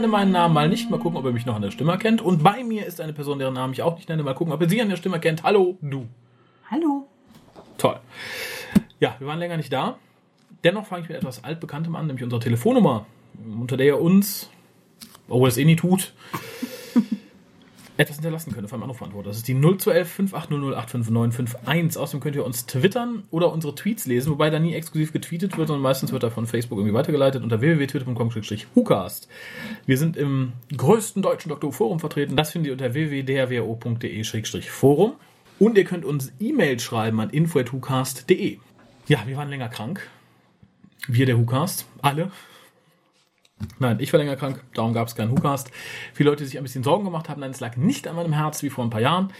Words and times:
nenne 0.00 0.08
meinen 0.08 0.30
Namen 0.30 0.54
mal 0.54 0.68
nicht, 0.68 0.90
mal 0.90 1.00
gucken, 1.00 1.18
ob 1.18 1.24
ihr 1.24 1.32
mich 1.32 1.44
noch 1.44 1.56
an 1.56 1.62
der 1.62 1.72
Stimme 1.72 1.90
erkennt. 1.90 2.20
Und 2.20 2.42
bei 2.42 2.62
mir 2.62 2.86
ist 2.86 3.00
eine 3.00 3.12
Person, 3.12 3.38
deren 3.38 3.54
Namen 3.54 3.72
ich 3.72 3.82
auch 3.82 3.96
nicht 3.96 4.08
nenne, 4.08 4.22
mal 4.22 4.34
gucken, 4.34 4.54
ob 4.54 4.62
ihr 4.62 4.68
sie 4.68 4.80
an 4.80 4.88
der 4.88 4.96
Stimme 4.96 5.16
erkennt. 5.16 5.42
Hallo, 5.42 5.76
du. 5.80 6.06
Hallo. 6.70 7.08
Toll. 7.78 7.98
Ja, 9.00 9.16
wir 9.18 9.26
waren 9.26 9.40
länger 9.40 9.56
nicht 9.56 9.72
da. 9.72 9.98
Dennoch 10.62 10.86
fange 10.86 11.02
ich 11.02 11.08
mit 11.08 11.18
etwas 11.18 11.42
Altbekanntem 11.42 11.96
an, 11.96 12.06
nämlich 12.06 12.22
unserer 12.22 12.40
Telefonnummer, 12.40 13.06
unter 13.60 13.76
der 13.76 13.86
ihr 13.86 14.00
uns, 14.00 14.50
obwohl 15.28 15.48
es 15.48 15.56
eh 15.56 15.64
nie 15.64 15.76
tut, 15.76 16.12
etwas 17.98 18.16
hinterlassen 18.16 18.54
könnt, 18.54 18.64
auf 18.64 18.72
einem 18.72 18.84
Anrufbeantworter. 18.84 19.28
Das 19.28 19.36
ist 19.38 19.48
die 19.48 19.54
0211 19.54 20.30
5800 20.30 21.96
Außerdem 21.96 22.20
könnt 22.20 22.36
ihr 22.36 22.46
uns 22.46 22.66
twittern 22.66 23.24
oder 23.30 23.52
unsere 23.52 23.74
Tweets 23.74 24.06
lesen, 24.06 24.30
wobei 24.30 24.50
da 24.50 24.60
nie 24.60 24.74
exklusiv 24.74 25.12
getweetet 25.12 25.58
wird, 25.58 25.66
sondern 25.66 25.82
meistens 25.82 26.12
wird 26.12 26.22
da 26.22 26.30
von 26.30 26.46
Facebook 26.46 26.78
irgendwie 26.78 26.94
weitergeleitet 26.94 27.42
unter 27.42 27.60
www.twitter.com-hucast. 27.60 29.26
Wir 29.84 29.98
sind 29.98 30.16
im 30.16 30.52
größten 30.76 31.22
deutschen 31.22 31.48
Doktor 31.48 31.72
Forum 31.72 31.98
vertreten. 31.98 32.36
Das 32.36 32.52
findet 32.52 32.68
ihr 32.68 32.72
unter 32.72 32.94
www.drwo.de-forum. 32.94 35.14
Und 35.58 35.76
ihr 35.76 35.84
könnt 35.84 36.04
uns 36.04 36.30
E-Mail 36.38 36.78
schreiben 36.78 37.18
an 37.20 37.30
info.hucast.de. 37.30 38.58
Ja, 39.08 39.26
wir 39.26 39.36
waren 39.36 39.48
länger 39.48 39.68
krank. 39.68 40.08
Wir, 41.08 41.26
der 41.26 41.36
Hucast. 41.36 41.84
Alle. 42.00 42.30
Nein, 43.78 43.98
ich 44.00 44.12
war 44.12 44.18
länger 44.18 44.36
krank, 44.36 44.62
darum 44.74 44.92
gab 44.92 45.08
es 45.08 45.14
keinen 45.14 45.30
WhoCast. 45.32 45.70
Viele 46.14 46.30
Leute, 46.30 46.44
die 46.44 46.48
sich 46.48 46.58
ein 46.58 46.62
bisschen 46.64 46.84
Sorgen 46.84 47.04
gemacht 47.04 47.28
haben, 47.28 47.40
nein, 47.40 47.50
es 47.50 47.60
lag 47.60 47.76
nicht 47.76 48.06
an 48.06 48.16
meinem 48.16 48.32
Herz 48.32 48.62
wie 48.62 48.70
vor 48.70 48.84
ein 48.84 48.90
paar 48.90 49.00
Jahren. 49.00 49.32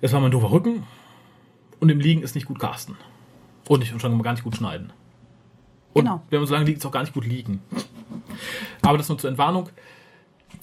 Es 0.00 0.12
war 0.12 0.20
mein 0.20 0.30
doofer 0.30 0.50
Rücken 0.50 0.84
und 1.80 1.88
im 1.88 2.00
Liegen 2.00 2.22
ist 2.22 2.34
nicht 2.34 2.46
gut 2.46 2.58
casten. 2.58 2.96
Und 3.68 3.82
ich 3.82 3.92
und 3.92 4.00
schon 4.00 4.20
gar 4.22 4.32
nicht 4.32 4.44
gut 4.44 4.56
schneiden. 4.56 4.92
Und 5.92 6.04
Genau. 6.04 6.22
wenn 6.30 6.40
man 6.40 6.46
so 6.46 6.54
lange 6.54 6.66
liegt, 6.66 6.78
ist 6.78 6.86
auch 6.86 6.92
gar 6.92 7.02
nicht 7.02 7.14
gut 7.14 7.26
liegen. 7.26 7.62
Aber 8.82 8.98
das 8.98 9.08
nur 9.08 9.18
zur 9.18 9.30
Entwarnung. 9.30 9.68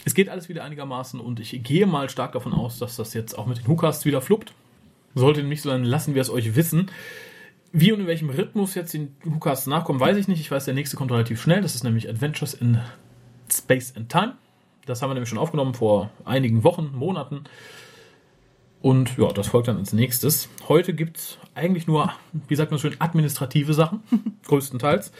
Es 0.03 0.13
geht 0.13 0.29
alles 0.29 0.49
wieder 0.49 0.63
einigermaßen 0.63 1.19
und 1.19 1.39
ich 1.39 1.63
gehe 1.63 1.85
mal 1.85 2.09
stark 2.09 2.31
davon 2.33 2.53
aus, 2.53 2.79
dass 2.79 2.95
das 2.95 3.13
jetzt 3.13 3.37
auch 3.37 3.45
mit 3.45 3.57
den 3.57 3.67
WhoCasts 3.67 4.05
wieder 4.05 4.21
fluppt. 4.21 4.53
Sollte 5.13 5.43
nicht 5.43 5.61
so 5.61 5.69
sein, 5.69 5.83
lassen 5.83 6.13
wir 6.13 6.21
es 6.21 6.29
euch 6.29 6.55
wissen. 6.55 6.91
Wie 7.77 7.91
und 7.91 7.99
in 7.99 8.07
welchem 8.07 8.29
Rhythmus 8.29 8.73
jetzt 8.73 8.93
die 8.93 9.09
WhoCasts 9.25 9.67
nachkommen, 9.67 9.99
weiß 9.99 10.15
ich 10.15 10.29
nicht. 10.29 10.39
Ich 10.39 10.49
weiß, 10.49 10.63
der 10.63 10.73
nächste 10.73 10.95
kommt 10.95 11.11
relativ 11.11 11.41
schnell. 11.41 11.59
Das 11.59 11.75
ist 11.75 11.83
nämlich 11.83 12.07
Adventures 12.07 12.53
in 12.53 12.79
Space 13.51 13.93
and 13.97 14.07
Time. 14.07 14.35
Das 14.85 15.01
haben 15.01 15.09
wir 15.09 15.15
nämlich 15.15 15.27
schon 15.27 15.37
aufgenommen 15.37 15.73
vor 15.73 16.09
einigen 16.23 16.63
Wochen, 16.63 16.93
Monaten. 16.95 17.43
Und 18.81 19.17
ja, 19.17 19.27
das 19.33 19.47
folgt 19.47 19.67
dann 19.67 19.75
als 19.75 19.91
nächstes. 19.91 20.47
Heute 20.69 20.93
gibt's 20.93 21.37
eigentlich 21.53 21.85
nur, 21.85 22.13
wie 22.47 22.55
sagt 22.55 22.71
man 22.71 22.79
schön, 22.79 22.95
administrative 22.99 23.73
Sachen, 23.73 24.03
größtenteils. 24.47 25.11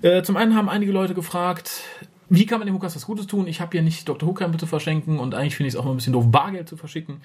Äh, 0.00 0.22
zum 0.22 0.38
einen 0.38 0.54
haben 0.54 0.70
einige 0.70 0.92
Leute 0.92 1.12
gefragt, 1.12 1.82
wie 2.30 2.46
kann 2.46 2.58
man 2.58 2.66
dem 2.66 2.74
Hukas 2.74 2.96
was 2.96 3.04
Gutes 3.04 3.26
tun? 3.26 3.46
Ich 3.48 3.60
habe 3.60 3.72
hier 3.72 3.82
nicht 3.82 4.08
Dr. 4.08 4.26
Who-Krempel 4.26 4.58
zu 4.58 4.66
verschenken 4.66 5.18
und 5.18 5.34
eigentlich 5.34 5.56
finde 5.56 5.68
ich 5.68 5.74
es 5.74 5.78
auch 5.78 5.84
mal 5.84 5.90
ein 5.90 5.96
bisschen 5.96 6.14
doof, 6.14 6.30
Bargeld 6.30 6.70
zu 6.70 6.78
verschicken 6.78 7.20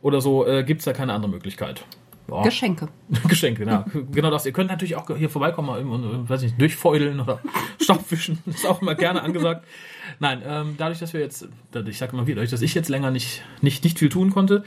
oder 0.00 0.22
so. 0.22 0.46
Äh, 0.46 0.64
gibt's 0.64 0.86
da 0.86 0.94
keine 0.94 1.12
andere 1.12 1.30
Möglichkeit? 1.30 1.84
Ja. 2.30 2.42
Geschenke. 2.42 2.88
Geschenke, 3.28 3.64
ja. 3.64 3.84
genau 4.12 4.30
das. 4.30 4.46
Ihr 4.46 4.52
könnt 4.52 4.70
natürlich 4.70 4.96
auch 4.96 5.08
hier 5.16 5.28
vorbeikommen 5.28 5.90
und, 5.90 6.28
weiß 6.28 6.42
nicht, 6.42 6.60
durchfeudeln 6.60 7.20
oder 7.20 7.40
Staubwischen. 7.80 8.38
Das 8.46 8.56
ist 8.56 8.66
auch 8.66 8.80
immer 8.80 8.94
gerne 8.94 9.22
angesagt. 9.22 9.66
Nein, 10.18 10.42
ähm, 10.46 10.74
dadurch, 10.78 10.98
dass 10.98 11.12
wir 11.12 11.20
jetzt, 11.20 11.48
ich 11.86 11.98
sage 11.98 12.16
mal 12.16 12.26
wieder, 12.26 12.36
dadurch, 12.36 12.50
dass 12.50 12.62
ich 12.62 12.74
jetzt 12.74 12.88
länger 12.88 13.10
nicht, 13.10 13.42
nicht, 13.60 13.84
nicht 13.84 13.98
viel 13.98 14.08
tun 14.08 14.30
konnte, 14.30 14.64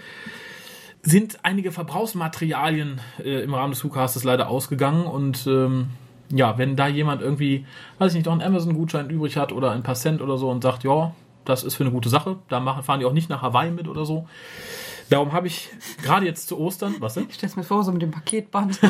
sind 1.02 1.40
einige 1.44 1.72
Verbrauchsmaterialien 1.72 3.00
äh, 3.24 3.44
im 3.44 3.54
Rahmen 3.54 3.74
des 3.74 3.84
WhoCastes 3.84 4.24
leider 4.24 4.50
ausgegangen 4.50 5.06
und 5.06 5.46
ähm, 5.48 5.90
ja, 6.30 6.58
wenn 6.58 6.76
da 6.76 6.88
jemand 6.88 7.22
irgendwie, 7.22 7.66
weiß 8.00 8.12
ich 8.12 8.18
nicht, 8.18 8.26
noch 8.26 8.34
einen 8.34 8.42
Amazon-Gutschein 8.42 9.10
übrig 9.10 9.38
hat 9.38 9.52
oder 9.52 9.72
ein 9.72 9.84
paar 9.84 9.96
Cent 9.96 10.22
oder 10.22 10.38
so 10.38 10.50
und 10.50 10.64
sagt, 10.64 10.84
ja, 10.84 11.14
das 11.46 11.64
ist 11.64 11.76
für 11.76 11.84
eine 11.84 11.92
gute 11.92 12.10
Sache, 12.10 12.38
da 12.50 12.60
machen, 12.60 12.84
fahren 12.84 13.00
die 13.00 13.06
auch 13.06 13.14
nicht 13.14 13.30
nach 13.30 13.44
Hawaii 13.44 13.72
mit 13.72 13.88
oder 13.88 14.06
so. 14.06 14.28
Darum 15.10 15.34
habe 15.34 15.48
ich 15.48 15.70
gerade 16.04 16.26
jetzt 16.26 16.48
zu 16.48 16.60
Ostern, 16.60 16.96
was 17.00 17.14
denn? 17.14 17.28
Ich 17.30 17.36
stell's 17.36 17.56
mir 17.56 17.64
vor, 17.64 17.84
so 17.84 17.92
mit 17.92 18.02
dem 18.02 18.12
Paketband. 18.12 18.80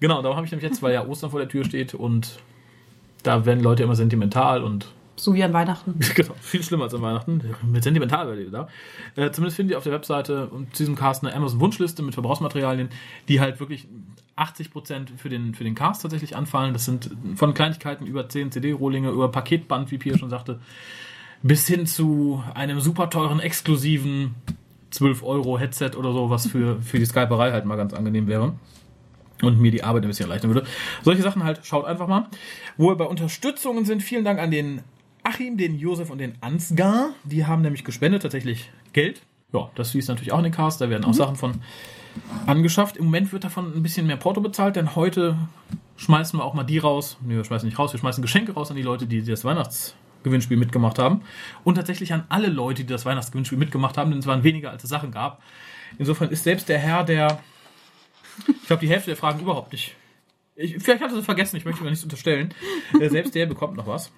Genau, 0.00 0.22
darum 0.22 0.36
habe 0.36 0.46
ich 0.46 0.52
nämlich 0.52 0.68
jetzt, 0.68 0.82
weil 0.82 0.94
ja 0.94 1.06
Ostern 1.06 1.30
vor 1.30 1.40
der 1.40 1.48
Tür 1.48 1.64
steht 1.64 1.94
und 1.94 2.38
da 3.22 3.44
werden 3.46 3.62
Leute 3.62 3.82
immer 3.82 3.94
sentimental 3.94 4.62
und 4.62 4.88
so 5.16 5.34
wie 5.34 5.42
an 5.42 5.52
Weihnachten. 5.52 5.98
genau, 6.14 6.34
viel 6.40 6.62
schlimmer 6.62 6.84
als 6.84 6.94
an 6.94 7.02
Weihnachten. 7.02 7.42
Mit 7.62 7.82
sentimental 7.82 8.28
werdet 8.28 8.44
ihr 8.46 8.50
da. 8.52 8.68
Äh, 9.16 9.32
zumindest 9.32 9.56
findet 9.56 9.72
ihr 9.72 9.78
auf 9.78 9.82
der 9.82 9.92
Webseite 9.92 10.48
zu 10.72 10.82
diesem 10.84 10.94
Cast 10.94 11.24
eine 11.24 11.34
Amazon-Wunschliste 11.34 12.02
mit 12.02 12.14
Verbrauchsmaterialien, 12.14 12.88
die 13.28 13.40
halt 13.40 13.58
wirklich 13.58 13.88
80% 14.36 15.16
für 15.16 15.28
den, 15.28 15.54
für 15.54 15.64
den 15.64 15.74
Cast 15.74 16.02
tatsächlich 16.02 16.36
anfallen. 16.36 16.72
Das 16.72 16.84
sind 16.84 17.10
von 17.34 17.52
Kleinigkeiten 17.52 18.06
über 18.06 18.28
10 18.28 18.52
CD-Rohlinge, 18.52 19.10
über 19.10 19.28
Paketband, 19.28 19.90
wie 19.90 19.98
Pia 19.98 20.16
schon 20.16 20.30
sagte, 20.30 20.60
bis 21.42 21.66
hin 21.66 21.86
zu 21.86 22.42
einem 22.54 22.80
super 22.80 23.10
teuren, 23.10 23.40
exklusiven 23.40 24.36
12 24.90 25.22
Euro 25.22 25.58
Headset 25.58 25.90
oder 25.96 26.12
so, 26.12 26.30
was 26.30 26.46
für, 26.46 26.80
für 26.80 26.98
die 26.98 27.06
Skyperei 27.06 27.52
halt 27.52 27.64
mal 27.64 27.76
ganz 27.76 27.92
angenehm 27.92 28.26
wäre 28.26 28.54
und 29.42 29.60
mir 29.60 29.70
die 29.70 29.84
Arbeit 29.84 30.02
ein 30.02 30.08
bisschen 30.08 30.26
erleichtern 30.26 30.52
würde. 30.52 30.66
Solche 31.02 31.22
Sachen 31.22 31.44
halt, 31.44 31.60
schaut 31.64 31.84
einfach 31.84 32.08
mal. 32.08 32.28
Wo 32.76 32.88
wir 32.88 32.96
bei 32.96 33.04
Unterstützungen 33.04 33.84
sind, 33.84 34.02
vielen 34.02 34.24
Dank 34.24 34.40
an 34.40 34.50
den 34.50 34.82
Achim, 35.22 35.56
den 35.56 35.78
Josef 35.78 36.10
und 36.10 36.18
den 36.18 36.34
Ansgar. 36.40 37.10
Die 37.24 37.46
haben 37.46 37.62
nämlich 37.62 37.84
gespendet, 37.84 38.22
tatsächlich 38.22 38.70
Geld. 38.92 39.22
Ja, 39.52 39.70
das 39.74 39.92
fließt 39.92 40.08
natürlich 40.08 40.32
auch 40.32 40.38
in 40.38 40.44
den 40.44 40.52
Cast, 40.52 40.80
da 40.80 40.90
werden 40.90 41.04
auch 41.04 41.14
Sachen 41.14 41.36
von 41.36 41.60
angeschafft. 42.46 42.96
Im 42.96 43.06
Moment 43.06 43.32
wird 43.32 43.44
davon 43.44 43.72
ein 43.74 43.82
bisschen 43.82 44.06
mehr 44.06 44.16
Porto 44.16 44.40
bezahlt, 44.40 44.76
denn 44.76 44.94
heute 44.94 45.36
schmeißen 45.96 46.38
wir 46.38 46.44
auch 46.44 46.54
mal 46.54 46.64
die 46.64 46.78
raus. 46.78 47.16
Nee, 47.22 47.36
wir 47.36 47.44
schmeißen 47.44 47.66
nicht 47.66 47.78
raus, 47.78 47.92
wir 47.92 48.00
schmeißen 48.00 48.22
Geschenke 48.22 48.52
raus 48.52 48.70
an 48.70 48.76
die 48.76 48.82
Leute, 48.82 49.06
die 49.06 49.22
das 49.22 49.44
Weihnachtsgewinnspiel 50.18 50.56
mitgemacht 50.56 50.98
haben. 50.98 51.22
Und 51.64 51.76
tatsächlich 51.76 52.12
an 52.12 52.24
alle 52.28 52.48
Leute, 52.48 52.82
die 52.84 52.92
das 52.92 53.04
Weihnachtsgewinnspiel 53.04 53.58
mitgemacht 53.58 53.96
haben, 53.96 54.10
denn 54.10 54.20
es 54.20 54.26
waren 54.26 54.42
weniger, 54.42 54.70
als 54.70 54.84
es 54.84 54.90
Sachen 54.90 55.10
gab. 55.10 55.42
Insofern 55.98 56.30
ist 56.30 56.44
selbst 56.44 56.68
der 56.68 56.78
Herr, 56.78 57.04
der 57.04 57.40
ich 58.46 58.66
glaube, 58.66 58.80
die 58.80 58.88
Hälfte 58.88 59.10
der 59.10 59.16
Fragen 59.16 59.40
überhaupt 59.40 59.72
nicht. 59.72 59.96
Ich, 60.54 60.76
vielleicht 60.78 61.02
hat 61.02 61.10
er 61.10 61.16
sie 61.16 61.22
vergessen, 61.22 61.56
ich 61.56 61.64
möchte 61.64 61.82
mir 61.82 61.90
nichts 61.90 62.04
unterstellen. 62.04 62.54
Äh, 63.00 63.08
selbst 63.08 63.34
der 63.34 63.46
bekommt 63.46 63.76
noch 63.76 63.86
was. 63.86 64.12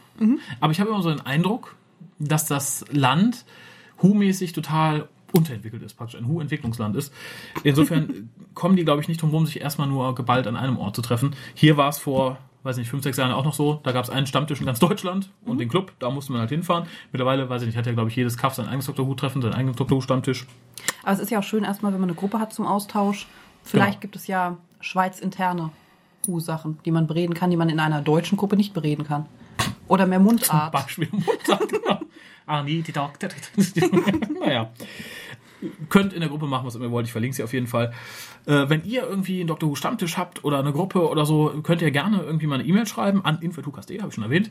Aber 0.61 0.73
ich 0.73 0.81
habe 0.81 0.91
immer 0.91 1.03
so 1.03 1.11
den 1.11 1.21
Eindruck, 1.21 1.77
dass 2.19 2.47
das 2.47 2.85
Land 2.91 3.45
Hu-mäßig 4.03 4.53
total 4.53 5.09
unterentwickelt 5.33 5.83
ist, 5.83 5.95
praktisch 5.95 6.19
ein 6.19 6.27
Hu-Entwicklungsland 6.27 6.97
ist. 6.97 7.13
Insofern 7.65 8.31
kommen 8.55 8.77
die, 8.77 8.85
glaube 8.85 9.01
ich, 9.03 9.09
nicht 9.09 9.21
drum 9.23 9.31
rum, 9.31 9.47
sich 9.47 9.61
erstmal 9.61 9.89
nur 9.89 10.15
geballt 10.15 10.47
an 10.47 10.57
einem 10.57 10.79
Ort 10.79 10.97
zu 10.97 11.03
treffen. 11.03 11.35
Hier 11.55 11.77
war 11.77 11.89
es 11.89 11.99
vor, 11.99 12.39
weiß 12.63 12.77
nicht, 12.79 12.89
fünf, 12.91 13.03
sechs 13.03 13.17
Jahren 13.17 13.33
auch 13.33 13.45
noch 13.45 13.55
so. 13.55 13.81
Da 13.83 13.93
gab 13.93 14.05
es 14.05 14.11
einen 14.11 14.27
Stammtisch 14.27 14.61
in 14.61 14.67
ganz 14.67 14.79
Deutschland 14.79 15.31
und 15.45 15.59
den 15.59 15.69
Club. 15.69 15.93
Da 15.99 16.11
musste 16.11 16.33
man 16.33 16.41
halt 16.41 16.51
hinfahren. 16.51 16.87
Mittlerweile, 17.13 17.49
weiß 17.49 17.63
ich 17.63 17.67
nicht, 17.67 17.77
hat 17.77 17.87
ja, 17.87 17.93
glaube 17.93 18.11
ich, 18.11 18.17
jedes 18.17 18.37
Kaff 18.39 18.55
sein 18.55 18.67
eigenes 18.67 18.87
Dr. 18.87 19.07
Who-Treffen, 19.07 19.43
seinen 19.43 19.55
eigenen 19.55 19.75
Dr. 19.77 19.97
Who-Stammtisch. 19.97 20.47
Aber 21.03 21.13
es 21.13 21.21
ist 21.21 21.31
ja 21.31 21.39
auch 21.41 21.45
schön 21.45 21.65
erstmal, 21.65 21.93
wenn 21.93 22.01
man 22.01 22.11
eine 22.11 22.17
Gruppe 22.17 22.39
hat 22.39 22.53
zum 22.53 22.67
Austausch. 22.67 23.27
Vielleicht 23.63 23.93
Genau. 23.95 24.01
gibt 24.01 24.17
es 24.17 24.27
ja 24.27 24.57
Schweiz-interne 24.81 25.71
Hu-Sachen, 26.27 26.79
die 26.85 26.91
man 26.91 27.07
bereden 27.07 27.35
kann, 27.35 27.51
die 27.51 27.57
man 27.57 27.69
in 27.69 27.79
einer 27.81 28.01
deutschen 28.01 28.37
Gruppe 28.37 28.57
nicht 28.57 28.75
bereden 28.75 29.05
kann. 29.05 29.27
Oder 29.89 30.07
mehr 30.07 30.19
Mundart. 30.19 30.73
Beispiel 30.73 31.09
Mutter, 31.11 31.59
genau. 31.69 32.01
Ah, 32.47 32.63
nee, 32.63 32.83
die 32.83 32.93
Doktor. 32.93 33.29
naja. 34.41 34.71
Könnt 35.89 36.13
in 36.13 36.21
der 36.21 36.29
Gruppe 36.29 36.47
machen, 36.47 36.67
was 36.67 36.75
immer 36.75 36.85
ihr 36.85 36.91
wollt. 36.91 37.07
Ich 37.07 37.13
verlinke 37.13 37.35
sie 37.35 37.43
auf 37.43 37.53
jeden 37.53 37.67
Fall. 37.67 37.93
Äh, 38.47 38.69
wenn 38.69 38.85
ihr 38.85 39.05
irgendwie 39.05 39.41
einen 39.41 39.49
Dr. 39.49 39.71
Who 39.71 39.75
Stammtisch 39.75 40.17
habt 40.17 40.45
oder 40.45 40.59
eine 40.59 40.73
Gruppe 40.73 41.09
oder 41.09 41.25
so, 41.25 41.49
könnt 41.63 41.83
ihr 41.83 41.91
gerne 41.91 42.23
irgendwie 42.23 42.47
mal 42.47 42.57
eine 42.57 42.69
E-Mail 42.69 42.87
schreiben 42.87 43.25
an 43.25 43.41
info.tukas.de, 43.41 43.99
habe 43.99 44.09
ich 44.11 44.15
schon 44.15 44.25
erwähnt. 44.25 44.51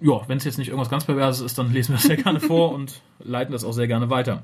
Ja, 0.00 0.22
wenn 0.26 0.38
es 0.38 0.44
jetzt 0.44 0.58
nicht 0.58 0.68
irgendwas 0.68 0.88
ganz 0.88 1.04
Perverses 1.04 1.44
ist, 1.44 1.58
dann 1.58 1.72
lesen 1.72 1.90
wir 1.90 1.96
das 1.96 2.04
sehr 2.04 2.16
gerne 2.16 2.40
vor 2.40 2.72
und 2.72 3.02
leiten 3.18 3.52
das 3.52 3.64
auch 3.64 3.72
sehr 3.72 3.86
gerne 3.86 4.08
weiter. 4.08 4.42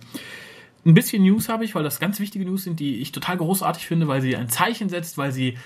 Ein 0.84 0.94
bisschen 0.94 1.22
News 1.22 1.48
habe 1.48 1.64
ich, 1.64 1.74
weil 1.74 1.82
das 1.82 1.98
ganz 1.98 2.20
wichtige 2.20 2.44
News 2.44 2.62
sind, 2.62 2.78
die 2.78 3.00
ich 3.00 3.10
total 3.10 3.38
großartig 3.38 3.86
finde, 3.86 4.06
weil 4.06 4.20
sie 4.20 4.36
ein 4.36 4.48
Zeichen 4.48 4.88
setzt, 4.88 5.18
weil 5.18 5.32
sie 5.32 5.56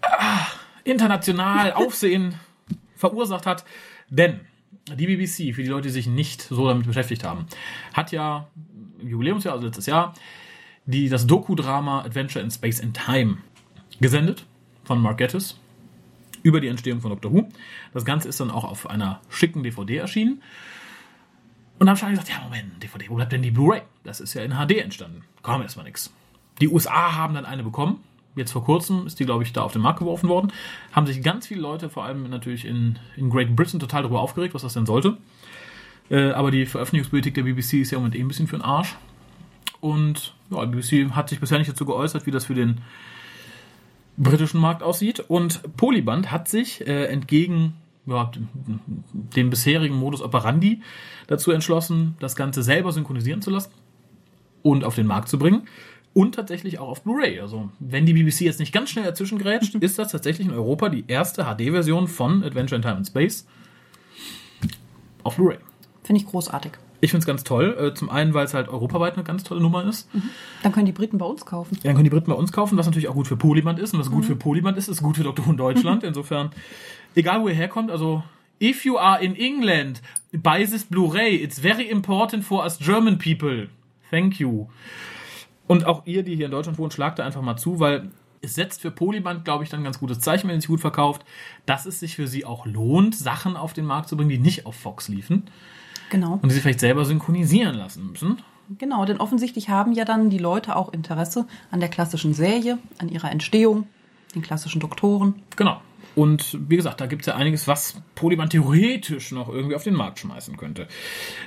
ah, 0.00 0.46
international 0.84 1.72
Aufsehen 1.72 2.36
verursacht 3.08 3.46
hat. 3.46 3.64
Denn 4.08 4.40
die 4.96 5.06
BBC, 5.06 5.54
für 5.54 5.62
die 5.62 5.68
Leute, 5.68 5.88
die 5.88 5.92
sich 5.92 6.06
nicht 6.06 6.42
so 6.42 6.68
damit 6.68 6.86
beschäftigt 6.86 7.24
haben, 7.24 7.46
hat 7.92 8.12
ja 8.12 8.48
im 9.00 9.08
Jubiläumsjahr, 9.08 9.54
also 9.54 9.66
letztes 9.66 9.86
Jahr, 9.86 10.14
die 10.86 11.08
das 11.08 11.26
Doku-Drama 11.26 12.02
Adventure 12.02 12.44
in 12.44 12.50
Space 12.50 12.80
and 12.80 12.96
Time 12.96 13.38
gesendet 14.00 14.46
von 14.84 15.00
Mark 15.00 15.18
Gettis 15.18 15.58
über 16.42 16.60
die 16.60 16.68
Entstehung 16.68 17.00
von 17.00 17.10
Doctor 17.10 17.32
Who. 17.32 17.48
Das 17.92 18.04
Ganze 18.04 18.28
ist 18.28 18.40
dann 18.40 18.50
auch 18.50 18.64
auf 18.64 18.88
einer 18.88 19.20
schicken 19.30 19.62
DVD 19.62 19.96
erschienen. 19.96 20.42
Und 21.78 21.86
dann 21.86 22.00
habe 22.00 22.12
ich 22.12 22.18
gesagt, 22.18 22.28
ja, 22.28 22.44
Moment, 22.44 22.82
DVD, 22.82 23.08
wo 23.08 23.16
bleibt 23.16 23.32
denn 23.32 23.42
die 23.42 23.50
Blu-ray? 23.50 23.82
Das 24.04 24.20
ist 24.20 24.34
ja 24.34 24.42
in 24.42 24.52
HD 24.52 24.78
entstanden. 24.78 25.24
Komm, 25.42 25.62
erstmal 25.62 25.86
nix. 25.86 26.12
Die 26.60 26.68
USA 26.68 27.14
haben 27.16 27.34
dann 27.34 27.46
eine 27.46 27.62
bekommen. 27.64 28.04
Jetzt 28.36 28.52
vor 28.52 28.64
kurzem 28.64 29.06
ist 29.06 29.20
die, 29.20 29.24
glaube 29.24 29.44
ich, 29.44 29.52
da 29.52 29.62
auf 29.62 29.72
den 29.72 29.82
Markt 29.82 30.00
geworfen 30.00 30.28
worden. 30.28 30.52
Haben 30.92 31.06
sich 31.06 31.22
ganz 31.22 31.46
viele 31.46 31.60
Leute, 31.60 31.88
vor 31.88 32.04
allem 32.04 32.28
natürlich 32.28 32.64
in, 32.64 32.98
in 33.16 33.30
Great 33.30 33.54
Britain, 33.54 33.78
total 33.78 34.02
darüber 34.02 34.20
aufgeregt, 34.20 34.54
was 34.54 34.62
das 34.62 34.74
denn 34.74 34.86
sollte. 34.86 35.16
Äh, 36.10 36.30
aber 36.30 36.50
die 36.50 36.66
Veröffentlichungspolitik 36.66 37.34
der 37.34 37.42
BBC 37.42 37.74
ist 37.74 37.92
ja 37.92 37.96
im 37.96 38.02
Moment 38.02 38.16
eh 38.16 38.20
ein 38.20 38.28
bisschen 38.28 38.48
für 38.48 38.56
den 38.56 38.64
Arsch. 38.64 38.96
Und 39.80 40.34
ja, 40.50 40.66
die 40.66 40.72
BBC 40.72 41.14
hat 41.14 41.28
sich 41.28 41.40
bisher 41.40 41.58
nicht 41.58 41.70
dazu 41.70 41.84
geäußert, 41.84 42.26
wie 42.26 42.30
das 42.30 42.46
für 42.46 42.54
den 42.54 42.80
britischen 44.16 44.60
Markt 44.60 44.82
aussieht. 44.82 45.20
Und 45.20 45.76
Polyband 45.76 46.30
hat 46.32 46.48
sich 46.48 46.86
äh, 46.86 47.06
entgegen 47.06 47.74
ja, 48.06 48.30
dem 49.12 49.50
bisherigen 49.50 49.94
Modus 49.94 50.20
operandi 50.20 50.82
dazu 51.26 51.52
entschlossen, 51.52 52.16
das 52.20 52.36
Ganze 52.36 52.62
selber 52.62 52.92
synchronisieren 52.92 53.40
zu 53.40 53.50
lassen 53.50 53.72
und 54.62 54.84
auf 54.84 54.94
den 54.94 55.06
Markt 55.06 55.28
zu 55.28 55.38
bringen. 55.38 55.68
Und 56.14 56.36
tatsächlich 56.36 56.78
auch 56.78 56.88
auf 56.88 57.02
Blu-ray. 57.02 57.40
Also, 57.40 57.70
wenn 57.80 58.06
die 58.06 58.14
BBC 58.14 58.42
jetzt 58.42 58.60
nicht 58.60 58.72
ganz 58.72 58.90
schnell 58.90 59.04
dazwischen 59.04 59.38
grätscht, 59.38 59.74
ist 59.74 59.98
das 59.98 60.12
tatsächlich 60.12 60.46
in 60.46 60.54
Europa 60.54 60.88
die 60.88 61.04
erste 61.08 61.44
HD-Version 61.44 62.06
von 62.06 62.44
Adventure 62.44 62.76
in 62.76 62.82
Time 62.82 62.96
and 62.96 63.06
Space 63.06 63.46
auf 65.24 65.36
Blu-ray. 65.36 65.58
Finde 66.04 66.22
ich 66.22 66.28
großartig. 66.28 66.72
Ich 67.00 67.10
finde 67.10 67.20
es 67.22 67.26
ganz 67.26 67.44
toll. 67.44 67.76
Äh, 67.78 67.94
Zum 67.94 68.08
einen, 68.08 68.32
weil 68.32 68.46
es 68.46 68.54
halt 68.54 68.68
europaweit 68.68 69.14
eine 69.14 69.24
ganz 69.24 69.42
tolle 69.44 69.60
Nummer 69.60 69.84
ist. 69.84 70.08
Dann 70.62 70.72
können 70.72 70.86
die 70.86 70.92
Briten 70.92 71.18
bei 71.18 71.26
uns 71.26 71.44
kaufen. 71.44 71.76
Dann 71.82 71.94
können 71.94 72.04
die 72.04 72.10
Briten 72.10 72.30
bei 72.30 72.36
uns 72.36 72.52
kaufen, 72.52 72.78
was 72.78 72.86
natürlich 72.86 73.08
auch 73.08 73.14
gut 73.14 73.26
für 73.26 73.36
Polyband 73.36 73.78
ist. 73.78 73.92
Und 73.92 74.00
was 74.00 74.10
gut 74.10 74.24
für 74.24 74.36
Polyband 74.36 74.78
ist, 74.78 74.88
ist 74.88 75.02
gut 75.02 75.16
für. 75.16 75.24
Who 75.24 75.50
in 75.50 75.56
Deutschland. 75.56 76.02
Insofern, 76.04 76.50
egal 77.14 77.42
wo 77.42 77.48
ihr 77.48 77.54
herkommt, 77.54 77.90
also 77.90 78.22
if 78.62 78.84
you 78.84 78.96
are 78.96 79.22
in 79.22 79.34
England, 79.36 80.00
buy 80.32 80.64
this 80.64 80.84
Blu-ray. 80.84 81.34
It's 81.34 81.58
very 81.58 81.88
important 81.88 82.44
for 82.44 82.64
us 82.64 82.78
German 82.78 83.18
people. 83.18 83.68
Thank 84.10 84.38
you. 84.38 84.68
Und 85.66 85.86
auch 85.86 86.02
ihr, 86.06 86.22
die 86.22 86.36
hier 86.36 86.46
in 86.46 86.50
Deutschland 86.52 86.78
wohnt, 86.78 86.92
schlagt 86.92 87.18
da 87.18 87.24
einfach 87.24 87.42
mal 87.42 87.56
zu, 87.56 87.80
weil 87.80 88.10
es 88.42 88.54
setzt 88.54 88.82
für 88.82 88.90
Polyband, 88.90 89.44
glaube 89.44 89.64
ich, 89.64 89.70
dann 89.70 89.80
ein 89.80 89.84
ganz 89.84 89.98
gutes 89.98 90.20
Zeichen, 90.20 90.48
wenn 90.48 90.56
es 90.58 90.64
sich 90.64 90.68
gut 90.68 90.80
verkauft, 90.80 91.24
dass 91.64 91.86
es 91.86 92.00
sich 92.00 92.16
für 92.16 92.26
sie 92.26 92.44
auch 92.44 92.66
lohnt, 92.66 93.14
Sachen 93.14 93.56
auf 93.56 93.72
den 93.72 93.86
Markt 93.86 94.08
zu 94.08 94.16
bringen, 94.16 94.28
die 94.28 94.38
nicht 94.38 94.66
auf 94.66 94.76
Fox 94.76 95.08
liefen 95.08 95.44
Genau. 96.10 96.34
und 96.42 96.50
die 96.50 96.54
sie 96.54 96.60
vielleicht 96.60 96.80
selber 96.80 97.04
synchronisieren 97.06 97.74
lassen 97.74 98.10
müssen. 98.10 98.38
Genau, 98.78 99.04
denn 99.04 99.18
offensichtlich 99.18 99.68
haben 99.68 99.92
ja 99.92 100.04
dann 100.04 100.30
die 100.30 100.38
Leute 100.38 100.76
auch 100.76 100.92
Interesse 100.92 101.46
an 101.70 101.80
der 101.80 101.88
klassischen 101.88 102.34
Serie, 102.34 102.78
an 102.98 103.08
ihrer 103.08 103.30
Entstehung, 103.30 103.86
den 104.34 104.42
klassischen 104.42 104.80
Doktoren. 104.80 105.34
Genau. 105.56 105.80
Und 106.14 106.58
wie 106.68 106.76
gesagt, 106.76 107.00
da 107.00 107.06
gibt 107.06 107.22
es 107.22 107.26
ja 107.26 107.34
einiges, 107.34 107.66
was 107.66 108.00
Polyband 108.14 108.52
theoretisch 108.52 109.32
noch 109.32 109.48
irgendwie 109.48 109.74
auf 109.74 109.82
den 109.82 109.94
Markt 109.94 110.18
schmeißen 110.20 110.56
könnte. 110.56 110.86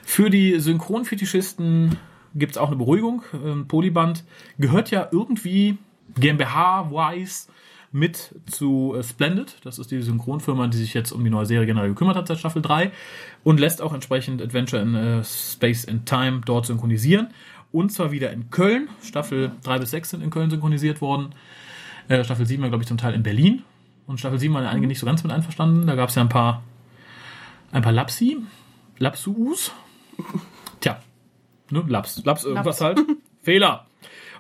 Für 0.04 0.30
die 0.30 0.60
Synchronfetischisten 0.60 1.98
gibt 2.36 2.54
es 2.54 2.58
auch 2.58 2.68
eine 2.68 2.78
Beruhigung. 2.78 3.24
Ähm, 3.34 3.68
Polyband 3.68 4.24
gehört 4.58 4.92
ja 4.92 5.08
irgendwie 5.12 5.78
GmbH-wise 6.16 7.48
mit 7.92 8.36
zu 8.46 8.96
äh, 8.96 9.04
Splendid. 9.04 9.58
Das 9.64 9.80
ist 9.80 9.92
die 9.92 10.02
Synchronfirma, 10.02 10.68
die 10.68 10.78
sich 10.78 10.94
jetzt 10.94 11.12
um 11.12 11.24
die 11.24 11.30
neue 11.30 11.46
Serie 11.46 11.66
generell 11.66 11.90
gekümmert 11.90 12.16
hat 12.16 12.28
seit 12.28 12.40
Staffel 12.40 12.62
3 12.62 12.92
und 13.44 13.60
lässt 13.60 13.82
auch 13.82 13.94
entsprechend 13.94 14.42
Adventure 14.42 14.82
in 14.82 14.96
äh, 14.96 15.24
Space 15.24 15.88
and 15.88 16.06
Time 16.06 16.42
dort 16.46 16.66
synchronisieren. 16.66 17.28
Und 17.72 17.92
zwar 17.92 18.12
wieder 18.12 18.32
in 18.32 18.50
Köln. 18.50 18.90
Staffel 19.04 19.52
3 19.64 19.80
bis 19.80 19.92
6 19.92 20.12
sind 20.12 20.24
in 20.24 20.30
Köln 20.30 20.50
synchronisiert 20.50 21.02
worden. 21.02 21.34
Äh, 22.08 22.24
Staffel 22.24 22.46
7 22.46 22.62
war, 22.62 22.70
glaube 22.70 22.84
ich, 22.84 22.88
zum 22.88 22.98
Teil 22.98 23.14
in 23.14 23.24
Berlin. 23.24 23.64
Und 24.06 24.20
Staffel 24.20 24.40
7 24.40 24.54
waren 24.54 24.66
einige 24.66 24.88
nicht 24.88 25.00
so 25.00 25.06
ganz 25.06 25.24
mit 25.24 25.32
einverstanden. 25.32 25.86
Da 25.88 25.96
gab 25.96 26.10
es 26.10 26.16
ja 26.16 26.22
ein 26.22 26.30
paar, 26.30 26.64
ein 27.72 27.82
paar 27.82 27.92
Lapsi, 27.92 28.38
Lapsus. 28.98 29.72
Ne, 31.70 31.84
Laps, 31.88 32.24
Laps 32.26 32.44
irgendwas 32.46 32.82
halt. 32.82 33.00
Fehler. 33.42 33.86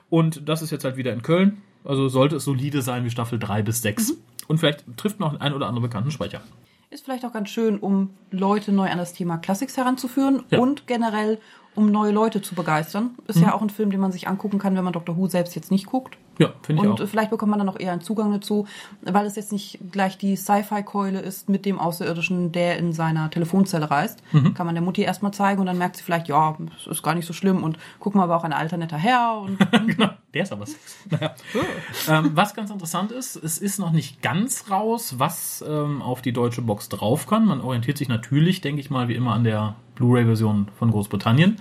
Und 0.10 0.48
das 0.48 0.62
ist 0.62 0.72
jetzt 0.72 0.84
halt 0.86 0.98
wieder 0.98 1.14
in 1.14 1.22
Köln. 1.22 1.62
Also 1.84 2.08
sollte 2.10 2.38
es 2.38 2.44
solide 2.46 2.82
sein 2.82 3.04
wie 3.06 3.10
Staffel 3.10 3.40
3 3.40 3.62
bis 3.64 3.82
6. 3.82 4.14
Und 4.48 4.58
vielleicht 4.60 4.86
trifft 4.98 5.20
noch 5.20 5.40
ein 5.40 5.54
oder 5.54 5.68
andere 5.68 5.84
bekannten 5.84 6.12
Sprecher. 6.12 6.42
Ist 6.90 7.04
vielleicht 7.04 7.26
auch 7.26 7.34
ganz 7.34 7.50
schön, 7.50 7.80
um 7.80 8.12
Leute 8.32 8.72
neu 8.72 8.90
an 8.90 8.98
das 8.98 9.14
Thema 9.14 9.38
Classics 9.38 9.76
heranzuführen 9.76 10.44
Ja. 10.50 10.60
und 10.60 10.88
generell, 10.88 11.40
um 11.78 11.92
neue 11.92 12.12
Leute 12.12 12.42
zu 12.42 12.56
begeistern. 12.56 13.12
Ist 13.28 13.40
ja 13.40 13.54
auch 13.54 13.62
ein 13.62 13.70
Film, 13.70 13.92
den 13.92 14.00
man 14.00 14.12
sich 14.12 14.28
angucken 14.28 14.58
kann, 14.58 14.76
wenn 14.76 14.84
man 14.84 14.94
Dr. 14.94 15.16
Who 15.16 15.28
selbst 15.28 15.56
jetzt 15.56 15.70
nicht 15.70 15.86
guckt. 15.86 16.18
Ja, 16.40 16.54
finde 16.62 16.84
ich 16.84 16.90
Und 16.90 17.00
auch. 17.00 17.04
äh, 17.04 17.08
vielleicht 17.08 17.30
bekommt 17.30 17.52
man 17.52 17.60
dann 17.60 17.70
auch 17.70 17.80
eher 17.80 17.92
einen 17.92 18.02
Zugang 18.02 18.32
dazu, 18.32 18.68
weil 19.02 19.26
es 19.26 19.36
jetzt 19.36 19.52
nicht 19.52 19.80
gleich 19.92 20.18
die 20.18 20.36
Sci-Fi-Keule 20.36 21.20
ist 21.20 21.50
mit 21.50 21.66
dem 21.66 21.80
Außerirdischen, 21.80 22.52
der 22.52 22.78
in 22.78 22.94
seiner 22.94 23.30
Telefonzelle 23.30 23.90
reist. 23.90 24.22
Mhm. 24.32 24.54
Kann 24.54 24.66
man 24.66 24.76
der 24.76 24.84
Mutti 24.84 25.02
erstmal 25.02 25.34
zeigen 25.34 25.60
und 25.60 25.68
dann 25.68 25.78
merkt 25.78 25.98
sie 25.98 26.04
vielleicht, 26.04 26.28
ja, 26.28 26.58
es 26.80 26.88
ist 26.88 27.04
gar 27.04 27.16
nicht 27.16 27.26
so 27.26 27.34
schlimm 27.34 27.64
und 27.64 27.78
guck 28.00 28.16
mal, 28.16 28.24
aber 28.24 28.38
auch 28.38 28.44
ein 28.44 28.54
alter 28.54 28.78
netter 28.78 28.98
Herr 28.98 29.40
und 29.42 29.58
genau, 29.88 30.10
der 30.34 30.44
ist 30.44 30.52
aber 30.52 30.66
sex. 30.66 30.98
Naja. 31.10 31.36
ähm, 32.10 32.32
was 32.34 32.54
ganz 32.54 32.70
interessant 32.70 33.12
ist, 33.12 33.36
es 33.36 33.58
ist 33.58 33.80
noch 33.80 33.92
nicht 33.92 34.22
ganz 34.22 34.70
raus, 34.70 35.16
was 35.18 35.64
ähm, 35.68 36.02
auf 36.02 36.22
die 36.22 36.34
deutsche 36.34 36.62
Box 36.62 36.90
drauf 36.90 37.26
kann. 37.28 37.46
Man 37.46 37.62
orientiert 37.62 37.98
sich 37.98 38.10
natürlich, 38.10 38.62
denke 38.62 38.82
ich 38.82 38.90
mal, 38.90 39.08
wie 39.08 39.16
immer 39.16 39.34
an 39.34 39.44
der 39.44 39.76
Blu-ray-Version 39.98 40.70
von 40.78 40.92
Großbritannien. 40.92 41.58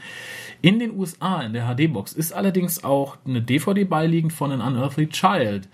In 0.62 0.78
den 0.78 0.96
USA, 0.98 1.42
in 1.42 1.52
der 1.52 1.66
HD-Box, 1.66 2.12
ist 2.12 2.32
allerdings 2.32 2.84
auch 2.84 3.18
eine 3.26 3.42
DVD 3.42 3.84
beiliegend 3.84 4.32
von 4.32 4.52
An 4.52 4.60
Unearthly 4.60 5.08
Child. 5.08 5.68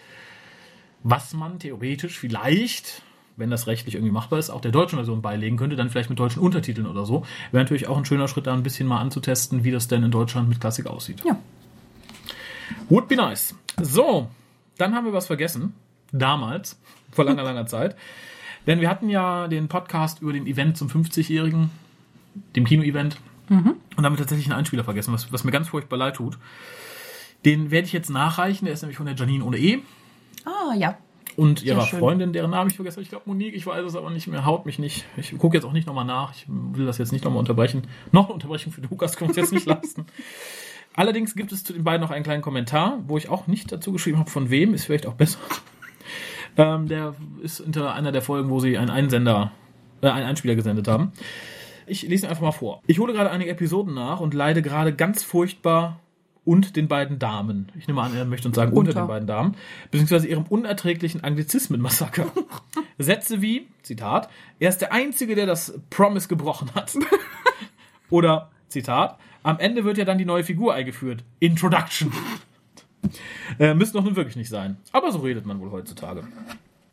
Was 1.05 1.35
man 1.35 1.59
theoretisch 1.59 2.19
vielleicht, 2.19 3.03
wenn 3.37 3.50
das 3.50 3.67
rechtlich 3.67 3.94
irgendwie 3.94 4.12
machbar 4.12 4.38
ist, 4.38 4.50
auch 4.50 4.61
der 4.61 4.73
deutschen 4.73 4.97
Version 4.97 5.23
beilegen 5.23 5.56
könnte, 5.56 5.76
dann 5.76 5.91
vielleicht 5.91 6.11
mit 6.11 6.19
deutschen 6.19 6.41
Untertiteln 6.43 6.87
oder 6.87 7.05
so. 7.05 7.25
Wäre 7.50 7.64
natürlich 7.64 7.88
auch 7.88 7.97
ein 7.97 8.05
schöner 8.05 8.29
Schritt, 8.29 8.47
da 8.47 8.53
ein 8.55 8.62
bisschen 8.62 8.87
mal 8.88 9.00
anzutesten, 9.00 9.64
wie 9.64 9.70
das 9.70 9.88
denn 9.88 10.03
in 10.03 10.11
Deutschland 10.11 10.49
mit 10.49 10.61
Klassik 10.61 10.87
aussieht. 10.87 11.23
ja. 11.25 11.38
Would 12.88 13.09
be 13.09 13.16
nice. 13.16 13.54
So, 13.81 14.28
dann 14.78 14.95
haben 14.95 15.07
wir 15.07 15.12
was 15.12 15.26
vergessen. 15.26 15.75
Damals, 16.12 16.78
vor 17.11 17.25
langer, 17.25 17.42
langer 17.42 17.66
Zeit. 17.66 17.97
Denn 18.66 18.81
wir 18.81 18.88
hatten 18.88 19.09
ja 19.09 19.49
den 19.49 19.69
Podcast 19.69 20.23
über 20.23 20.33
den 20.33 20.47
Event 20.47 20.76
zum 20.76 20.88
50-Jährigen, 20.88 21.71
dem 22.56 22.64
Kino-Event. 22.64 23.18
Und 23.48 23.76
haben 24.04 24.12
wir 24.14 24.18
tatsächlich 24.18 24.46
einen 24.46 24.58
Einspieler 24.58 24.84
vergessen, 24.84 25.12
was, 25.12 25.30
was 25.30 25.44
mir 25.44 25.50
ganz 25.50 25.68
furchtbar 25.68 25.98
leid 25.98 26.16
tut. 26.16 26.38
Den 27.44 27.70
werde 27.70 27.86
ich 27.86 27.92
jetzt 27.92 28.08
nachreichen. 28.08 28.64
Der 28.64 28.72
ist 28.72 28.80
nämlich 28.82 28.96
von 28.96 29.04
der 29.04 29.14
Janine 29.14 29.44
ohne 29.44 29.58
E 29.58 29.80
Ah, 30.46 30.74
ja. 30.74 30.96
und 31.36 31.62
ihrer. 31.62 31.82
Freundin, 31.82 32.32
deren 32.32 32.50
Namen 32.50 32.70
ich 32.70 32.76
vergesse. 32.76 33.00
Ich 33.02 33.10
glaube 33.10 33.24
Monique, 33.26 33.54
ich 33.54 33.66
weiß 33.66 33.84
es 33.84 33.94
aber 33.94 34.10
nicht 34.10 34.26
mehr. 34.26 34.46
Haut 34.46 34.64
mich 34.64 34.78
nicht. 34.78 35.04
Ich 35.18 35.36
gucke 35.36 35.56
jetzt 35.56 35.64
auch 35.64 35.72
nicht 35.72 35.86
nochmal 35.86 36.04
nach. 36.06 36.34
Ich 36.34 36.46
will 36.48 36.86
das 36.86 36.96
jetzt 36.98 37.12
nicht 37.12 37.24
nochmal 37.24 37.40
unterbrechen. 37.40 37.82
Noch 38.10 38.26
eine 38.26 38.34
Unterbrechung 38.34 38.72
für 38.72 38.80
Lukas 38.80 39.16
können 39.16 39.34
wir 39.34 39.42
uns 39.42 39.50
jetzt 39.50 39.52
nicht 39.52 39.66
leisten. 39.66 40.06
Allerdings 40.94 41.34
gibt 41.34 41.52
es 41.52 41.62
zu 41.64 41.72
den 41.74 41.84
beiden 41.84 42.00
noch 42.00 42.10
einen 42.10 42.24
kleinen 42.24 42.42
Kommentar, 42.42 43.00
wo 43.06 43.18
ich 43.18 43.28
auch 43.28 43.46
nicht 43.48 43.70
dazu 43.72 43.92
geschrieben 43.92 44.18
habe, 44.18 44.30
von 44.30 44.48
wem, 44.50 44.72
ist 44.72 44.84
vielleicht 44.84 45.06
auch 45.06 45.14
besser. 45.14 45.38
Ähm, 46.56 46.88
der 46.88 47.14
ist 47.42 47.60
unter 47.60 47.94
einer 47.94 48.12
der 48.12 48.22
Folgen, 48.22 48.50
wo 48.50 48.60
sie 48.60 48.76
einen 48.78 48.90
Einsender, 48.90 49.52
äh, 50.02 50.08
einen 50.08 50.26
Einspieler 50.26 50.54
gesendet 50.54 50.86
haben. 50.88 51.12
Ich 51.86 52.02
lese 52.02 52.26
ihn 52.26 52.30
einfach 52.30 52.42
mal 52.42 52.52
vor. 52.52 52.82
Ich 52.86 52.98
hole 52.98 53.12
gerade 53.12 53.30
einige 53.30 53.50
Episoden 53.50 53.94
nach 53.94 54.20
und 54.20 54.34
leide 54.34 54.62
gerade 54.62 54.94
ganz 54.94 55.22
furchtbar 55.22 56.00
und 56.44 56.76
den 56.76 56.88
beiden 56.88 57.18
Damen. 57.18 57.70
Ich 57.78 57.86
nehme 57.86 58.02
an, 58.02 58.14
er 58.16 58.24
möchte 58.24 58.48
uns 58.48 58.56
sagen 58.56 58.72
unter, 58.72 58.90
Unter. 58.90 59.02
den 59.02 59.08
beiden 59.08 59.28
Damen, 59.28 59.56
beziehungsweise 59.90 60.26
ihrem 60.26 60.44
unerträglichen 60.44 61.22
Anglizismen-Massaker. 61.22 62.26
Sätze 62.98 63.42
wie, 63.42 63.68
Zitat, 63.82 64.28
er 64.58 64.68
ist 64.68 64.78
der 64.78 64.92
Einzige, 64.92 65.34
der 65.34 65.46
das 65.46 65.78
Promise 65.90 66.28
gebrochen 66.28 66.70
hat. 66.74 66.96
Oder, 68.10 68.50
Zitat, 68.68 69.18
am 69.42 69.58
Ende 69.58 69.84
wird 69.84 69.98
ja 69.98 70.04
dann 70.04 70.18
die 70.18 70.24
neue 70.24 70.44
Figur 70.44 70.74
eingeführt. 70.74 71.24
Introduction. 71.40 72.12
Äh, 73.58 73.74
müsste 73.74 73.98
doch 73.98 74.04
nun 74.04 74.14
wirklich 74.14 74.36
nicht 74.36 74.48
sein. 74.48 74.76
Aber 74.92 75.10
so 75.10 75.18
redet 75.18 75.44
man 75.44 75.58
wohl 75.60 75.72
heutzutage. 75.72 76.22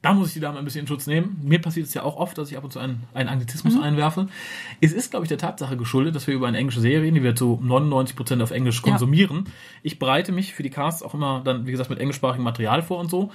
Da 0.02 0.14
muss 0.14 0.30
ich 0.30 0.34
die 0.36 0.40
Dame 0.40 0.58
ein 0.58 0.64
bisschen 0.64 0.82
in 0.82 0.88
Schutz 0.88 1.08
nehmen. 1.08 1.42
Mir 1.44 1.60
passiert 1.60 1.86
es 1.88 1.94
ja 1.94 2.04
auch 2.04 2.16
oft, 2.16 2.38
dass 2.38 2.50
ich 2.50 2.58
ab 2.58 2.64
und 2.64 2.72
zu 2.72 2.80
einen, 2.80 3.04
einen 3.14 3.28
Anglizismus 3.28 3.78
einwerfe. 3.82 4.28
Es 4.80 4.94
ist, 4.94 5.12
glaube 5.12 5.26
ich, 5.26 5.28
der 5.28 5.38
Tatsache 5.38 5.76
geschuldet, 5.76 6.16
dass 6.16 6.26
wir 6.26 6.34
über 6.36 6.48
eine 6.48 6.58
englische 6.58 6.80
Serie 6.80 7.02
reden, 7.02 7.16
die 7.16 7.24
wir 7.24 7.36
zu 7.36 7.62
99% 7.62 8.42
auf 8.42 8.52
Englisch 8.52 8.82
Ja. 8.86 8.92
konsumieren. 8.92 9.46
Ich 9.84 10.00
bereite 10.00 10.32
mich 10.32 10.54
für 10.54 10.64
die 10.64 10.70
Casts 10.70 11.04
auch 11.04 11.14
immer 11.14 11.42
dann, 11.44 11.68
wie 11.68 11.72
gesagt, 11.72 11.90
mit 11.90 12.00
englischsprachigem 12.00 12.44
Material 12.46 12.82
vor 12.82 12.98
und 13.00 13.10
so. 13.10 13.32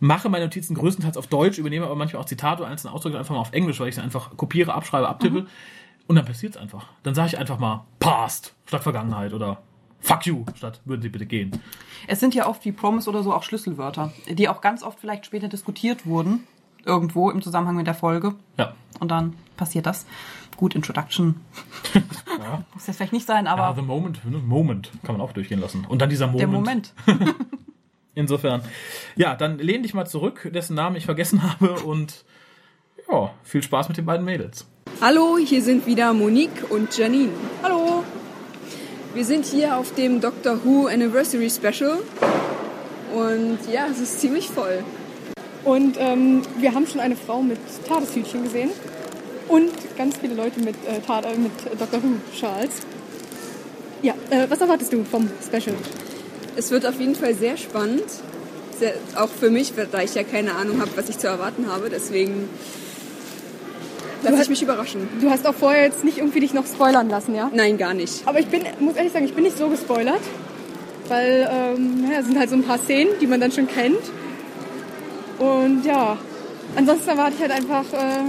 Mache 0.00 0.28
meine 0.28 0.46
Notizen 0.46 0.74
größtenteils 0.74 1.16
auf 1.16 1.28
Deutsch, 1.28 1.58
übernehme 1.58 1.86
aber 1.86 1.94
manchmal 1.94 2.22
auch 2.22 2.26
Zitate 2.26 2.62
oder 2.62 2.70
einzelne 2.72 2.92
Ausdrücke 2.92 3.16
einfach 3.16 3.32
mal 3.34 3.40
auf 3.40 3.52
Englisch, 3.52 3.78
weil 3.78 3.88
ich 3.88 3.94
sie 3.94 4.02
einfach 4.02 4.36
kopiere, 4.36 4.74
abschreibe, 4.74 5.08
abtippe. 5.08 5.46
Und 6.08 6.16
dann 6.16 6.24
passiert 6.24 6.56
es 6.56 6.60
einfach. 6.60 6.86
Dann 7.04 7.14
sage 7.14 7.28
ich 7.28 7.38
einfach 7.38 7.60
mal 7.60 7.84
past 8.00 8.54
statt 8.66 8.82
Vergangenheit 8.82 9.32
oder 9.32 9.62
fuck 10.04 10.26
you 10.26 10.44
statt 10.54 10.80
würden 10.84 11.02
Sie 11.02 11.08
bitte 11.08 11.26
gehen. 11.26 11.50
Es 12.06 12.20
sind 12.20 12.34
ja 12.34 12.46
oft 12.46 12.64
wie 12.64 12.72
Promise 12.72 13.08
oder 13.10 13.22
so 13.22 13.32
auch 13.32 13.42
Schlüsselwörter, 13.42 14.12
die 14.28 14.48
auch 14.48 14.60
ganz 14.60 14.82
oft 14.82 15.00
vielleicht 15.00 15.26
später 15.26 15.48
diskutiert 15.48 16.06
wurden 16.06 16.46
irgendwo 16.86 17.30
im 17.30 17.42
Zusammenhang 17.42 17.76
mit 17.76 17.86
der 17.86 17.94
Folge. 17.94 18.34
Ja. 18.58 18.74
Und 19.00 19.10
dann 19.10 19.34
passiert 19.56 19.86
das. 19.86 20.06
Gut, 20.56 20.74
Introduction. 20.74 21.40
Muss 22.74 22.86
jetzt 22.86 22.96
vielleicht 22.96 23.12
nicht 23.12 23.26
sein, 23.26 23.46
aber 23.46 23.64
Ah, 23.64 23.74
the 23.74 23.82
moment, 23.82 24.24
ne? 24.30 24.38
Moment 24.38 24.90
kann 25.02 25.16
man 25.16 25.26
auch 25.26 25.32
durchgehen 25.32 25.60
lassen. 25.60 25.84
Und 25.86 26.00
dann 26.02 26.10
dieser 26.10 26.26
Moment. 26.26 26.40
der 26.40 26.48
Moment. 26.48 26.94
Insofern. 28.14 28.62
Ja, 29.16 29.34
dann 29.34 29.58
lehn 29.58 29.82
dich 29.82 29.94
mal 29.94 30.06
zurück, 30.06 30.48
dessen 30.54 30.74
Namen 30.76 30.96
ich 30.96 31.04
vergessen 31.04 31.42
habe 31.42 31.72
und 31.80 32.24
ja, 33.10 33.30
viel 33.42 33.62
Spaß 33.62 33.88
mit 33.88 33.96
den 33.96 34.04
beiden 34.04 34.24
Mädels. 34.24 34.66
Hallo, 35.00 35.36
hier 35.38 35.62
sind 35.62 35.86
wieder 35.86 36.12
Monique 36.12 36.70
und 36.70 36.96
Janine. 36.96 37.32
Hallo. 37.62 37.93
Wir 39.14 39.24
sind 39.24 39.46
hier 39.46 39.76
auf 39.76 39.94
dem 39.94 40.20
Doctor 40.20 40.58
Who 40.64 40.88
Anniversary 40.88 41.48
Special 41.48 41.98
und 43.14 43.58
ja, 43.72 43.86
es 43.88 44.00
ist 44.00 44.20
ziemlich 44.20 44.48
voll. 44.48 44.82
Und 45.62 45.96
ähm, 46.00 46.42
wir 46.58 46.74
haben 46.74 46.84
schon 46.88 46.98
eine 47.00 47.14
Frau 47.14 47.40
mit 47.40 47.58
Tadeshütchen 47.86 48.42
gesehen 48.42 48.70
und 49.46 49.70
ganz 49.96 50.16
viele 50.16 50.34
Leute 50.34 50.58
mit, 50.58 50.74
äh, 50.88 50.98
Tat, 51.06 51.26
äh, 51.26 51.36
mit 51.36 51.52
Dr. 51.78 52.02
Who-Schals. 52.02 52.80
Ja, 54.02 54.14
äh, 54.30 54.46
was 54.48 54.60
erwartest 54.60 54.92
du 54.92 55.04
vom 55.04 55.30
Special? 55.46 55.76
Es 56.56 56.72
wird 56.72 56.84
auf 56.84 56.98
jeden 56.98 57.14
Fall 57.14 57.36
sehr 57.36 57.56
spannend, 57.56 58.02
sehr, 58.80 58.94
auch 59.14 59.28
für 59.28 59.50
mich, 59.50 59.74
da 59.92 60.02
ich 60.02 60.16
ja 60.16 60.24
keine 60.24 60.56
Ahnung 60.56 60.80
habe, 60.80 60.90
was 60.96 61.08
ich 61.08 61.18
zu 61.18 61.28
erwarten 61.28 61.68
habe. 61.68 61.88
Deswegen 61.88 62.48
lasse 64.24 64.42
ich 64.42 64.48
mich 64.48 64.62
überraschen. 64.62 65.08
Du 65.20 65.30
hast 65.30 65.46
auch 65.46 65.54
vorher 65.54 65.84
jetzt 65.84 66.04
nicht 66.04 66.18
irgendwie 66.18 66.40
dich 66.40 66.52
noch 66.54 66.66
spoilern 66.66 67.08
lassen, 67.08 67.34
ja? 67.34 67.50
Nein, 67.54 67.78
gar 67.78 67.94
nicht. 67.94 68.22
Aber 68.26 68.38
ich 68.40 68.46
bin, 68.46 68.62
muss 68.80 68.96
ehrlich 68.96 69.12
sagen, 69.12 69.24
ich 69.24 69.34
bin 69.34 69.44
nicht 69.44 69.56
so 69.56 69.68
gespoilert, 69.68 70.20
weil 71.08 71.48
ähm, 71.50 72.04
ja, 72.10 72.20
es 72.20 72.26
sind 72.26 72.38
halt 72.38 72.50
so 72.50 72.56
ein 72.56 72.62
paar 72.64 72.78
Szenen, 72.78 73.12
die 73.20 73.26
man 73.26 73.40
dann 73.40 73.52
schon 73.52 73.66
kennt. 73.68 74.00
Und 75.38 75.84
ja, 75.84 76.16
ansonsten 76.76 77.08
erwarte 77.10 77.34
ich 77.36 77.40
halt 77.40 77.52
einfach, 77.52 77.84
äh, 77.92 78.22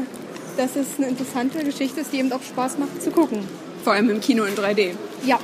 dass 0.57 0.75
es 0.75 0.87
eine 0.97 1.07
interessante 1.07 1.63
Geschichte 1.63 2.01
ist, 2.01 2.11
die 2.13 2.19
eben 2.19 2.31
auch 2.31 2.41
Spaß 2.41 2.77
macht 2.77 3.01
zu 3.01 3.11
gucken. 3.11 3.39
Vor 3.83 3.93
allem 3.93 4.09
im 4.09 4.19
Kino 4.21 4.43
in 4.45 4.55
3D. 4.55 4.91
Ja. 5.25 5.39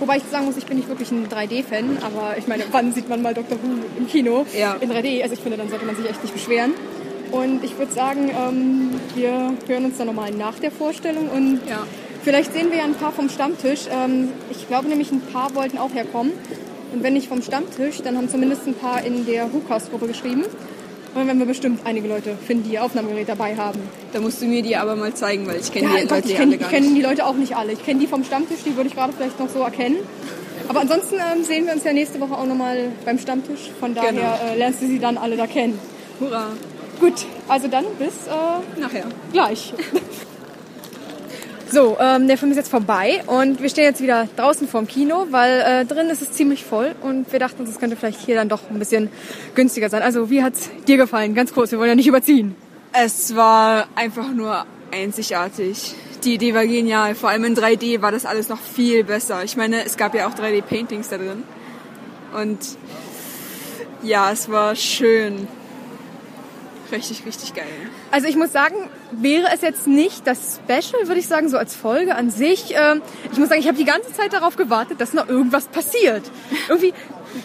Wobei 0.00 0.18
ich 0.18 0.22
sagen 0.30 0.44
muss, 0.46 0.56
ich 0.56 0.66
bin 0.66 0.76
nicht 0.76 0.88
wirklich 0.88 1.10
ein 1.10 1.26
3D-Fan, 1.28 1.98
aber 2.02 2.36
ich 2.38 2.46
meine, 2.46 2.62
wann 2.70 2.92
sieht 2.92 3.08
man 3.08 3.20
mal 3.20 3.34
Dr. 3.34 3.58
Who 3.60 3.68
im 3.98 4.06
Kino 4.06 4.46
Ja. 4.56 4.76
in 4.80 4.90
3D? 4.92 5.22
Also 5.22 5.34
ich 5.34 5.40
finde, 5.40 5.56
dann 5.58 5.68
sollte 5.68 5.84
man 5.86 5.96
sich 5.96 6.08
echt 6.08 6.22
nicht 6.22 6.32
beschweren. 6.34 6.72
Und 7.32 7.62
ich 7.64 7.76
würde 7.78 7.92
sagen, 7.92 8.30
ähm, 8.30 8.90
wir 9.14 9.52
hören 9.66 9.84
uns 9.86 9.98
dann 9.98 10.06
nochmal 10.06 10.30
nach 10.30 10.58
der 10.58 10.70
Vorstellung 10.70 11.28
und 11.28 11.60
Ja. 11.68 11.84
vielleicht 12.24 12.52
sehen 12.54 12.70
wir 12.70 12.78
ja 12.78 12.84
ein 12.84 12.94
paar 12.94 13.12
vom 13.12 13.28
Stammtisch. 13.28 13.82
Ähm, 13.92 14.28
ich 14.50 14.66
glaube 14.68 14.88
nämlich, 14.88 15.10
ein 15.12 15.20
paar 15.20 15.54
wollten 15.54 15.78
auch 15.78 15.92
herkommen. 15.92 16.32
Und 16.94 17.02
wenn 17.02 17.12
nicht 17.12 17.28
vom 17.28 17.42
Stammtisch, 17.42 18.00
dann 18.02 18.16
haben 18.16 18.30
zumindest 18.30 18.66
ein 18.66 18.74
paar 18.74 19.04
in 19.04 19.26
der 19.26 19.52
WhoCast-Gruppe 19.52 20.06
geschrieben. 20.06 20.42
Und 20.44 21.14
dann 21.14 21.26
werden 21.26 21.38
wir 21.38 21.46
bestimmt 21.46 21.80
einige 21.84 22.08
Leute 22.08 22.34
finden, 22.46 22.64
die 22.68 22.74
ihr 22.74 22.84
Aufnahmegerät 22.84 23.28
dabei 23.28 23.56
haben. 23.56 23.78
Da 24.12 24.20
musst 24.20 24.40
du 24.40 24.46
mir 24.46 24.62
die 24.62 24.76
aber 24.76 24.96
mal 24.96 25.12
zeigen, 25.14 25.46
weil 25.46 25.56
ich 25.60 25.70
kenne 25.72 25.86
Ja, 25.88 25.96
die 25.96 26.00
Gott, 26.02 26.10
Leute 26.10 26.26
ich 26.28 26.32
ja 26.32 26.38
kenne 26.38 26.52
alle 26.52 26.58
gar 26.58 26.70
kenn 26.70 26.82
nicht. 26.84 26.96
die 26.96 27.02
Leute 27.02 27.26
auch 27.26 27.34
nicht 27.34 27.56
alle. 27.56 27.72
Ich 27.72 27.84
kenne 27.84 28.00
die 28.00 28.06
vom 28.06 28.24
Stammtisch, 28.24 28.58
die 28.64 28.74
würde 28.76 28.88
ich 28.88 28.94
gerade 28.96 29.12
vielleicht 29.12 29.38
noch 29.38 29.48
so 29.50 29.60
erkennen. 29.60 29.96
Aber 30.68 30.80
ansonsten 30.80 31.16
ähm, 31.16 31.44
sehen 31.44 31.66
wir 31.66 31.72
uns 31.74 31.84
ja 31.84 31.92
nächste 31.92 32.20
Woche 32.20 32.32
auch 32.34 32.46
nochmal 32.46 32.88
beim 33.04 33.18
Stammtisch. 33.18 33.70
Von 33.80 33.94
daher 33.94 34.12
Genau. 34.12 34.38
äh, 34.52 34.56
lernst 34.56 34.80
du 34.82 34.86
sie 34.86 34.98
dann 34.98 35.18
alle 35.18 35.36
da 35.36 35.46
kennen. 35.46 35.78
Hurra. 36.20 36.48
Gut, 37.00 37.26
also 37.48 37.68
dann 37.68 37.84
bis 37.98 38.26
äh, 38.26 38.80
Nachher. 38.80 39.04
gleich. 39.32 39.72
So, 41.70 41.98
ähm, 42.00 42.26
der 42.28 42.38
Film 42.38 42.50
ist 42.50 42.56
jetzt 42.56 42.70
vorbei 42.70 43.22
und 43.26 43.60
wir 43.60 43.68
stehen 43.68 43.84
jetzt 43.84 44.00
wieder 44.00 44.26
draußen 44.36 44.66
vorm 44.66 44.86
Kino, 44.86 45.26
weil 45.30 45.60
äh, 45.60 45.84
drin 45.84 46.08
ist 46.08 46.22
es 46.22 46.32
ziemlich 46.32 46.64
voll 46.64 46.94
und 47.02 47.30
wir 47.30 47.38
dachten 47.38 47.60
uns, 47.60 47.68
es 47.68 47.78
könnte 47.78 47.94
vielleicht 47.94 48.20
hier 48.24 48.36
dann 48.36 48.48
doch 48.48 48.70
ein 48.70 48.78
bisschen 48.78 49.10
günstiger 49.54 49.90
sein. 49.90 50.00
Also, 50.00 50.30
wie 50.30 50.42
hat's 50.42 50.70
dir 50.86 50.96
gefallen? 50.96 51.34
Ganz 51.34 51.52
kurz, 51.52 51.70
wir 51.70 51.78
wollen 51.78 51.90
ja 51.90 51.94
nicht 51.94 52.06
überziehen. 52.06 52.56
Es 52.94 53.36
war 53.36 53.86
einfach 53.96 54.32
nur 54.32 54.64
einzigartig. 54.92 55.94
Die 56.24 56.34
Idee 56.34 56.54
war 56.54 56.66
genial. 56.66 57.14
Vor 57.14 57.28
allem 57.28 57.44
in 57.44 57.54
3D 57.54 58.00
war 58.00 58.12
das 58.12 58.24
alles 58.24 58.48
noch 58.48 58.60
viel 58.60 59.04
besser. 59.04 59.44
Ich 59.44 59.56
meine, 59.58 59.84
es 59.84 59.98
gab 59.98 60.14
ja 60.14 60.26
auch 60.26 60.34
3D-Paintings 60.34 61.10
da 61.10 61.18
drin. 61.18 61.44
Und 62.34 62.58
ja, 64.02 64.32
es 64.32 64.50
war 64.50 64.74
schön. 64.74 65.48
Richtig, 66.90 67.24
richtig 67.26 67.54
geil. 67.54 67.66
Also 68.10 68.28
ich 68.28 68.36
muss 68.36 68.52
sagen, 68.52 68.76
wäre 69.10 69.48
es 69.52 69.60
jetzt 69.60 69.86
nicht 69.86 70.26
das 70.26 70.60
Special, 70.64 71.06
würde 71.06 71.20
ich 71.20 71.26
sagen, 71.26 71.48
so 71.48 71.58
als 71.58 71.74
Folge 71.74 72.14
an 72.14 72.30
sich. 72.30 72.74
ähm, 72.74 73.02
ich 73.30 73.38
muss 73.38 73.48
sagen, 73.48 73.60
ich 73.60 73.68
habe 73.68 73.76
die 73.76 73.84
ganze 73.84 74.12
Zeit 74.12 74.32
darauf 74.32 74.56
gewartet, 74.56 75.00
dass 75.00 75.12
noch 75.12 75.28
irgendwas 75.28 75.66
passiert. 75.66 76.22
Irgendwie, 76.68 76.94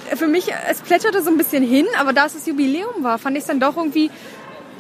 äh, 0.09 0.15
für 0.15 0.27
mich, 0.27 0.53
es 0.69 0.81
plätscherte 0.81 1.21
so 1.21 1.29
ein 1.29 1.37
bisschen 1.37 1.63
hin, 1.63 1.85
aber 1.99 2.13
da 2.13 2.25
es 2.25 2.33
das 2.33 2.45
Jubiläum 2.45 3.03
war, 3.03 3.19
fand 3.19 3.35
ich 3.35 3.41
es 3.41 3.47
dann 3.47 3.59
doch 3.59 3.75
irgendwie, 3.75 4.09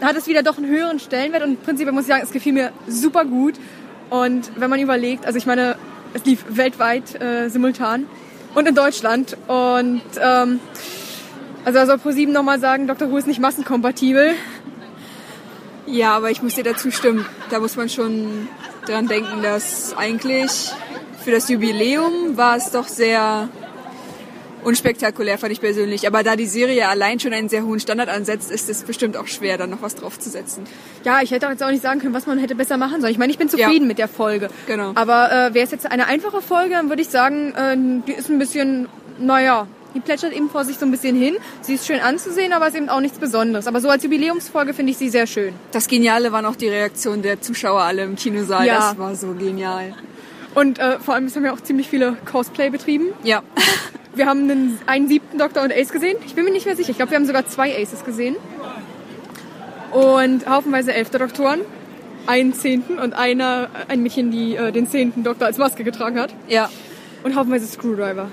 hat 0.01 0.15
es 0.15 0.27
wieder 0.27 0.43
doch 0.43 0.57
einen 0.57 0.67
höheren 0.67 0.99
Stellenwert 0.99 1.43
und 1.43 1.61
prinzipiell 1.63 1.93
muss 1.93 2.03
ich 2.03 2.09
sagen, 2.09 2.23
es 2.23 2.31
gefiel 2.31 2.53
mir 2.53 2.71
super 2.87 3.25
gut. 3.25 3.55
Und 4.09 4.51
wenn 4.55 4.69
man 4.69 4.79
überlegt, 4.79 5.25
also 5.25 5.37
ich 5.37 5.45
meine, 5.45 5.75
es 6.13 6.23
lief 6.25 6.45
weltweit 6.47 7.19
äh, 7.21 7.49
simultan 7.49 8.05
und 8.53 8.67
in 8.67 8.75
Deutschland 8.75 9.35
und 9.47 10.01
ähm, 10.21 10.59
also 11.65 11.79
da 11.79 11.85
soll 11.85 11.97
ProSieben 11.97 12.33
nochmal 12.33 12.59
sagen, 12.59 12.87
Dr. 12.87 13.09
Who 13.11 13.17
ist 13.17 13.27
nicht 13.27 13.39
massenkompatibel. 13.39 14.31
Ja, 15.85 16.15
aber 16.15 16.31
ich 16.31 16.41
muss 16.41 16.55
dir 16.55 16.63
dazu 16.63 16.91
stimmen. 16.91 17.25
Da 17.49 17.59
muss 17.59 17.75
man 17.75 17.89
schon 17.89 18.47
dran 18.85 19.07
denken, 19.07 19.41
dass 19.43 19.95
eigentlich 19.97 20.71
für 21.23 21.31
das 21.31 21.49
Jubiläum 21.49 22.37
war 22.37 22.55
es 22.55 22.71
doch 22.71 22.87
sehr 22.87 23.49
unspektakulär, 24.63 25.37
fand 25.37 25.51
ich 25.51 25.59
persönlich. 25.59 26.07
Aber 26.07 26.23
da 26.23 26.35
die 26.37 26.45
Serie 26.45 26.87
allein 26.87 27.19
schon 27.19 27.33
einen 27.33 27.49
sehr 27.49 27.63
hohen 27.65 27.81
Standard 27.81 28.07
ansetzt, 28.09 28.49
ist 28.49 28.69
es 28.69 28.83
bestimmt 28.83 29.17
auch 29.17 29.27
schwer, 29.27 29.57
da 29.57 29.67
noch 29.67 29.81
was 29.81 29.95
draufzusetzen. 29.95 30.63
Ja, 31.03 31.21
ich 31.21 31.31
hätte 31.31 31.47
auch 31.47 31.51
jetzt 31.51 31.63
auch 31.63 31.69
nicht 31.71 31.83
sagen 31.83 31.99
können, 31.99 32.13
was 32.13 32.27
man 32.27 32.37
hätte 32.37 32.55
besser 32.55 32.77
machen 32.77 33.01
sollen. 33.01 33.11
Ich 33.11 33.17
meine, 33.19 33.31
ich 33.31 33.37
bin 33.37 33.49
zufrieden 33.49 33.83
Ja. 33.83 33.87
mit 33.87 33.97
der 33.97 34.07
Folge. 34.07 34.47
Genau. 34.67 34.93
Aber 34.95 35.31
äh, 35.31 35.53
wäre 35.53 35.65
es 35.65 35.71
jetzt 35.71 35.89
eine 35.91 36.07
einfache 36.07 36.41
Folge, 36.41 36.75
dann 36.75 36.87
würde 36.89 37.01
ich 37.01 37.09
sagen, 37.09 37.53
äh, 37.55 37.75
die 38.07 38.13
ist 38.13 38.29
ein 38.29 38.39
bisschen, 38.39 38.87
naja, 39.19 39.67
die 39.93 39.99
plätschert 39.99 40.33
eben 40.33 40.49
vor 40.49 40.65
sich 40.65 40.77
so 40.77 40.85
ein 40.85 40.91
bisschen 40.91 41.15
hin. 41.15 41.35
Sie 41.61 41.75
ist 41.75 41.85
schön 41.85 41.99
anzusehen, 41.99 42.53
aber 42.53 42.67
ist 42.67 42.75
eben 42.75 42.89
auch 42.89 42.99
nichts 42.99 43.19
Besonderes. 43.19 43.67
Aber 43.67 43.81
so 43.81 43.89
als 43.89 44.03
Jubiläumsfolge 44.03 44.73
finde 44.73 44.91
ich 44.91 44.97
sie 44.97 45.09
sehr 45.09 45.27
schön. 45.27 45.53
Das 45.71 45.87
Geniale 45.87 46.31
war 46.31 46.41
noch 46.41 46.55
die 46.55 46.69
Reaktion 46.69 47.21
der 47.21 47.41
Zuschauer 47.41 47.81
alle 47.81 48.03
im 48.03 48.15
Kinosaal. 48.15 48.65
Ja. 48.65 48.89
Das 48.89 48.97
war 48.97 49.15
so 49.15 49.33
genial. 49.33 49.93
Und 50.55 50.79
äh, 50.79 50.99
vor 50.99 51.15
allem, 51.15 51.25
es 51.25 51.35
haben 51.35 51.45
ja 51.45 51.53
auch 51.53 51.61
ziemlich 51.61 51.89
viele 51.89 52.15
Cosplay 52.25 52.69
betrieben. 52.69 53.07
Ja. 53.23 53.43
Wir 54.15 54.27
haben 54.27 54.43
einen, 54.43 54.77
einen 54.85 55.07
siebten 55.07 55.39
Doktor 55.39 55.63
und 55.63 55.73
Ace 55.73 55.91
gesehen. 55.91 56.17
Ich 56.25 56.35
bin 56.35 56.45
mir 56.45 56.51
nicht 56.51 56.67
mehr 56.67 56.75
sicher. 56.75 56.91
Ich 56.91 56.97
glaube, 56.97 57.09
wir 57.09 57.17
haben 57.17 57.25
sogar 57.25 57.47
zwei 57.47 57.75
Aces 57.81 58.05
gesehen. 58.05 58.35
Und 59.91 60.47
haufenweise 60.47 60.93
elfte 60.93 61.17
Doktoren. 61.17 61.61
Einen 62.27 62.53
zehnten 62.53 62.99
und 62.99 63.13
einer, 63.13 63.69
ein 63.87 64.03
Mädchen, 64.03 64.29
die 64.29 64.55
äh, 64.55 64.71
den 64.71 64.87
zehnten 64.87 65.23
Doktor 65.23 65.47
als 65.47 65.57
Maske 65.57 65.83
getragen 65.83 66.19
hat. 66.19 66.31
Ja. 66.47 66.69
Und 67.23 67.35
haufenweise 67.35 67.65
Screwdriver. 67.65 68.29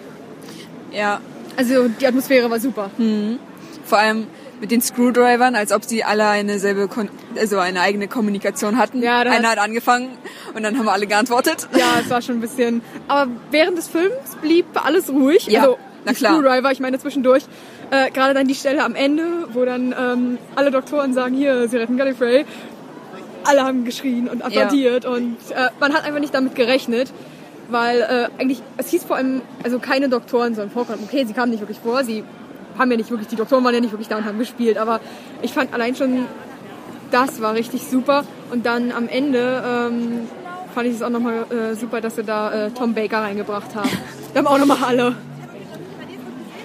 Ja. 0.92 1.22
Also 1.60 1.88
die 1.88 2.06
Atmosphäre 2.06 2.50
war 2.50 2.58
super. 2.58 2.90
Vor 3.84 3.98
allem 3.98 4.26
mit 4.62 4.70
den 4.70 4.80
Screwdrivern, 4.80 5.54
als 5.54 5.72
ob 5.72 5.84
sie 5.84 6.04
alle 6.04 6.26
eine 6.26 6.58
selbe, 6.58 6.88
Kon 6.88 7.08
also 7.38 7.58
eine 7.58 7.80
eigene 7.82 8.08
Kommunikation 8.08 8.78
hatten. 8.78 9.02
Ja, 9.02 9.20
Einer 9.20 9.50
hat- 9.50 9.58
angefangen 9.58 10.08
und 10.54 10.62
dann 10.62 10.78
haben 10.78 10.86
wir 10.86 10.92
alle 10.92 11.06
geantwortet. 11.06 11.68
Ja, 11.76 12.00
es 12.02 12.08
war 12.10 12.22
schon 12.22 12.36
ein 12.36 12.40
bisschen. 12.40 12.80
Aber 13.08 13.30
während 13.50 13.76
des 13.76 13.88
Films 13.88 14.36
blieb 14.40 14.66
alles 14.84 15.10
ruhig. 15.10 15.46
Ja, 15.48 15.60
also, 15.62 15.78
na 16.06 16.12
klar. 16.14 16.34
Screwdriver, 16.38 16.72
ich 16.72 16.80
meine 16.80 16.98
zwischendurch. 16.98 17.44
Äh, 17.90 18.10
Gerade 18.10 18.32
dann 18.34 18.46
die 18.48 18.54
Stelle 18.54 18.84
am 18.84 18.94
Ende, 18.94 19.24
wo 19.52 19.64
dann 19.66 19.94
ähm, 19.98 20.38
alle 20.56 20.70
Doktoren 20.70 21.12
sagen, 21.12 21.34
hier, 21.34 21.68
sie 21.68 21.76
retten 21.76 21.96
Gallifrey. 21.98 22.44
Alle 23.44 23.64
haben 23.64 23.84
geschrien 23.84 24.28
und 24.28 24.42
applaudiert 24.42 25.04
und 25.06 25.36
äh, 25.50 25.68
man 25.80 25.92
hat 25.94 26.04
einfach 26.04 26.20
nicht 26.20 26.34
damit 26.34 26.54
gerechnet, 26.54 27.10
weil 27.70 28.00
äh, 28.00 28.28
eigentlich, 28.40 28.62
es 28.76 28.88
hieß 28.90 29.04
vor 29.04 29.16
allem, 29.16 29.42
also 29.62 29.78
keine 29.78 30.08
Doktoren 30.08 30.54
sollen 30.54 30.70
vorkommen. 30.70 31.00
Okay, 31.04 31.24
sie 31.24 31.32
kamen 31.32 31.50
nicht 31.50 31.60
wirklich 31.60 31.78
vor, 31.78 32.04
sie 32.04 32.24
haben 32.78 32.90
ja 32.90 32.96
nicht 32.96 33.10
wirklich, 33.10 33.28
die 33.28 33.36
Doktoren 33.36 33.64
waren 33.64 33.74
ja 33.74 33.80
nicht 33.80 33.92
wirklich 33.92 34.08
da 34.08 34.16
und 34.16 34.24
haben 34.24 34.38
gespielt, 34.38 34.78
aber 34.78 35.00
ich 35.42 35.52
fand 35.52 35.74
allein 35.74 35.94
schon, 35.94 36.26
das 37.10 37.40
war 37.40 37.54
richtig 37.54 37.82
super 37.82 38.24
und 38.50 38.66
dann 38.66 38.92
am 38.92 39.08
Ende 39.08 39.62
ähm, 39.66 40.28
fand 40.74 40.88
ich 40.88 40.94
es 40.94 41.02
auch 41.02 41.10
nochmal 41.10 41.44
äh, 41.50 41.74
super, 41.74 42.00
dass 42.00 42.16
sie 42.16 42.24
da 42.24 42.66
äh, 42.66 42.70
Tom 42.70 42.94
Baker 42.94 43.18
reingebracht 43.22 43.74
haben. 43.74 43.90
Wir 44.32 44.38
haben 44.38 44.46
auch 44.46 44.58
nochmal 44.58 44.78
alle. 44.86 45.16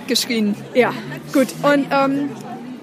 Geschrien. 0.08 0.56
Ja, 0.76 0.94
gut. 1.34 1.48
Und 1.64 1.88
ähm, 1.90 2.30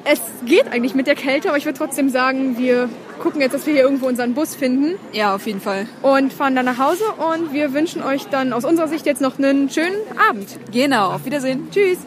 es 0.05 0.21
geht 0.45 0.73
eigentlich 0.73 0.95
mit 0.95 1.07
der 1.07 1.14
Kälte, 1.14 1.49
aber 1.49 1.57
ich 1.57 1.64
würde 1.64 1.79
trotzdem 1.79 2.09
sagen, 2.09 2.59
wir 2.59 2.88
gucken 3.23 3.41
jetzt, 3.41 3.52
dass 3.55 3.67
wir 3.67 3.73
hier 3.73 3.83
irgendwo 3.83 4.07
unseren 4.07 4.35
Bus 4.35 4.55
finden 4.55 4.99
Ja, 5.12 5.35
auf 5.35 5.47
jeden 5.47 5.61
Fall. 5.61 5.87
und 6.02 6.33
fahren 6.33 6.55
dann 6.57 6.64
nach 6.67 6.79
Hause 6.79 7.05
und 7.35 7.52
wir 7.52 7.73
wünschen 7.73 8.02
euch 8.02 8.25
dann 8.26 8.52
aus 8.52 8.64
unserer 8.64 8.88
Sicht 8.88 9.07
jetzt 9.07 9.21
noch 9.23 9.38
einen 9.38 9.71
schönen 9.71 9.97
Abend. 10.29 10.59
Genau. 10.73 11.12
Auf 11.12 11.25
Wiedersehen. 11.25 11.69
Tschüss. 11.71 11.99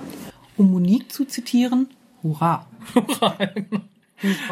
Um 0.57 0.71
Monique 0.71 1.11
zu 1.11 1.25
zitieren, 1.25 1.87
hurra. 2.21 2.65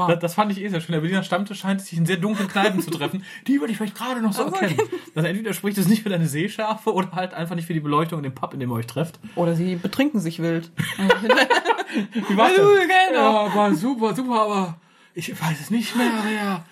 Das, 0.08 0.20
das 0.20 0.34
fand 0.34 0.52
ich 0.52 0.62
eh 0.62 0.68
sehr 0.68 0.82
schön. 0.82 0.94
Der 0.94 1.00
Berliner 1.00 1.24
Stammtisch 1.24 1.60
scheint 1.60 1.82
sich 1.82 1.98
in 1.98 2.06
sehr 2.06 2.18
dunklen 2.18 2.48
Kneipen 2.50 2.82
zu 2.82 2.92
treffen. 2.92 3.24
Die 3.48 3.60
würde 3.60 3.72
ich 3.72 3.78
vielleicht 3.78 3.96
gerade 3.96 4.22
noch 4.22 4.34
so 4.34 4.44
erkennen. 4.44 4.78
Also 5.16 5.28
entweder 5.28 5.54
spricht 5.54 5.78
es 5.78 5.88
nicht 5.88 6.04
für 6.04 6.10
deine 6.10 6.28
Sehschärfe 6.28 6.94
oder 6.94 7.12
halt 7.14 7.34
einfach 7.34 7.56
nicht 7.56 7.66
für 7.68 7.74
die 7.74 7.80
Beleuchtung 7.80 8.20
in 8.20 8.24
dem 8.24 8.36
Pub, 8.36 8.54
in 8.54 8.60
dem 8.60 8.70
ihr 8.72 8.76
euch 8.76 8.88
trefft. 8.88 9.20
Oder 9.36 9.56
sie 9.56 9.76
betrinken 9.76 10.20
sich 10.20 10.42
wild. 10.42 10.70
Wie 12.28 12.38
war's 12.38 12.54
denn? 12.56 12.90
Ja, 13.14 13.56
war 13.56 13.74
super, 13.74 14.14
super, 14.14 14.42
aber 14.42 14.76
Ich 15.16 15.30
weiß 15.30 15.60
es 15.62 15.70
nicht 15.70 15.96
mehr, 15.96 16.12
wer. 16.24 16.66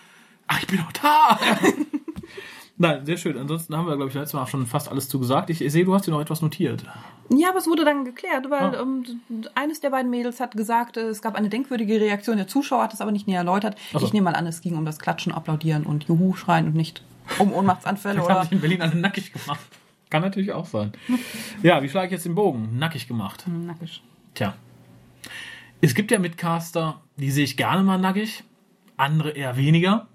Ach, 0.48 0.60
ich 0.60 0.67
bin 0.67 0.79
noch 0.79 0.91
da. 0.91 1.39
Nein, 2.77 3.05
sehr 3.05 3.17
schön. 3.17 3.38
Ansonsten 3.38 3.77
haben 3.77 3.86
wir, 3.86 3.95
glaube 3.95 4.10
ich, 4.10 4.15
letztes 4.15 4.33
Mal 4.33 4.41
auch 4.43 4.48
schon 4.48 4.65
fast 4.65 4.89
alles 4.89 5.07
zugesagt. 5.07 5.51
Ich, 5.51 5.62
ich 5.62 5.71
sehe, 5.71 5.86
du 5.86 5.93
hast 5.93 6.07
dir 6.07 6.12
noch 6.12 6.21
etwas 6.21 6.41
notiert. 6.41 6.83
Ja, 7.29 7.50
aber 7.50 7.60
es 7.60 7.67
wurde 7.67 7.86
dann 7.86 8.05
geklärt, 8.05 8.50
weil 8.50 8.75
Ah. 8.75 8.81
ähm, 8.81 9.03
eines 9.53 9.81
der 9.81 9.91
beiden 9.91 10.10
Mädels 10.10 10.39
hat 10.39 10.53
gesagt, 10.57 10.98
es 10.98 11.21
gab 11.21 11.36
eine 11.36 11.48
denkwürdige 11.50 12.01
Reaktion 12.01 12.38
der 12.38 12.48
Zuschauer, 12.48 12.83
hat 12.83 12.93
es 12.93 13.00
aber 13.01 13.12
nicht 13.12 13.27
näher 13.27 13.39
erläutert. 13.39 13.77
So. 13.93 14.03
Ich 14.03 14.13
nehme 14.13 14.25
mal 14.31 14.36
an, 14.36 14.48
es 14.48 14.62
ging 14.62 14.75
um 14.77 14.86
das 14.86 14.98
Klatschen, 14.98 15.31
Applaudieren 15.31 15.83
und 15.83 16.05
Juhu 16.05 16.33
schreien 16.33 16.65
und 16.65 16.75
nicht 16.75 17.03
um 17.38 17.53
Ohnmachtsanfälle 17.53 18.15
Vielleicht 18.24 18.29
haben 18.29 18.36
oder 18.38 18.43
sich 18.45 18.51
in 18.53 18.62
Berlin 18.62 18.81
alle 18.81 18.95
nackig 18.95 19.31
gemacht. 19.31 19.60
Kann 20.10 20.24
natürlich 20.24 20.51
auch 20.51 20.65
sein. 20.65 20.91
Ja, 21.62 21.81
wie 21.83 21.88
schlage 21.89 22.07
ich 22.07 22.12
jetzt 22.13 22.25
den 22.25 22.36
Bogen? 22.36 22.77
Nackig 22.79 23.07
gemacht. 23.07 23.45
nackig. 23.48 24.01
Tja. 24.33 24.55
Es 25.83 25.95
gibt 25.95 26.11
ja 26.11 26.19
Mitcaster, 26.19 27.01
die 27.17 27.31
sehe 27.31 27.43
ich 27.43 27.57
gerne 27.57 27.81
mal 27.81 27.97
nackig, 27.97 28.43
andere 28.97 29.31
eher 29.31 29.57
weniger. 29.57 30.07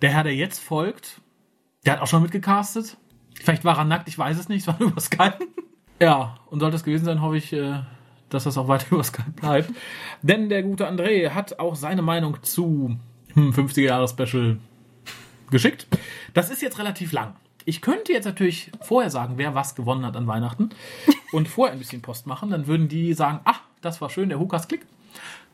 Der 0.00 0.08
Herr, 0.08 0.24
der 0.24 0.34
jetzt 0.34 0.58
folgt, 0.58 1.20
der 1.84 1.92
hat 1.92 2.00
auch 2.00 2.06
schon 2.06 2.22
mitgecastet. 2.22 2.96
Vielleicht 3.34 3.62
war 3.66 3.76
er 3.76 3.84
nackt, 3.84 4.08
ich 4.08 4.18
weiß 4.18 4.38
es 4.38 4.48
nicht, 4.48 4.60
es 4.66 4.68
war 4.68 4.80
über 4.80 4.98
Skype. 4.98 5.38
Ja, 6.00 6.36
und 6.46 6.60
sollte 6.60 6.76
es 6.76 6.82
gewesen 6.84 7.04
sein, 7.04 7.20
hoffe 7.20 7.36
ich, 7.36 7.52
äh, 7.52 7.80
dass 8.30 8.44
das 8.44 8.56
auch 8.56 8.68
weiter 8.68 8.86
über 8.90 9.04
Skype 9.04 9.32
bleibt. 9.32 9.70
Denn 10.22 10.48
der 10.48 10.62
gute 10.62 10.88
André 10.88 11.28
hat 11.30 11.58
auch 11.58 11.74
seine 11.74 12.00
Meinung 12.00 12.42
zu 12.42 12.96
hm, 13.34 13.50
50er-Jahre-Special 13.50 14.58
geschickt. 15.50 15.88
Das 16.32 16.48
ist 16.48 16.62
jetzt 16.62 16.78
relativ 16.78 17.12
lang. 17.12 17.36
Ich 17.66 17.82
könnte 17.82 18.14
jetzt 18.14 18.24
natürlich 18.24 18.72
vorher 18.80 19.10
sagen, 19.10 19.34
wer 19.36 19.54
was 19.54 19.74
gewonnen 19.74 20.06
hat 20.06 20.16
an 20.16 20.26
Weihnachten 20.26 20.70
und 21.32 21.48
vorher 21.48 21.74
ein 21.74 21.80
bisschen 21.80 22.00
Post 22.00 22.26
machen. 22.26 22.48
Dann 22.48 22.66
würden 22.66 22.88
die 22.88 23.12
sagen, 23.12 23.40
ach, 23.44 23.60
das 23.86 24.00
war 24.00 24.10
schön, 24.10 24.28
der 24.28 24.38
Hukas 24.38 24.68
Klick. 24.68 24.86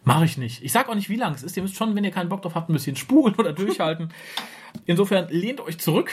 Mache 0.04 0.24
ich 0.24 0.36
nicht. 0.36 0.62
Ich 0.64 0.72
sag 0.72 0.88
auch 0.88 0.94
nicht, 0.94 1.08
wie 1.08 1.16
lang 1.16 1.34
es 1.34 1.42
ist. 1.42 1.56
Ihr 1.56 1.62
müsst 1.62 1.76
schon, 1.76 1.94
wenn 1.94 2.02
ihr 2.02 2.10
keinen 2.10 2.28
Bock 2.28 2.42
drauf 2.42 2.54
habt, 2.56 2.68
ein 2.68 2.72
bisschen 2.72 2.96
spulen 2.96 3.34
oder 3.36 3.52
durchhalten. 3.52 4.08
Insofern 4.86 5.28
lehnt 5.28 5.60
euch 5.60 5.78
zurück. 5.78 6.10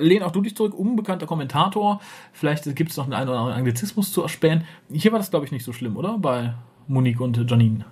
Lehn 0.00 0.22
auch 0.22 0.32
du 0.32 0.42
dich 0.42 0.56
zurück, 0.56 0.74
unbekannter 0.74 1.26
Kommentator. 1.26 2.00
Vielleicht 2.32 2.74
gibt 2.76 2.90
es 2.90 2.96
noch 2.96 3.04
einen 3.04 3.14
einen 3.14 3.28
oder 3.28 3.38
anderen 3.38 3.56
Anglizismus 3.56 4.12
zu 4.12 4.22
erspähen. 4.22 4.64
Hier 4.92 5.12
war 5.12 5.18
das, 5.18 5.30
glaube 5.30 5.46
ich, 5.46 5.52
nicht 5.52 5.64
so 5.64 5.72
schlimm, 5.72 5.96
oder? 5.96 6.18
Bei 6.18 6.54
Monique 6.88 7.20
und 7.20 7.50
Janine. 7.50 7.86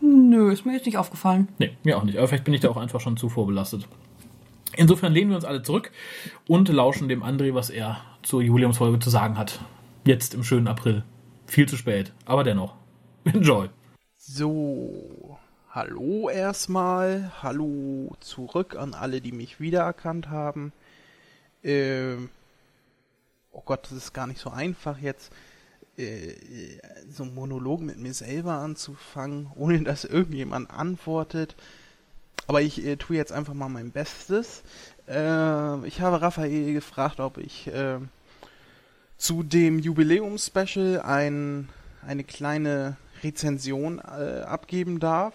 Nö, 0.00 0.52
ist 0.52 0.66
mir 0.66 0.74
jetzt 0.74 0.86
nicht 0.86 0.98
aufgefallen. 0.98 1.48
Nee, 1.58 1.70
mir 1.82 1.96
auch 1.96 2.04
nicht. 2.04 2.18
Aber 2.18 2.28
vielleicht 2.28 2.44
bin 2.44 2.54
ich 2.54 2.60
da 2.60 2.68
auch 2.68 2.76
einfach 2.76 3.00
schon 3.00 3.16
zu 3.16 3.28
vorbelastet. 3.28 3.88
Insofern 4.76 5.12
lehnen 5.12 5.30
wir 5.30 5.36
uns 5.36 5.44
alle 5.44 5.62
zurück 5.62 5.90
und 6.46 6.68
lauschen 6.68 7.08
dem 7.08 7.22
André, 7.22 7.54
was 7.54 7.70
er 7.70 7.98
zur 8.22 8.42
Jubiläumsfolge 8.42 8.98
zu 8.98 9.08
sagen 9.08 9.38
hat. 9.38 9.60
Jetzt 10.04 10.34
im 10.34 10.44
schönen 10.44 10.68
April. 10.68 11.04
Viel 11.46 11.68
zu 11.68 11.76
spät, 11.76 12.12
aber 12.24 12.44
dennoch. 12.44 12.74
Enjoy. 13.24 13.68
So, 14.16 15.38
hallo 15.70 16.28
erstmal, 16.28 17.30
hallo 17.42 18.16
zurück 18.20 18.76
an 18.76 18.94
alle, 18.94 19.20
die 19.20 19.32
mich 19.32 19.60
wiedererkannt 19.60 20.30
haben. 20.30 20.72
Ähm, 21.62 22.30
oh 23.52 23.62
Gott, 23.64 23.84
das 23.84 23.92
ist 23.92 24.12
gar 24.12 24.26
nicht 24.26 24.40
so 24.40 24.50
einfach 24.50 24.98
jetzt, 24.98 25.32
äh, 25.96 26.34
so 27.10 27.22
einen 27.22 27.34
Monolog 27.34 27.80
mit 27.80 27.98
mir 27.98 28.14
selber 28.14 28.54
anzufangen, 28.54 29.50
ohne 29.56 29.82
dass 29.82 30.04
irgendjemand 30.04 30.70
antwortet. 30.70 31.54
Aber 32.46 32.62
ich 32.62 32.84
äh, 32.84 32.96
tue 32.96 33.16
jetzt 33.16 33.32
einfach 33.32 33.54
mal 33.54 33.68
mein 33.68 33.90
Bestes. 33.90 34.62
Äh, 35.08 35.86
ich 35.86 36.00
habe 36.00 36.20
Raphael 36.20 36.72
gefragt, 36.74 37.20
ob 37.20 37.38
ich 37.38 37.68
äh, 37.68 37.98
zu 39.24 39.42
dem 39.42 39.78
Jubiläumspecial 39.78 41.00
ein, 41.00 41.70
eine 42.06 42.24
kleine 42.24 42.98
Rezension 43.22 43.98
äh, 43.98 44.42
abgeben 44.42 45.00
darf. 45.00 45.32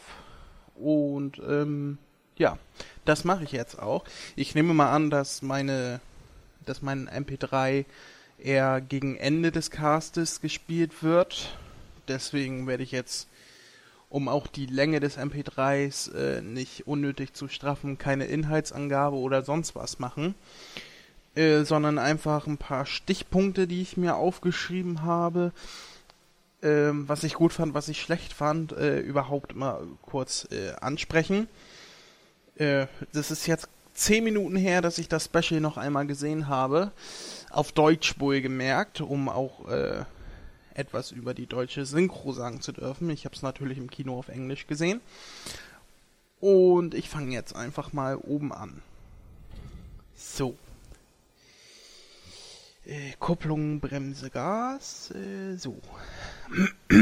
Und 0.76 1.40
ähm, 1.40 1.98
ja, 2.38 2.60
das 3.06 3.24
mache 3.24 3.46
ich 3.46 3.52
jetzt 3.52 3.80
auch. 3.80 4.06
Ich 4.36 4.54
nehme 4.54 4.76
mal 4.76 4.92
an, 4.92 5.10
dass 5.10 5.42
meine, 5.42 6.02
dass 6.68 6.84
mein 6.84 7.10
MP3 7.10 7.86
eher 8.38 8.80
gegen 8.80 9.18
Ende 9.18 9.52
des 9.52 9.72
Castes 9.72 10.40
gespielt 10.40 11.02
wird. 11.02 11.58
Deswegen 12.08 12.68
werde 12.68 12.84
ich 12.84 12.92
jetzt, 12.92 13.28
um 14.12 14.28
auch 14.28 14.46
die 14.46 14.68
Länge 14.68 15.00
des 15.00 15.18
MP3s 15.18 16.14
äh, 16.14 16.42
nicht 16.44 16.86
unnötig 16.86 17.34
zu 17.34 17.48
straffen, 17.48 17.98
keine 17.98 18.26
Inhaltsangabe 18.26 19.16
oder 19.16 19.42
sonst 19.42 19.74
was 19.74 19.98
machen. 19.98 20.36
Äh, 21.36 21.64
sondern 21.64 22.00
einfach 22.00 22.48
ein 22.48 22.58
paar 22.58 22.86
Stichpunkte, 22.86 23.68
die 23.68 23.82
ich 23.82 23.98
mir 23.98 24.16
aufgeschrieben 24.16 25.04
habe, 25.04 25.52
ähm, 26.64 27.08
was 27.08 27.24
ich 27.24 27.36
gut 27.36 27.54
fand, 27.54 27.74
was 27.74 27.88
ich 27.88 28.02
schlecht 28.02 28.34
fand, 28.34 28.72
äh, 28.72 29.00
überhaupt 29.00 29.56
mal 29.56 29.86
kurz 30.02 30.48
äh, 30.52 30.74
ansprechen. 30.82 31.48
Äh, 32.56 32.88
das 33.14 33.32
ist 33.32 33.46
jetzt 33.46 33.70
zehn 33.94 34.24
Minuten 34.24 34.56
her, 34.56 34.82
dass 34.82 34.98
ich 34.98 35.08
das 35.08 35.26
Special 35.26 35.62
noch 35.62 35.78
einmal 35.78 36.08
gesehen 36.08 36.48
habe. 36.48 36.92
Auf 37.52 37.72
Deutsch 37.74 38.20
wohl 38.20 38.42
gemerkt, 38.42 39.00
um 39.02 39.30
auch 39.30 39.68
äh, 39.70 40.04
etwas 40.74 41.12
über 41.12 41.34
die 41.34 41.46
deutsche 41.46 41.86
Synchro 41.86 42.34
sagen 42.34 42.60
zu 42.60 42.72
dürfen. 42.72 43.10
Ich 43.12 43.26
habe 43.26 43.36
es 43.36 43.44
natürlich 43.44 43.78
im 43.78 43.90
Kino 43.90 44.18
auf 44.18 44.30
Englisch 44.30 44.66
gesehen. 44.66 45.00
Und 46.40 46.94
ich 46.94 47.08
fange 47.10 47.34
jetzt 47.34 47.56
einfach 47.56 47.94
mal 47.94 48.16
oben 48.18 48.52
an. 48.52 48.82
So. 50.16 50.58
Äh, 52.90 53.14
Kupplung, 53.20 53.80
Bremse, 53.80 54.32
Gas. 54.32 55.12
Äh, 55.12 55.58
so. 55.58 55.80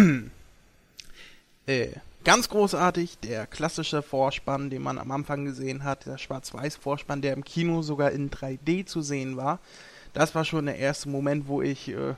äh, 1.65 1.91
ganz 2.25 2.49
großartig, 2.49 3.19
der 3.19 3.47
klassische 3.47 4.01
Vorspann, 4.01 4.69
den 4.69 4.81
man 4.81 4.97
am 4.97 5.11
Anfang 5.11 5.45
gesehen 5.45 5.85
hat, 5.85 6.05
der 6.05 6.17
Schwarz-Weiß-Vorspann, 6.17 7.21
der 7.21 7.31
im 7.31 7.45
Kino 7.45 7.83
sogar 7.83 8.11
in 8.11 8.29
3D 8.29 8.85
zu 8.85 9.01
sehen 9.01 9.37
war. 9.37 9.59
Das 10.11 10.35
war 10.35 10.43
schon 10.43 10.65
der 10.65 10.77
erste 10.77 11.07
Moment, 11.07 11.47
wo 11.47 11.61
ich 11.61 11.87
äh, 11.87 12.15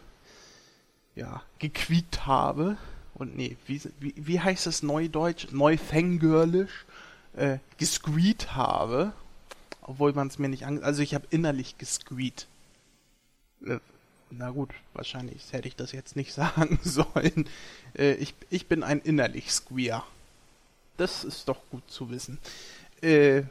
ja, 1.13 1.43
gequiekt 1.59 2.25
habe. 2.25 2.75
Und 3.13 3.37
nee, 3.37 3.55
wie, 3.67 3.83
wie, 3.99 4.15
wie 4.17 4.39
heißt 4.39 4.65
es 4.65 4.81
neudeutsch? 4.81 5.51
Neufangirlisch? 5.51 6.85
Äh, 7.35 7.59
gesqueet 7.77 8.55
habe. 8.55 9.13
Obwohl 9.83 10.13
man 10.13 10.27
es 10.27 10.39
mir 10.39 10.49
nicht 10.49 10.65
an... 10.65 10.81
Also 10.81 11.03
ich 11.03 11.13
habe 11.13 11.27
innerlich 11.29 11.77
gesqueet. 11.77 12.47
Äh, 13.65 13.79
na 14.31 14.51
gut, 14.51 14.69
wahrscheinlich 14.93 15.51
hätte 15.51 15.67
ich 15.67 15.75
das 15.75 15.91
jetzt 15.91 16.15
nicht 16.15 16.33
sagen 16.33 16.79
sollen. 16.83 17.47
Äh, 17.97 18.13
ich, 18.13 18.35
ich 18.49 18.67
bin 18.67 18.83
ein 18.83 18.99
innerlich 18.99 19.51
Squeer. 19.51 20.03
Das 20.97 21.23
ist 21.23 21.47
doch 21.47 21.61
gut 21.71 21.89
zu 21.89 22.09
wissen. 22.09 22.39
Äh, 23.01 23.43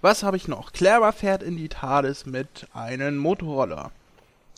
was 0.00 0.22
habe 0.22 0.36
ich 0.36 0.48
noch? 0.48 0.72
Clara 0.72 1.12
fährt 1.12 1.42
in 1.42 1.56
die 1.56 1.68
TARDIS 1.68 2.26
mit 2.26 2.66
einem 2.74 3.16
Motorroller. 3.16 3.92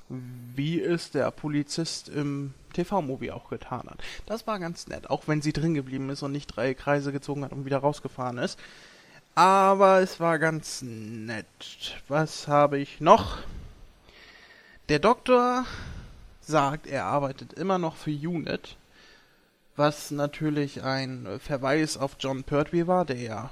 Wie 0.08 0.80
es 0.80 1.10
der 1.10 1.30
Polizist 1.30 2.08
im 2.08 2.54
TV-Movie 2.72 3.30
auch 3.30 3.50
getan 3.50 3.88
hat. 3.90 3.98
Das 4.24 4.46
war 4.46 4.58
ganz 4.58 4.86
nett, 4.86 5.10
auch 5.10 5.24
wenn 5.26 5.42
sie 5.42 5.52
drin 5.52 5.74
geblieben 5.74 6.08
ist 6.08 6.22
und 6.22 6.32
nicht 6.32 6.46
drei 6.46 6.72
Kreise 6.72 7.12
gezogen 7.12 7.44
hat 7.44 7.52
und 7.52 7.66
wieder 7.66 7.78
rausgefahren 7.78 8.38
ist. 8.38 8.58
Aber 9.34 10.00
es 10.00 10.18
war 10.18 10.38
ganz 10.38 10.82
nett. 10.82 11.46
Was 12.08 12.48
habe 12.48 12.78
ich 12.78 13.00
noch? 13.00 13.38
Der 14.88 14.98
Doktor 14.98 15.66
sagt, 16.40 16.86
er 16.86 17.04
arbeitet 17.04 17.52
immer 17.52 17.76
noch 17.76 17.94
für 17.94 18.10
UNIT, 18.10 18.78
was 19.76 20.10
natürlich 20.10 20.82
ein 20.82 21.28
Verweis 21.40 21.98
auf 21.98 22.16
John 22.18 22.42
Pertwee 22.42 22.86
war, 22.86 23.04
der 23.04 23.18
ja 23.18 23.50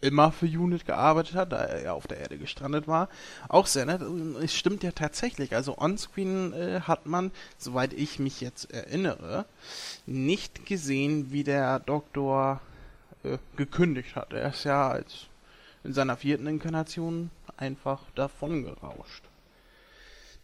immer 0.00 0.32
für 0.32 0.46
UNIT 0.46 0.84
gearbeitet 0.84 1.36
hat, 1.36 1.52
da 1.52 1.58
er 1.58 1.84
ja 1.84 1.92
auf 1.92 2.08
der 2.08 2.18
Erde 2.18 2.38
gestrandet 2.38 2.88
war. 2.88 3.08
Auch 3.48 3.66
sehr 3.66 3.86
nett. 3.86 4.02
Es 4.42 4.52
stimmt 4.52 4.82
ja 4.82 4.90
tatsächlich. 4.90 5.54
Also 5.54 5.78
onscreen 5.78 6.52
äh, 6.54 6.80
hat 6.80 7.06
man, 7.06 7.30
soweit 7.56 7.92
ich 7.92 8.18
mich 8.18 8.40
jetzt 8.40 8.72
erinnere, 8.72 9.44
nicht 10.06 10.66
gesehen, 10.66 11.30
wie 11.30 11.44
der 11.44 11.78
Doktor 11.78 12.60
äh, 13.22 13.38
gekündigt 13.56 14.16
hat. 14.16 14.32
Er 14.32 14.48
ist 14.48 14.64
ja 14.64 14.88
als 14.88 15.26
in 15.84 15.92
seiner 15.92 16.16
vierten 16.16 16.48
Inkarnation 16.48 17.30
einfach 17.56 18.00
davon 18.16 18.64
gerauscht. 18.64 19.22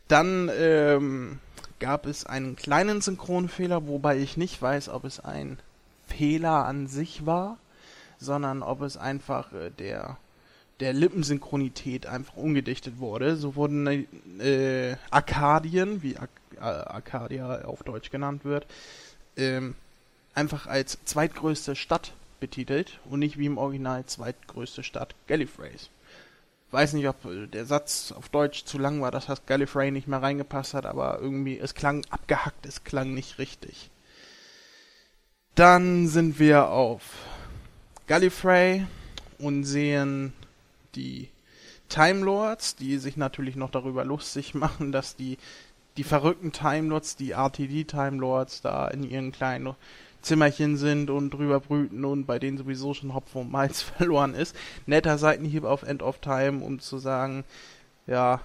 Dann 0.08 0.50
ähm, 0.54 1.38
gab 1.80 2.06
es 2.06 2.26
einen 2.26 2.56
kleinen 2.56 3.00
Synchronfehler, 3.00 3.86
wobei 3.86 4.18
ich 4.18 4.36
nicht 4.36 4.60
weiß, 4.60 4.88
ob 4.88 5.04
es 5.04 5.20
ein 5.20 5.58
Fehler 6.06 6.66
an 6.66 6.86
sich 6.86 7.26
war, 7.26 7.58
sondern 8.18 8.62
ob 8.62 8.82
es 8.82 8.96
einfach 8.96 9.52
äh, 9.52 9.70
der 9.70 10.16
der 10.80 10.92
Lippensynchronität 10.92 12.06
einfach 12.06 12.36
umgedichtet 12.36 12.98
wurde. 12.98 13.36
So 13.36 13.54
wurden 13.54 13.86
äh, 14.40 14.96
Arkadien, 15.10 16.02
wie 16.02 16.16
Ak 16.16 16.30
äh, 16.56 16.60
Arcadia 16.60 17.64
auf 17.64 17.84
Deutsch 17.84 18.10
genannt 18.10 18.44
wird, 18.44 18.66
ähm, 19.36 19.76
einfach 20.34 20.66
als 20.66 20.98
zweitgrößte 21.04 21.76
Stadt 21.76 22.12
betitelt 22.40 22.98
und 23.08 23.20
nicht 23.20 23.38
wie 23.38 23.46
im 23.46 23.58
Original 23.58 24.04
zweitgrößte 24.06 24.82
Stadt 24.82 25.14
Gallifreys. 25.28 25.88
Weiß 26.72 26.94
nicht, 26.94 27.06
ob 27.06 27.24
äh, 27.26 27.46
der 27.46 27.66
Satz 27.66 28.12
auf 28.12 28.28
Deutsch 28.30 28.64
zu 28.64 28.78
lang 28.78 29.00
war, 29.00 29.10
dass 29.10 29.26
das 29.26 29.46
Gallifrey 29.46 29.90
nicht 29.90 30.08
mehr 30.08 30.22
reingepasst 30.22 30.74
hat, 30.74 30.86
aber 30.86 31.20
irgendwie, 31.20 31.58
es 31.58 31.74
klang 31.74 32.04
abgehackt, 32.10 32.66
es 32.66 32.82
klang 32.82 33.14
nicht 33.14 33.38
richtig. 33.38 33.90
Dann 35.54 36.08
sind 36.08 36.38
wir 36.38 36.68
auf 36.70 37.02
Gallifrey 38.06 38.86
und 39.38 39.64
sehen 39.64 40.32
die 40.94 41.28
Time 41.90 42.24
Lords, 42.24 42.74
die 42.74 42.96
sich 42.96 43.18
natürlich 43.18 43.54
noch 43.54 43.70
darüber 43.70 44.04
lustig 44.04 44.54
machen, 44.54 44.92
dass 44.92 45.14
die 45.14 45.38
die 45.98 46.04
verrückten 46.04 46.52
Time 46.52 46.88
Lords, 46.88 47.16
die 47.16 47.32
RTD 47.32 47.84
Time 47.84 48.16
Lords 48.16 48.62
da 48.62 48.88
in 48.88 49.02
ihren 49.02 49.30
kleinen 49.30 49.76
Zimmerchen 50.22 50.76
sind 50.76 51.10
und 51.10 51.30
drüber 51.30 51.60
brüten 51.60 52.04
und 52.04 52.26
bei 52.26 52.38
denen 52.38 52.56
sowieso 52.56 52.94
schon 52.94 53.14
Hopfen 53.14 53.42
und 53.42 53.52
Malz 53.52 53.82
verloren 53.98 54.34
ist. 54.34 54.56
Netter 54.86 55.18
Seitenhieb 55.18 55.64
auf 55.64 55.82
End 55.82 56.02
of 56.02 56.18
Time, 56.18 56.64
um 56.64 56.78
zu 56.80 56.98
sagen, 56.98 57.44
ja, 58.06 58.40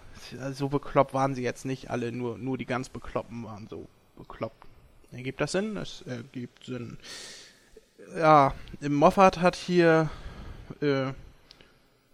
so 0.52 0.70
bekloppt 0.70 1.14
waren 1.14 1.36
sie 1.36 1.44
jetzt 1.44 1.66
nicht 1.66 1.90
alle, 1.90 2.12
nur, 2.12 2.38
nur 2.38 2.58
die 2.58 2.66
ganz 2.66 2.90
Bekloppen 2.90 3.44
waren 3.44 3.68
so 3.68 3.88
bekloppt. 4.18 4.68
Ergibt 5.12 5.42
das 5.42 5.54
Sinn? 5.54 5.78
Es 5.78 6.02
ergibt 6.02 6.66
Sinn. 6.66 6.98
Ja, 8.16 8.54
Moffat 8.82 9.40
hat 9.40 9.56
hier, 9.56 10.10
äh, 10.82 11.12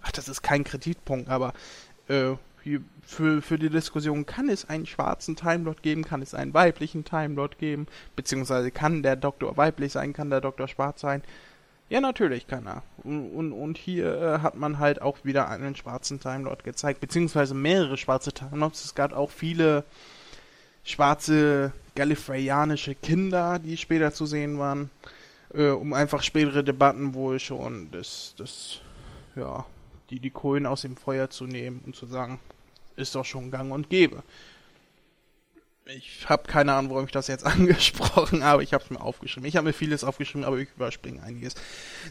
ach, 0.02 0.12
das 0.12 0.30
ist 0.30 0.42
kein 0.42 0.64
Kreditpunkt, 0.64 1.30
aber 1.30 1.54
äh, 2.08 2.36
für, 3.06 3.42
für 3.42 3.60
die 3.60 3.70
Diskussion, 3.70 4.26
kann 4.26 4.50
es 4.50 4.70
einen 4.70 4.86
schwarzen 4.86 5.36
Time 5.36 5.66
Lord 5.66 5.84
geben, 5.84 6.04
kann 6.04 6.22
es 6.22 6.34
einen 6.34 6.54
weiblichen 6.54 7.04
Time 7.06 7.36
Lord 7.36 7.58
geben, 7.58 7.88
beziehungsweise 8.16 8.72
kann 8.72 9.04
der 9.04 9.16
Doktor 9.16 9.58
weiblich 9.58 9.92
sein, 9.92 10.14
kann 10.14 10.30
der 10.30 10.42
Doktor 10.42 10.68
schwarz 10.68 11.02
sein. 11.02 11.22
Ja, 11.90 12.02
natürlich 12.02 12.48
kann 12.48 12.66
er. 12.66 12.84
Und, 13.04 13.30
und, 13.32 13.52
und 13.52 13.78
hier 13.78 14.20
äh, 14.20 14.40
hat 14.40 14.56
man 14.56 14.80
halt 14.80 15.02
auch 15.02 15.18
wieder 15.24 15.50
einen 15.50 15.76
schwarzen 15.76 16.20
Time 16.20 16.46
Lord 16.46 16.64
gezeigt, 16.64 17.02
beziehungsweise 17.02 17.54
mehrere 17.54 17.98
schwarze 17.98 18.34
Time 18.34 18.58
Lords. 18.58 18.86
Es 18.86 18.96
gab 18.96 19.14
auch 19.14 19.30
viele 19.30 19.84
schwarze 20.84 21.72
gallifreyanische 21.96 22.96
Kinder, 22.96 23.60
die 23.60 23.78
später 23.78 24.14
zu 24.14 24.26
sehen 24.26 24.58
waren, 24.58 24.90
äh, 25.54 25.70
um 25.70 25.94
einfach 25.94 26.24
spätere 26.24 26.64
Debatten 26.64 27.14
wohl 27.14 27.40
schon 27.40 27.92
das, 27.92 28.34
das, 28.38 28.80
ja, 29.36 29.66
die, 30.14 30.20
die 30.20 30.30
Kohlen 30.30 30.68
aus 30.68 30.82
dem 30.82 30.96
Feuer 30.96 31.30
zu 31.30 31.46
nehmen 31.46 31.82
und 31.86 31.96
zu 31.96 32.06
sagen, 32.06 32.40
ist 32.96 33.16
doch 33.16 33.26
schon 33.26 33.50
gang 33.50 33.72
und 33.72 33.90
gäbe. 33.90 34.22
Ich 35.86 36.30
habe 36.30 36.44
keine 36.48 36.74
Ahnung, 36.74 36.92
warum 36.92 37.06
ich 37.06 37.12
das 37.12 37.28
jetzt 37.28 37.46
angesprochen 37.46 38.44
habe. 38.44 38.64
Ich 38.64 38.74
habe 38.74 38.84
es 38.84 38.90
mir 38.92 39.02
aufgeschrieben. 39.02 39.48
Ich 39.48 39.58
habe 39.58 39.68
mir 39.68 39.74
vieles 39.74 40.04
aufgeschrieben, 40.04 40.46
aber 40.46 40.60
ich 40.60 40.70
überspringe 40.76 41.24
einiges. 41.24 41.56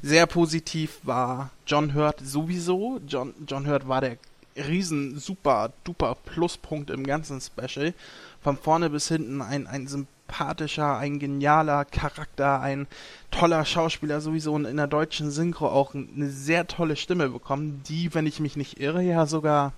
Sehr 0.02 0.26
positiv 0.26 0.98
war 1.04 1.50
John 1.66 1.94
Hurt 1.94 2.20
sowieso. 2.20 3.00
John, 3.06 3.34
John 3.46 3.68
Hurt 3.68 3.86
war 3.86 4.00
der 4.00 4.18
riesen 4.56 5.18
super 5.18 5.72
duper 5.84 6.16
Pluspunkt 6.16 6.90
im 6.90 7.06
ganzen 7.06 7.40
Special. 7.40 7.94
Von 8.42 8.58
vorne 8.58 8.90
bis 8.90 9.08
hinten 9.08 9.40
ein, 9.40 9.68
ein 9.68 9.86
sympathischer, 9.86 10.12
ein 10.40 11.18
genialer 11.18 11.84
Charakter, 11.84 12.60
ein 12.60 12.86
toller 13.30 13.64
Schauspieler 13.64 14.20
sowieso 14.20 14.54
und 14.54 14.64
in 14.64 14.76
der 14.76 14.86
deutschen 14.86 15.30
Synchro 15.30 15.68
auch 15.68 15.94
eine 15.94 16.30
sehr 16.30 16.66
tolle 16.66 16.96
Stimme 16.96 17.28
bekommen, 17.28 17.82
die, 17.88 18.14
wenn 18.14 18.26
ich 18.26 18.40
mich 18.40 18.56
nicht 18.56 18.80
irre, 18.80 19.02
ja 19.02 19.26
sogar 19.26 19.72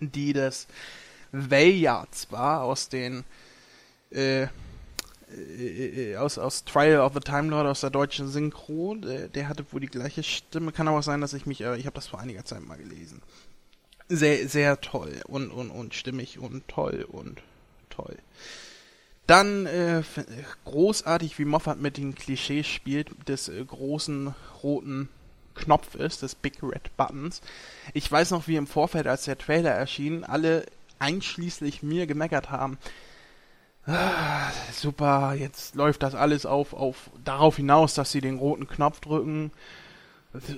die 0.00 0.32
des 0.32 0.66
Veyards 1.32 2.30
war 2.30 2.62
aus 2.62 2.88
den 2.88 3.24
äh, 4.10 4.46
äh, 5.34 6.12
äh, 6.12 6.16
aus, 6.16 6.38
aus 6.38 6.64
Trial 6.64 7.00
of 7.00 7.14
the 7.14 7.20
Time 7.20 7.48
Lord 7.48 7.66
aus 7.66 7.80
der 7.80 7.90
deutschen 7.90 8.28
Synchro. 8.28 8.94
Der, 8.94 9.28
der, 9.28 9.48
hatte 9.48 9.64
wohl 9.72 9.80
die 9.80 9.88
gleiche 9.88 10.22
Stimme. 10.22 10.72
Kann 10.72 10.86
aber 10.86 10.98
auch 10.98 11.02
sein, 11.02 11.20
dass 11.20 11.32
ich 11.32 11.46
mich, 11.46 11.60
äh, 11.60 11.76
ich 11.76 11.86
habe 11.86 11.94
das 11.94 12.06
vor 12.06 12.20
einiger 12.20 12.44
Zeit 12.44 12.62
mal 12.62 12.76
gelesen. 12.76 13.20
Sehr, 14.08 14.48
sehr 14.48 14.80
toll 14.80 15.22
und, 15.26 15.50
und, 15.50 15.70
und 15.70 15.94
stimmig 15.94 16.38
und 16.38 16.68
toll 16.68 17.06
und 17.10 17.42
toll. 17.88 18.16
Dann 19.26 19.66
äh, 19.66 20.02
großartig, 20.64 21.38
wie 21.38 21.46
Moffat 21.46 21.80
mit 21.80 21.96
den 21.96 22.14
Klischees 22.14 22.66
spielt, 22.66 23.08
des 23.28 23.48
äh, 23.48 23.64
großen 23.64 24.34
roten 24.62 25.08
Knopf 25.54 25.94
ist, 25.94 26.22
des 26.22 26.34
Big 26.34 26.62
Red 26.62 26.94
Buttons. 26.96 27.40
Ich 27.94 28.10
weiß 28.10 28.32
noch, 28.32 28.48
wie 28.48 28.56
im 28.56 28.66
Vorfeld, 28.66 29.06
als 29.06 29.24
der 29.24 29.38
Trailer 29.38 29.70
erschien, 29.70 30.24
alle 30.24 30.66
einschließlich 30.98 31.82
mir 31.82 32.06
gemeckert 32.06 32.50
haben. 32.50 32.78
Ah, 33.86 34.50
super, 34.72 35.34
jetzt 35.34 35.74
läuft 35.74 36.02
das 36.02 36.14
alles 36.14 36.46
auf, 36.46 36.72
auf 36.72 37.10
darauf 37.22 37.56
hinaus, 37.56 37.94
dass 37.94 38.12
sie 38.12 38.22
den 38.22 38.38
roten 38.38 38.66
Knopf 38.66 39.00
drücken. 39.00 39.52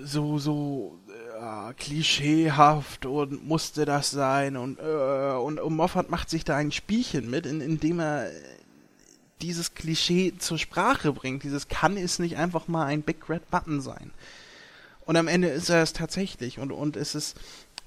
So, 0.04 0.38
so 0.38 0.98
äh, 1.38 1.74
klischeehaft 1.74 3.04
und 3.04 3.46
musste 3.46 3.84
das 3.84 4.10
sein 4.10 4.56
und, 4.56 4.78
äh, 4.78 5.32
und, 5.32 5.60
und 5.60 5.76
Moffat 5.76 6.08
macht 6.08 6.30
sich 6.30 6.44
da 6.44 6.56
ein 6.56 6.72
Spielchen 6.72 7.28
mit, 7.28 7.44
in, 7.44 7.60
indem 7.60 8.00
er 8.00 8.30
dieses 9.42 9.74
Klischee 9.74 10.34
zur 10.38 10.58
Sprache 10.58 11.12
bringt. 11.12 11.42
Dieses 11.42 11.68
kann 11.68 11.96
es 11.96 12.18
nicht 12.18 12.36
einfach 12.36 12.68
mal 12.68 12.86
ein 12.86 13.02
Big 13.02 13.28
Red 13.28 13.50
Button 13.50 13.80
sein. 13.80 14.10
Und 15.04 15.16
am 15.16 15.28
Ende 15.28 15.48
ist 15.48 15.68
er 15.68 15.82
es 15.82 15.92
tatsächlich. 15.92 16.58
Und, 16.58 16.72
und 16.72 16.96
es 16.96 17.14
ist, 17.14 17.36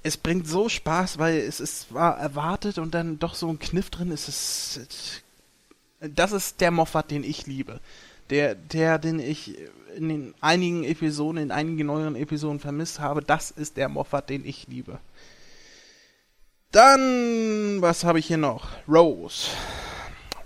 es 0.04 0.18
bringt 0.18 0.48
so 0.48 0.70
Spaß, 0.70 1.18
weil 1.18 1.38
es 1.38 1.60
ist 1.60 1.94
war 1.94 2.18
erwartet 2.18 2.78
und 2.78 2.94
dann 2.94 3.20
doch 3.20 3.36
so 3.36 3.50
ein 3.50 3.60
Kniff 3.60 3.90
drin 3.90 4.12
ist. 4.12 4.28
Es, 4.28 5.22
das 6.00 6.32
ist 6.32 6.62
der 6.62 6.72
Moffat, 6.72 7.12
den 7.12 7.24
ich 7.24 7.46
liebe. 7.46 7.80
Der, 8.30 8.56
der, 8.56 9.00
den 9.00 9.20
ich 9.20 9.58
in 9.96 10.34
einigen 10.40 10.84
Episoden, 10.84 11.42
in 11.42 11.52
einigen 11.52 11.88
neueren 11.88 12.16
Episoden 12.16 12.60
vermisst 12.60 13.00
habe, 13.00 13.22
das 13.22 13.52
ist 13.52 13.76
der 13.76 13.90
Moffat, 13.90 14.30
den 14.30 14.46
ich 14.46 14.68
liebe. 14.68 15.00
Dann, 16.72 17.82
was 17.82 18.04
habe 18.04 18.20
ich 18.20 18.28
hier 18.28 18.38
noch? 18.38 18.70
Rose. 18.88 19.50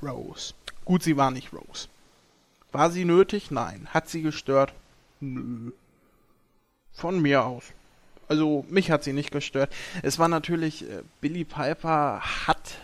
Rose. 0.02 0.54
Gut, 0.86 1.04
sie 1.04 1.18
war 1.18 1.32
nicht 1.32 1.54
Rose. 1.54 1.88
War 2.72 2.92
sie 2.92 3.06
nötig? 3.06 3.52
Nein. 3.52 3.88
Hat 3.94 4.10
sie 4.10 4.22
gestört? 4.22 4.74
Nö. 5.20 5.72
Von 6.94 7.22
mir 7.22 7.46
aus. 7.46 7.66
Also 8.28 8.66
mich 8.70 8.92
hat 8.92 9.04
sie 9.04 9.14
nicht 9.14 9.32
gestört. 9.32 9.72
Es 10.02 10.20
war 10.20 10.28
natürlich, 10.28 10.90
äh, 10.90 11.04
Billy 11.22 11.44
Piper 11.44 12.22
hat 12.48 12.78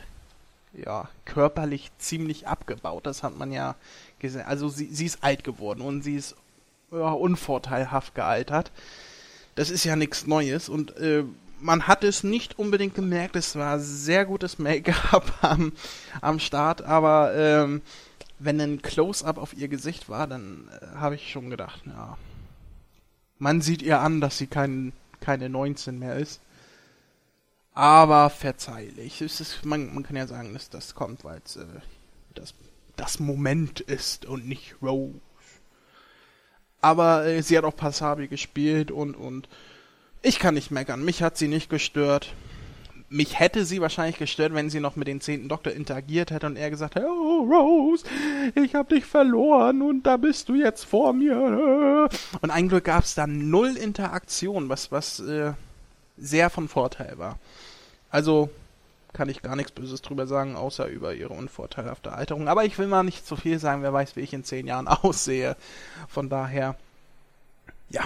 ja 0.74 1.10
körperlich 1.26 1.92
ziemlich 1.98 2.48
abgebaut. 2.48 3.06
Das 3.06 3.24
hat 3.24 3.38
man 3.38 3.52
ja 3.52 3.76
gesehen. 4.20 4.46
Also 4.46 4.70
sie, 4.70 4.90
sie 4.92 5.06
ist 5.06 5.24
alt 5.24 5.44
geworden 5.44 5.82
und 5.82 6.04
sie 6.04 6.16
ist 6.16 6.36
ja, 6.92 7.12
unvorteilhaft 7.12 8.16
gealtert. 8.16 8.72
Das 9.56 9.70
ist 9.70 9.84
ja 9.84 9.96
nichts 9.96 10.28
Neues 10.28 10.70
und 10.70 10.96
äh, 10.98 11.24
man 11.62 11.88
hat 11.88 12.04
es 12.04 12.24
nicht 12.24 12.58
unbedingt 12.58 12.96
gemerkt. 12.96 13.36
Es 13.36 13.56
war 13.56 13.80
sehr 13.80 14.26
gutes 14.26 14.60
Make-up 14.60 15.32
am, 15.42 15.74
am 16.22 16.40
Start, 16.40 16.82
aber 16.82 17.34
ähm, 17.36 17.82
wenn 18.40 18.60
ein 18.62 18.82
Close-up 18.82 19.38
auf 19.38 19.54
ihr 19.54 19.68
Gesicht 19.68 20.10
war, 20.10 20.28
dann 20.28 20.70
äh, 20.82 20.96
habe 20.96 21.16
ich 21.16 21.32
schon 21.32 21.50
gedacht, 21.50 21.82
ja, 21.86 22.18
man 23.38 23.62
sieht 23.62 23.82
ihr 23.82 24.00
an, 24.00 24.22
dass 24.22 24.38
sie 24.38 24.48
kein, 24.48 24.94
keine 25.20 25.50
19 25.50 26.00
mehr 26.00 26.16
ist. 26.16 26.42
Aber 27.74 28.30
verzeihlich. 28.30 29.22
Es 29.22 29.40
ist, 29.40 29.64
man, 29.64 29.94
man 29.94 30.04
kann 30.04 30.16
ja 30.16 30.28
sagen, 30.28 30.54
dass 30.54 30.70
das 30.70 30.96
kommt, 30.96 31.24
weil 31.24 31.42
es 31.46 31.56
äh, 31.56 31.66
das, 32.34 32.54
das 32.96 33.20
Moment 33.20 33.80
ist 33.80 34.26
und 34.26 34.48
nicht 34.48 34.76
Rose. 34.82 35.22
Aber 36.82 37.26
äh, 37.26 37.42
sie 37.42 37.58
hat 37.58 37.66
auch 37.66 37.76
passabel 37.76 38.28
gespielt 38.28 38.92
und, 38.92 39.16
und 39.16 39.48
ich 40.22 40.40
kann 40.40 40.54
nicht 40.54 40.72
meckern. 40.72 41.04
Mich 41.04 41.24
hat 41.24 41.38
sie 41.38 41.48
nicht 41.48 41.70
gestört 41.70 42.34
mich 43.10 43.40
hätte 43.40 43.66
sie 43.66 43.82
wahrscheinlich 43.82 44.18
gestört, 44.18 44.54
wenn 44.54 44.70
sie 44.70 44.80
noch 44.80 44.96
mit 44.96 45.08
dem 45.08 45.20
zehnten 45.20 45.50
Doktor 45.50 45.74
interagiert 45.74 46.32
hätte 46.32 46.46
und 46.46 46.58
er 46.58 46.70
gesagt 46.70 46.96
hätte, 46.96 47.08
oh 47.08 47.44
Rose, 47.44 48.06
ich 48.56 48.76
hab 48.76 48.90
dich 48.90 49.06
verloren 49.06 49.82
und 49.82 50.04
da 50.04 50.18
bist 50.18 50.50
du 50.50 50.56
jetzt 50.56 50.84
vor 50.84 51.14
mir. 51.14 52.10
Und 52.42 52.52
ein 52.52 52.70
Glück 52.70 52.86
gab 52.86 53.04
es 53.04 53.16
da 53.16 53.26
null 53.26 53.76
Interaktion, 53.78 54.70
was, 54.70 54.92
was 54.92 55.20
äh, 55.20 55.54
sehr 56.18 56.50
von 56.50 56.68
Vorteil 56.68 57.18
war. 57.18 57.40
Also 58.12 58.50
kann 59.12 59.30
ich 59.30 59.42
gar 59.42 59.56
nichts 59.56 59.72
Böses 59.72 60.04
drüber 60.04 60.28
sagen, 60.28 60.56
außer 60.56 60.86
über 60.88 61.16
ihre 61.16 61.34
unvorteilhafte 61.34 62.14
Alterung. 62.14 62.48
Aber 62.48 62.64
ich 62.66 62.78
will 62.78 62.88
mal 62.88 63.04
nicht 63.04 63.26
zu 63.26 63.36
viel 63.36 63.58
sagen, 63.58 63.82
wer 63.82 63.92
weiß, 63.92 64.16
wie 64.16 64.22
ich 64.22 64.34
in 64.34 64.44
zehn 64.44 64.68
Jahren 64.68 64.88
aussehe. 64.88 65.56
Von 66.08 66.30
daher, 66.30 66.76
ja 67.90 68.04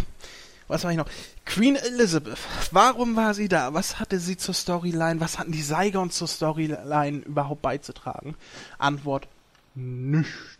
was 0.67 0.84
war 0.84 0.91
ich 0.91 0.97
noch? 0.97 1.10
Queen 1.45 1.76
Elizabeth. 1.76 2.38
Warum 2.71 3.15
war 3.15 3.34
sie 3.34 3.47
da? 3.47 3.73
Was 3.73 3.99
hatte 3.99 4.19
sie 4.19 4.38
zur 4.38 4.54
Storyline? 4.54 5.19
Was 5.19 5.38
hatten 5.38 5.52
die 5.52 5.62
Saigons 5.62 6.15
zur 6.15 6.28
Storyline 6.28 7.19
überhaupt 7.19 7.62
beizutragen? 7.62 8.36
Antwort: 8.78 9.28
Nichts. 9.76 10.58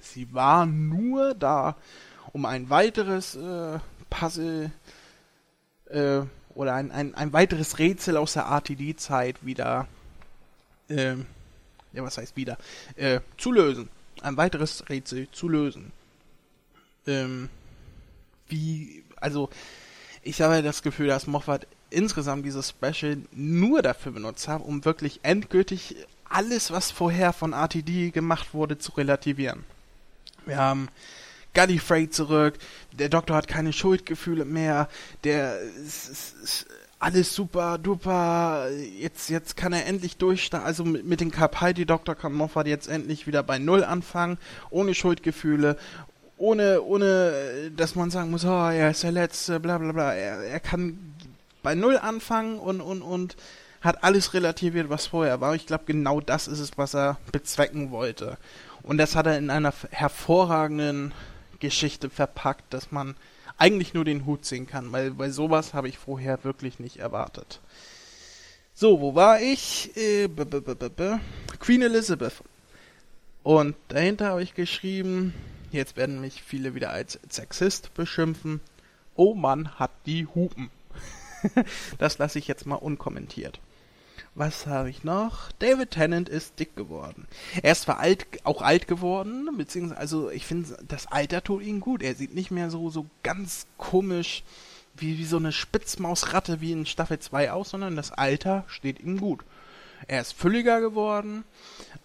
Sie 0.00 0.32
war 0.32 0.66
nur 0.66 1.34
da, 1.34 1.76
um 2.32 2.44
ein 2.44 2.70
weiteres 2.70 3.36
äh, 3.36 3.78
Puzzle 4.08 4.72
äh, 5.86 6.22
oder 6.54 6.74
ein, 6.74 6.90
ein, 6.90 7.14
ein 7.14 7.32
weiteres 7.32 7.78
Rätsel 7.78 8.16
aus 8.16 8.32
der 8.32 8.44
RTD-Zeit 8.44 9.44
wieder, 9.44 9.86
äh, 10.88 11.14
ja, 11.92 12.02
was 12.02 12.18
heißt 12.18 12.36
wieder, 12.36 12.58
äh, 12.96 13.20
zu 13.38 13.52
lösen. 13.52 13.88
Ein 14.22 14.36
weiteres 14.36 14.88
Rätsel 14.88 15.28
zu 15.30 15.48
lösen. 15.48 15.92
Ähm, 17.06 17.48
wie 18.48 19.04
also 19.20 19.48
ich 20.22 20.42
habe 20.42 20.62
das 20.62 20.82
Gefühl, 20.82 21.06
dass 21.06 21.26
Moffat 21.26 21.66
insgesamt 21.88 22.44
dieses 22.44 22.70
Special 22.70 23.18
nur 23.32 23.82
dafür 23.82 24.12
benutzt 24.12 24.48
hat, 24.48 24.62
um 24.62 24.84
wirklich 24.84 25.20
endgültig 25.22 25.96
alles, 26.28 26.70
was 26.70 26.90
vorher 26.90 27.32
von 27.32 27.52
RTD 27.52 28.12
gemacht 28.12 28.54
wurde, 28.54 28.78
zu 28.78 28.92
relativieren. 28.92 29.64
Wir 30.46 30.58
haben 30.58 30.88
Gallifrey 31.54 32.08
zurück, 32.08 32.58
der 32.92 33.08
Doktor 33.08 33.36
hat 33.36 33.48
keine 33.48 33.72
Schuldgefühle 33.72 34.44
mehr, 34.44 34.88
der 35.24 35.60
ist, 35.60 36.08
ist, 36.08 36.34
ist 36.42 36.66
alles 37.00 37.34
super 37.34 37.78
duper, 37.78 38.68
jetzt, 38.98 39.30
jetzt 39.30 39.56
kann 39.56 39.72
er 39.72 39.86
endlich 39.86 40.18
durchstarten, 40.18 40.66
also 40.66 40.84
mit, 40.84 41.04
mit 41.06 41.20
den 41.20 41.30
Capaldi-Doktor 41.30 42.14
kann 42.14 42.34
Moffat 42.34 42.66
jetzt 42.66 42.88
endlich 42.88 43.26
wieder 43.26 43.42
bei 43.42 43.58
Null 43.58 43.82
anfangen, 43.82 44.38
ohne 44.68 44.94
Schuldgefühle, 44.94 45.76
ohne, 46.40 46.82
ohne, 46.82 47.70
dass 47.76 47.94
man 47.94 48.10
sagen 48.10 48.30
muss, 48.30 48.44
oh, 48.44 48.48
er 48.48 48.90
ist 48.90 49.02
der 49.02 49.12
Letzte, 49.12 49.60
bla 49.60 49.76
bla 49.76 49.92
bla, 49.92 50.14
er, 50.14 50.42
er 50.42 50.60
kann 50.60 51.14
bei 51.62 51.74
Null 51.74 51.98
anfangen 51.98 52.58
und, 52.58 52.80
und, 52.80 53.02
und 53.02 53.36
hat 53.82 54.02
alles 54.02 54.32
relativiert, 54.32 54.88
was 54.88 55.06
vorher 55.06 55.42
war. 55.42 55.54
Ich 55.54 55.66
glaube, 55.66 55.84
genau 55.86 56.20
das 56.20 56.48
ist 56.48 56.58
es, 56.58 56.78
was 56.78 56.94
er 56.94 57.18
bezwecken 57.30 57.90
wollte. 57.90 58.38
Und 58.82 58.96
das 58.96 59.16
hat 59.16 59.26
er 59.26 59.36
in 59.36 59.50
einer 59.50 59.74
hervorragenden 59.90 61.12
Geschichte 61.58 62.08
verpackt, 62.08 62.72
dass 62.72 62.90
man 62.90 63.16
eigentlich 63.58 63.92
nur 63.92 64.06
den 64.06 64.24
Hut 64.24 64.46
sehen 64.46 64.66
kann, 64.66 64.92
weil 64.92 65.10
bei 65.10 65.28
sowas 65.28 65.74
habe 65.74 65.88
ich 65.88 65.98
vorher 65.98 66.42
wirklich 66.42 66.80
nicht 66.80 66.96
erwartet. 66.96 67.60
So, 68.74 69.02
wo 69.02 69.14
war 69.14 69.42
ich? 69.42 69.94
Äh, 69.94 70.28
b 70.28 70.44
-b 70.44 70.62
-b 70.62 71.20
Queen 71.58 71.82
Elizabeth. 71.82 72.42
Und 73.42 73.76
dahinter 73.88 74.28
habe 74.28 74.42
ich 74.42 74.54
geschrieben, 74.54 75.34
jetzt 75.72 75.96
werden 75.96 76.20
mich 76.20 76.42
viele 76.42 76.74
wieder 76.74 76.90
als 76.90 77.18
Sexist 77.28 77.94
beschimpfen. 77.94 78.60
Oh 79.14 79.34
Mann, 79.34 79.78
hat 79.78 79.90
die 80.06 80.26
Hupen. 80.26 80.70
das 81.98 82.18
lasse 82.18 82.38
ich 82.38 82.48
jetzt 82.48 82.66
mal 82.66 82.76
unkommentiert. 82.76 83.60
Was 84.34 84.66
habe 84.66 84.90
ich 84.90 85.02
noch? 85.02 85.50
David 85.58 85.90
Tennant 85.90 86.28
ist 86.28 86.58
dick 86.60 86.76
geworden. 86.76 87.26
Er 87.62 87.72
ist 87.72 87.82
zwar 87.82 87.98
alt, 87.98 88.26
auch 88.44 88.62
alt 88.62 88.86
geworden, 88.86 89.48
beziehungsweise, 89.56 90.00
also 90.00 90.30
ich 90.30 90.46
finde, 90.46 90.78
das 90.86 91.08
Alter 91.08 91.42
tut 91.42 91.62
ihm 91.62 91.80
gut. 91.80 92.02
Er 92.02 92.14
sieht 92.14 92.34
nicht 92.34 92.50
mehr 92.50 92.70
so, 92.70 92.90
so 92.90 93.06
ganz 93.22 93.66
komisch 93.76 94.44
wie, 94.96 95.18
wie 95.18 95.24
so 95.24 95.36
eine 95.36 95.52
Spitzmausratte 95.52 96.60
wie 96.60 96.72
in 96.72 96.86
Staffel 96.86 97.18
2 97.18 97.52
aus, 97.52 97.70
sondern 97.70 97.96
das 97.96 98.12
Alter 98.12 98.64
steht 98.68 99.00
ihm 99.00 99.18
gut. 99.18 99.40
Er 100.06 100.20
ist 100.20 100.32
fülliger 100.32 100.80
geworden 100.80 101.44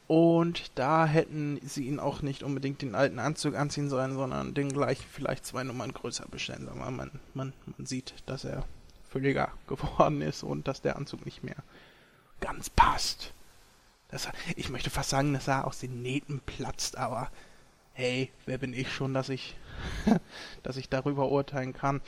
und 0.07 0.71
da 0.75 1.05
hätten 1.05 1.59
sie 1.63 1.87
ihn 1.87 1.99
auch 1.99 2.21
nicht 2.21 2.43
unbedingt 2.43 2.81
den 2.81 2.95
alten 2.95 3.19
Anzug 3.19 3.55
anziehen 3.55 3.89
sollen, 3.89 4.13
sondern 4.13 4.53
den 4.53 4.71
gleichen 4.71 5.05
vielleicht 5.11 5.45
zwei 5.45 5.63
Nummern 5.63 5.93
größer 5.93 6.25
bestellen. 6.29 6.69
Man, 6.75 6.95
man, 7.33 7.53
man 7.77 7.85
sieht, 7.85 8.13
dass 8.25 8.43
er 8.43 8.65
fülliger 9.09 9.51
geworden 9.67 10.21
ist 10.21 10.43
und 10.43 10.67
dass 10.67 10.81
der 10.81 10.97
Anzug 10.97 11.25
nicht 11.25 11.43
mehr 11.43 11.57
ganz 12.41 12.69
passt. 12.69 13.33
Das, 14.09 14.27
ich 14.55 14.69
möchte 14.69 14.89
fast 14.89 15.09
sagen, 15.09 15.33
dass 15.33 15.47
er 15.47 15.65
aus 15.65 15.79
den 15.79 16.01
Nähten 16.01 16.39
platzt, 16.41 16.97
aber 16.97 17.31
hey, 17.93 18.29
wer 18.45 18.57
bin 18.57 18.73
ich 18.73 18.93
schon, 18.93 19.13
dass 19.13 19.29
ich, 19.29 19.55
dass 20.63 20.77
ich 20.77 20.89
darüber 20.89 21.31
urteilen 21.31 21.73
kann. 21.73 22.01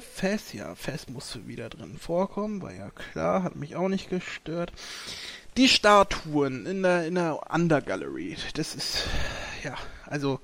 Fest, 0.00 0.52
ja, 0.52 0.74
Fest 0.74 1.10
musste 1.10 1.46
wieder 1.46 1.68
drin 1.68 1.96
vorkommen, 1.96 2.60
war 2.60 2.74
ja 2.74 2.90
klar, 2.90 3.44
hat 3.44 3.54
mich 3.54 3.76
auch 3.76 3.88
nicht 3.88 4.10
gestört. 4.10 4.72
Die 5.56 5.68
Statuen 5.68 6.66
in 6.66 6.82
der, 6.82 7.06
in 7.06 7.14
der 7.14 7.38
Undergallery, 7.52 8.36
das 8.54 8.74
ist, 8.74 9.04
ja, 9.62 9.76
also, 10.06 10.40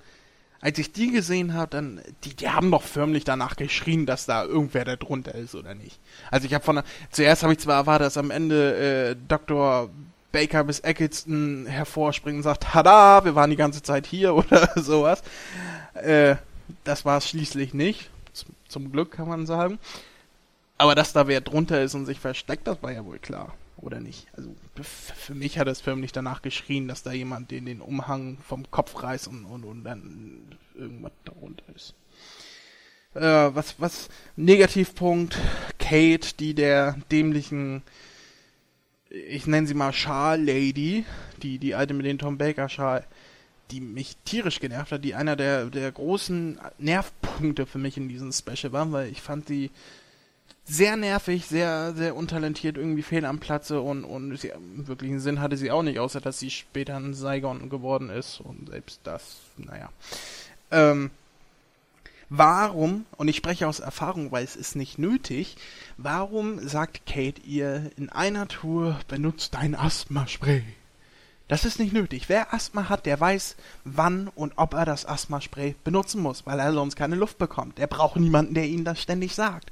als 0.60 0.78
ich 0.78 0.92
die 0.92 1.10
gesehen 1.10 1.54
habe, 1.54 1.70
dann, 1.70 2.00
die, 2.22 2.36
die 2.36 2.48
haben 2.48 2.70
doch 2.70 2.82
förmlich 2.82 3.24
danach 3.24 3.56
geschrien, 3.56 4.06
dass 4.06 4.26
da 4.26 4.44
irgendwer 4.44 4.84
da 4.84 4.94
drunter 4.94 5.34
ist 5.34 5.56
oder 5.56 5.74
nicht. 5.74 5.98
Also 6.30 6.46
ich 6.46 6.54
habe 6.54 6.64
von, 6.64 6.82
zuerst 7.10 7.42
habe 7.42 7.54
ich 7.54 7.58
zwar 7.58 7.78
erwartet, 7.78 8.06
dass 8.06 8.16
am 8.16 8.30
Ende 8.30 9.10
äh, 9.10 9.16
Dr. 9.26 9.90
Baker 10.30 10.62
bis 10.62 10.80
Eccleston 10.80 11.66
hervorspringen 11.66 12.38
und 12.38 12.44
sagt, 12.44 12.62
tada, 12.62 13.24
wir 13.24 13.34
waren 13.34 13.50
die 13.50 13.56
ganze 13.56 13.82
Zeit 13.82 14.06
hier 14.06 14.34
oder 14.36 14.70
sowas. 14.76 15.22
Äh, 15.94 16.36
das 16.84 17.04
war 17.04 17.18
es 17.18 17.28
schließlich 17.28 17.74
nicht. 17.74 18.10
Zum 18.68 18.90
Glück 18.90 19.12
kann 19.12 19.28
man 19.28 19.46
sagen. 19.46 19.78
Aber 20.78 20.94
dass 20.94 21.12
da 21.12 21.28
wer 21.28 21.40
drunter 21.40 21.82
ist 21.82 21.94
und 21.94 22.06
sich 22.06 22.18
versteckt, 22.18 22.66
das 22.66 22.82
war 22.82 22.92
ja 22.92 23.04
wohl 23.04 23.18
klar 23.18 23.54
oder 23.76 24.00
nicht. 24.00 24.26
Also 24.36 24.54
für 24.82 25.34
mich 25.34 25.58
hat 25.58 25.68
es 25.68 25.80
förmlich 25.80 26.12
danach 26.12 26.42
geschrien, 26.42 26.88
dass 26.88 27.02
da 27.02 27.12
jemand 27.12 27.50
den, 27.50 27.66
den 27.66 27.80
Umhang 27.80 28.38
vom 28.46 28.70
Kopf 28.70 29.02
reißt 29.02 29.28
und, 29.28 29.44
und, 29.44 29.64
und 29.64 29.84
dann 29.84 30.42
irgendwas 30.74 31.12
darunter 31.24 31.64
ist. 31.74 31.94
Äh, 33.14 33.54
was, 33.54 33.78
was, 33.78 34.08
Negativpunkt, 34.36 35.38
Kate, 35.78 36.34
die 36.38 36.54
der 36.54 36.96
dämlichen, 37.12 37.82
ich 39.08 39.46
nenne 39.46 39.66
sie 39.66 39.74
mal 39.74 39.92
Schal-Lady, 39.92 41.04
die, 41.42 41.58
die 41.58 41.74
alte 41.74 41.94
mit 41.94 42.06
den 42.06 42.18
Tom 42.18 42.38
Baker-Schal, 42.38 43.06
die 43.70 43.80
mich 43.80 44.16
tierisch 44.24 44.60
genervt 44.60 44.92
hat, 44.92 45.04
die 45.04 45.14
einer 45.14 45.36
der, 45.36 45.66
der 45.66 45.90
großen 45.90 46.58
Nervpunkte 46.78 47.66
für 47.66 47.78
mich 47.78 47.96
in 47.96 48.08
diesem 48.08 48.32
Special 48.32 48.72
war, 48.72 48.92
weil 48.92 49.10
ich 49.10 49.22
fand 49.22 49.48
sie 49.48 49.70
sehr 50.66 50.96
nervig, 50.96 51.46
sehr, 51.46 51.94
sehr 51.94 52.16
untalentiert, 52.16 52.78
irgendwie 52.78 53.02
fehl 53.02 53.24
am 53.24 53.38
Platze 53.38 53.80
und, 53.80 54.04
und 54.04 54.36
sie, 54.38 54.48
im 54.48 54.86
wirklichen 54.86 55.20
Sinn 55.20 55.40
hatte 55.40 55.56
sie 55.56 55.70
auch 55.70 55.82
nicht, 55.82 55.98
außer 55.98 56.20
dass 56.20 56.38
sie 56.38 56.50
später 56.50 56.96
ein 56.96 57.14
Saigon 57.14 57.68
geworden 57.68 58.08
ist 58.08 58.40
und 58.40 58.70
selbst 58.70 59.00
das, 59.04 59.36
naja. 59.56 59.90
Ähm, 60.70 61.10
warum, 62.30 63.04
und 63.16 63.28
ich 63.28 63.36
spreche 63.36 63.68
aus 63.68 63.80
Erfahrung, 63.80 64.32
weil 64.32 64.44
es 64.44 64.56
ist 64.56 64.74
nicht 64.74 64.98
nötig, 64.98 65.56
warum 65.98 66.66
sagt 66.66 67.04
Kate 67.06 67.42
ihr 67.42 67.90
in 67.96 68.08
einer 68.08 68.48
Tour, 68.48 68.98
benutzt 69.08 69.54
dein 69.54 69.74
Asthma-Spray? 69.74 70.64
Das 71.46 71.66
ist 71.66 71.78
nicht 71.78 71.92
nötig. 71.92 72.28
Wer 72.28 72.54
Asthma 72.54 72.88
hat, 72.88 73.04
der 73.04 73.20
weiß, 73.20 73.56
wann 73.84 74.28
und 74.28 74.54
ob 74.56 74.72
er 74.72 74.86
das 74.86 75.04
Asthma-Spray 75.04 75.74
benutzen 75.84 76.22
muss, 76.22 76.46
weil 76.46 76.58
er 76.58 76.72
sonst 76.72 76.96
keine 76.96 77.16
Luft 77.16 77.36
bekommt. 77.36 77.78
Er 77.78 77.86
braucht 77.86 78.16
niemanden, 78.16 78.54
der 78.54 78.66
ihm 78.66 78.84
das 78.84 79.00
ständig 79.00 79.34
sagt. 79.34 79.70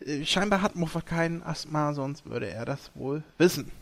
Äh, 0.00 0.24
scheinbar 0.24 0.62
hat 0.62 0.76
Moffat 0.76 1.06
keinen 1.06 1.42
Asthma, 1.42 1.92
sonst 1.94 2.26
würde 2.26 2.48
er 2.48 2.64
das 2.64 2.90
wohl 2.94 3.24
wissen. 3.38 3.72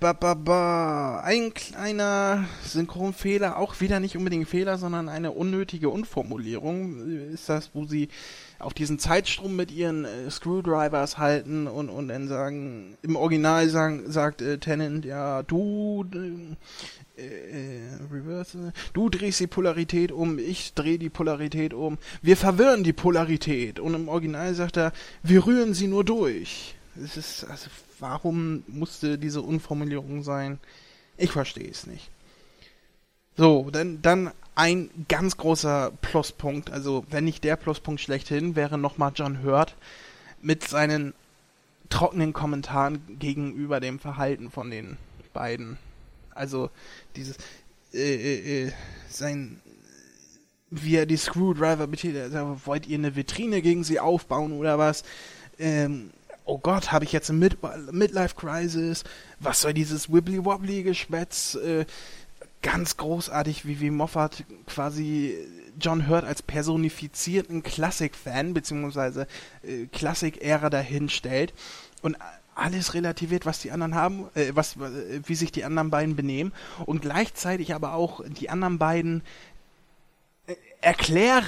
Ba, 0.00 0.12
ba, 0.12 0.34
ba. 0.34 1.20
Ein 1.24 1.52
kleiner 1.52 2.44
Synchronfehler, 2.62 3.56
auch 3.56 3.80
wieder 3.80 3.98
nicht 3.98 4.16
unbedingt 4.16 4.48
Fehler, 4.48 4.78
sondern 4.78 5.08
eine 5.08 5.32
unnötige 5.32 5.88
Unformulierung 5.88 7.32
ist 7.32 7.48
das, 7.48 7.70
wo 7.74 7.84
sie 7.84 8.08
auf 8.60 8.74
diesen 8.74 9.00
Zeitstrom 9.00 9.56
mit 9.56 9.72
ihren 9.72 10.04
äh, 10.04 10.30
Screwdrivers 10.30 11.18
halten 11.18 11.66
und, 11.66 11.88
und 11.88 12.06
dann 12.06 12.28
sagen, 12.28 12.96
im 13.02 13.16
Original 13.16 13.68
sagen, 13.70 14.04
sagt 14.06 14.40
äh, 14.40 14.58
Tennant, 14.58 15.04
ja, 15.04 15.42
du, 15.42 16.04
äh, 17.16 17.20
äh, 17.20 17.80
reverse, 18.12 18.72
du 18.92 19.08
drehst 19.08 19.40
die 19.40 19.48
Polarität 19.48 20.12
um, 20.12 20.38
ich 20.38 20.74
drehe 20.74 21.00
die 21.00 21.10
Polarität 21.10 21.74
um, 21.74 21.98
wir 22.22 22.36
verwirren 22.36 22.84
die 22.84 22.92
Polarität 22.92 23.80
und 23.80 23.94
im 23.94 24.08
Original 24.08 24.54
sagt 24.54 24.76
er, 24.76 24.92
wir 25.24 25.44
rühren 25.44 25.74
sie 25.74 25.88
nur 25.88 26.04
durch. 26.04 26.76
Es 27.02 27.16
ist, 27.16 27.44
also, 27.50 27.68
warum 28.00 28.64
musste 28.66 29.18
diese 29.18 29.42
Unformulierung 29.42 30.22
sein? 30.22 30.58
Ich 31.16 31.32
verstehe 31.32 31.70
es 31.70 31.86
nicht. 31.86 32.10
So, 33.36 33.70
dann, 33.70 34.02
dann 34.02 34.32
ein 34.54 34.90
ganz 35.08 35.36
großer 35.36 35.92
Pluspunkt, 36.02 36.70
also 36.70 37.04
wenn 37.10 37.24
nicht 37.24 37.44
der 37.44 37.56
Pluspunkt 37.56 38.00
schlechthin, 38.00 38.56
wäre 38.56 38.78
nochmal 38.78 39.12
John 39.14 39.42
Hurt 39.44 39.76
mit 40.42 40.66
seinen 40.66 41.14
trockenen 41.88 42.32
Kommentaren 42.32 43.18
gegenüber 43.18 43.80
dem 43.80 43.98
Verhalten 43.98 44.50
von 44.50 44.70
den 44.70 44.96
beiden. 45.32 45.78
Also 46.34 46.70
dieses 47.16 47.36
äh, 47.92 48.14
äh, 48.14 48.66
äh 48.66 48.72
sein 49.08 49.60
wie 50.70 50.96
er 50.96 51.06
die 51.06 51.16
Screwdriver 51.16 51.86
betätigt, 51.86 52.34
also, 52.34 52.60
wollt 52.66 52.86
ihr 52.86 52.98
eine 52.98 53.16
Vitrine 53.16 53.62
gegen 53.62 53.84
sie 53.84 54.00
aufbauen 54.00 54.52
oder 54.52 54.78
was? 54.78 55.02
Ähm, 55.58 56.10
oh 56.48 56.58
Gott, 56.58 56.90
habe 56.90 57.04
ich 57.04 57.12
jetzt 57.12 57.30
eine 57.30 57.38
Mid 57.38 57.58
Midlife 57.92 58.34
Crisis? 58.34 59.04
Was 59.38 59.60
soll 59.60 59.74
dieses 59.74 60.10
Wibbly 60.10 60.44
Wobbly 60.44 60.82
Geschwätz? 60.82 61.54
Äh, 61.56 61.84
ganz 62.62 62.96
großartig, 62.96 63.66
wie, 63.66 63.80
wie 63.80 63.90
Moffat 63.90 64.44
quasi 64.66 65.36
John 65.78 66.08
Hurt 66.08 66.24
als 66.24 66.42
personifizierten 66.42 67.62
Klassik-Fan 67.62 68.54
beziehungsweise 68.54 69.28
äh, 69.62 69.86
Klassik-Ära 69.86 70.70
dahinstellt 70.70 71.52
und 72.02 72.16
alles 72.54 72.94
relativiert, 72.94 73.46
was 73.46 73.60
die 73.60 73.70
anderen 73.70 73.94
haben, 73.94 74.28
äh, 74.34 74.50
was, 74.54 74.76
äh, 74.76 75.20
wie 75.24 75.36
sich 75.36 75.52
die 75.52 75.64
anderen 75.64 75.90
beiden 75.90 76.16
benehmen 76.16 76.52
und 76.86 77.02
gleichzeitig 77.02 77.74
aber 77.74 77.92
auch 77.92 78.24
die 78.26 78.50
anderen 78.50 78.78
beiden 78.78 79.22
äh, 80.46 80.54
erklärt, 80.80 81.44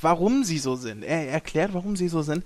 warum 0.00 0.44
sie 0.44 0.58
so 0.58 0.76
sind. 0.76 1.02
Er 1.02 1.28
erklärt, 1.28 1.74
warum 1.74 1.96
sie 1.96 2.08
so 2.08 2.22
sind 2.22 2.44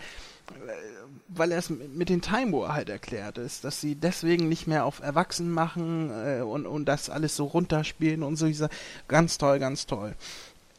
weil 1.35 1.53
er 1.53 1.59
es 1.59 1.71
mit 1.71 2.09
den 2.09 2.23
Time 2.23 2.53
War 2.53 2.75
halt 2.75 2.88
erklärt 2.88 3.38
ist, 3.38 3.64
dass 3.64 3.81
sie 3.81 3.95
deswegen 3.95 4.49
nicht 4.49 4.66
mehr 4.66 4.85
auf 4.85 5.01
Erwachsenen 5.01 5.53
machen 5.53 6.11
äh, 6.11 6.43
und, 6.43 6.66
und 6.66 6.87
das 6.87 7.09
alles 7.11 7.37
so 7.37 7.45
runterspielen 7.45 8.23
und 8.23 8.37
so. 8.37 8.47
Dieser, 8.47 8.69
ganz 9.09 9.38
toll, 9.38 9.59
ganz 9.59 9.87
toll. 9.87 10.14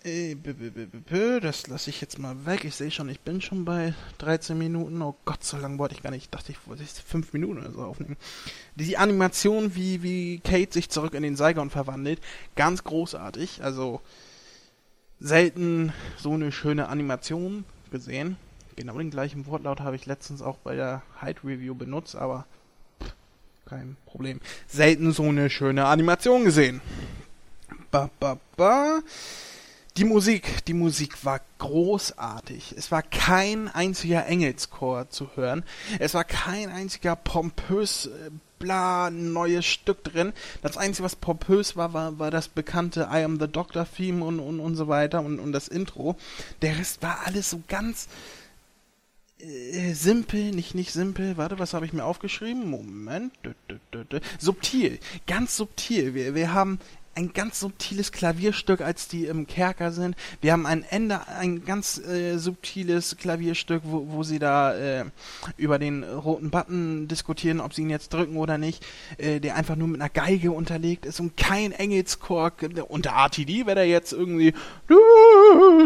Äh, 0.03 0.35
Das 1.41 1.67
lasse 1.67 1.89
ich 1.89 2.01
jetzt 2.01 2.19
mal 2.19 2.45
weg. 2.45 2.65
Ich 2.65 2.75
sehe 2.75 2.91
schon, 2.91 3.07
ich 3.09 3.21
bin 3.21 3.39
schon 3.39 3.65
bei 3.65 3.93
13 4.17 4.57
Minuten. 4.57 5.01
Oh 5.01 5.15
Gott, 5.25 5.43
so 5.43 5.57
lange 5.57 5.77
wollte 5.77 5.95
ich 5.95 6.03
gar 6.03 6.11
nicht. 6.11 6.23
Ich 6.23 6.29
dachte, 6.29 6.51
ich 6.51 6.67
wollte 6.67 6.83
5 6.83 7.33
Minuten 7.33 7.59
oder 7.59 7.71
so 7.71 7.83
aufnehmen. 7.83 8.17
Die 8.75 8.97
Animation, 8.97 9.75
wie, 9.75 10.03
wie 10.03 10.39
Kate 10.39 10.73
sich 10.73 10.89
zurück 10.89 11.13
in 11.13 11.23
den 11.23 11.35
Saigon 11.35 11.69
verwandelt, 11.69 12.19
ganz 12.55 12.83
großartig. 12.83 13.63
Also 13.63 14.01
selten 15.19 15.93
so 16.17 16.33
eine 16.33 16.51
schöne 16.51 16.89
Animation 16.89 17.63
gesehen. 17.91 18.37
Genau 18.81 18.97
den 18.97 19.11
gleichen 19.11 19.45
Wortlaut 19.45 19.79
habe 19.81 19.95
ich 19.95 20.07
letztens 20.07 20.41
auch 20.41 20.57
bei 20.57 20.75
der 20.75 21.03
Hyde 21.21 21.41
Review 21.43 21.75
benutzt, 21.75 22.15
aber 22.15 22.47
kein 23.69 23.95
Problem. 24.07 24.41
Selten 24.67 25.11
so 25.11 25.21
eine 25.21 25.51
schöne 25.51 25.85
Animation 25.85 26.45
gesehen. 26.45 26.81
Ba, 27.91 28.09
ba, 28.19 28.39
ba. 28.57 29.01
Die 29.97 30.03
Musik, 30.03 30.65
die 30.65 30.73
Musik 30.73 31.23
war 31.23 31.41
großartig. 31.59 32.73
Es 32.75 32.91
war 32.91 33.03
kein 33.03 33.67
einziger 33.67 34.25
Engelschor 34.25 35.11
zu 35.11 35.29
hören. 35.35 35.63
Es 35.99 36.15
war 36.15 36.23
kein 36.23 36.71
einziger 36.71 37.15
pompös 37.15 38.07
äh, 38.07 38.31
bla 38.57 39.11
neues 39.11 39.67
Stück 39.67 40.03
drin. 40.03 40.33
Das 40.63 40.75
einzige, 40.77 41.05
was 41.05 41.15
pompös 41.15 41.75
war, 41.75 41.93
war, 41.93 42.17
war 42.17 42.31
das 42.31 42.47
bekannte 42.47 43.09
I 43.11 43.23
Am 43.23 43.39
the 43.39 43.47
Doctor 43.47 43.85
Theme 43.85 44.25
und, 44.25 44.39
und, 44.39 44.59
und 44.59 44.75
so 44.75 44.87
weiter 44.87 45.21
und, 45.21 45.39
und 45.39 45.51
das 45.51 45.67
Intro. 45.67 46.15
Der 46.63 46.79
Rest 46.79 47.03
war 47.03 47.27
alles 47.27 47.51
so 47.51 47.61
ganz 47.67 48.07
äh, 49.41 49.93
simpel, 49.93 50.51
nicht 50.51 50.75
nicht 50.75 50.91
simpel. 50.91 51.37
Warte, 51.37 51.59
was 51.59 51.73
habe 51.73 51.85
ich 51.85 51.93
mir 51.93 52.03
aufgeschrieben? 52.03 52.69
Moment. 52.69 53.33
Subtil, 54.39 54.99
ganz 55.27 55.57
subtil. 55.57 56.13
Wir, 56.13 56.35
wir 56.35 56.53
haben 56.53 56.79
ein 57.15 57.33
ganz 57.33 57.59
subtiles 57.59 58.11
Klavierstück, 58.11 58.81
als 58.81 59.07
die 59.07 59.25
im 59.25 59.45
Kerker 59.45 59.91
sind. 59.91 60.15
Wir 60.39 60.53
haben 60.53 60.65
ein 60.65 60.83
Ende, 60.83 61.27
ein 61.27 61.65
ganz 61.65 61.97
äh, 61.99 62.37
subtiles 62.37 63.17
Klavierstück, 63.17 63.83
wo, 63.85 64.07
wo 64.09 64.23
sie 64.23 64.39
da 64.39 64.73
äh, 64.73 65.05
über 65.57 65.77
den 65.77 66.03
roten 66.03 66.49
Button 66.51 67.07
diskutieren, 67.07 67.59
ob 67.59 67.73
sie 67.73 67.81
ihn 67.81 67.89
jetzt 67.89 68.13
drücken 68.13 68.37
oder 68.37 68.57
nicht, 68.57 68.85
äh, 69.17 69.39
der 69.39 69.55
einfach 69.55 69.75
nur 69.75 69.89
mit 69.89 70.01
einer 70.01 70.09
Geige 70.09 70.51
unterlegt 70.51 71.05
ist 71.05 71.19
und 71.19 71.35
kein 71.35 71.71
Engelschor. 71.73 72.53
Unter 72.87 73.11
RTD 73.11 73.65
wäre 73.65 73.75
da 73.75 73.83
jetzt 73.83 74.13
irgendwie 74.13 74.53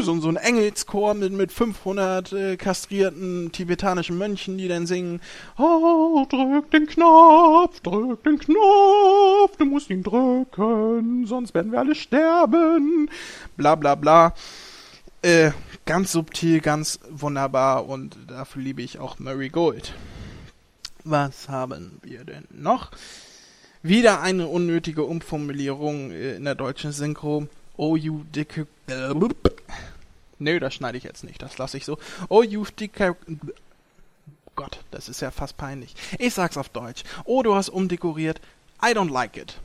so, 0.01 0.19
so 0.19 0.29
ein 0.29 0.35
Engelschor 0.37 1.13
mit, 1.15 1.33
mit 1.33 1.51
500 1.51 2.33
äh, 2.33 2.57
kastrierten 2.57 3.51
tibetanischen 3.51 4.17
Mönchen, 4.17 4.57
die 4.57 4.67
dann 4.67 4.85
singen, 4.85 5.21
oh, 5.57 6.25
drück 6.29 6.69
den 6.71 6.85
Knopf, 6.85 7.79
drück 7.81 8.23
den 8.23 8.37
Knopf, 8.37 9.57
du 9.57 9.65
musst 9.65 9.89
ihn 9.89 10.03
drücken, 10.03 11.14
sonst 11.23 11.53
werden 11.53 11.71
wir 11.71 11.79
alle 11.79 11.95
sterben, 11.95 13.09
bla 13.55 13.75
bla 13.75 13.95
bla. 13.95 14.33
Äh, 15.21 15.51
ganz 15.85 16.11
subtil, 16.11 16.59
ganz 16.59 16.99
wunderbar 17.09 17.87
und 17.87 18.17
dafür 18.27 18.61
liebe 18.61 18.81
ich 18.81 18.99
auch 18.99 19.17
Murray 19.19 19.49
Gold. 19.49 19.93
Was 21.03 21.49
haben 21.49 21.99
wir 22.03 22.25
denn 22.25 22.45
noch? 22.51 22.91
Wieder 23.81 24.21
eine 24.21 24.47
unnötige 24.47 25.03
Umformulierung 25.03 26.11
äh, 26.11 26.35
in 26.35 26.43
der 26.43 26.55
deutschen 26.55 26.91
Synchro. 26.91 27.47
Oh, 27.77 27.95
you 27.95 28.23
dicke... 28.35 28.67
Nö, 30.37 30.59
das 30.59 30.73
schneide 30.73 30.97
ich 30.97 31.03
jetzt 31.03 31.23
nicht, 31.23 31.41
das 31.41 31.57
lasse 31.57 31.77
ich 31.77 31.85
so. 31.85 31.97
Oh, 32.29 32.43
you 32.43 32.65
dicke... 32.79 33.15
Gott, 34.55 34.79
das 34.91 35.09
ist 35.09 35.21
ja 35.21 35.31
fast 35.31 35.57
peinlich. 35.57 35.95
Ich 36.17 36.33
sag's 36.33 36.57
auf 36.57 36.69
Deutsch. 36.69 37.03
Oh, 37.25 37.43
du 37.43 37.55
hast 37.55 37.69
umdekoriert. 37.69 38.39
I 38.81 38.91
don't 38.91 39.11
like 39.11 39.37
it. 39.37 39.59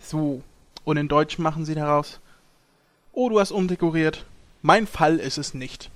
So. 0.00 0.42
Und 0.84 0.96
in 0.96 1.08
Deutsch 1.08 1.38
machen 1.38 1.64
sie 1.64 1.74
daraus. 1.74 2.20
Oh, 3.12 3.28
du 3.28 3.38
hast 3.38 3.52
umdekoriert. 3.52 4.24
Mein 4.62 4.86
Fall 4.86 5.18
ist 5.18 5.38
es 5.38 5.54
nicht. 5.54 5.90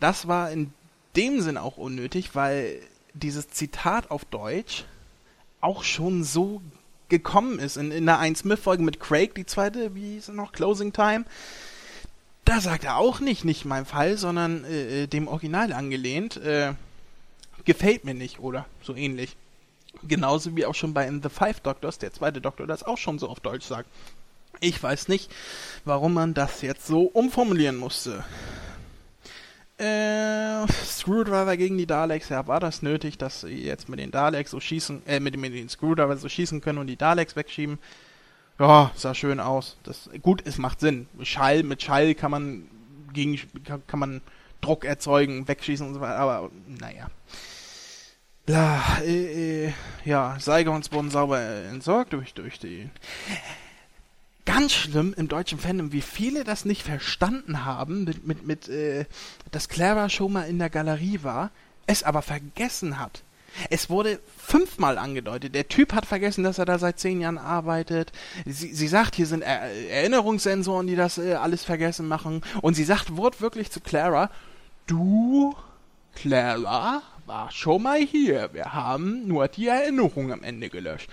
Das 0.00 0.28
war 0.28 0.50
in 0.50 0.72
dem 1.16 1.40
Sinn 1.40 1.56
auch 1.56 1.76
unnötig, 1.76 2.34
weil 2.34 2.80
dieses 3.14 3.48
Zitat 3.48 4.10
auf 4.10 4.24
Deutsch 4.24 4.84
auch 5.60 5.84
schon 5.84 6.24
so 6.24 6.60
gekommen 7.08 7.58
ist. 7.58 7.76
In, 7.76 7.92
in 7.92 8.06
der 8.06 8.18
1 8.18 8.40
Smith-Folge 8.40 8.82
mit 8.82 8.98
Craig, 8.98 9.34
die 9.34 9.46
zweite, 9.46 9.94
wie 9.94 10.14
hieß 10.14 10.28
es 10.28 10.34
noch, 10.34 10.52
Closing 10.52 10.92
Time. 10.92 11.24
Da 12.44 12.60
sagt 12.60 12.84
er 12.84 12.96
auch 12.96 13.20
nicht, 13.20 13.44
nicht 13.44 13.64
mein 13.64 13.84
Fall, 13.84 14.16
sondern 14.16 14.64
äh, 14.64 15.06
dem 15.06 15.28
Original 15.28 15.72
angelehnt. 15.72 16.38
Äh, 16.38 16.72
gefällt 17.64 18.04
mir 18.04 18.14
nicht, 18.14 18.40
oder 18.40 18.66
so 18.82 18.96
ähnlich. 18.96 19.36
Genauso 20.02 20.56
wie 20.56 20.66
auch 20.66 20.74
schon 20.74 20.94
bei 20.94 21.08
The 21.10 21.28
Five 21.28 21.60
Doctors, 21.60 21.98
der 21.98 22.12
zweite 22.12 22.40
Doktor, 22.40 22.66
das 22.66 22.82
auch 22.82 22.98
schon 22.98 23.18
so 23.18 23.28
auf 23.28 23.40
Deutsch 23.40 23.66
sagt. 23.66 23.88
Ich 24.60 24.82
weiß 24.82 25.08
nicht, 25.08 25.30
warum 25.84 26.14
man 26.14 26.34
das 26.34 26.62
jetzt 26.62 26.86
so 26.86 27.02
umformulieren 27.02 27.76
musste. 27.76 28.24
Äh, 29.78 30.66
Screwdriver 30.68 31.56
gegen 31.56 31.78
die 31.78 31.86
Daleks, 31.86 32.28
ja, 32.28 32.46
war 32.46 32.60
das 32.60 32.82
nötig, 32.82 33.18
dass 33.18 33.40
sie 33.40 33.64
jetzt 33.64 33.88
mit 33.88 33.98
den 33.98 34.10
Daleks 34.10 34.50
so 34.52 34.60
schießen, 34.60 35.06
äh, 35.06 35.18
mit, 35.18 35.36
mit 35.36 35.54
den 35.54 35.68
Screwdriver 35.68 36.16
so 36.16 36.28
schießen 36.28 36.60
können 36.60 36.78
und 36.78 36.86
die 36.86 36.96
Daleks 36.96 37.34
wegschieben? 37.34 37.78
Ja, 38.58 38.92
sah 38.94 39.14
schön 39.14 39.40
aus. 39.40 39.76
Das, 39.82 40.08
gut, 40.20 40.42
es 40.46 40.58
macht 40.58 40.80
Sinn. 40.80 41.08
Schall, 41.22 41.62
mit 41.64 41.82
Schall 41.82 42.14
kann 42.14 42.30
man 42.30 42.68
gegen, 43.12 43.40
kann 43.86 43.98
man 43.98 44.20
Druck 44.60 44.84
erzeugen, 44.84 45.48
wegschießen 45.48 45.86
und 45.86 45.94
so 45.94 46.00
weiter, 46.00 46.18
aber 46.18 46.50
naja. 46.66 47.08
Bla, 48.44 48.82
äh, 49.04 49.66
äh, 49.66 49.72
ja, 50.04 50.36
Saigons 50.40 50.90
wurden 50.90 51.10
sauber 51.10 51.40
äh, 51.40 51.68
entsorgt 51.68 52.12
durch, 52.12 52.34
durch 52.34 52.58
die. 52.58 52.90
Ganz 54.44 54.72
schlimm 54.72 55.14
im 55.16 55.28
deutschen 55.28 55.60
Fandom, 55.60 55.92
wie 55.92 56.00
viele 56.00 56.42
das 56.42 56.64
nicht 56.64 56.82
verstanden 56.82 57.64
haben, 57.64 58.02
mit, 58.02 58.26
mit, 58.26 58.44
mit, 58.44 58.68
äh, 58.68 59.04
dass 59.52 59.68
Clara 59.68 60.08
schon 60.08 60.32
mal 60.32 60.48
in 60.48 60.58
der 60.58 60.70
Galerie 60.70 61.20
war, 61.22 61.50
es 61.86 62.02
aber 62.02 62.20
vergessen 62.20 62.98
hat. 62.98 63.22
Es 63.70 63.90
wurde 63.90 64.18
fünfmal 64.36 64.98
angedeutet. 64.98 65.54
Der 65.54 65.68
Typ 65.68 65.92
hat 65.92 66.06
vergessen, 66.06 66.42
dass 66.42 66.58
er 66.58 66.64
da 66.64 66.80
seit 66.80 66.98
zehn 66.98 67.20
Jahren 67.20 67.38
arbeitet. 67.38 68.10
Sie, 68.44 68.74
sie 68.74 68.88
sagt, 68.88 69.14
hier 69.14 69.26
sind 69.26 69.42
er 69.42 69.60
Erinnerungssensoren, 69.88 70.88
die 70.88 70.96
das 70.96 71.18
äh, 71.18 71.34
alles 71.34 71.62
vergessen 71.62 72.08
machen. 72.08 72.42
Und 72.60 72.74
sie 72.74 72.84
sagt 72.84 73.16
wortwörtlich 73.16 73.70
zu 73.70 73.78
Clara, 73.80 74.30
du, 74.88 75.54
Clara, 76.16 77.02
war 77.26 77.50
schon 77.50 77.82
mal 77.82 78.00
hier. 78.00 78.50
Wir 78.52 78.72
haben 78.72 79.26
nur 79.26 79.48
die 79.48 79.68
Erinnerung 79.68 80.32
am 80.32 80.42
Ende 80.42 80.68
gelöscht. 80.68 81.08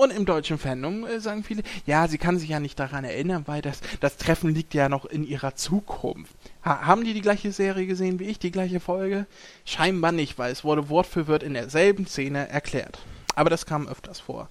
Und 0.00 0.12
im 0.12 0.24
deutschen 0.24 0.56
Fandom 0.56 1.04
äh, 1.04 1.20
sagen 1.20 1.44
viele, 1.44 1.62
ja, 1.84 2.08
sie 2.08 2.16
kann 2.16 2.38
sich 2.38 2.48
ja 2.48 2.58
nicht 2.58 2.78
daran 2.78 3.04
erinnern, 3.04 3.42
weil 3.46 3.60
das, 3.60 3.80
das 4.00 4.16
Treffen 4.16 4.54
liegt 4.54 4.72
ja 4.72 4.88
noch 4.88 5.04
in 5.04 5.24
ihrer 5.24 5.56
Zukunft. 5.56 6.32
Ha 6.64 6.86
haben 6.86 7.04
die 7.04 7.12
die 7.12 7.20
gleiche 7.20 7.52
Serie 7.52 7.86
gesehen 7.86 8.18
wie 8.18 8.24
ich, 8.24 8.38
die 8.38 8.50
gleiche 8.50 8.80
Folge? 8.80 9.26
Scheinbar 9.66 10.12
nicht, 10.12 10.38
weil 10.38 10.52
es 10.52 10.64
wurde 10.64 10.88
Wort 10.88 11.06
für 11.06 11.28
Wort 11.28 11.42
in 11.42 11.52
derselben 11.52 12.06
Szene 12.06 12.48
erklärt. 12.48 12.98
Aber 13.34 13.50
das 13.50 13.66
kam 13.66 13.88
öfters 13.88 14.20
vor. 14.20 14.48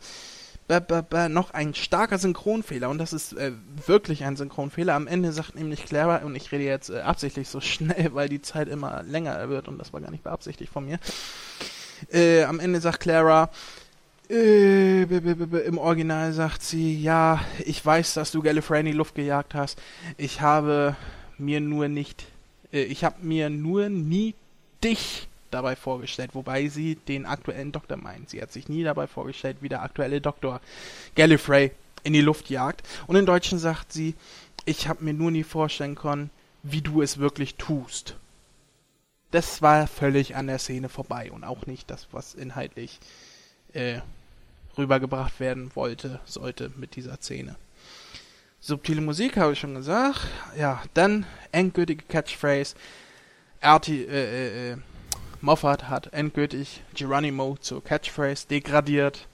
Noch 1.30 1.52
ein 1.52 1.74
starker 1.74 2.20
Synchronfehler 2.20 2.90
und 2.90 3.00
das 3.00 3.12
ist 3.12 3.34
äh, 3.34 3.54
wirklich 3.88 4.24
ein 4.24 4.36
Synchronfehler. 4.36 4.94
Am 4.94 5.08
Ende 5.08 5.32
sagt 5.32 5.56
nämlich 5.56 5.86
Clara, 5.86 6.18
und 6.18 6.36
ich 6.36 6.52
rede 6.52 6.64
jetzt 6.64 6.90
äh, 6.92 7.00
absichtlich 7.00 7.50
so 7.50 7.60
schnell, 7.62 8.14
weil 8.14 8.30
die 8.30 8.42
Zeit 8.42 8.68
immer 8.68 9.02
länger 9.04 9.50
wird 9.50 9.68
und 9.68 9.80
das 9.80 9.94
war 9.94 10.02
gar 10.02 10.12
nicht 10.12 10.24
beabsichtigt 10.24 10.72
von 10.72 10.86
mir. 10.86 11.00
Äh, 12.12 12.44
am 12.44 12.60
Ende 12.60 12.82
sagt 12.82 13.00
Clara, 13.00 13.50
äh, 14.30 15.04
im 15.04 15.78
Original 15.80 16.34
sagt 16.34 16.62
sie, 16.62 17.02
ja, 17.02 17.42
ich 17.66 17.84
weiß, 17.84 18.14
dass 18.14 18.32
du 18.32 18.44
Gallifrey 18.44 18.82
in 18.82 18.86
die 18.86 18.92
Luft 18.92 19.16
gejagt 19.16 19.56
hast. 19.56 19.82
Ich 20.18 20.42
habe 20.42 20.96
mir 21.40 21.62
nur 21.62 21.88
nicht, 21.88 22.26
äh, 22.72 22.84
ich 22.84 23.04
habe 23.04 23.24
mir 23.24 23.50
nur 23.50 23.90
nie 23.90 24.36
dich 24.84 25.29
dabei 25.52 25.76
vorgestellt, 25.76 26.32
wobei 26.34 26.68
sie 26.68 26.96
den 26.96 27.26
aktuellen 27.26 27.72
Doktor 27.72 27.98
meint. 27.98 28.30
Sie 28.30 28.42
hat 28.42 28.52
sich 28.52 28.70
nie 28.70 28.84
dabei 28.84 29.08
vorgestellt, 29.08 29.58
wie 29.62 29.70
der 29.70 29.82
aktuelle 29.82 30.22
Doktor 30.22 30.62
Gallifrey 31.16 31.72
in 32.04 32.14
die 32.14 32.22
Luft 32.22 32.50
jagt. 32.50 32.88
Und 33.08 33.16
im 33.16 33.26
Deutschen 33.26 33.60
sagt 33.60 33.94
sie, 33.94 34.16
ich 34.66 34.88
habe 34.88 35.04
mir 35.04 35.14
nur 35.14 35.32
nie 35.32 35.44
vorstellen 35.44 35.96
können, 35.96 36.30
wie 36.64 36.82
du 36.82 37.02
es 37.02 37.18
wirklich 37.18 37.56
tust. 37.56 38.16
Das 39.32 39.62
war 39.62 39.88
völlig 39.88 40.36
an 40.36 40.48
der 40.48 40.60
Szene 40.60 40.90
vorbei 40.90 41.32
und 41.32 41.44
auch 41.44 41.66
nicht 41.66 41.90
das, 41.92 42.08
was 42.12 42.34
inhaltlich 42.34 43.00
äh, 43.74 44.00
rübergebracht 44.78 45.40
werden 45.40 45.72
wollte, 45.76 46.20
sollte 46.26 46.72
mit 46.76 46.96
dieser 46.96 47.18
Szene. 47.18 47.56
Subtile 48.62 49.02
Musik 49.02 49.38
habe 49.38 49.54
ich 49.54 49.60
schon 49.60 49.76
gesagt. 49.76 50.20
Ja, 50.58 50.84
dann 50.94 51.26
endgültige 51.52 52.04
Catchphrase. 52.06 52.76
RT, 53.64 53.90
äh, 53.90 54.72
äh, 54.72 54.78
Moffat 55.42 55.90
hat 55.90 56.14
endgültig 56.14 56.82
Geronimo 56.94 57.58
zur 57.60 57.84
Catchphrase 57.84 58.48
degradiert. 58.48 59.28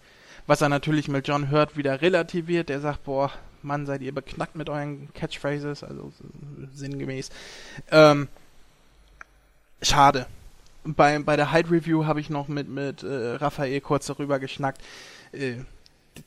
Was 0.48 0.62
er 0.62 0.70
natürlich 0.70 1.08
mit 1.08 1.28
John 1.28 1.50
Hurt 1.50 1.76
wieder 1.76 2.02
relativiert. 2.02 2.70
Der 2.70 2.80
sagt, 2.80 3.04
boah, 3.04 3.32
Mann, 3.64 3.86
seid 3.86 4.02
ihr 4.02 4.14
beknackt 4.14 4.56
mit 4.56 4.70
euren 4.70 5.12
Catchphrases, 5.14 5.84
also 5.84 6.14
sinngemäß. 6.74 7.30
Ähm, 7.92 8.28
schade. 9.82 10.28
Bei, 10.84 11.18
bei 11.20 11.36
der 11.36 11.52
Hyde 11.52 11.72
Review 11.72 12.06
habe 12.06 12.20
ich 12.20 12.30
noch 12.30 12.48
mit, 12.48 12.70
mit 12.70 13.02
äh, 13.02 13.36
Raphael 13.36 13.82
kurz 13.82 14.06
darüber 14.06 14.38
geschnackt, 14.38 14.84
äh, 15.32 15.56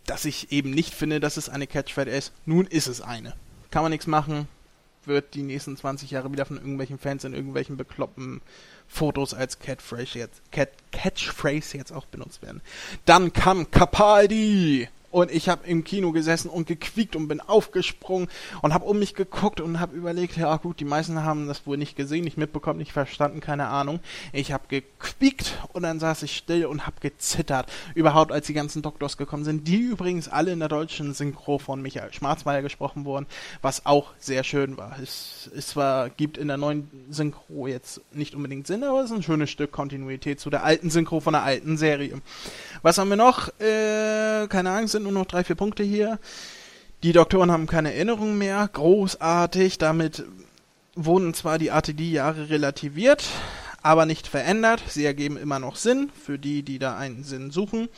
dass 0.05 0.25
ich 0.25 0.51
eben 0.51 0.71
nicht 0.71 0.95
finde, 0.95 1.21
dass 1.21 1.37
es 1.37 1.49
eine 1.49 1.69
Catchphrase 1.69 2.11
ist. 2.11 2.33
Nun 2.45 2.67
ist 2.67 2.89
es 2.89 3.01
eine. 3.01 3.35
Kann 3.71 3.83
man 3.83 3.93
nichts 3.93 4.09
machen. 4.09 4.49
wird 5.05 5.35
die 5.35 5.43
nächsten 5.43 5.77
20 5.77 6.11
Jahre 6.11 6.33
wieder 6.33 6.45
von 6.45 6.57
irgendwelchen 6.57 6.99
Fans 6.99 7.23
in 7.23 7.35
irgendwelchen 7.35 7.77
bekloppten 7.77 8.43
Fotos 8.89 9.35
als 9.35 9.59
Catphrase 9.59 10.19
jetzt, 10.19 10.41
Cat, 10.51 10.71
Catchphrase 10.91 11.77
jetzt 11.77 11.93
auch 11.93 12.07
benutzt 12.07 12.43
werden. 12.43 12.63
Dann 13.05 13.33
kam 13.33 13.71
Capaldi. 13.71 14.89
Und 15.11 15.31
ich 15.31 15.49
habe 15.49 15.67
im 15.67 15.85
Kino 15.85 16.13
gesessen 16.13 16.51
und 16.51 16.67
gequiekt 16.67 17.17
und 17.17 17.29
bin 17.29 17.41
aufgesprungen 17.41 18.29
und 18.61 18.75
habe 18.75 18.85
um 18.85 18.99
mich 18.99 19.15
geguckt 19.15 19.61
und 19.61 19.81
habe 19.81 19.97
überlegt, 19.97 20.37
ja 20.37 20.55
gut, 20.57 20.81
die 20.81 20.85
meisten 20.85 21.25
haben 21.25 21.49
das 21.49 21.67
wohl 21.67 21.79
nicht 21.79 21.97
gesehen, 21.97 22.25
nicht 22.25 22.37
mitbekommen, 22.37 22.79
nicht 22.79 22.93
verstanden, 22.93 23.41
keine 23.41 23.69
Ahnung. 23.69 24.01
Ich 24.33 24.53
habe 24.53 24.65
gequiekt 24.69 25.59
und 25.73 25.83
dann 25.83 25.99
saß 25.99 26.23
ich 26.25 26.37
still 26.37 26.67
und 26.67 26.87
habe 26.87 26.97
gezittert. 27.01 27.73
Überhaupt, 27.95 28.33
als 28.33 28.47
die 28.47 28.53
ganzen 28.53 28.83
Doktors 28.83 29.17
gekommen 29.17 29.45
sind, 29.45 29.67
die 29.67 29.79
übrigens 29.79 30.29
alle 30.29 30.53
in 30.53 30.59
der 30.59 30.69
deutschen 30.69 31.15
Synchro 31.15 31.59
von 31.59 31.81
Michael 31.81 32.13
Schwarzmeier 32.13 32.61
gesprochen 32.61 33.07
wurden, 33.07 33.27
was 33.63 33.87
auch 33.87 34.13
sehr 34.19 34.45
schön 34.45 34.77
war. 34.77 34.99
Es, 35.03 35.51
es 35.57 35.69
zwar 35.69 36.11
gibt 36.11 36.37
in 36.37 36.49
der 36.49 36.59
neuen 36.59 36.91
Synchro 37.09 37.67
jetzt 37.67 38.03
nicht 38.13 38.35
unbedingt 38.35 38.67
Sinn, 38.67 38.85
aber 38.85 39.01
es 39.01 39.11
ist 39.11 39.17
ein 39.17 39.23
schönes 39.23 39.49
Stück 39.49 39.73
Kontinuität 39.73 40.39
zu 40.39 40.51
der 40.51 40.65
alten 40.65 40.91
Synchro 40.91 41.21
von 41.21 41.33
der 41.33 41.45
alten 41.45 41.79
Serie. 41.79 42.21
Was 42.83 42.99
haben 42.99 43.09
wir 43.09 43.17
noch? 43.17 43.49
Äh, 43.59 44.47
keine 44.49 44.71
Ahnung, 44.71 44.89
sind 44.99 45.05
nur 45.05 45.13
noch 45.13 45.27
drei, 45.27 45.45
vier 45.45 45.55
Punkte 45.55 45.85
hier. 45.85 46.19
Die 47.05 47.13
Doktoren 47.13 47.53
haben 47.53 47.69
keine 47.69 47.95
Erinnerung 47.95 48.37
mehr. 48.37 48.69
Großartig. 48.73 49.79
Damit 49.79 50.25
wurden 50.97 51.35
zwar 51.35 51.59
die 51.59 51.71
ATD-Jahre 51.71 52.51
relativiert, 52.51 53.25
aber 53.81 54.07
nicht 54.07 54.27
verändert. 54.27 54.83
Sie 54.89 55.05
ergeben 55.05 55.37
immer 55.37 55.61
noch 55.61 55.77
Sinn 55.77 56.11
für 56.21 56.37
die, 56.37 56.65
die 56.65 56.81
da 56.81 56.97
einen 56.99 57.23
Sinn 57.23 57.53
suchen. 57.53 57.89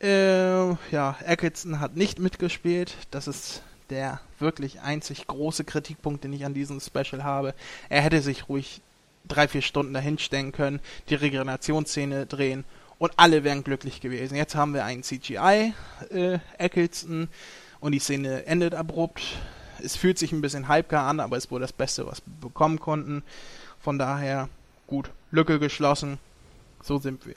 Äh, 0.00 0.68
ja, 0.92 1.16
Eccleston 1.24 1.80
hat 1.80 1.96
nicht 1.96 2.20
mitgespielt. 2.20 2.94
Das 3.10 3.26
ist 3.26 3.62
der 3.90 4.20
wirklich 4.38 4.82
einzig 4.82 5.26
große 5.26 5.64
Kritikpunkt, 5.64 6.22
den 6.22 6.32
ich 6.32 6.44
an 6.44 6.54
diesem 6.54 6.78
Special 6.78 7.24
habe. 7.24 7.52
Er 7.88 8.02
hätte 8.02 8.22
sich 8.22 8.48
ruhig 8.48 8.80
drei, 9.26 9.48
vier 9.48 9.62
Stunden 9.62 9.92
dahinstellen 9.92 10.52
können, 10.52 10.78
die 11.08 11.16
Regenerationsszene 11.16 12.26
drehen 12.26 12.64
und 12.98 13.12
alle 13.16 13.44
wären 13.44 13.64
glücklich 13.64 14.00
gewesen. 14.00 14.36
Jetzt 14.36 14.54
haben 14.54 14.74
wir 14.74 14.84
einen 14.84 15.02
CGI 15.02 15.74
äh, 16.10 16.38
und 17.80 17.92
die 17.92 17.98
Szene 17.98 18.46
endet 18.46 18.74
abrupt. 18.74 19.22
Es 19.82 19.96
fühlt 19.96 20.18
sich 20.18 20.32
ein 20.32 20.40
bisschen 20.40 20.68
halbgar 20.68 21.06
an, 21.06 21.20
aber 21.20 21.36
es 21.36 21.50
wurde 21.50 21.62
das 21.62 21.72
Beste, 21.72 22.06
was 22.06 22.22
wir 22.24 22.48
bekommen 22.48 22.80
konnten. 22.80 23.22
Von 23.80 23.98
daher 23.98 24.48
gut, 24.86 25.10
Lücke 25.30 25.58
geschlossen. 25.58 26.18
So 26.82 26.98
sind 26.98 27.26
wir. 27.26 27.34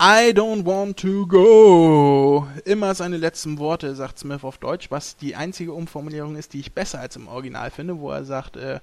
I 0.00 0.32
don't 0.32 0.64
want 0.64 0.96
to 0.98 1.26
go. 1.26 2.46
Immer 2.64 2.94
seine 2.94 3.16
letzten 3.16 3.58
Worte, 3.58 3.94
sagt 3.94 4.18
Smith 4.18 4.44
auf 4.44 4.58
Deutsch, 4.58 4.90
was 4.90 5.16
die 5.16 5.36
einzige 5.36 5.72
Umformulierung 5.72 6.36
ist, 6.36 6.52
die 6.52 6.60
ich 6.60 6.72
besser 6.72 7.00
als 7.00 7.16
im 7.16 7.28
Original 7.28 7.70
finde, 7.70 7.98
wo 7.98 8.10
er 8.10 8.24
sagt, 8.24 8.56
äh, 8.56 8.80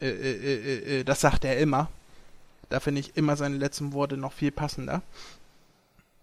äh, 0.00 0.08
äh, 0.08 1.00
äh 1.00 1.04
das 1.04 1.20
sagt 1.20 1.44
er 1.44 1.58
immer. 1.58 1.88
Da 2.72 2.80
finde 2.80 3.02
ich 3.02 3.18
immer 3.18 3.36
seine 3.36 3.58
letzten 3.58 3.92
Worte 3.92 4.16
noch 4.16 4.32
viel 4.32 4.50
passender. 4.50 5.02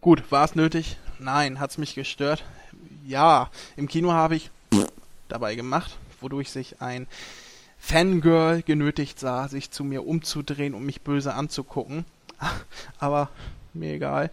Gut, 0.02 0.32
war 0.32 0.44
es 0.44 0.56
nötig? 0.56 0.98
Nein. 1.20 1.60
Hat 1.60 1.70
es 1.70 1.78
mich 1.78 1.94
gestört? 1.94 2.44
Ja. 3.06 3.52
Im 3.78 3.88
Kino 3.88 4.14
habe 4.14 4.36
ich 4.36 4.50
dabei 5.28 5.54
gemacht, 5.54 6.00
wodurch 6.22 6.50
sich 6.50 6.82
ein 6.82 7.06
Fangirl 7.78 8.64
genötigt 8.64 9.20
sah, 9.20 9.48
sich 9.48 9.70
zu 9.70 9.84
mir 9.84 10.08
umzudrehen 10.08 10.74
und 10.74 10.88
mich 10.88 11.02
böse 11.02 11.36
anzugucken. 11.36 12.04
Aber 12.98 13.30
mir 13.76 13.94
egal. 13.94 14.32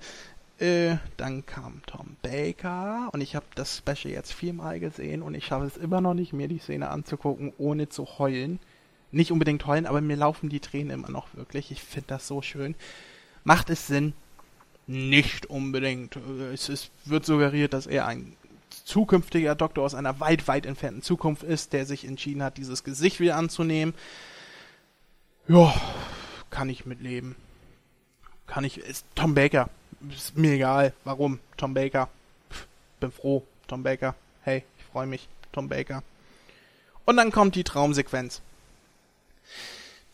Äh, 0.58 0.96
dann 1.18 1.44
kam 1.44 1.82
Tom 1.86 2.16
Baker 2.22 3.10
und 3.12 3.20
ich 3.20 3.36
habe 3.36 3.44
das 3.56 3.76
Special 3.76 4.14
jetzt 4.14 4.32
viermal 4.32 4.80
gesehen 4.80 5.20
und 5.20 5.34
ich 5.34 5.44
schaffe 5.44 5.66
es 5.66 5.76
immer 5.76 6.00
noch 6.00 6.14
nicht, 6.14 6.32
mir 6.32 6.48
die 6.48 6.60
Szene 6.60 6.88
anzugucken, 6.88 7.52
ohne 7.58 7.90
zu 7.90 8.06
heulen 8.18 8.58
nicht 9.12 9.32
unbedingt 9.32 9.66
heulen, 9.66 9.86
aber 9.86 10.00
mir 10.00 10.16
laufen 10.16 10.48
die 10.48 10.60
Tränen 10.60 10.90
immer 10.90 11.10
noch 11.10 11.28
wirklich. 11.34 11.70
Ich 11.70 11.82
finde 11.82 12.08
das 12.08 12.26
so 12.26 12.42
schön. 12.42 12.74
Macht 13.44 13.70
es 13.70 13.86
Sinn? 13.86 14.12
Nicht 14.86 15.46
unbedingt. 15.46 16.16
Es 16.52 16.68
ist, 16.68 16.90
wird 17.04 17.24
suggeriert, 17.24 17.72
dass 17.72 17.86
er 17.86 18.06
ein 18.06 18.36
zukünftiger 18.84 19.54
Doktor 19.54 19.84
aus 19.84 19.94
einer 19.94 20.20
weit, 20.20 20.46
weit 20.48 20.66
entfernten 20.66 21.02
Zukunft 21.02 21.42
ist, 21.42 21.72
der 21.72 21.86
sich 21.86 22.04
entschieden 22.04 22.42
hat, 22.42 22.56
dieses 22.56 22.84
Gesicht 22.84 23.20
wieder 23.20 23.36
anzunehmen. 23.36 23.94
Ja, 25.48 25.74
kann 26.50 26.68
ich 26.68 26.86
mitleben. 26.86 27.36
Kann 28.46 28.64
ich. 28.64 28.78
Ist 28.78 29.06
Tom 29.14 29.34
Baker. 29.34 29.70
Ist 30.10 30.36
mir 30.36 30.52
egal. 30.52 30.92
Warum? 31.04 31.40
Tom 31.56 31.74
Baker. 31.74 32.08
Pff, 32.50 32.66
bin 33.00 33.10
froh. 33.10 33.44
Tom 33.66 33.82
Baker. 33.82 34.14
Hey, 34.42 34.64
ich 34.78 34.84
freue 34.84 35.06
mich. 35.06 35.28
Tom 35.52 35.68
Baker. 35.68 36.02
Und 37.04 37.16
dann 37.16 37.32
kommt 37.32 37.54
die 37.54 37.64
Traumsequenz 37.64 38.40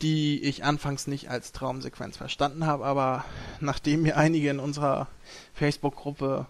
die 0.03 0.43
ich 0.43 0.63
anfangs 0.65 1.07
nicht 1.07 1.29
als 1.29 1.53
Traumsequenz 1.53 2.17
verstanden 2.17 2.65
habe, 2.65 2.85
aber 2.85 3.23
nachdem 3.61 4.03
mir 4.03 4.17
einige 4.17 4.49
in 4.49 4.59
unserer 4.59 5.07
Facebook-Gruppe 5.53 6.45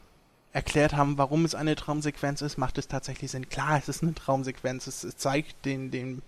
erklärt 0.52 0.94
haben, 0.94 1.18
warum 1.18 1.46
es 1.46 1.56
eine 1.56 1.76
Traumsequenz 1.76 2.42
ist, 2.42 2.58
macht 2.58 2.78
es 2.78 2.88
tatsächlich 2.88 3.32
Sinn. 3.32 3.50
Klar, 3.50 3.78
es 3.78 3.88
ist 3.88 4.02
eine 4.04 4.16
Traumsequenz. 4.16 4.88
Es, 4.88 5.02
zeigt 5.18 5.66
den, 5.66 5.92
den 5.92 6.24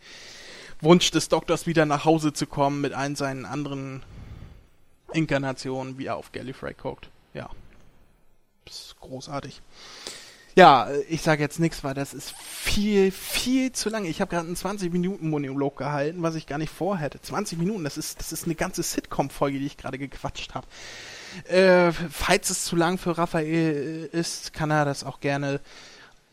Wunsch 0.81 1.11
des 1.11 1.27
Doktors 1.27 1.67
wieder 1.67 1.85
nach 1.85 2.05
Hause 2.05 2.31
zu 2.31 2.45
kommen 2.45 2.81
mit 2.81 2.93
allen 2.93 3.15
seinen 3.15 3.45
anderen 3.45 4.03
Inkarnationen, 5.13 5.97
wie 5.97 6.05
er 6.05 6.15
auf 6.15 6.31
Gallifrey 6.31 6.73
guckt. 6.73 7.09
Ja. 7.33 7.49
Das 8.65 8.79
ist 8.79 8.99
großartig. 8.99 9.61
Ja, 10.57 10.87
ich 11.09 11.21
sage 11.21 11.43
jetzt 11.43 11.59
nichts, 11.59 11.83
weil 11.83 11.93
das 11.93 12.13
ist 12.13 12.31
viel, 12.31 13.11
viel 13.11 13.73
zu 13.73 13.89
lange. 13.89 14.07
Ich 14.07 14.21
habe 14.21 14.29
gerade 14.33 14.47
einen 14.47 14.55
20-Minuten-Monolog 14.55 15.77
gehalten, 15.77 16.23
was 16.23 16.35
ich 16.35 16.47
gar 16.47 16.57
nicht 16.57 16.71
vorhätte. 16.71 17.21
20 17.21 17.59
Minuten, 17.59 17.83
das 17.83 17.97
ist, 17.97 18.21
das 18.21 18.31
ist 18.31 18.45
eine 18.45 18.55
ganze 18.55 18.81
Sitcom-Folge, 18.81 19.59
die 19.59 19.65
ich 19.65 19.75
gerade 19.75 19.99
gequatscht 19.99 20.53
habe. 20.55 20.65
Äh, 21.49 21.91
falls 21.91 22.49
es 22.49 22.63
zu 22.63 22.77
lang 22.77 22.97
für 22.97 23.17
Raphael 23.17 24.09
ist, 24.13 24.53
kann 24.53 24.71
er 24.71 24.85
das 24.85 25.03
auch 25.03 25.19
gerne 25.19 25.59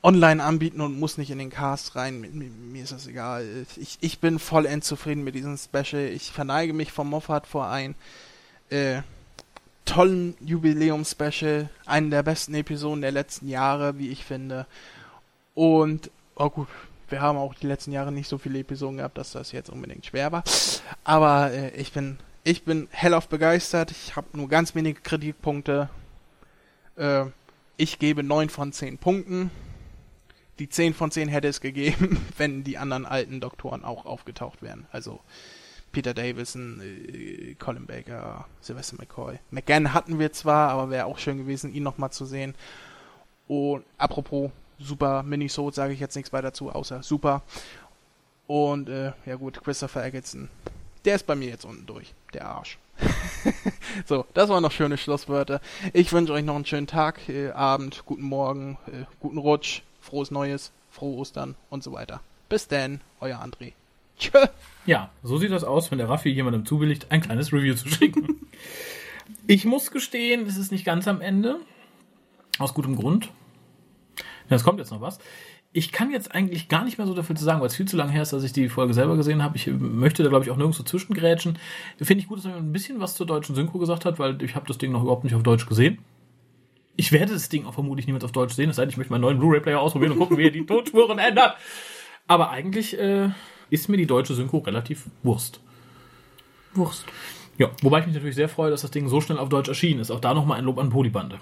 online 0.05 0.43
anbieten 0.43 0.81
und 0.81 1.01
muss 1.01 1.18
nicht 1.18 1.33
in 1.33 1.39
den 1.39 1.51
Cast 1.51 1.97
rein. 1.97 2.20
Mir, 2.20 2.31
mir 2.31 2.85
ist 2.85 2.93
das 2.93 3.09
egal. 3.09 3.45
Ich, 3.77 3.99
ich 4.01 4.20
bin 4.20 4.39
vollends 4.39 4.87
zufrieden 4.87 5.25
mit 5.25 5.35
diesem 5.35 5.59
Special. 5.59 6.03
Ich 6.03 6.31
verneige 6.31 6.73
mich 6.73 6.93
vom 6.93 7.11
Moffat 7.11 7.49
vor 7.49 7.68
ein. 7.68 7.97
Äh, 8.70 9.03
tollen 9.85 10.35
Jubiläum-Special, 10.41 11.68
einen 11.87 12.11
der 12.11 12.22
besten 12.22 12.55
Episoden 12.55 13.03
der 13.03 13.12
letzten 13.12 13.49
Jahre, 13.49 13.99
wie 13.99 14.09
ich 14.09 14.24
finde. 14.24 14.66
Und, 15.55 16.11
oh 16.37 16.51
gut, 16.51 16.68
wir 17.09 17.20
haben 17.20 17.39
auch 17.39 17.55
die 17.55 17.66
letzten 17.66 17.93
Jahre 17.93 18.11
nicht 18.11 18.28
so 18.28 18.39
viele 18.39 18.61
Episoden 18.61 18.97
gehabt, 18.97 19.18
dass 19.18 19.33
das 19.33 19.53
jetzt 19.53 19.70
unbedingt 19.70 20.07
schwer 20.07 20.33
war. 20.33 20.45
Aber 21.05 21.53
äh, 21.53 21.70
ich 21.76 21.93
bin, 21.93 22.18
ich 22.43 22.64
bin 22.64 22.89
hellauf 22.91 23.28
begeistert. 23.28 23.91
Ich 23.91 24.16
habe 24.16 24.28
nur 24.33 24.49
ganz 24.49 24.74
wenige 24.74 25.01
Kritikpunkte. 25.01 25.91
Äh, 26.97 27.26
ich 27.76 27.99
gebe 27.99 28.22
9 28.22 28.49
von 28.49 28.72
10 28.72 28.99
Punkten. 28.99 29.51
Die 30.59 30.68
10 30.68 30.95
von 30.95 31.11
10 31.11 31.28
hätte 31.28 31.49
es 31.49 31.61
gegeben, 31.61 32.24
wenn 32.39 32.64
die 32.64 32.78
anderen 32.78 33.07
alten 33.07 33.41
Doktoren 33.41 33.85
auch 33.85 34.07
aufgetaucht 34.07 34.62
wären. 34.62 34.87
Also 34.91 35.20
Peter 35.93 36.14
Davison, 36.14 36.80
äh, 36.80 37.55
Colin 37.55 37.86
Baker, 37.86 38.47
Sylvester 38.61 38.97
McCoy. 38.99 39.38
McGann 39.51 39.93
hatten 39.93 40.18
wir 40.18 40.32
zwar, 40.32 40.70
aber 40.70 40.90
wäre 40.90 41.07
auch 41.07 41.18
schön 41.18 41.38
gewesen, 41.38 41.72
ihn 41.72 41.82
nochmal 41.82 42.11
zu 42.11 42.24
sehen. 42.24 42.55
Und 43.47 43.84
apropos 43.99 44.51
super 44.78 45.22
Minnesota, 45.22 45.76
sage 45.76 45.93
ich 45.93 46.01
jetzt 46.01 46.16
nichts 46.16 46.32
weiter 46.32 46.53
zu, 46.53 46.70
außer 46.70 47.03
super. 47.03 47.43
Und 48.47 48.88
äh, 48.88 49.12
ja 49.26 49.36
gut, 49.36 49.62
Christopher 49.62 50.05
Eggleston. 50.05 50.49
Der 51.05 51.16
ist 51.16 51.26
bei 51.26 51.34
mir 51.34 51.49
jetzt 51.49 51.64
unten 51.64 51.86
durch. 51.86 52.14
Der 52.32 52.47
Arsch. 52.47 52.78
so, 54.07 54.26
das 54.34 54.49
waren 54.49 54.62
noch 54.62 54.72
schöne 54.72 54.99
Schlusswörter. 54.99 55.61
Ich 55.93 56.12
wünsche 56.12 56.32
euch 56.32 56.45
noch 56.45 56.55
einen 56.55 56.66
schönen 56.66 56.86
Tag, 56.86 57.28
äh, 57.28 57.51
Abend, 57.51 58.05
guten 58.07 58.22
Morgen, 58.22 58.78
äh, 58.86 59.05
guten 59.20 59.38
Rutsch, 59.38 59.82
frohes 60.01 60.30
Neues, 60.30 60.72
frohe 60.90 61.18
Ostern 61.18 61.57
und 61.70 61.82
so 61.82 61.93
weiter. 61.93 62.20
Bis 62.49 62.68
dann, 62.68 63.01
euer 63.20 63.38
André. 63.38 63.72
Tschö. 64.19 64.39
Ja, 64.85 65.11
so 65.23 65.39
sieht 65.39 65.53
das 65.53 65.65
aus, 65.65 65.91
wenn 65.91 65.99
der 65.99 66.09
Raffi 66.09 66.31
jemandem 66.31 66.67
zuwilligt, 66.67 67.07
ein 67.11 67.21
kleines 67.21 67.53
Review 67.53 67.75
zu 67.75 67.89
schicken. 67.89 68.41
Ich 69.47 69.65
muss 69.65 69.91
gestehen, 69.91 70.47
es 70.47 70.57
ist 70.57 70.73
nicht 70.73 70.85
ganz 70.85 71.07
am 71.07 71.21
Ende. 71.21 71.61
Aus 72.59 72.75
gutem 72.75 72.97
Grund. 72.97 73.31
Es 74.49 74.65
kommt 74.65 74.79
jetzt 74.79 74.91
noch 74.91 75.01
was. 75.01 75.19
Ich 75.73 75.91
kann 75.91 76.11
jetzt 76.11 76.35
eigentlich 76.35 76.69
gar 76.69 76.85
nicht 76.85 76.99
mehr 76.99 77.07
so 77.07 77.15
dafür 77.15 77.35
zu 77.35 77.45
sagen, 77.45 77.61
weil 77.61 77.69
es 77.69 77.77
viel 77.77 77.89
zu 77.89 77.97
lange 77.97 78.13
her 78.13 78.23
ist, 78.23 78.33
dass 78.33 78.45
ich 78.45 78.53
die 78.53 78.69
Folge 78.69 78.93
selber 78.93 79.17
gesehen 79.17 79.43
habe. 79.43 79.57
Ich 79.57 79.67
möchte 79.69 80.23
da, 80.23 80.29
glaube 80.29 80.45
ich, 80.45 80.51
auch 80.51 80.57
nirgends 80.57 80.77
so 80.77 80.85
zwischengrätschen. 80.85 81.59
Finde 81.97 82.23
ich 82.23 82.29
gut, 82.29 82.39
dass 82.39 82.45
er 82.45 82.57
ein 82.57 82.73
bisschen 82.73 83.01
was 83.01 83.15
zur 83.15 83.27
deutschen 83.27 83.55
Synchro 83.55 83.79
gesagt 83.79 84.05
hat, 84.05 84.19
weil 84.19 84.41
ich 84.43 84.55
habe 84.55 84.67
das 84.67 84.77
Ding 84.77 84.93
noch 84.93 85.03
überhaupt 85.03 85.25
nicht 85.25 85.35
auf 85.35 85.43
Deutsch 85.43 85.67
gesehen. 85.67 85.99
Ich 86.97 87.11
werde 87.11 87.33
das 87.33 87.49
Ding 87.49 87.65
auch 87.65 87.73
vermutlich 87.73 88.07
niemals 88.07 88.25
auf 88.25 88.33
Deutsch 88.33 88.53
sehen, 88.53 88.69
es 88.69 88.77
sei 88.77 88.83
denn, 88.83 88.91
ich 88.91 88.99
möchte 88.99 89.13
meinen 89.13 89.23
neuen 89.23 89.39
Blu-ray-Player 89.39 89.81
ausprobieren 89.81 90.13
und 90.13 90.19
gucken, 90.19 90.37
wie 90.37 90.45
er 90.45 90.51
die 90.51 90.67
Tonspuren 90.67 91.19
ändert. 91.19 91.57
Aber 92.27 92.51
eigentlich 92.51 92.99
äh, 92.99 93.31
ist 93.73 93.89
mir 93.89 93.97
die 93.97 94.07
deutsche 94.07 94.35
Synchro 94.35 94.59
relativ 94.59 95.07
Wurst. 95.23 95.61
Wurst. 96.75 97.07
Ja, 97.59 97.70
wobei 97.83 98.01
ich 98.01 98.07
mich 98.07 98.14
natürlich 98.14 98.37
sehr 98.37 98.49
freue, 98.49 98.70
dass 98.70 98.83
das 98.83 98.91
Ding 98.91 99.09
so 99.09 99.20
schnell 99.20 99.39
auf 99.39 99.49
Deutsch 99.49 99.68
erschienen 99.68 100.01
ist. 100.01 100.11
Auch 100.11 100.20
da 100.20 100.35
nochmal 100.35 100.59
ein 100.59 100.64
Lob 100.64 100.79
an 100.79 100.91
Polybande. 100.91 101.39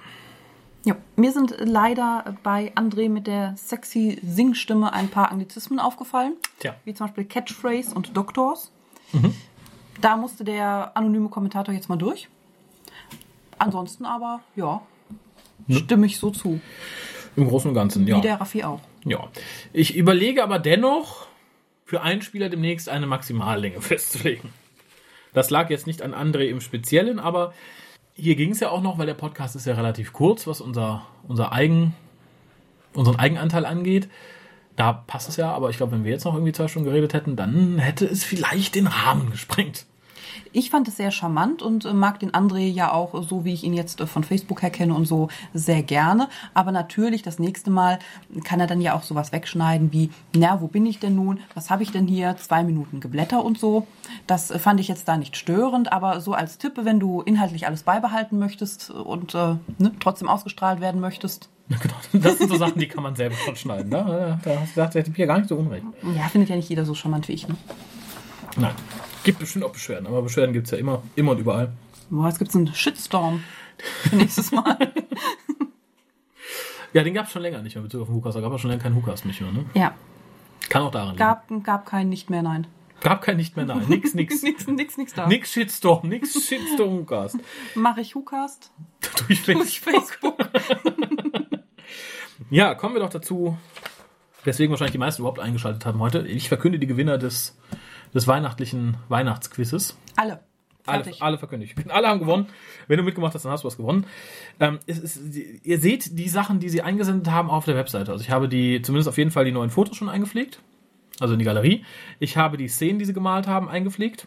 Ja, 0.84 0.96
mir 1.16 1.32
sind 1.32 1.56
leider 1.58 2.36
bei 2.42 2.72
André 2.74 3.10
mit 3.10 3.26
der 3.26 3.54
sexy 3.56 4.18
Singstimme 4.22 4.92
ein 4.92 5.08
paar 5.08 5.30
Anglizismen 5.30 5.78
aufgefallen. 5.78 6.34
Tja. 6.60 6.76
Wie 6.84 6.94
zum 6.94 7.06
Beispiel 7.06 7.24
Catchphrase 7.24 7.94
und 7.94 8.16
Doctors. 8.16 8.70
Da 10.00 10.16
musste 10.16 10.44
der 10.44 10.96
anonyme 10.96 11.28
Kommentator 11.28 11.74
jetzt 11.74 11.88
mal 11.88 11.96
durch. 11.96 12.28
Ansonsten 13.58 14.04
aber, 14.06 14.40
ja, 14.56 14.80
stimme 15.68 16.06
ich 16.06 16.18
so 16.18 16.30
zu. 16.30 16.60
Im 17.36 17.46
Großen 17.48 17.68
und 17.68 17.74
Ganzen, 17.74 18.06
ja. 18.06 18.16
Wie 18.16 18.22
der 18.22 18.40
Raffi 18.40 18.64
auch. 18.64 18.80
Ja. 19.04 19.28
Ich 19.72 19.96
überlege 19.96 20.42
aber 20.42 20.58
dennoch, 20.58 21.26
für 21.90 22.02
einen 22.02 22.22
Spieler 22.22 22.48
demnächst 22.48 22.88
eine 22.88 23.08
Maximallänge 23.08 23.80
festzulegen. 23.80 24.50
Das 25.34 25.50
lag 25.50 25.70
jetzt 25.70 25.88
nicht 25.88 26.02
an 26.02 26.14
André 26.14 26.44
im 26.44 26.60
Speziellen, 26.60 27.18
aber 27.18 27.52
hier 28.14 28.36
ging 28.36 28.52
es 28.52 28.60
ja 28.60 28.70
auch 28.70 28.80
noch, 28.80 28.96
weil 28.98 29.06
der 29.06 29.14
Podcast 29.14 29.56
ist 29.56 29.66
ja 29.66 29.74
relativ 29.74 30.12
kurz, 30.12 30.46
was 30.46 30.60
unser, 30.60 31.04
unser 31.26 31.52
Eigen, 31.52 31.96
unseren 32.94 33.18
Eigenanteil 33.18 33.66
angeht. 33.66 34.08
Da 34.76 34.92
passt 34.92 35.28
es 35.28 35.36
ja, 35.36 35.50
aber 35.50 35.70
ich 35.70 35.78
glaube, 35.78 35.90
wenn 35.90 36.04
wir 36.04 36.12
jetzt 36.12 36.24
noch 36.24 36.34
irgendwie 36.34 36.52
zwei 36.52 36.68
Stunden 36.68 36.88
geredet 36.88 37.12
hätten, 37.12 37.34
dann 37.34 37.78
hätte 37.78 38.06
es 38.06 38.22
vielleicht 38.22 38.76
den 38.76 38.86
Rahmen 38.86 39.32
gesprengt. 39.32 39.86
Ich 40.52 40.70
fand 40.70 40.88
es 40.88 40.96
sehr 40.96 41.10
charmant 41.10 41.62
und 41.62 41.84
äh, 41.84 41.92
mag 41.92 42.18
den 42.20 42.32
André 42.32 42.66
ja 42.66 42.92
auch, 42.92 43.22
so 43.28 43.44
wie 43.44 43.52
ich 43.52 43.64
ihn 43.64 43.74
jetzt 43.74 44.00
äh, 44.00 44.06
von 44.06 44.24
Facebook 44.24 44.62
her 44.62 44.70
kenne 44.70 44.94
und 44.94 45.06
so, 45.06 45.28
sehr 45.54 45.82
gerne. 45.82 46.28
Aber 46.54 46.72
natürlich, 46.72 47.22
das 47.22 47.38
nächste 47.38 47.70
Mal 47.70 47.98
kann 48.44 48.60
er 48.60 48.66
dann 48.66 48.80
ja 48.80 48.94
auch 48.94 49.02
sowas 49.02 49.32
wegschneiden 49.32 49.92
wie, 49.92 50.10
na, 50.34 50.60
wo 50.60 50.66
bin 50.66 50.86
ich 50.86 50.98
denn 50.98 51.14
nun? 51.14 51.40
Was 51.54 51.70
habe 51.70 51.82
ich 51.82 51.92
denn 51.92 52.06
hier? 52.06 52.36
Zwei 52.36 52.64
Minuten 52.64 53.00
Geblätter 53.00 53.44
und 53.44 53.58
so. 53.58 53.86
Das 54.26 54.50
äh, 54.50 54.58
fand 54.58 54.80
ich 54.80 54.88
jetzt 54.88 55.08
da 55.08 55.16
nicht 55.16 55.36
störend, 55.36 55.92
aber 55.92 56.20
so 56.20 56.32
als 56.32 56.58
Tipp, 56.58 56.74
wenn 56.76 57.00
du 57.00 57.22
inhaltlich 57.22 57.66
alles 57.66 57.82
beibehalten 57.82 58.38
möchtest 58.38 58.90
und 58.90 59.34
äh, 59.34 59.56
ne, 59.78 59.92
trotzdem 60.00 60.28
ausgestrahlt 60.28 60.80
werden 60.80 61.00
möchtest. 61.00 61.48
Genau, 61.70 62.24
das 62.24 62.38
sind 62.38 62.48
so 62.48 62.56
Sachen, 62.56 62.80
die 62.80 62.88
kann 62.88 63.04
man 63.04 63.14
selber 63.14 63.36
schon 63.36 63.54
schneiden. 63.54 63.90
Ne? 63.90 64.40
Da 64.42 64.50
hast 64.50 64.70
du 64.70 64.74
gesagt, 64.74 64.94
hätte 64.96 65.10
ich 65.10 65.16
hier 65.16 65.26
gar 65.26 65.38
nicht 65.38 65.48
so 65.48 65.54
unrecht. 65.54 65.84
Ja, 66.16 66.22
findet 66.28 66.50
ja 66.50 66.56
nicht 66.56 66.68
jeder 66.68 66.84
so 66.84 66.94
charmant 66.94 67.28
wie 67.28 67.32
ich. 67.32 67.46
Ne? 67.46 67.56
Nein. 68.56 68.74
Gibt 69.24 69.38
bestimmt 69.38 69.64
auch 69.64 69.72
Beschwerden, 69.72 70.06
aber 70.06 70.22
Beschwerden 70.22 70.52
gibt 70.52 70.66
es 70.66 70.70
ja 70.72 70.78
immer, 70.78 71.02
immer 71.16 71.32
und 71.32 71.38
überall. 71.38 71.72
Boah, 72.08 72.26
jetzt 72.28 72.38
gibt's 72.38 72.56
einen 72.56 72.74
Shitstorm 72.74 73.42
für 74.02 74.16
nächstes 74.16 74.50
Mal. 74.52 74.92
Ja, 76.92 77.04
den 77.04 77.14
gab 77.14 77.26
es 77.26 77.32
schon 77.32 77.42
länger 77.42 77.62
nicht 77.62 77.74
mehr 77.76 77.82
Bezug 77.82 78.02
auf 78.02 78.08
den 78.08 78.16
Hukas. 78.16 78.34
Da 78.34 78.40
gab 78.40 78.52
es 78.52 78.60
schon 78.60 78.70
länger 78.70 78.82
keinen 78.82 78.96
Hukas 78.96 79.24
nicht 79.24 79.40
mehr. 79.40 79.52
Ne? 79.52 79.64
ja, 79.74 79.94
Kann 80.68 80.82
auch 80.82 80.90
daran 80.90 81.08
liegen. 81.10 81.18
gab, 81.18 81.46
gab 81.64 81.86
kein 81.86 82.08
nicht 82.08 82.30
mehr, 82.30 82.42
nein. 82.42 82.66
Gab 83.00 83.22
kein 83.22 83.36
nicht 83.36 83.56
mehr 83.56 83.64
nein. 83.66 83.84
Nix, 83.88 84.14
nix. 84.14 84.42
Nix, 84.42 84.66
nix, 84.66 84.96
nix 84.98 85.14
da. 85.14 85.26
nix 85.26 85.52
Shitstorm, 85.52 86.08
nix 86.08 86.32
Shitstorm 86.32 86.90
Hukas. 87.00 87.36
Mache 87.74 88.00
ich 88.00 88.14
Hukast? 88.14 88.72
Durch 89.28 89.42
Durch 89.44 89.80
Facebook. 89.80 90.36
Facebook. 90.36 90.50
Ja, 92.50 92.74
kommen 92.74 92.94
wir 92.94 93.00
doch 93.00 93.10
dazu, 93.10 93.56
weswegen 94.44 94.70
wahrscheinlich 94.70 94.92
die 94.92 94.98
meisten 94.98 95.22
überhaupt 95.22 95.38
eingeschaltet 95.40 95.86
haben 95.86 96.00
heute. 96.00 96.26
Ich 96.26 96.48
verkünde 96.48 96.78
die 96.78 96.86
Gewinner 96.88 97.16
des, 97.18 97.56
des 98.14 98.26
weihnachtlichen 98.26 98.96
Weihnachtsquizzes. 99.08 99.96
Alle. 100.16 100.40
Alle, 100.86 101.04
alle 101.20 101.38
verkündigt. 101.38 101.76
Alle 101.88 102.08
haben 102.08 102.20
gewonnen. 102.20 102.46
Wenn 102.88 102.96
du 102.96 103.02
mitgemacht 103.02 103.34
hast, 103.34 103.44
dann 103.44 103.52
hast 103.52 103.64
du 103.64 103.66
was 103.66 103.76
gewonnen. 103.76 104.06
Ähm, 104.58 104.78
es 104.86 104.98
ist, 104.98 105.20
ihr 105.62 105.78
seht 105.78 106.18
die 106.18 106.28
Sachen, 106.28 106.58
die 106.58 106.68
sie 106.68 106.82
eingesendet 106.82 107.30
haben 107.30 107.50
auf 107.50 107.64
der 107.64 107.76
Webseite. 107.76 108.10
Also 108.10 108.24
ich 108.24 108.30
habe 108.30 108.48
die, 108.48 108.82
zumindest 108.82 109.08
auf 109.08 109.18
jeden 109.18 109.30
Fall 109.30 109.44
die 109.44 109.52
neuen 109.52 109.70
Fotos 109.70 109.96
schon 109.96 110.08
eingepflegt. 110.08 110.60
Also 111.20 111.34
in 111.34 111.38
die 111.38 111.44
Galerie. 111.44 111.84
Ich 112.18 112.36
habe 112.36 112.56
die 112.56 112.68
Szenen, 112.68 112.98
die 112.98 113.04
sie 113.04 113.12
gemalt 113.12 113.46
haben, 113.46 113.68
eingepflegt. 113.68 114.26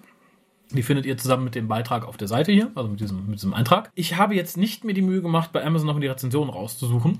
Die 0.71 0.83
findet 0.83 1.05
ihr 1.05 1.17
zusammen 1.17 1.43
mit 1.43 1.55
dem 1.55 1.67
Beitrag 1.67 2.07
auf 2.07 2.17
der 2.17 2.27
Seite 2.27 2.51
hier, 2.51 2.71
also 2.75 2.89
mit 2.89 2.99
diesem, 2.99 3.25
mit 3.27 3.35
diesem 3.35 3.53
Eintrag. 3.53 3.91
Ich 3.95 4.15
habe 4.17 4.35
jetzt 4.35 4.57
nicht 4.57 4.83
mir 4.83 4.93
die 4.93 5.01
Mühe 5.01 5.21
gemacht, 5.21 5.51
bei 5.51 5.63
Amazon 5.63 5.87
noch 5.87 5.95
mal 5.95 5.99
die 5.99 6.07
Rezensionen 6.07 6.49
rauszusuchen. 6.49 7.19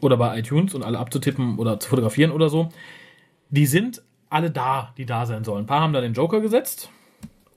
Oder 0.00 0.16
bei 0.16 0.38
iTunes 0.38 0.74
und 0.74 0.84
alle 0.84 0.98
abzutippen 0.98 1.58
oder 1.58 1.80
zu 1.80 1.88
fotografieren 1.88 2.30
oder 2.30 2.48
so. 2.48 2.68
Die 3.50 3.66
sind 3.66 4.02
alle 4.30 4.50
da, 4.50 4.92
die 4.96 5.06
da 5.06 5.26
sein 5.26 5.44
sollen. 5.44 5.64
Ein 5.64 5.66
paar 5.66 5.80
haben 5.80 5.92
da 5.92 6.00
den 6.00 6.14
Joker 6.14 6.40
gesetzt. 6.40 6.90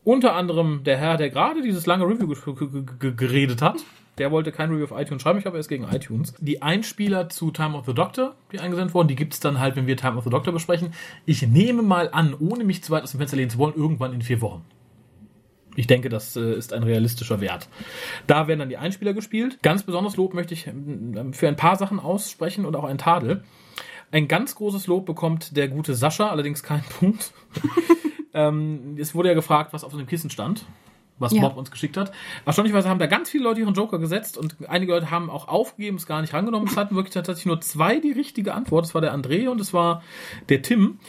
Unter 0.03 0.35
anderem 0.35 0.83
der 0.83 0.97
Herr, 0.97 1.17
der 1.17 1.29
gerade 1.29 1.61
dieses 1.61 1.85
lange 1.85 2.05
Review 2.05 2.27
ge- 2.27 2.67
ge- 2.67 2.83
ge- 2.99 3.13
geredet 3.15 3.61
hat. 3.61 3.77
Der 4.17 4.29
wollte 4.31 4.51
kein 4.51 4.69
Review 4.71 4.83
auf 4.83 4.99
iTunes 4.99 5.21
schreiben, 5.21 5.39
ich 5.39 5.45
habe 5.45 5.57
erst 5.57 5.69
gegen 5.69 5.85
iTunes. 5.85 6.33
Die 6.39 6.61
Einspieler 6.61 7.29
zu 7.29 7.49
Time 7.51 7.77
of 7.77 7.85
the 7.85 7.93
Doctor, 7.93 8.35
die 8.51 8.59
eingesendet 8.59 8.93
wurden, 8.93 9.07
die 9.07 9.15
gibt's 9.15 9.39
dann 9.39 9.59
halt, 9.59 9.75
wenn 9.75 9.87
wir 9.87 9.95
Time 9.95 10.17
of 10.17 10.23
the 10.23 10.29
Doctor 10.29 10.51
besprechen. 10.51 10.93
Ich 11.25 11.41
nehme 11.47 11.81
mal 11.81 12.09
an, 12.11 12.35
ohne 12.37 12.63
mich 12.63 12.83
zu 12.83 12.91
weit 12.91 13.03
aus 13.03 13.11
dem 13.11 13.19
Fenster 13.19 13.37
lehnen 13.37 13.49
zu 13.49 13.57
wollen, 13.57 13.73
irgendwann 13.75 14.13
in 14.13 14.21
vier 14.21 14.41
Wochen. 14.41 14.65
Ich 15.75 15.87
denke, 15.87 16.09
das 16.09 16.35
äh, 16.35 16.53
ist 16.55 16.73
ein 16.73 16.83
realistischer 16.83 17.39
Wert. 17.39 17.69
Da 18.27 18.47
werden 18.47 18.59
dann 18.59 18.69
die 18.69 18.77
Einspieler 18.77 19.13
gespielt. 19.13 19.59
Ganz 19.61 19.83
besonders 19.83 20.17
Lob 20.17 20.33
möchte 20.33 20.53
ich 20.53 20.67
ähm, 20.67 21.31
für 21.33 21.47
ein 21.47 21.55
paar 21.55 21.77
Sachen 21.77 21.99
aussprechen 21.99 22.65
und 22.65 22.75
auch 22.75 22.83
ein 22.83 22.97
Tadel. 22.97 23.43
Ein 24.11 24.27
ganz 24.27 24.55
großes 24.55 24.87
Lob 24.87 25.05
bekommt 25.05 25.55
der 25.55 25.67
gute 25.69 25.95
Sascha, 25.95 26.29
allerdings 26.29 26.63
keinen 26.63 26.83
Punkt. 26.99 27.31
ähm, 28.33 28.95
es 28.99 29.15
wurde 29.15 29.29
ja 29.29 29.35
gefragt, 29.35 29.73
was 29.73 29.83
auf 29.83 29.95
dem 29.95 30.05
Kissen 30.07 30.29
stand, 30.29 30.65
was 31.19 31.31
Ja. 31.33 31.41
Bob 31.41 31.57
uns 31.57 31.71
geschickt 31.71 31.97
hat. 31.97 32.11
Erstaunlicherweise 32.45 32.89
haben 32.89 32.99
da 32.99 33.07
ganz 33.07 33.29
viele 33.29 33.45
Leute 33.45 33.61
ihren 33.61 33.73
Joker 33.73 33.99
gesetzt 33.99 34.37
und 34.37 34.55
einige 34.67 34.91
Leute 34.93 35.11
haben 35.11 35.29
auch 35.29 35.47
aufgegeben, 35.47 35.97
es 35.97 36.05
gar 36.05 36.21
nicht 36.21 36.33
rangenommen. 36.33 36.67
Es 36.67 36.75
hatten 36.77 36.95
wirklich 36.95 37.13
tatsächlich 37.13 37.45
nur 37.45 37.61
zwei 37.61 37.99
die 37.99 38.11
richtige 38.11 38.53
Antwort. 38.53 38.85
Das 38.85 38.93
war 38.93 39.01
der 39.01 39.15
André 39.15 39.47
und 39.47 39.61
es 39.61 39.73
war 39.73 40.03
der 40.49 40.61
Tim. 40.61 40.99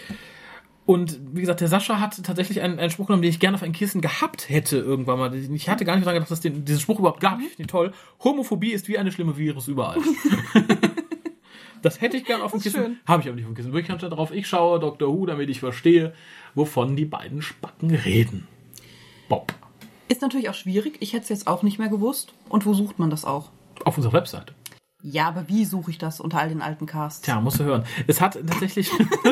Und 0.84 1.20
wie 1.32 1.40
gesagt, 1.40 1.60
der 1.60 1.68
Sascha 1.68 2.00
hat 2.00 2.20
tatsächlich 2.24 2.60
einen, 2.60 2.80
einen 2.80 2.90
Spruch 2.90 3.06
genommen, 3.06 3.22
den 3.22 3.30
ich 3.30 3.38
gerne 3.38 3.54
auf 3.54 3.62
ein 3.62 3.72
Kissen 3.72 4.00
gehabt 4.00 4.48
hätte 4.48 4.78
irgendwann 4.78 5.16
mal. 5.18 5.32
Ich 5.34 5.68
hatte 5.68 5.84
gar 5.84 5.94
nicht 5.94 6.04
daran 6.04 6.16
gedacht, 6.16 6.30
dass 6.30 6.38
es 6.38 6.42
den, 6.42 6.64
diesen 6.64 6.80
Spruch 6.80 6.98
überhaupt 6.98 7.20
gab. 7.20 7.38
Ich 7.40 7.50
finde 7.50 7.62
ihn 7.62 7.68
toll. 7.68 7.92
Homophobie 8.24 8.72
ist 8.72 8.88
wie 8.88 8.98
eine 8.98 9.12
schlimme 9.12 9.36
Virus 9.36 9.68
überall. 9.68 9.98
das 11.82 12.00
hätte 12.00 12.16
ich 12.16 12.24
gerne 12.24 12.44
auf 12.44 12.52
dem 12.52 12.60
Kissen. 12.60 13.00
Habe 13.06 13.22
ich 13.22 13.28
aber 13.28 13.36
nicht 13.36 13.44
auf 13.44 13.50
dem 13.50 13.56
Kissen. 13.56 13.72
Wirklich 13.72 13.86
stand 13.86 14.02
da 14.02 14.08
drauf, 14.08 14.32
ich 14.32 14.46
schaue 14.46 14.80
Dr. 14.80 15.12
Who, 15.12 15.26
damit 15.26 15.50
ich 15.50 15.60
verstehe, 15.60 16.14
wovon 16.54 16.96
die 16.96 17.04
beiden 17.04 17.42
Spacken 17.42 17.94
reden. 17.94 18.46
Bob. 19.28 19.52
Ist 20.08 20.22
natürlich 20.22 20.48
auch 20.48 20.54
schwierig. 20.54 20.96
Ich 21.00 21.12
hätte 21.12 21.24
es 21.24 21.28
jetzt 21.28 21.46
auch 21.46 21.62
nicht 21.62 21.78
mehr 21.78 21.88
gewusst. 21.88 22.32
Und 22.48 22.66
wo 22.66 22.74
sucht 22.74 22.98
man 22.98 23.10
das 23.10 23.24
auch? 23.24 23.50
Auf 23.84 23.96
unserer 23.96 24.12
Webseite. 24.12 24.54
Ja, 25.02 25.26
aber 25.26 25.48
wie 25.48 25.64
suche 25.64 25.90
ich 25.90 25.98
das 25.98 26.20
unter 26.20 26.38
all 26.38 26.48
den 26.48 26.62
alten 26.62 26.86
Casts? 26.86 27.22
Tja, 27.22 27.40
musst 27.40 27.58
du 27.58 27.64
hören. 27.64 27.84
Es 28.06 28.20
hat 28.20 28.34
tatsächlich, 28.34 28.90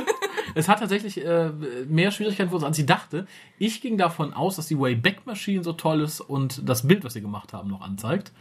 es 0.55 0.69
hat 0.69 0.81
tatsächlich 0.81 1.25
äh, 1.25 1.51
mehr 1.87 2.11
Schwierigkeiten 2.11 2.65
als 2.65 2.79
ich 2.79 2.87
dachte. 2.87 3.27
Ich 3.59 3.81
ging 3.81 3.97
davon 3.97 4.33
aus, 4.33 4.57
dass 4.57 4.67
die 4.67 4.79
Wayback 4.79 5.27
Machine 5.27 5.63
so 5.63 5.73
toll 5.73 6.01
ist 6.01 6.21
und 6.21 6.69
das 6.69 6.89
Bild, 6.89 7.05
was 7.05 7.13
sie 7.13 7.21
gemacht 7.21 7.53
haben, 7.53 7.69
noch 7.69 7.83
anzeigt. 7.83 8.33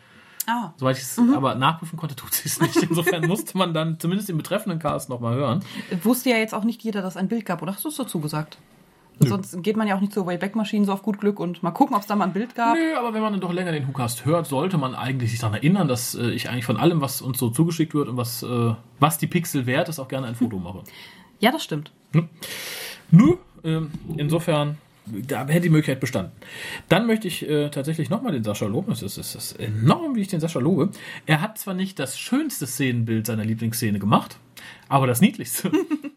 Ah, 0.50 0.74
Soweit 0.78 0.98
ich 0.98 1.04
es 1.04 1.20
aber 1.20 1.56
nachprüfen 1.56 1.98
konnte, 1.98 2.16
tut 2.18 2.34
sie 2.34 2.48
es 2.48 2.60
nicht. 2.60 2.78
Insofern 2.78 3.28
musste 3.28 3.58
man 3.58 3.74
dann 3.74 4.00
zumindest 4.00 4.30
den 4.30 4.38
betreffenden 4.38 4.80
Cast 4.80 5.10
nochmal 5.10 5.36
hören. 5.36 5.64
wusste 6.04 6.32
ja 6.32 6.38
jetzt 6.38 6.56
auch 6.56 6.64
nicht 6.64 6.82
jeder, 6.82 7.02
dass 7.02 7.14
es 7.14 7.18
ein 7.18 7.28
Bild 7.28 7.46
gab. 7.46 7.62
Oder 7.62 7.74
hast 7.74 7.86
du 7.86 7.90
es 7.90 7.98
dazu 7.98 8.20
gesagt? 8.20 8.58
Sonst 9.20 9.62
geht 9.64 9.76
man 9.76 9.88
ja 9.88 9.96
auch 9.96 10.00
nicht 10.00 10.14
zur 10.14 10.26
Wayback-Maschine 10.26 10.86
so 10.86 10.94
auf 10.94 11.04
gut 11.04 11.20
Glück 11.20 11.40
und 11.40 11.62
mal 11.62 11.72
gucken, 11.72 11.96
ob 11.96 12.02
es 12.02 12.08
da 12.08 12.16
mal 12.16 12.26
ein 12.26 12.34
Bild 12.34 12.56
gab. 12.56 12.76
Nö, 12.76 12.96
aber 12.98 13.14
wenn 13.14 13.22
man 13.22 13.34
dann 13.34 13.42
doch 13.42 13.52
länger 13.52 13.74
den 13.74 13.86
WhoCast 13.88 14.26
hört, 14.26 14.48
sollte 14.48 14.78
man 14.78 14.96
eigentlich 14.96 15.32
sich 15.32 15.40
daran 15.40 15.56
erinnern, 15.56 15.88
dass 15.90 16.16
äh, 16.16 16.30
ich 16.32 16.50
eigentlich 16.50 16.66
von 16.66 16.78
allem, 16.78 17.02
was 17.02 17.22
uns 17.22 17.38
so 17.38 17.50
zugeschickt 17.50 17.94
wird 17.94 18.08
und 18.08 18.16
was, 18.16 18.44
äh, 18.44 18.74
was 19.00 19.18
die 19.18 19.28
Pixel 19.28 19.66
wert 19.66 19.90
ist, 19.90 20.00
auch 20.00 20.08
gerne 20.08 20.28
ein 20.28 20.36
Foto 20.36 20.58
mache. 20.58 20.84
Ja, 21.40 21.52
das 21.52 21.64
stimmt. 21.64 21.92
Nö, 23.12 23.36
ähm, 23.64 23.92
insofern, 24.16 24.78
da 25.28 25.48
hätte 25.48 25.62
die 25.62 25.70
Möglichkeit 25.70 26.00
bestanden. 26.00 26.32
Dann 26.88 27.08
möchte 27.08 27.28
ich 27.28 27.48
äh, 27.48 27.70
tatsächlich 27.70 28.10
nochmal 28.10 28.32
den 28.32 28.44
Sascha 28.44 28.66
loben. 28.66 28.92
Es 28.92 29.02
ist, 29.02 29.18
es 29.18 29.36
ist 29.36 29.60
enorm, 29.60 30.16
wie 30.16 30.22
ich 30.22 30.28
den 30.28 30.40
Sascha 30.40 30.60
lobe. 30.60 30.90
Er 31.26 31.42
hat 31.42 31.58
zwar 31.58 31.74
nicht 31.74 32.00
das 32.00 32.20
schönste 32.20 32.68
Szenenbild 32.68 33.26
seiner 33.26 33.46
Lieblingsszene 33.46 34.00
gemacht, 34.00 34.38
aber 34.88 35.08
das 35.08 35.22
niedlichste. 35.22 35.72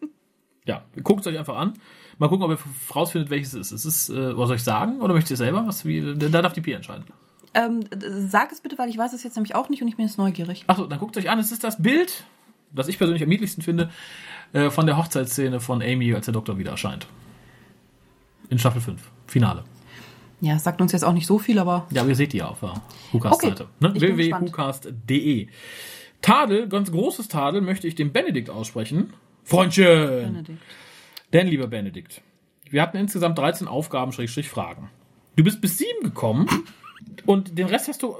ja, 0.65 0.83
guckt 1.03 1.21
es 1.21 1.27
euch 1.27 1.37
einfach 1.37 1.57
an. 1.57 1.73
Mal 2.19 2.27
gucken, 2.29 2.45
ob 2.45 2.51
ihr 2.51 2.95
rausfindet, 2.95 3.29
welches 3.29 3.53
es 3.53 3.71
ist. 3.71 3.85
Es 3.85 3.85
ist, 3.85 4.09
äh, 4.09 4.37
was 4.37 4.47
soll 4.47 4.57
ich 4.57 4.63
sagen? 4.63 5.01
Oder 5.01 5.13
möchtet 5.13 5.31
ihr 5.31 5.37
selber? 5.37 5.63
Was, 5.65 5.85
wie, 5.85 6.15
da 6.15 6.41
darf 6.41 6.53
die 6.53 6.61
Pi 6.61 6.73
entscheiden. 6.73 7.05
Ähm, 7.53 7.81
sag 8.27 8.51
es 8.51 8.61
bitte, 8.61 8.77
weil 8.77 8.89
ich 8.89 8.97
weiß 8.97 9.13
es 9.13 9.23
jetzt 9.23 9.35
nämlich 9.35 9.55
auch 9.55 9.69
nicht 9.69 9.81
und 9.81 9.87
ich 9.87 9.95
bin 9.95 10.05
jetzt 10.05 10.17
neugierig. 10.17 10.63
Achso, 10.67 10.85
dann 10.85 10.99
guckt 10.99 11.17
euch 11.17 11.29
an. 11.29 11.39
Es 11.39 11.51
ist 11.51 11.63
das 11.63 11.81
Bild, 11.81 12.23
das 12.71 12.87
ich 12.87 12.97
persönlich 12.97 13.23
am 13.23 13.29
niedlichsten 13.29 13.61
finde, 13.61 13.91
äh, 14.53 14.69
von 14.69 14.85
der 14.85 14.97
Hochzeitsszene 14.97 15.59
von 15.59 15.81
Amy, 15.81 16.13
als 16.13 16.25
der 16.25 16.33
Doktor 16.33 16.57
wieder 16.57 16.71
erscheint. 16.71 17.07
In 18.49 18.59
Staffel 18.59 18.81
5. 18.81 19.01
Finale. 19.27 19.63
Ja, 20.41 20.59
sagt 20.59 20.81
uns 20.81 20.91
jetzt 20.91 21.03
auch 21.05 21.13
nicht 21.13 21.25
so 21.27 21.39
viel, 21.39 21.57
aber 21.57 21.87
Ja, 21.91 22.01
aber 22.01 22.09
ihr 22.09 22.15
seht 22.15 22.33
die 22.33 22.37
ja 22.37 22.47
auf 22.49 22.59
der 22.59 22.73
WhoCast-Seite. 23.13 23.63
Okay, 23.81 23.93
Ne? 23.93 24.01
www.whocast.de 24.01 25.47
Tadel, 26.21 26.67
ganz 26.69 26.91
großes 26.91 27.27
Tadel, 27.27 27.61
möchte 27.61 27.87
ich 27.87 27.95
dem 27.95 28.11
Benedikt 28.13 28.49
aussprechen. 28.49 29.13
Freundchen! 29.43 30.33
Benedikt. 30.33 30.61
Denn, 31.33 31.47
lieber 31.47 31.67
Benedikt, 31.67 32.21
wir 32.69 32.81
hatten 32.81 32.97
insgesamt 32.97 33.37
13 33.37 33.67
Aufgaben, 33.67 34.11
Schrägstrich 34.11 34.49
Fragen. 34.49 34.89
Du 35.35 35.43
bist 35.43 35.61
bis 35.61 35.77
sieben 35.77 36.03
gekommen 36.03 36.47
und 37.25 37.57
den 37.57 37.67
Rest 37.67 37.87
hast 37.87 38.03
du 38.03 38.15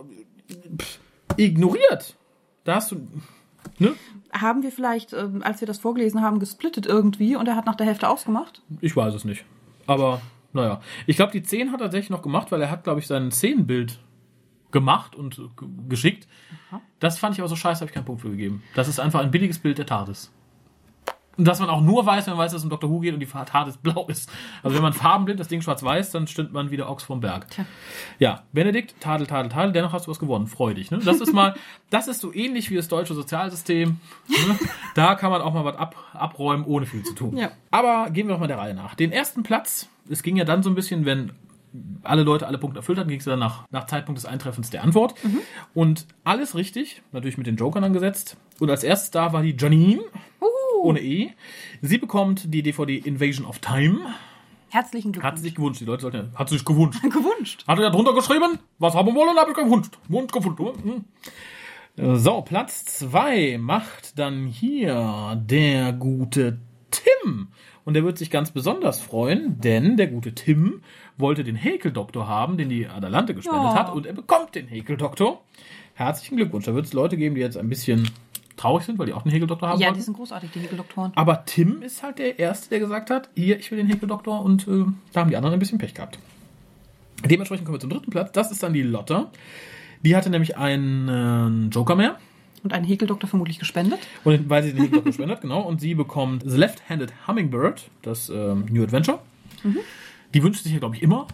pff, 0.80 0.99
ignoriert. 1.38 2.15
Da 2.63 2.76
hast 2.76 2.91
du, 2.91 3.07
ne? 3.80 3.93
Haben 4.32 4.63
wir 4.63 4.71
vielleicht, 4.71 5.13
ähm, 5.13 5.41
als 5.43 5.61
wir 5.61 5.67
das 5.67 5.78
vorgelesen 5.80 6.21
haben, 6.21 6.39
gesplittet 6.39 6.86
irgendwie 6.86 7.36
und 7.36 7.47
er 7.47 7.55
hat 7.55 7.65
nach 7.65 7.76
der 7.76 7.86
Hälfte 7.86 8.09
ausgemacht? 8.09 8.61
Ich 8.82 8.95
weiß 8.95 9.13
es 9.13 9.26
nicht. 9.26 9.45
Aber, 9.86 10.22
naja. 10.54 10.82
Ich 11.08 11.16
glaube, 11.16 11.32
die 11.32 11.44
10 11.44 11.72
hat 11.72 11.82
er 11.82 11.86
tatsächlich 11.86 12.10
noch 12.10 12.22
gemacht, 12.22 12.52
weil 12.52 12.62
er 12.62 12.72
hat, 12.72 12.84
glaube 12.84 13.00
ich, 13.00 13.08
sein 13.08 13.32
Szenenbild 13.32 14.00
gemacht 14.72 15.16
und 15.16 15.40
geschickt. 15.88 16.28
Das 17.00 17.20
fand 17.20 17.36
ich 17.36 17.42
aber 17.42 17.50
so 17.50 17.56
scheiße, 17.56 17.82
habe 17.82 17.90
ich 17.90 17.94
keinen 17.94 18.06
Punkt 18.06 18.22
für 18.22 18.32
gegeben. 18.32 18.64
Das 18.76 18.88
ist 18.88 19.00
einfach 19.00 19.22
ein 19.22 19.32
billiges 19.32 19.60
Bild 19.60 19.78
der 19.78 19.86
TARDIS. 19.86 20.32
Und 21.38 21.46
dass 21.46 21.60
man 21.60 21.70
auch 21.70 21.82
nur 21.82 22.06
weiß, 22.06 22.28
wenn 22.28 22.34
man 22.34 22.46
weiß, 22.46 22.52
dass 22.52 22.62
es 22.62 22.64
um 22.64 22.70
Dr. 22.70 22.90
Who 22.90 23.00
geht 23.00 23.14
und 23.14 23.20
die 23.20 23.26
TARDIS 23.26 23.78
blau 23.78 24.06
ist. 24.08 24.30
Also 24.62 24.76
wenn 24.76 24.84
man 24.84 24.94
farbenblind 24.94 25.40
das 25.40 25.48
Ding 25.48 25.62
schwarz-weiß, 25.62 26.12
dann 26.12 26.28
stimmt 26.28 26.54
man 26.54 26.70
wieder 26.70 26.90
Ochs 26.90 27.04
vom 27.04 27.22
Berg. 27.22 27.50
Tja. 27.50 27.66
Ja, 28.20 28.44
Benedikt, 28.52 28.96
Tadel, 29.00 29.26
Tadel, 29.26 29.50
Tadel, 29.50 29.72
dennoch 29.72 29.94
hast 29.94 30.06
du 30.06 30.12
was 30.12 30.20
gewonnen. 30.20 30.46
Freu 30.46 30.74
dich. 30.76 30.92
Ne? 30.92 31.00
Das 31.04 31.22
ist 31.22 31.34
mal, 31.34 31.56
das 31.90 32.08
ist 32.08 32.22
so 32.22 32.32
ähnlich 32.34 32.70
wie 32.70 32.76
das 32.76 32.88
deutsche 32.88 33.16
Sozialsystem. 33.16 34.00
Ne? 34.28 34.60
Da 34.94 35.16
kann 35.16 35.32
man 35.32 35.42
auch 35.42 35.54
mal 35.54 35.66
was 35.66 35.76
ab, 35.76 35.96
abräumen, 36.14 36.66
ohne 36.66 36.86
viel 36.86 37.04
zu 37.04 37.14
tun. 37.14 37.36
Ja. 37.36 37.52
Aber 37.72 38.12
gehen 38.12 38.28
wir 38.28 38.36
doch 38.36 38.40
mal 38.40 38.48
der 38.48 38.60
Reihe 38.60 38.76
nach. 38.76 38.94
Den 38.94 39.12
ersten 39.12 39.42
Platz, 39.42 39.90
es 40.10 40.22
ging 40.22 40.36
ja 40.36 40.46
dann 40.46 40.62
so 40.62 40.70
ein 40.70 40.76
bisschen, 40.76 41.06
wenn 41.06 41.32
alle 42.04 42.24
Leute 42.24 42.46
alle 42.48 42.58
Punkte 42.60 42.80
erfüllt 42.80 43.00
hatten, 43.00 43.10
ging 43.10 43.20
es 43.20 43.26
dann 43.26 43.40
nach, 43.40 43.66
nach 43.72 43.88
Zeitpunkt 43.88 44.20
des 44.20 44.26
Eintreffens 44.26 44.70
der 44.70 44.84
Antwort. 44.84 45.16
Und 45.74 46.06
alles 46.24 46.56
richtig, 46.56 47.02
natürlich 47.12 47.38
mit 47.38 47.48
den 47.48 47.56
Jokern 47.56 47.84
angesetzt. 47.84 48.38
Und 48.60 48.70
als 48.70 48.84
erstes 48.84 49.12
da 49.12 49.34
war 49.34 49.42
die 49.42 49.56
Janine, 49.58 50.04
ohne 50.84 51.02
E. 51.02 51.32
Sie 51.82 51.98
bekommt 51.98 52.54
die 52.54 52.62
DVD 52.62 52.98
Invasion 52.98 53.46
of 53.48 53.60
Time. 53.60 54.00
Herzlichen 54.70 55.12
Glückwunsch. 55.12 55.32
Hat 55.32 55.38
sie 55.38 55.44
sich 55.46 55.56
gewünscht. 55.56 55.82
Die 55.82 55.86
Leute 55.86 56.02
sollten 56.02 56.32
hat 56.36 56.50
sie 56.50 56.56
sich 56.56 56.66
gewünscht. 56.66 57.02
gewünscht. 57.04 57.64
Hat 57.68 57.78
er 57.80 57.86
da 57.86 57.90
drunter 57.92 58.14
geschrieben? 58.14 58.60
Was 58.80 58.96
haben 58.96 59.08
wir 59.08 59.16
wollen, 59.16 59.38
habe 59.38 59.52
ich 59.52 59.58
gewünscht. 59.58 59.98
Wunsch 60.10 60.32
gefunden. 60.32 61.06
Hm. 61.96 62.18
So, 62.18 62.42
Platz 62.42 62.86
zwei 62.86 63.58
macht 63.60 64.18
dann 64.18 64.48
hier 64.48 65.40
der 65.46 65.94
gute 65.94 66.60
Tim. 66.90 67.50
Und 67.86 67.94
der 67.96 68.04
wird 68.04 68.18
sich 68.18 68.32
ganz 68.32 68.50
besonders 68.52 69.00
freuen, 69.02 69.60
denn 69.62 69.98
der 69.98 70.08
gute 70.08 70.34
Tim 70.34 70.82
wollte 71.18 71.44
den 71.44 71.56
Häkeldoktor 71.56 72.28
haben, 72.28 72.58
den 72.58 72.70
die 72.70 72.88
Adalante 72.88 73.36
gespendet 73.36 73.74
Ja. 73.74 73.76
hat. 73.76 73.94
Und 73.94 74.08
er 74.08 74.14
bekommt 74.14 74.56
den 74.56 74.68
Häkeldoktor. 74.68 75.44
Herzlichen 75.94 76.38
Glückwunsch. 76.38 76.66
Da 76.66 76.74
wird 76.74 76.86
es 76.86 76.94
Leute 76.94 77.18
geben, 77.18 77.36
die 77.36 77.42
jetzt 77.42 77.58
ein 77.58 77.70
bisschen 77.70 78.10
traurig 78.58 78.86
sind, 78.86 78.99
weil 78.99 79.06
die 79.08 79.14
auch 79.14 79.24
den 79.24 79.32
Häkeldoktor 79.32 79.70
haben 79.70 79.80
Ja, 79.80 79.88
wollten. 79.88 79.99
die 79.99 80.04
sind 80.04 80.16
großartig, 80.16 80.51
die 80.51 80.60
Häkeldoktoren. 80.60 81.12
Aber 81.16 81.45
Tim 81.45 81.82
ist 81.82 82.04
halt 82.04 82.20
der 82.20 82.38
Erste, 82.39 82.70
der 82.70 82.80
gesagt 82.80 83.10
hat, 83.10 83.30
hier, 83.36 83.58
ich 83.60 83.70
will 83.72 83.78
den 83.78 83.88
Häkeldoktor 83.88 84.43
und 84.43 84.68
äh, 84.68 84.86
da 85.12 85.22
haben 85.22 85.30
die 85.30 85.36
anderen 85.38 85.54
ein 85.54 85.60
bisschen 85.60 85.78
Pech 85.80 85.93
gehabt. 85.93 86.20
Dementsprechend 87.26 87.66
kommen 87.66 87.76
wir 87.78 87.80
zum 87.82 87.89
dritten 87.89 88.12
Platz. 88.12 88.32
Das 88.34 88.51
ist 88.51 88.62
dann 88.64 88.74
die 88.74 88.82
Lotte. 88.84 89.28
Die 90.04 90.16
hatte 90.16 90.30
nämlich 90.30 90.58
einen 90.58 91.70
äh, 91.70 91.74
Joker 91.74 91.95
mehr. 91.95 92.18
Und 92.64 92.72
einen 92.74 92.86
Häkeldoktor 92.86 93.30
vermutlich 93.30 93.60
gespendet. 93.60 93.99
Und 94.24 94.49
weil 94.49 94.64
sie 94.64 94.70
den 94.72 94.78
Häkeldoktor 94.84 95.10
gespendet 95.10 95.38
hat, 95.38 95.41
genau. 95.41 95.62
Und 95.62 95.82
sie 95.82 95.95
bekommt 95.95 96.43
The 96.45 96.58
Left-Handed 96.58 97.12
Hummingbird, 97.28 97.89
das 98.01 98.30
ähm, 98.30 98.66
New 98.70 98.84
Adventure. 98.84 99.20
Die 100.34 100.43
wünscht 100.43 100.64
sich 100.64 100.72
ja, 100.74 100.80
glaube 100.80 100.95
ich, 100.95 101.04
immer. 101.04 101.28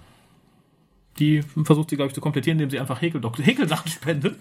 Die 1.19 1.41
versucht 1.63 1.89
sie, 1.89 1.95
glaube 1.97 2.07
ich, 2.09 2.15
zu 2.15 2.21
komplettieren, 2.21 2.57
indem 2.59 2.69
sie 2.69 2.79
einfach 2.79 3.01
Häkeldoktor, 3.01 3.45
Häkelsachen 3.45 3.91
spendet. 3.91 4.37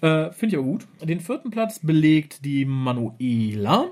äh, 0.00 0.30
Finde 0.32 0.46
ich 0.46 0.54
aber 0.56 0.64
gut. 0.64 0.86
Den 1.02 1.20
vierten 1.20 1.50
Platz 1.50 1.80
belegt 1.80 2.44
die 2.44 2.64
Manuela. 2.64 3.86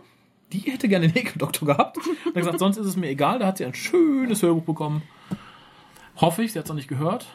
Die 0.52 0.58
hätte 0.60 0.88
gerne 0.88 1.06
den 1.08 1.14
Häkeldoktor 1.14 1.68
gehabt. 1.68 1.98
Hat 2.24 2.34
gesagt, 2.34 2.58
sonst 2.58 2.76
ist 2.78 2.86
es 2.86 2.96
mir 2.96 3.08
egal. 3.08 3.38
Da 3.38 3.46
hat 3.46 3.58
sie 3.58 3.64
ein 3.64 3.74
schönes 3.74 4.42
Hörbuch 4.42 4.64
bekommen. 4.64 5.02
Hoffe 6.16 6.42
ich, 6.42 6.52
sie 6.52 6.58
hat 6.58 6.64
es 6.64 6.68
noch 6.70 6.76
nicht 6.76 6.88
gehört. 6.88 7.26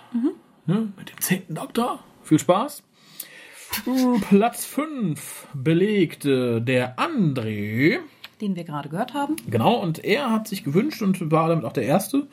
Ne? 0.65 0.91
Mit 0.97 1.09
dem 1.09 1.21
zehnten 1.21 1.55
Doktor. 1.55 2.03
Viel 2.23 2.39
Spaß. 2.39 2.83
Platz 4.29 4.65
5 4.65 5.47
belegte 5.53 6.61
der 6.61 6.97
André. 6.97 7.99
Den 8.41 8.55
wir 8.55 8.63
gerade 8.63 8.89
gehört 8.89 9.13
haben. 9.13 9.35
Genau, 9.49 9.75
und 9.75 10.03
er 10.03 10.31
hat 10.31 10.47
sich 10.47 10.63
gewünscht 10.63 11.01
und 11.01 11.31
war 11.31 11.47
damit 11.49 11.65
auch 11.65 11.73
der 11.73 11.85
Erste. 11.85 12.27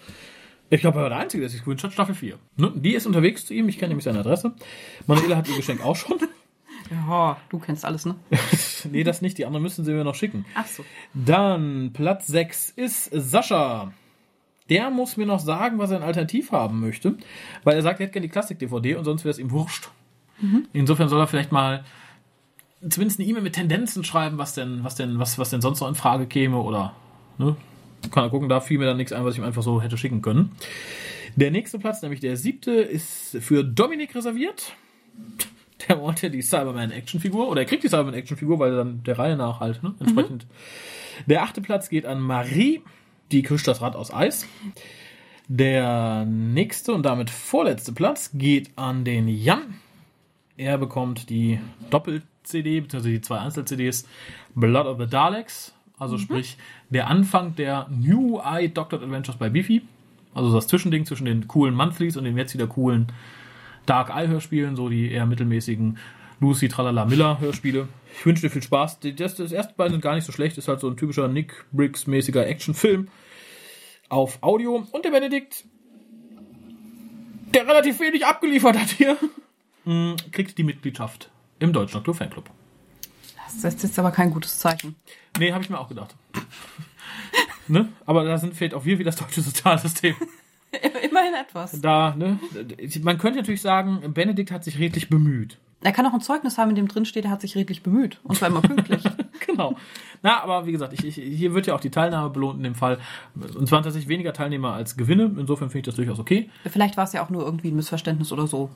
Ich 0.73 0.81
glaube, 0.81 1.01
er 1.01 1.03
war 1.03 1.11
der 1.11 1.18
Einzige, 1.18 1.43
der 1.43 1.51
sich 1.51 1.61
gewünscht 1.61 1.85
hat, 1.85 1.93
Staffel 1.93 2.14
4. 2.14 2.39
Ne? 2.57 2.73
Die 2.75 2.95
ist 2.95 3.07
unterwegs 3.07 3.45
zu 3.45 3.53
ihm, 3.53 3.68
ich 3.68 3.79
kenne 3.79 3.91
nämlich 3.91 4.05
seine 4.05 4.20
Adresse. 4.20 4.53
Manuela 5.07 5.37
hat 5.37 5.47
ihr 5.49 5.57
Geschenk 5.57 5.85
auch 5.85 5.97
schon. 5.97 6.18
Ja, 6.91 7.39
du 7.49 7.59
kennst 7.59 7.87
alles, 7.87 8.05
ne? 8.05 8.16
nee, 8.91 9.03
das 9.03 9.23
nicht, 9.23 9.39
die 9.39 9.47
anderen 9.47 9.62
müssen 9.62 9.83
sie 9.83 9.93
mir 9.93 10.05
noch 10.05 10.16
schicken. 10.16 10.45
Ach 10.55 10.66
so. 10.66 10.85
Dann 11.14 11.93
Platz 11.95 12.27
6 12.27 12.70
ist 12.70 13.09
Sascha. 13.12 13.93
Der 14.68 14.91
muss 14.91 15.16
mir 15.16 15.25
noch 15.25 15.39
sagen, 15.39 15.79
was 15.79 15.91
er 15.91 15.99
ein 15.99 16.03
Alternativ 16.03 16.53
haben 16.53 16.81
möchte, 16.81 17.16
weil 17.64 17.77
er 17.77 17.83
sagt, 17.83 18.01
er 18.01 18.07
hätte 18.07 18.14
gerne 18.14 18.27
die 18.27 18.33
Klassik-DVD 18.33 18.97
und 18.97 19.05
sonst 19.05 19.25
wäre 19.25 19.31
es 19.31 19.39
ihm 19.39 19.53
wurscht. 19.53 19.89
Insofern 20.75 21.09
soll 21.09 21.20
er 21.20 21.29
vielleicht 21.29 21.53
mal 21.53 21.85
zumindest 22.87 23.20
eine 23.20 23.29
E-Mail 23.29 23.43
mit 23.43 23.55
Tendenzen 23.55 24.05
schreiben, 24.05 24.37
was 24.37 24.53
denn, 24.53 24.85
was 24.85 24.97
denn, 24.97 25.18
was, 25.18 25.39
was 25.39 25.49
denn 25.49 25.62
sonst 25.62 25.81
noch 25.81 25.89
in 25.89 25.95
Frage 25.95 26.27
käme 26.27 26.59
oder, 26.59 26.95
ne? 27.39 27.57
Kann 28.11 28.24
er 28.24 28.30
gucken, 28.30 28.48
da 28.48 28.61
fiel 28.61 28.78
mir 28.78 28.86
dann 28.86 28.96
nichts 28.96 29.12
ein, 29.12 29.24
was 29.24 29.34
ich 29.34 29.40
ihm 29.40 29.44
einfach 29.44 29.62
so 29.62 29.80
hätte 29.80 29.96
schicken 29.96 30.22
können. 30.22 30.53
Der 31.36 31.50
nächste 31.50 31.78
Platz, 31.78 32.03
nämlich 32.03 32.20
der 32.20 32.36
siebte, 32.36 32.72
ist 32.72 33.38
für 33.40 33.64
Dominik 33.64 34.14
reserviert. 34.14 34.74
Der 35.88 36.00
wollte 36.00 36.30
die 36.30 36.42
Cyberman-Actionfigur, 36.42 37.48
oder 37.48 37.62
er 37.62 37.66
kriegt 37.66 37.84
die 37.84 37.88
Cyberman-Actionfigur, 37.88 38.59
weil 38.59 38.72
er 38.72 38.76
dann 38.78 39.03
der 39.03 39.18
Reihe 39.18 39.36
nach 39.36 39.61
halt, 39.61 39.82
ne? 39.82 39.94
Entsprechend. 39.98 40.46
Der 41.26 41.42
achte 41.42 41.61
Platz 41.61 41.88
geht 41.88 42.07
an 42.07 42.20
Marie, 42.20 42.82
die 43.30 43.42
küscht 43.42 43.66
das 43.66 43.80
Rad 43.80 43.96
aus 43.96 44.12
Eis. 44.12 44.46
Der 45.48 46.24
nächste 46.24 46.92
und 46.92 47.05
damit 47.05 47.30
vorletzte 47.30 47.92
Platz 47.92 48.30
geht 48.34 48.70
an 48.76 49.05
den 49.05 49.28
Jan. 49.28 49.74
Er 50.57 50.78
bekommt 50.78 51.30
die 51.30 51.59
Doppel-CD, 51.90 52.80
beziehungsweise 52.80 53.14
die 53.14 53.20
zwei 53.20 53.38
Einzel-CDs 53.38 54.07
Blood 54.55 54.86
of 54.86 54.98
the 55.00 55.07
Daleks. 55.07 55.74
Also 56.03 56.18
sprich, 56.18 56.57
der 56.90 57.07
Anfang 57.07 57.55
der 57.55 57.86
New 57.88 58.40
Eye 58.40 58.68
Doctored 58.68 59.05
Adventures 59.05 59.38
bei 59.38 59.48
Biffy. 59.48 59.82
Also 60.34 60.53
das 60.53 60.66
Zwischending 60.66 61.07
zwischen 61.07 61.26
den 61.26 61.46
coolen 61.46 61.76
Monthlies 61.76 62.16
und 62.16 62.24
den 62.24 62.36
jetzt 62.36 62.55
wieder 62.55 62.66
coolen 62.66 63.07
Dark 63.86 64.11
Eye 64.11 64.26
Hörspielen, 64.26 64.74
so 64.74 64.88
die 64.88 65.12
eher 65.12 65.26
mittelmäßigen 65.26 65.98
Lucy 66.40 66.66
Tralala 66.68 67.05
Miller 67.05 67.38
Hörspiele. 67.38 67.86
Ich 68.18 68.26
wünsche 68.26 68.42
dir 68.42 68.50
viel 68.50 68.64
Spaß. 68.64 68.98
Das, 69.16 69.36
das 69.36 69.53
erste 69.53 69.74
beiden 69.74 69.92
sind 69.92 70.00
gar 70.00 70.16
nicht 70.16 70.24
so 70.24 70.32
schlecht. 70.32 70.59
Ist 70.59 70.66
halt 70.66 70.80
so 70.80 70.88
ein 70.88 70.96
typischer 70.96 71.28
Nick 71.28 71.64
Briggs 71.70 72.09
mäßiger 72.09 72.44
Actionfilm 72.48 73.07
auf 74.09 74.42
Audio. 74.42 74.84
Und 74.90 75.05
der 75.05 75.12
Benedikt, 75.12 75.64
der 77.55 77.64
relativ 77.64 78.00
wenig 78.00 78.26
abgeliefert 78.26 78.76
hat 78.76 78.88
hier, 78.88 79.16
mh, 79.84 80.16
kriegt 80.32 80.59
die 80.59 80.64
Mitgliedschaft 80.64 81.30
im 81.61 81.72
Deutschen 81.72 81.94
Doktor 81.98 82.14
Fanclub. 82.14 82.50
Das 83.61 83.74
ist 83.74 83.82
jetzt 83.82 83.98
aber 83.98 84.11
kein 84.11 84.30
gutes 84.30 84.59
Zeichen. 84.59 84.96
Nee, 85.38 85.53
habe 85.53 85.62
ich 85.62 85.70
mir 85.70 85.78
auch 85.78 85.88
gedacht. 85.88 86.14
ne? 87.68 87.88
Aber 88.07 88.24
da 88.24 88.38
sind 88.38 88.55
fehlt 88.55 88.74
auch 88.74 88.84
wir 88.84 88.98
wie 88.98 89.05
das 89.05 89.16
deutsche 89.16 89.40
Sozialsystem. 89.42 90.14
Immerhin 91.11 91.34
etwas. 91.34 91.80
Da, 91.80 92.14
ne? 92.16 92.38
Man 93.03 93.18
könnte 93.18 93.40
natürlich 93.40 93.61
sagen, 93.61 94.00
Benedikt 94.14 94.50
hat 94.50 94.64
sich 94.64 94.78
redlich 94.78 95.11
bemüht. 95.11 95.59
Er 95.84 95.92
kann 95.92 96.07
auch 96.07 96.14
ein 96.14 96.20
Zeugnis 96.20 96.59
haben, 96.59 96.70
in 96.70 96.76
dem 96.76 96.88
drin 96.88 97.05
steht, 97.05 97.24
er 97.24 97.30
hat 97.30 97.40
sich 97.40 97.57
redlich 97.57 97.82
bemüht. 97.82 98.20
Und 98.22 98.36
zwar 98.36 98.48
immer 98.48 98.62
pünktlich. 98.62 99.03
genau. 99.46 99.76
Na, 100.22 100.40
aber 100.40 100.64
wie 100.66 100.72
gesagt, 100.72 100.92
ich, 100.92 101.05
ich, 101.05 101.16
hier 101.16 101.55
wird 101.55 101.66
ja 101.66 101.74
auch 101.74 101.80
die 101.80 101.90
Teilnahme 101.90 102.30
belohnt 102.30 102.59
in 102.59 102.62
dem 102.62 102.74
Fall. 102.76 102.98
Und 103.34 103.66
zwar 103.68 103.82
tatsächlich 103.82 104.09
weniger 104.09 104.32
Teilnehmer 104.32 104.74
als 104.74 104.96
Gewinne. 104.96 105.24
Insofern 105.36 105.70
finde 105.70 105.80
ich 105.80 105.86
das 105.86 105.96
durchaus 105.96 106.20
okay. 106.20 106.48
Vielleicht 106.70 106.96
war 106.96 107.05
es 107.05 107.12
ja 107.12 107.24
auch 107.24 107.30
nur 107.30 107.44
irgendwie 107.44 107.70
ein 107.70 107.76
Missverständnis 107.76 108.30
oder 108.32 108.46
so. 108.46 108.70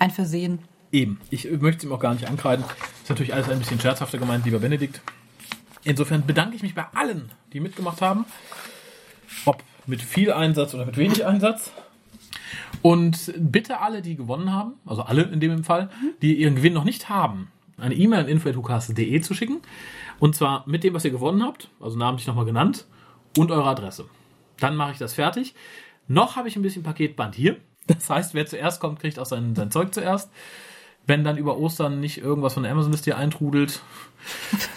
Ein 0.00 0.10
Versehen. 0.10 0.58
Eben. 0.90 1.20
Ich 1.30 1.44
möchte 1.44 1.78
es 1.78 1.84
ihm 1.84 1.92
auch 1.92 2.00
gar 2.00 2.12
nicht 2.12 2.28
ankreiden. 2.28 2.64
Ist 3.02 3.08
natürlich 3.08 3.34
alles 3.34 3.48
ein 3.48 3.58
bisschen 3.58 3.80
scherzhafter 3.80 4.18
gemeint, 4.18 4.44
lieber 4.44 4.60
Benedikt. 4.60 5.00
Insofern 5.82 6.24
bedanke 6.24 6.54
ich 6.54 6.62
mich 6.62 6.74
bei 6.74 6.86
allen, 6.94 7.32
die 7.52 7.58
mitgemacht 7.58 8.00
haben. 8.00 8.24
Ob 9.44 9.62
mit 9.86 10.00
viel 10.00 10.32
Einsatz 10.32 10.74
oder 10.74 10.86
mit 10.86 10.96
wenig 10.96 11.26
Einsatz. 11.26 11.72
Und 12.80 13.32
bitte 13.36 13.80
alle, 13.80 14.02
die 14.02 14.16
gewonnen 14.16 14.52
haben, 14.52 14.74
also 14.86 15.02
alle 15.02 15.22
in 15.22 15.40
dem 15.40 15.64
Fall, 15.64 15.90
die 16.20 16.36
ihren 16.36 16.54
Gewinn 16.54 16.72
noch 16.72 16.84
nicht 16.84 17.08
haben, 17.08 17.50
eine 17.76 17.94
E-Mail 17.94 18.20
an 18.20 18.28
info.hukas.de 18.28 19.20
zu 19.20 19.34
schicken. 19.34 19.60
Und 20.20 20.36
zwar 20.36 20.62
mit 20.68 20.84
dem, 20.84 20.94
was 20.94 21.04
ihr 21.04 21.10
gewonnen 21.10 21.42
habt, 21.42 21.70
also 21.80 21.98
namentlich 21.98 22.28
nochmal 22.28 22.44
genannt, 22.44 22.86
und 23.36 23.50
eure 23.50 23.68
Adresse. 23.68 24.04
Dann 24.60 24.76
mache 24.76 24.92
ich 24.92 24.98
das 24.98 25.14
fertig. 25.14 25.54
Noch 26.06 26.36
habe 26.36 26.46
ich 26.46 26.54
ein 26.54 26.62
bisschen 26.62 26.84
Paketband 26.84 27.34
hier. 27.34 27.56
Das 27.88 28.08
heißt, 28.08 28.34
wer 28.34 28.46
zuerst 28.46 28.80
kommt, 28.80 29.00
kriegt 29.00 29.18
auch 29.18 29.26
sein, 29.26 29.56
sein 29.56 29.72
Zeug 29.72 29.92
zuerst. 29.92 30.30
Wenn 31.06 31.24
dann 31.24 31.36
über 31.36 31.58
Ostern 31.58 32.00
nicht 32.00 32.18
irgendwas 32.18 32.54
von 32.54 32.62
der 32.62 32.70
Amazon-Liste 32.72 33.06
hier 33.06 33.16
eintrudelt, 33.16 33.80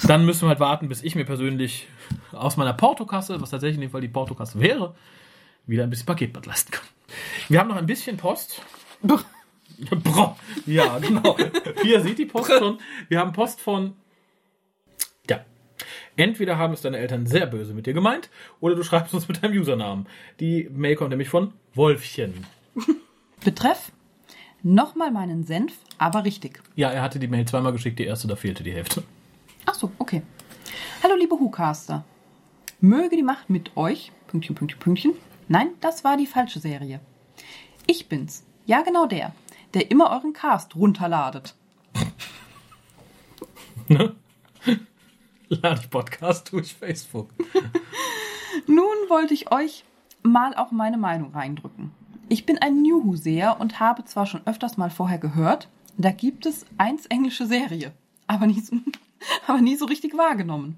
dann 0.08 0.26
müssen 0.26 0.42
wir 0.44 0.50
halt 0.50 0.60
warten, 0.60 0.90
bis 0.90 1.04
ich 1.04 1.16
mir 1.16 1.26
persönlich 1.26 1.88
aus 2.32 2.58
meiner 2.58 2.74
Portokasse, 2.74 3.40
was 3.42 3.52
tatsächlich 3.52 3.76
in 3.76 3.82
dem 3.82 3.92
Fall 3.92 4.02
die 4.02 4.08
Portokasse 4.08 4.60
wäre, 4.60 4.96
wieder 5.68 5.84
ein 5.84 5.90
bisschen 5.90 6.08
Paketband 6.08 6.48
leisten 6.48 6.72
kann. 6.72 6.86
Wir 7.48 7.60
haben 7.60 7.68
noch 7.70 7.76
ein 7.76 7.86
bisschen 7.86 8.18
Post. 8.18 8.62
Ja, 10.66 10.98
genau. 11.00 11.38
Wie 11.84 11.92
ihr 11.92 12.02
seht 12.02 12.18
die 12.18 12.26
Post 12.26 12.52
schon. 12.58 12.80
Wir 13.08 13.20
haben 13.20 13.34
Post 13.34 13.62
von. 13.62 13.94
Ja. 15.30 15.46
Entweder 16.16 16.58
haben 16.58 16.74
es 16.74 16.82
deine 16.82 16.98
Eltern 16.98 17.28
sehr 17.28 17.46
böse 17.46 17.74
mit 17.74 17.86
dir 17.86 17.94
gemeint, 17.94 18.30
oder 18.62 18.74
du 18.76 18.84
schreibst 18.84 19.14
uns 19.14 19.28
mit 19.28 19.44
deinem 19.44 19.60
Usernamen. 19.60 20.08
Die 20.40 20.70
Mail 20.72 20.96
kommt 20.96 21.12
nämlich 21.12 21.30
von 21.30 21.54
Wolfchen. 21.74 22.48
Betreff? 23.44 23.92
Nochmal 24.68 25.12
meinen 25.12 25.44
Senf, 25.44 25.74
aber 26.00 26.24
richtig. 26.24 26.60
Ja, 26.76 26.90
er 26.90 27.04
hatte 27.04 27.20
die 27.20 27.28
Mail 27.28 27.46
zweimal 27.46 27.72
geschickt, 27.72 28.00
die 28.00 28.06
erste, 28.06 28.28
da 28.28 28.36
fehlte 28.36 28.64
die 28.64 28.74
Hälfte. 28.74 29.04
Ach 29.68 29.76
so, 29.76 29.92
okay. 30.00 30.24
Hallo, 31.04 31.14
liebe 31.14 31.36
Hucaster. 31.36 32.04
Möge 32.82 33.16
die 33.16 33.22
Macht 33.22 33.48
mit 33.48 33.78
euch. 33.78 34.12
Pünktchen, 34.26 34.56
Pünktchen, 34.56 34.80
Pünktchen. 34.80 35.14
Nein, 35.48 35.68
das 35.82 36.04
war 36.04 36.18
die 36.18 36.26
falsche 36.26 36.60
Serie. 36.60 37.00
Ich 37.86 38.10
bin's. 38.10 38.44
Ja, 38.66 38.82
genau 38.82 39.06
der, 39.06 39.36
der 39.76 39.92
immer 39.92 40.10
euren 40.10 40.34
Cast 40.34 40.76
runterladet. 40.76 41.54
Lade 43.88 45.80
ich 45.80 45.90
Podcast 45.92 46.52
durch 46.52 46.74
Facebook. 46.74 47.30
Nun 48.66 48.98
wollte 49.10 49.36
ich 49.36 49.52
euch 49.52 49.84
mal 50.24 50.56
auch 50.56 50.72
meine 50.72 50.98
Meinung 50.98 51.34
reindrücken. 51.34 51.92
Ich 52.28 52.46
bin 52.46 52.58
ein 52.58 52.82
New 52.82 53.04
Who-Seher 53.04 53.60
und 53.60 53.80
habe 53.80 54.04
zwar 54.06 54.26
schon 54.26 54.46
öfters 54.46 54.78
mal 54.78 54.90
vorher 54.90 55.20
gehört, 55.20 55.70
da 55.98 56.12
gibt 56.12 56.46
es 56.46 56.66
eins 56.78 57.06
englische 57.06 57.46
Serie, 57.46 57.92
aber 58.28 58.48
nie 58.48 58.60
so, 58.60 58.76
aber 59.48 59.62
nie 59.62 59.76
so 59.76 59.86
richtig 59.86 60.18
wahrgenommen. 60.18 60.78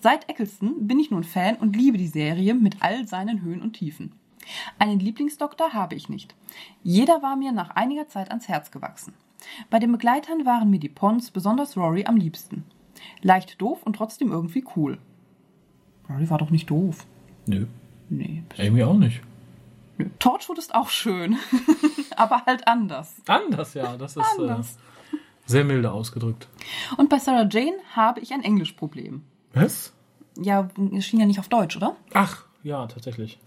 Seit 0.00 0.28
Eccleston 0.28 0.86
bin 0.86 1.00
ich 1.00 1.10
nun 1.10 1.24
Fan 1.24 1.56
und 1.56 1.76
liebe 1.76 1.98
die 1.98 2.06
Serie 2.06 2.54
mit 2.54 2.76
all 2.80 3.06
seinen 3.08 3.42
Höhen 3.42 3.60
und 3.60 3.72
Tiefen. 3.72 4.12
Einen 4.78 5.00
Lieblingsdoktor 5.00 5.74
habe 5.74 5.94
ich 5.94 6.08
nicht. 6.08 6.34
Jeder 6.82 7.22
war 7.22 7.36
mir 7.36 7.52
nach 7.52 7.70
einiger 7.70 8.08
Zeit 8.08 8.30
ans 8.30 8.48
Herz 8.48 8.70
gewachsen. 8.70 9.12
Bei 9.70 9.78
den 9.78 9.92
Begleitern 9.92 10.46
waren 10.46 10.70
mir 10.70 10.80
die 10.80 10.88
Pons, 10.88 11.30
besonders 11.30 11.76
Rory, 11.76 12.06
am 12.06 12.16
liebsten. 12.16 12.64
Leicht 13.20 13.60
doof 13.60 13.82
und 13.84 13.96
trotzdem 13.96 14.30
irgendwie 14.30 14.64
cool. 14.76 14.98
Rory 16.08 16.30
war 16.30 16.38
doch 16.38 16.50
nicht 16.50 16.70
doof. 16.70 17.04
Nö, 17.46 17.66
Nee. 18.10 18.42
Amy 18.58 18.82
auch 18.82 18.96
nicht. 18.96 19.20
Torchwood 20.18 20.58
ist 20.58 20.74
auch 20.74 20.90
schön, 20.90 21.38
aber 22.16 22.44
halt 22.46 22.66
anders. 22.66 23.16
Anders, 23.26 23.74
ja. 23.74 23.96
Das 23.96 24.16
ist 24.16 24.24
Anders. 24.38 24.76
Äh, 24.76 25.16
sehr 25.46 25.64
milde 25.64 25.90
ausgedrückt. 25.90 26.48
Und 26.96 27.08
bei 27.08 27.18
Sarah 27.18 27.48
Jane 27.50 27.78
habe 27.94 28.20
ich 28.20 28.32
ein 28.32 28.42
Englischproblem. 28.42 29.22
Was? 29.54 29.92
Ja, 30.36 30.68
es 30.94 31.06
schien 31.06 31.20
ja 31.20 31.26
nicht 31.26 31.40
auf 31.40 31.48
Deutsch, 31.48 31.76
oder? 31.76 31.96
Ach, 32.12 32.44
ja, 32.62 32.86
tatsächlich. 32.86 33.38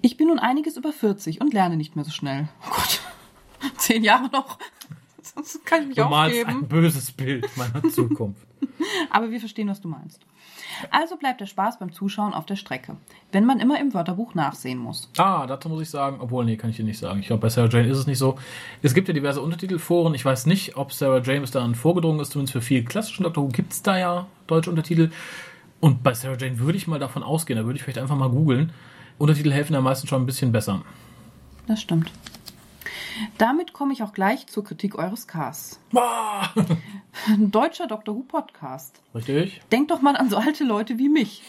Ich 0.00 0.16
bin 0.16 0.28
nun 0.28 0.38
einiges 0.38 0.76
über 0.76 0.92
40 0.92 1.40
und 1.40 1.52
lerne 1.52 1.76
nicht 1.76 1.96
mehr 1.96 2.04
so 2.04 2.10
schnell. 2.10 2.48
Oh 2.66 2.74
Gott, 2.74 3.00
zehn 3.76 4.02
Jahre 4.04 4.28
noch. 4.30 4.58
Sonst 5.34 5.64
kann 5.66 5.82
ich 5.82 5.88
mich 5.88 5.96
Du 5.96 6.04
malst 6.04 6.38
aufgeben. 6.38 6.58
ein 6.62 6.68
böses 6.68 7.12
Bild 7.12 7.46
meiner 7.56 7.82
Zukunft. 7.90 8.46
Aber 9.10 9.30
wir 9.30 9.40
verstehen, 9.40 9.68
was 9.68 9.80
du 9.80 9.88
meinst. 9.88 10.20
Also 10.90 11.16
bleibt 11.16 11.40
der 11.40 11.46
Spaß 11.46 11.78
beim 11.78 11.92
Zuschauen 11.92 12.34
auf 12.34 12.46
der 12.46 12.56
Strecke, 12.56 12.96
wenn 13.32 13.44
man 13.44 13.58
immer 13.58 13.80
im 13.80 13.94
Wörterbuch 13.94 14.34
nachsehen 14.34 14.78
muss. 14.78 15.10
Ah, 15.16 15.46
dazu 15.46 15.68
muss 15.68 15.82
ich 15.82 15.90
sagen, 15.90 16.18
obwohl, 16.20 16.44
nee, 16.44 16.56
kann 16.56 16.70
ich 16.70 16.76
dir 16.76 16.84
nicht 16.84 16.98
sagen. 16.98 17.20
Ich 17.20 17.26
glaube, 17.26 17.40
bei 17.42 17.48
Sarah 17.48 17.68
Jane 17.68 17.88
ist 17.88 17.98
es 17.98 18.06
nicht 18.06 18.18
so. 18.18 18.36
Es 18.82 18.94
gibt 18.94 19.08
ja 19.08 19.14
diverse 19.14 19.40
Untertitelforen. 19.40 20.14
Ich 20.14 20.24
weiß 20.24 20.46
nicht, 20.46 20.76
ob 20.76 20.92
Sarah 20.92 21.20
Jane 21.22 21.40
bis 21.40 21.50
dahin 21.50 21.74
vorgedrungen 21.74 22.20
ist. 22.20 22.32
Zumindest 22.32 22.52
für 22.52 22.60
viel 22.60 22.84
klassischen 22.84 23.24
Doctor 23.24 23.44
Who 23.44 23.48
gibt 23.48 23.72
es 23.72 23.82
da 23.82 23.98
ja 23.98 24.26
deutsche 24.46 24.70
Untertitel. 24.70 25.10
Und 25.80 26.02
bei 26.02 26.14
Sarah 26.14 26.36
Jane 26.38 26.58
würde 26.58 26.78
ich 26.78 26.86
mal 26.86 26.98
davon 26.98 27.22
ausgehen. 27.22 27.58
Da 27.58 27.64
würde 27.64 27.76
ich 27.76 27.82
vielleicht 27.82 27.98
einfach 27.98 28.16
mal 28.16 28.30
googeln. 28.30 28.72
Untertitel 29.18 29.50
helfen 29.52 29.72
da 29.72 29.80
meistens 29.80 30.10
schon 30.10 30.22
ein 30.22 30.26
bisschen 30.26 30.52
besser. 30.52 30.82
Das 31.66 31.80
stimmt. 31.80 32.10
Damit 33.36 33.72
komme 33.72 33.92
ich 33.92 34.02
auch 34.02 34.12
gleich 34.12 34.46
zur 34.46 34.64
Kritik 34.64 34.96
eures 34.96 35.26
Casts. 35.26 35.80
Ah! 35.94 36.48
Ein 37.26 37.50
deutscher 37.50 37.86
Doctor 37.86 38.14
Who 38.14 38.22
Podcast. 38.22 39.00
Richtig? 39.14 39.60
Denkt 39.72 39.90
doch 39.90 40.02
mal 40.02 40.16
an 40.16 40.30
so 40.30 40.36
alte 40.36 40.64
Leute 40.64 40.98
wie 40.98 41.08
mich. 41.08 41.42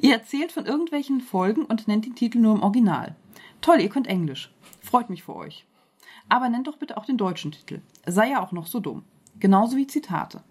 Ihr 0.00 0.14
erzählt 0.14 0.52
von 0.52 0.66
irgendwelchen 0.66 1.20
Folgen 1.20 1.64
und 1.64 1.88
nennt 1.88 2.06
den 2.06 2.14
Titel 2.14 2.38
nur 2.38 2.54
im 2.54 2.62
Original. 2.62 3.16
Toll, 3.60 3.80
ihr 3.80 3.88
könnt 3.88 4.06
Englisch. 4.06 4.52
Freut 4.80 5.10
mich 5.10 5.22
für 5.22 5.36
euch. 5.36 5.66
Aber 6.28 6.48
nennt 6.48 6.66
doch 6.66 6.76
bitte 6.76 6.96
auch 6.96 7.04
den 7.04 7.18
deutschen 7.18 7.52
Titel. 7.52 7.80
Sei 8.06 8.30
ja 8.30 8.42
auch 8.42 8.52
noch 8.52 8.66
so 8.66 8.80
dumm. 8.80 9.04
Genauso 9.38 9.76
wie 9.76 9.86
Zitate. 9.86 10.42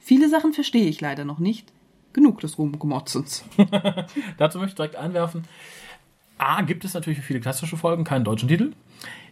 Viele 0.00 0.28
Sachen 0.28 0.52
verstehe 0.52 0.88
ich 0.88 1.00
leider 1.00 1.24
noch 1.24 1.38
nicht. 1.38 1.72
Genug 2.12 2.40
des 2.40 2.58
Rumgemotzens. 2.58 3.44
Dazu 4.38 4.58
möchte 4.58 4.70
ich 4.70 4.76
direkt 4.76 4.96
einwerfen. 4.96 5.44
A, 6.38 6.62
gibt 6.62 6.84
es 6.84 6.94
natürlich 6.94 7.18
für 7.18 7.24
viele 7.24 7.40
klassische 7.40 7.76
Folgen 7.76 8.04
keinen 8.04 8.24
deutschen 8.24 8.48
Titel. 8.48 8.72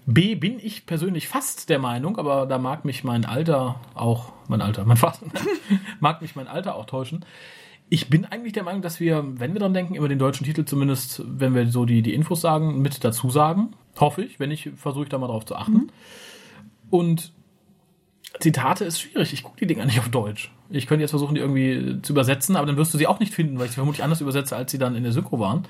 B, 0.07 0.37
bin 0.37 0.61
ich 0.63 0.87
persönlich 0.87 1.27
fast 1.27 1.69
der 1.69 1.81
Meinung, 1.81 2.17
aber 2.17 2.47
da 2.47 2.59
mag 2.59 2.85
mich 2.85 3.03
mein 3.03 3.25
Alter 3.25 3.81
auch, 3.95 4.33
mein 4.47 4.63
Alter, 4.63 4.85
mein 4.85 4.97
Vater, 4.97 5.27
mag 6.01 6.23
mich 6.23 6.37
mein 6.37 6.47
Alter 6.47 6.77
auch 6.77 6.87
täuschen. 6.87 7.25
Ich 7.89 8.09
bin 8.09 8.25
eigentlich 8.25 8.53
der 8.53 8.63
Meinung, 8.63 8.83
dass 8.83 9.01
wir, 9.01 9.25
wenn 9.39 9.53
wir 9.53 9.61
dran 9.61 9.75
denken, 9.75 9.95
immer 9.95 10.09
den 10.09 10.19
deutschen 10.19 10.45
Titel 10.45 10.65
zumindest, 10.65 11.23
wenn 11.27 11.55
wir 11.55 11.69
so 11.69 11.85
die, 11.85 12.03
die 12.03 12.15
Infos 12.15 12.41
sagen, 12.41 12.81
mit 12.83 13.05
dazu 13.05 13.31
sagen. 13.31 13.75
Hoffe 13.99 14.23
ich. 14.23 14.41
Wenn 14.41 14.49
nicht, 14.49 14.71
versuche 14.77 15.05
ich 15.05 15.09
da 15.09 15.19
mal 15.19 15.29
drauf 15.29 15.45
zu 15.45 15.55
achten. 15.55 15.91
Und 16.91 17.33
Zitate 18.41 18.85
ist 18.85 19.01
schwierig. 19.01 19.33
Ich 19.33 19.43
gucke 19.43 19.59
die 19.59 19.67
Dinger 19.67 19.87
nicht 19.87 20.01
auf 20.01 20.09
Deutsch. 20.09 20.53
Ich 20.69 20.87
könnte 20.87 21.03
jetzt 21.03 21.11
versuchen, 21.11 21.37
die 21.37 21.41
irgendwie 21.41 22.03
zu 22.03 22.13
übersetzen, 22.13 22.57
aber 22.57 22.67
dann 22.67 22.77
wirst 22.77 22.93
du 22.93 22.99
sie 22.99 23.07
auch 23.07 23.21
nicht 23.21 23.33
finden, 23.33 23.59
weil 23.59 23.67
ich 23.67 23.73
sie 23.73 23.77
vermutlich 23.77 24.03
anders 24.03 24.21
übersetze, 24.21 24.57
als 24.57 24.73
sie 24.73 24.79
dann 24.79 24.97
in 24.97 25.05
der 25.05 25.13
Synchro 25.13 25.39
waren. 25.39 25.67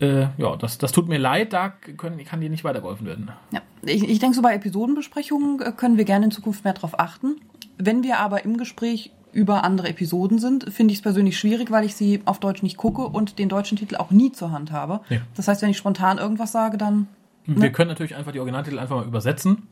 Äh, 0.00 0.26
ja, 0.38 0.56
das, 0.56 0.78
das 0.78 0.92
tut 0.92 1.08
mir 1.08 1.18
leid, 1.18 1.52
da 1.52 1.68
können, 1.68 2.22
kann 2.24 2.40
dir 2.40 2.50
nicht 2.50 2.64
weitergeholfen 2.64 3.06
werden. 3.06 3.30
Ja, 3.52 3.60
ich, 3.82 4.08
ich 4.08 4.18
denke, 4.18 4.34
so 4.34 4.42
bei 4.42 4.54
Episodenbesprechungen 4.54 5.60
äh, 5.60 5.72
können 5.72 5.96
wir 5.96 6.04
gerne 6.04 6.26
in 6.26 6.30
Zukunft 6.30 6.64
mehr 6.64 6.72
darauf 6.72 6.98
achten. 6.98 7.36
Wenn 7.78 8.02
wir 8.02 8.18
aber 8.18 8.44
im 8.44 8.56
Gespräch 8.56 9.12
über 9.32 9.64
andere 9.64 9.88
Episoden 9.88 10.38
sind, 10.38 10.72
finde 10.72 10.92
ich 10.92 10.98
es 10.98 11.02
persönlich 11.02 11.38
schwierig, 11.38 11.70
weil 11.70 11.84
ich 11.84 11.94
sie 11.94 12.22
auf 12.24 12.38
Deutsch 12.38 12.62
nicht 12.62 12.76
gucke 12.76 13.02
und 13.02 13.38
den 13.38 13.48
deutschen 13.48 13.76
Titel 13.76 13.96
auch 13.96 14.10
nie 14.10 14.32
zur 14.32 14.52
Hand 14.52 14.70
habe. 14.70 15.00
Ja. 15.08 15.18
Das 15.34 15.48
heißt, 15.48 15.62
wenn 15.62 15.70
ich 15.70 15.76
spontan 15.76 16.18
irgendwas 16.18 16.52
sage, 16.52 16.78
dann 16.78 17.08
Wir 17.46 17.72
können 17.72 17.88
natürlich 17.88 18.14
einfach 18.14 18.32
die 18.32 18.38
Originaltitel 18.38 18.78
einfach 18.78 18.96
mal 18.96 19.06
übersetzen. 19.06 19.68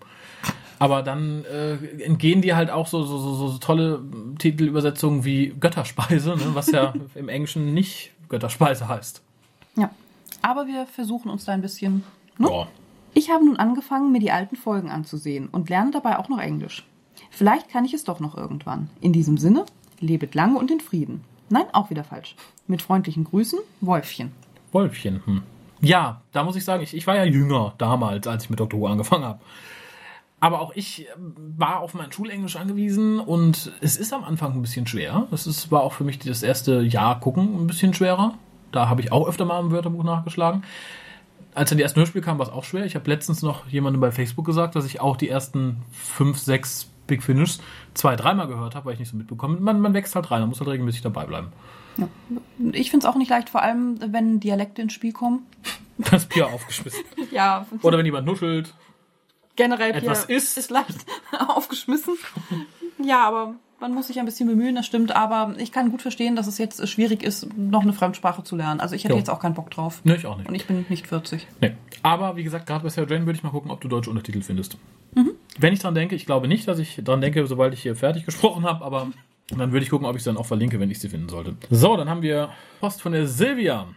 Aber 0.78 1.02
dann 1.02 1.44
äh, 1.44 1.74
entgehen 2.02 2.42
dir 2.42 2.56
halt 2.56 2.70
auch 2.70 2.88
so, 2.88 3.04
so, 3.04 3.18
so, 3.18 3.48
so 3.48 3.58
tolle 3.58 4.02
Titelübersetzungen 4.38 5.24
wie 5.24 5.54
Götterspeise, 5.60 6.30
ne? 6.30 6.42
was 6.54 6.72
ja 6.72 6.92
im 7.14 7.28
Englischen 7.28 7.72
nicht 7.72 8.10
Götterspeise 8.28 8.88
heißt. 8.88 9.22
ja. 9.76 9.90
Aber 10.42 10.66
wir 10.66 10.86
versuchen 10.86 11.30
uns 11.30 11.44
da 11.44 11.52
ein 11.52 11.62
bisschen. 11.62 12.04
Ne? 12.38 12.48
Ja. 12.50 12.66
Ich 13.14 13.30
habe 13.30 13.44
nun 13.44 13.56
angefangen, 13.56 14.12
mir 14.12 14.20
die 14.20 14.32
alten 14.32 14.56
Folgen 14.56 14.90
anzusehen 14.90 15.48
und 15.48 15.68
lerne 15.68 15.90
dabei 15.90 16.18
auch 16.18 16.28
noch 16.28 16.38
Englisch. 16.38 16.84
Vielleicht 17.30 17.68
kann 17.68 17.84
ich 17.84 17.94
es 17.94 18.04
doch 18.04 18.20
noch 18.20 18.36
irgendwann. 18.36 18.90
In 19.00 19.12
diesem 19.12 19.38
Sinne, 19.38 19.64
lebet 20.00 20.34
lange 20.34 20.58
und 20.58 20.70
in 20.70 20.80
Frieden. 20.80 21.22
Nein, 21.48 21.66
auch 21.72 21.90
wieder 21.90 22.04
falsch. 22.04 22.36
Mit 22.66 22.82
freundlichen 22.82 23.24
Grüßen, 23.24 23.58
Wolfchen. 23.80 24.32
Wolfchen. 24.72 25.22
Hm. 25.26 25.42
Ja, 25.80 26.22
da 26.32 26.44
muss 26.44 26.56
ich 26.56 26.64
sagen, 26.64 26.82
ich, 26.82 26.94
ich 26.94 27.06
war 27.06 27.16
ja 27.16 27.24
jünger 27.24 27.74
damals, 27.78 28.26
als 28.26 28.44
ich 28.44 28.50
mit 28.50 28.60
Dr. 28.60 28.80
Who 28.80 28.86
angefangen 28.86 29.24
habe. 29.24 29.40
Aber 30.40 30.60
auch 30.60 30.72
ich 30.74 31.06
ähm, 31.14 31.34
war 31.56 31.80
auf 31.80 31.94
mein 31.94 32.10
Schulenglisch 32.10 32.56
angewiesen 32.56 33.20
und 33.20 33.72
es 33.80 33.96
ist 33.96 34.12
am 34.12 34.24
Anfang 34.24 34.54
ein 34.54 34.62
bisschen 34.62 34.86
schwer. 34.86 35.28
Es 35.30 35.46
ist, 35.46 35.70
war 35.70 35.82
auch 35.82 35.92
für 35.92 36.04
mich 36.04 36.18
das 36.18 36.42
erste 36.42 36.80
Jahr 36.80 37.20
gucken 37.20 37.54
ein 37.60 37.66
bisschen 37.66 37.94
schwerer. 37.94 38.34
Da 38.72 38.88
habe 38.88 39.00
ich 39.00 39.12
auch 39.12 39.28
öfter 39.28 39.44
mal 39.44 39.60
im 39.60 39.70
Wörterbuch 39.70 40.02
nachgeschlagen. 40.04 40.64
Als 41.54 41.68
dann 41.68 41.76
die 41.76 41.82
ersten 41.82 42.00
Hörspiele 42.00 42.24
kamen, 42.24 42.38
war 42.38 42.46
es 42.46 42.52
auch 42.52 42.64
schwer. 42.64 42.86
Ich 42.86 42.94
habe 42.94 43.08
letztens 43.10 43.42
noch 43.42 43.66
jemandem 43.68 44.00
bei 44.00 44.10
Facebook 44.10 44.46
gesagt, 44.46 44.74
dass 44.74 44.86
ich 44.86 45.00
auch 45.00 45.16
die 45.16 45.28
ersten 45.28 45.82
fünf, 45.92 46.38
sechs 46.38 46.88
Big 47.06 47.22
Finish 47.22 47.58
zwei, 47.94 48.16
dreimal 48.16 48.46
gehört 48.48 48.74
habe, 48.74 48.86
weil 48.86 48.94
ich 48.94 49.00
nicht 49.00 49.10
so 49.10 49.16
mitbekomme. 49.16 49.60
Man, 49.60 49.80
man 49.80 49.92
wächst 49.92 50.14
halt 50.14 50.30
rein, 50.30 50.40
man 50.40 50.48
muss 50.48 50.60
halt 50.60 50.70
regelmäßig 50.70 51.02
dabei 51.02 51.26
bleiben. 51.26 51.52
Ich 52.72 52.90
finde 52.90 53.06
es 53.06 53.12
auch 53.12 53.18
nicht 53.18 53.28
leicht, 53.28 53.50
vor 53.50 53.60
allem 53.60 53.98
wenn 54.00 54.40
Dialekte 54.40 54.80
ins 54.82 54.92
Spiel 54.92 55.12
kommen. 55.12 55.46
Das 55.98 56.24
Bier 56.24 56.48
aufgeschmissen. 56.48 57.04
Ja, 57.30 57.66
Oder 57.82 57.98
wenn 57.98 58.06
jemand 58.06 58.26
nuschelt. 58.26 58.74
generell 59.56 59.90
Etwas 59.90 60.26
Bier 60.26 60.36
ist. 60.38 60.56
ist 60.56 60.70
leicht 60.70 61.04
aufgeschmissen. 61.48 62.14
Ja, 62.98 63.28
aber 63.28 63.54
man 63.82 63.92
muss 63.92 64.06
sich 64.06 64.18
ein 64.18 64.24
bisschen 64.24 64.48
bemühen, 64.48 64.74
das 64.74 64.86
stimmt. 64.86 65.14
Aber 65.14 65.54
ich 65.58 65.72
kann 65.72 65.90
gut 65.90 66.00
verstehen, 66.00 66.36
dass 66.36 66.46
es 66.46 66.56
jetzt 66.56 66.88
schwierig 66.88 67.22
ist, 67.22 67.48
noch 67.58 67.82
eine 67.82 67.92
Fremdsprache 67.92 68.42
zu 68.44 68.56
lernen. 68.56 68.80
Also 68.80 68.94
ich 68.94 69.04
hätte 69.04 69.12
Jo. 69.14 69.18
jetzt 69.18 69.28
auch 69.28 69.40
keinen 69.40 69.54
Bock 69.54 69.70
drauf. 69.70 70.00
Ne, 70.04 70.16
ich 70.16 70.24
auch 70.24 70.38
nicht. 70.38 70.48
Und 70.48 70.54
ich 70.54 70.66
bin 70.66 70.86
nicht 70.88 71.06
40. 71.06 71.46
Nee. 71.60 71.74
Aber 72.02 72.36
wie 72.36 72.44
gesagt, 72.44 72.66
gerade 72.66 72.82
bei 72.82 72.88
Sarah 72.88 73.08
Jane 73.10 73.26
würde 73.26 73.36
ich 73.36 73.42
mal 73.42 73.50
gucken, 73.50 73.70
ob 73.70 73.80
du 73.80 73.88
deutsche 73.88 74.08
Untertitel 74.08 74.40
findest. 74.40 74.78
Wenn 75.58 75.74
ich 75.74 75.80
dran 75.80 75.94
denke, 75.94 76.14
ich 76.14 76.24
glaube 76.24 76.48
nicht, 76.48 76.66
dass 76.66 76.78
ich 76.78 77.02
dran 77.04 77.20
denke, 77.20 77.46
sobald 77.46 77.74
ich 77.74 77.82
hier 77.82 77.94
fertig 77.94 78.24
gesprochen 78.24 78.64
habe, 78.64 78.82
aber 78.84 79.08
dann 79.48 79.72
würde 79.72 79.84
ich 79.84 79.90
gucken, 79.90 80.06
ob 80.06 80.16
ich 80.16 80.22
sie 80.22 80.30
dann 80.30 80.38
auch 80.38 80.46
verlinke, 80.46 80.80
wenn 80.80 80.90
ich 80.90 80.98
sie 81.00 81.10
finden 81.10 81.28
sollte. 81.28 81.56
So, 81.68 81.96
dann 81.96 82.08
haben 82.08 82.22
wir 82.22 82.48
Post 82.80 83.02
von 83.02 83.12
der 83.12 83.26
Silvia. 83.26 83.88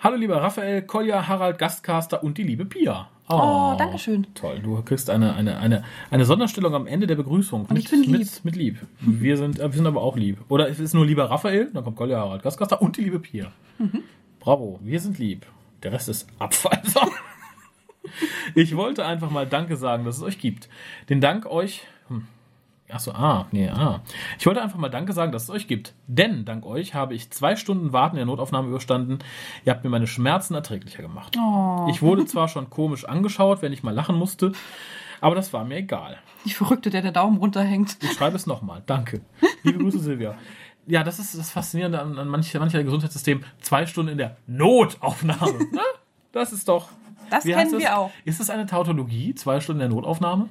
Hallo 0.00 0.16
lieber 0.16 0.42
Raphael, 0.42 0.82
Kolja, 0.82 1.26
Harald, 1.26 1.58
Gastcaster 1.58 2.22
und 2.22 2.36
die 2.36 2.42
liebe 2.42 2.66
Pia. 2.66 3.08
Oh, 3.28 3.74
danke 3.76 3.98
schön. 3.98 4.26
Toll, 4.34 4.60
du 4.60 4.80
kriegst 4.82 5.10
eine, 5.10 5.34
eine, 5.34 5.58
eine, 5.58 5.84
eine 6.10 6.24
Sonderstellung 6.24 6.74
am 6.74 6.86
Ende 6.86 7.06
der 7.06 7.16
Begrüßung. 7.16 7.66
Und 7.66 7.78
ich 7.78 7.90
bin 7.90 8.02
lieb. 8.02 8.12
Mit, 8.12 8.44
mit 8.44 8.56
lieb. 8.56 8.78
Wir 9.00 9.36
sind, 9.36 9.58
äh, 9.58 9.70
wir 9.70 9.76
sind 9.76 9.86
aber 9.86 10.02
auch 10.02 10.16
lieb. 10.16 10.38
Oder 10.48 10.68
es 10.68 10.80
ist 10.80 10.94
nur 10.94 11.04
lieber 11.04 11.30
Raphael, 11.30 11.70
dann 11.72 11.84
kommt 11.84 11.96
Kolja, 11.96 12.18
Harald, 12.18 12.42
Gastcaster 12.42 12.80
und 12.80 12.96
die 12.96 13.02
liebe 13.02 13.20
Pia. 13.20 13.52
Mhm. 13.78 14.02
Bravo, 14.40 14.80
wir 14.82 14.98
sind 15.00 15.18
lieb. 15.18 15.46
Der 15.82 15.92
Rest 15.92 16.08
ist 16.08 16.26
Abfall. 16.38 16.82
Ich 18.54 18.74
wollte 18.74 19.04
einfach 19.04 19.30
mal 19.30 19.46
Danke 19.46 19.76
sagen, 19.76 20.04
dass 20.04 20.16
es 20.16 20.22
euch 20.22 20.38
gibt. 20.38 20.68
Den 21.08 21.20
Dank 21.20 21.44
euch. 21.46 21.82
Hm. 22.08 22.26
Achso, 22.90 23.12
ah, 23.12 23.46
nee, 23.52 23.68
ah. 23.68 24.00
Ich 24.38 24.46
wollte 24.46 24.62
einfach 24.62 24.78
mal 24.78 24.88
Danke 24.88 25.12
sagen, 25.12 25.30
dass 25.30 25.44
es 25.44 25.50
euch 25.50 25.68
gibt. 25.68 25.94
Denn 26.06 26.44
dank 26.46 26.64
euch 26.64 26.94
habe 26.94 27.14
ich 27.14 27.30
zwei 27.30 27.54
Stunden 27.54 27.92
Warten 27.92 28.16
in 28.16 28.20
der 28.20 28.26
Notaufnahme 28.26 28.68
überstanden. 28.68 29.18
Ihr 29.64 29.72
habt 29.72 29.84
mir 29.84 29.90
meine 29.90 30.06
Schmerzen 30.06 30.54
erträglicher 30.54 31.02
gemacht. 31.02 31.36
Ich 31.90 32.00
wurde 32.00 32.24
zwar 32.24 32.48
schon 32.48 32.70
komisch 32.70 33.04
angeschaut, 33.04 33.60
wenn 33.60 33.74
ich 33.74 33.82
mal 33.82 33.94
lachen 33.94 34.16
musste, 34.16 34.52
aber 35.20 35.34
das 35.34 35.52
war 35.52 35.64
mir 35.64 35.76
egal. 35.76 36.18
Die 36.46 36.50
Verrückte, 36.50 36.88
der 36.88 37.02
der 37.02 37.12
Daumen 37.12 37.36
runterhängt. 37.38 37.98
Ich 38.00 38.12
schreibe 38.12 38.36
es 38.36 38.46
nochmal. 38.46 38.82
Danke. 38.86 39.20
Liebe 39.62 39.78
Grüße, 39.78 39.98
Silvia. 39.98 40.34
Ja, 40.86 41.04
das 41.04 41.18
ist 41.18 41.38
das 41.38 41.50
Faszinierende 41.50 42.00
an, 42.00 42.18
an 42.18 42.28
mancher, 42.28 42.58
mancher 42.60 42.82
Gesundheitssystem. 42.82 43.44
Zwei 43.60 43.84
Stunden 43.84 44.12
in 44.12 44.18
der 44.18 44.36
Notaufnahme. 44.46 45.58
Na, 45.72 45.82
das 46.32 46.52
ist 46.54 46.66
doch. 46.68 46.88
Das 47.28 47.44
kennen 47.44 47.78
wir 47.78 47.98
auch. 47.98 48.10
Ist 48.24 48.40
das 48.40 48.48
eine 48.48 48.64
Tautologie? 48.64 49.34
Zwei 49.34 49.60
Stunden 49.60 49.82
in 49.82 49.90
der 49.90 49.94
Notaufnahme? 49.94 50.48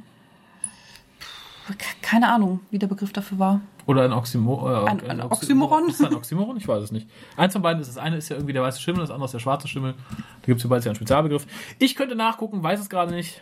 Keine 2.01 2.31
Ahnung, 2.31 2.59
wie 2.71 2.79
der 2.79 2.87
Begriff 2.87 3.11
dafür 3.13 3.39
war. 3.39 3.61
Oder 3.85 4.03
ein, 4.03 4.11
Oxymo 4.11 4.69
äh, 4.69 4.89
Ein- 4.89 5.09
ein 5.09 5.21
Oxymoron? 5.21 5.87
Ist 5.87 5.99
das 6.01 6.07
ein 6.07 6.15
Oxymoron? 6.15 6.57
Ich 6.57 6.67
weiß 6.67 6.83
es 6.83 6.91
nicht. 6.91 7.09
Eins 7.37 7.53
von 7.53 7.61
beiden 7.61 7.81
ist 7.81 7.87
das 7.87 7.97
eine 7.97 8.17
ist 8.17 8.27
ja 8.29 8.35
irgendwie 8.35 8.53
der 8.53 8.61
weiße 8.63 8.81
Schimmel, 8.81 9.01
das 9.01 9.11
andere 9.11 9.25
ist 9.25 9.31
der 9.33 9.39
schwarze 9.39 9.67
Schimmel. 9.67 9.93
Da 10.17 10.45
gibt 10.45 10.57
es 10.57 10.61
für 10.63 10.67
beides 10.67 10.85
ja 10.85 10.91
einen 10.91 10.95
Spezialbegriff. 10.97 11.45
Ich 11.79 11.95
könnte 11.95 12.15
nachgucken, 12.15 12.61
weiß 12.63 12.79
es 12.81 12.89
gerade 12.89 13.11
nicht. 13.13 13.41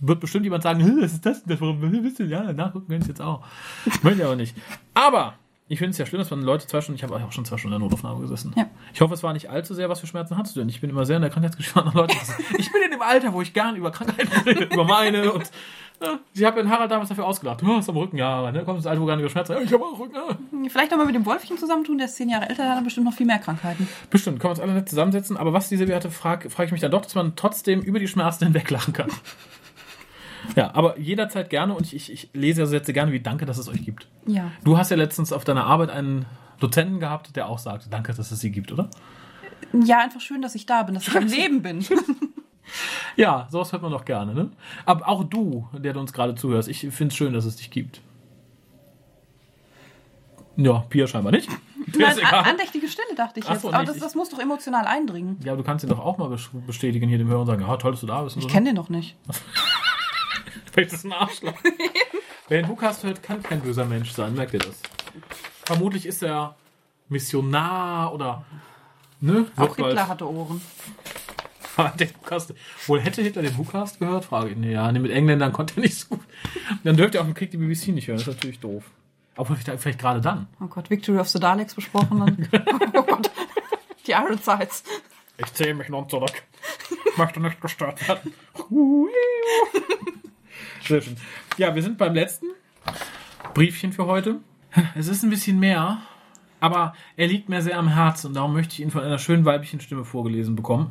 Wird 0.00 0.20
bestimmt 0.20 0.44
jemand 0.44 0.62
sagen, 0.62 0.80
"Hä, 0.80 0.90
was 1.00 1.12
ist 1.12 1.26
das 1.26 1.44
denn? 1.44 1.60
Warum 1.60 1.80
wisst 2.04 2.20
ihr? 2.20 2.26
Ja, 2.26 2.52
nachgucken 2.52 2.88
können 2.88 3.02
Sie 3.02 3.08
jetzt 3.08 3.20
auch. 3.20 3.44
Möchte 4.02 4.20
ich 4.20 4.24
aber 4.24 4.36
nicht. 4.36 4.56
Aber 4.94 5.34
ich 5.68 5.78
finde 5.78 5.90
es 5.90 5.98
ja 5.98 6.06
schlimm, 6.06 6.20
dass 6.20 6.30
man 6.30 6.42
Leute 6.42 6.66
zwei 6.66 6.80
Stunden, 6.80 6.96
ich 6.96 7.02
habe 7.02 7.14
auch 7.14 7.32
schon 7.32 7.44
zwei 7.44 7.58
Stunden 7.58 7.74
in 7.74 7.80
der 7.80 7.88
Notaufnahme 7.88 8.20
gesessen. 8.20 8.52
Ja. 8.56 8.66
Ich 8.94 9.00
hoffe, 9.00 9.14
es 9.14 9.22
war 9.22 9.32
nicht 9.32 9.50
allzu 9.50 9.74
sehr, 9.74 9.88
was 9.88 10.00
für 10.00 10.06
Schmerzen 10.06 10.36
hattest 10.36 10.56
du 10.56 10.60
denn? 10.60 10.68
Ich 10.68 10.80
bin 10.80 10.90
immer 10.90 11.04
sehr 11.04 11.16
in 11.16 11.22
der 11.22 11.30
Krankheitsgeschichte 11.30 11.78
anderer 11.84 12.02
Leute. 12.02 12.16
Ich 12.58 12.72
bin 12.72 12.82
in 12.82 12.90
dem 12.90 13.02
Alter, 13.02 13.32
wo 13.32 13.42
ich 13.42 13.52
gern 13.52 13.76
über 13.76 13.90
Krankheiten 13.90 14.32
rede, 14.46 14.64
über 14.64 14.84
meine 14.84 15.32
und 15.32 15.50
ja, 16.00 16.20
ich 16.32 16.44
habe 16.44 16.62
den 16.62 16.70
Harald 16.70 16.90
damals 16.90 17.08
dafür 17.08 17.26
ausgelacht. 17.26 17.60
Du 17.60 17.66
hast 17.66 17.88
am 17.88 17.96
Rücken, 17.96 18.18
ja, 18.18 18.52
ne? 18.52 18.64
Kommst 18.64 18.78
ins 18.78 18.86
Alter, 18.86 19.00
wo 19.02 19.06
gar 19.06 19.16
nicht 19.16 19.22
über 19.24 19.30
Schmerzen. 19.30 19.52
Ja, 19.54 19.60
ich 19.60 19.72
habe 19.72 19.84
auch 19.84 19.98
Rücken. 19.98 20.14
Ja. 20.14 20.68
Vielleicht 20.68 20.92
nochmal 20.92 21.06
mit 21.06 21.16
dem 21.16 21.26
Wolfchen 21.26 21.58
zusammentun, 21.58 21.98
der 21.98 22.06
ist 22.06 22.14
zehn 22.14 22.28
Jahre 22.28 22.48
älter, 22.48 22.62
der 22.62 22.70
hat 22.70 22.76
dann 22.76 22.84
bestimmt 22.84 23.06
noch 23.06 23.14
viel 23.14 23.26
mehr 23.26 23.40
Krankheiten. 23.40 23.88
Bestimmt, 24.08 24.38
können 24.38 24.50
wir 24.50 24.52
uns 24.52 24.60
alle 24.60 24.74
nett 24.74 24.88
zusammensetzen. 24.88 25.36
Aber 25.36 25.52
was 25.52 25.68
diese 25.68 25.88
Werte 25.88 26.10
frage, 26.10 26.50
frage 26.50 26.66
ich 26.66 26.72
mich 26.72 26.80
dann 26.80 26.92
doch, 26.92 27.02
dass 27.02 27.16
man 27.16 27.34
trotzdem 27.34 27.80
über 27.80 27.98
die 27.98 28.06
Schmerzen 28.06 28.44
hinweg 28.44 28.70
lachen 28.70 28.92
kann. 28.92 29.08
Ja, 30.56 30.70
aber 30.74 30.98
jederzeit 30.98 31.50
gerne 31.50 31.74
und 31.74 31.82
ich, 31.86 31.94
ich, 31.94 32.12
ich 32.12 32.30
lese 32.32 32.60
ja 32.62 32.66
Sätze 32.66 32.92
gerne 32.92 33.12
wie 33.12 33.20
Danke, 33.20 33.44
dass 33.46 33.58
es 33.58 33.68
euch 33.68 33.84
gibt. 33.84 34.06
Ja. 34.26 34.50
Du 34.64 34.78
hast 34.78 34.90
ja 34.90 34.96
letztens 34.96 35.32
auf 35.32 35.44
deiner 35.44 35.64
Arbeit 35.66 35.90
einen 35.90 36.26
Dozenten 36.60 37.00
gehabt, 37.00 37.36
der 37.36 37.48
auch 37.48 37.58
sagte, 37.58 37.88
danke, 37.90 38.12
dass 38.14 38.30
es 38.30 38.40
sie 38.40 38.50
gibt, 38.50 38.72
oder? 38.72 38.88
Ja, 39.72 40.00
einfach 40.00 40.20
schön, 40.20 40.40
dass 40.42 40.54
ich 40.54 40.66
da 40.66 40.82
bin, 40.84 40.94
dass 40.94 41.06
ich 41.08 41.16
am 41.16 41.26
Leben 41.26 41.62
bin. 41.62 41.84
Ja, 43.16 43.48
sowas 43.50 43.72
hört 43.72 43.80
man 43.80 43.90
doch 43.92 44.04
gerne, 44.04 44.34
ne? 44.34 44.50
Aber 44.84 45.08
auch 45.08 45.24
du, 45.24 45.66
der 45.72 45.94
du 45.94 46.00
uns 46.00 46.12
gerade 46.12 46.34
zuhörst, 46.34 46.68
ich 46.68 46.80
finde 46.80 47.06
es 47.06 47.16
schön, 47.16 47.32
dass 47.32 47.46
es 47.46 47.56
dich 47.56 47.70
gibt. 47.70 48.02
Ja, 50.56 50.80
Pia 50.90 51.06
scheinbar 51.06 51.32
nicht. 51.32 51.48
Nein, 51.96 52.18
andächtige 52.22 52.86
Stille, 52.88 53.14
dachte 53.16 53.40
ich 53.40 53.46
Ach 53.46 53.52
jetzt. 53.52 53.62
so, 53.62 53.72
Aber 53.72 53.84
das, 53.84 53.96
das 53.98 54.14
muss 54.14 54.28
doch 54.28 54.38
emotional 54.38 54.84
eindringen. 54.86 55.38
Ja, 55.42 55.52
aber 55.52 55.62
du 55.62 55.66
kannst 55.66 55.82
ihn 55.84 55.88
doch 55.88 55.98
auch 56.00 56.18
mal 56.18 56.28
bes- 56.28 56.50
bestätigen 56.66 57.08
hier 57.08 57.16
dem 57.16 57.28
Hörer 57.28 57.40
und 57.40 57.46
sagen, 57.46 57.62
ja, 57.62 57.76
toll, 57.78 57.92
dass 57.92 58.00
du 58.00 58.06
da 58.06 58.22
bist. 58.22 58.36
Ich 58.36 58.46
kenne 58.48 58.66
den 58.66 58.74
noch 58.76 58.90
nicht. 58.90 59.16
Vielleicht 60.78 60.92
ist 60.92 61.04
ein 61.04 61.12
Arschloch. 61.12 61.54
Wer 62.48 62.62
den 62.62 62.68
Hukast 62.68 63.02
hört, 63.02 63.20
kann 63.20 63.42
kein 63.42 63.60
böser 63.60 63.84
Mensch 63.84 64.12
sein, 64.12 64.34
merkt 64.34 64.54
ihr 64.54 64.60
das? 64.60 64.80
Vermutlich 65.64 66.06
ist 66.06 66.22
er 66.22 66.54
Missionar 67.08 68.14
oder. 68.14 68.44
Ne? 69.20 69.46
Auch 69.56 69.62
Wird 69.62 69.76
bald- 69.76 69.86
Hitler 69.88 70.06
hatte 70.06 70.30
Ohren. 70.30 70.60
den 71.98 72.10
Hukast. 72.20 72.54
Wohl 72.86 73.00
hätte 73.00 73.22
Hitler 73.22 73.42
den 73.42 73.58
Hukast 73.58 73.98
gehört? 73.98 74.24
Frage 74.24 74.50
ich. 74.50 74.56
Nee, 74.56 74.70
ja, 74.70 74.92
nee, 74.92 75.00
mit 75.00 75.10
Engländern 75.10 75.52
konnte 75.52 75.78
er 75.78 75.82
nicht 75.82 75.96
so 75.96 76.14
gut. 76.14 76.20
Dann 76.84 76.96
dürfte 76.96 77.18
er 77.18 77.22
auf 77.22 77.26
dem 77.26 77.34
Krieg 77.34 77.50
die 77.50 77.56
BBC 77.56 77.88
nicht 77.88 78.06
hören. 78.06 78.18
Das 78.18 78.28
ist 78.28 78.34
natürlich 78.36 78.60
doof. 78.60 78.84
Aber 79.34 79.56
vielleicht, 79.56 79.80
vielleicht 79.82 79.98
gerade 79.98 80.20
dann. 80.20 80.46
Oh 80.60 80.66
Gott, 80.66 80.90
Victory 80.90 81.18
of 81.18 81.28
the 81.28 81.40
Daleks 81.40 81.74
besprochen 81.74 82.20
dann. 82.20 82.48
oh 82.94 83.02
Gott. 83.02 83.32
Die 84.06 84.12
Iron 84.12 84.38
Sides. 84.38 84.84
Ich 85.38 85.52
zähle 85.54 85.74
mich 85.74 85.88
nun 85.88 86.08
zurück. 86.08 86.44
Möchte 87.16 87.40
nicht 87.40 87.60
gestört 87.60 88.06
werden. 88.06 88.32
Sehr 90.84 91.00
schön. 91.02 91.16
Ja, 91.56 91.74
wir 91.74 91.82
sind 91.82 91.98
beim 91.98 92.14
letzten 92.14 92.46
Briefchen 93.54 93.92
für 93.92 94.06
heute. 94.06 94.36
Es 94.94 95.08
ist 95.08 95.22
ein 95.22 95.30
bisschen 95.30 95.58
mehr, 95.58 95.98
aber 96.60 96.94
er 97.16 97.26
liegt 97.26 97.48
mir 97.48 97.62
sehr 97.62 97.78
am 97.78 97.88
Herzen 97.88 98.28
und 98.28 98.34
darum 98.34 98.52
möchte 98.52 98.74
ich 98.74 98.80
ihn 98.80 98.90
von 98.90 99.02
einer 99.02 99.18
schönen 99.18 99.44
weiblichen 99.44 99.80
Stimme 99.80 100.04
vorgelesen 100.04 100.56
bekommen. 100.56 100.90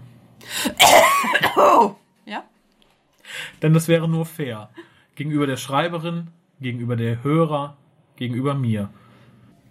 Ja? 2.25 2.43
Denn 3.61 3.73
das 3.73 3.87
wäre 3.87 4.07
nur 4.07 4.25
fair. 4.25 4.69
Gegenüber 5.15 5.47
der 5.47 5.57
Schreiberin, 5.57 6.27
gegenüber 6.59 6.95
der 6.95 7.23
Hörer, 7.23 7.77
gegenüber 8.17 8.53
mir. 8.53 8.89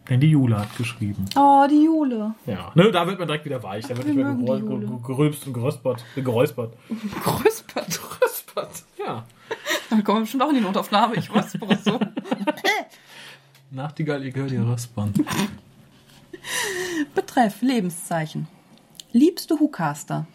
Denn 0.08 0.20
die 0.20 0.30
Jule 0.30 0.58
hat 0.58 0.76
geschrieben. 0.76 1.24
Oh, 1.36 1.66
die 1.68 1.84
Jule. 1.84 2.34
Ja, 2.46 2.70
ne, 2.74 2.90
da 2.92 3.06
wird 3.06 3.18
man 3.18 3.26
direkt 3.28 3.44
wieder 3.44 3.62
weich. 3.62 3.86
Da 3.86 3.96
wird 3.96 4.06
nicht 4.06 4.16
mehr 4.16 4.26
mögen 4.26 4.46
die 4.46 4.52
gerol- 4.52 4.60
Jule. 4.60 4.86
ge- 4.86 4.98
gerülpst 5.04 5.46
und 5.48 5.52
geräuspert. 5.52 6.04
Geräuspert. 6.14 6.74
Größpert. 7.24 8.00
Geräuspert. 8.00 8.84
Ja. 8.98 9.24
Dann 9.90 10.02
kommen 10.04 10.18
wir 10.18 10.22
bestimmt 10.22 10.42
auch 10.42 10.48
in 10.48 10.56
die 10.56 10.60
Notaufnahme. 10.60 11.16
Ich 11.16 11.32
weiß 11.32 11.52
bloß 11.58 11.84
so. 11.84 12.00
Nachtigall, 13.70 14.24
ihr 14.24 14.32
gehört 14.32 14.52
ihr 14.52 14.66
Röspern. 14.66 15.12
Betreff 17.14 17.62
Lebenszeichen. 17.62 18.48
Liebste 19.12 19.58
Hucaster. 19.58 20.26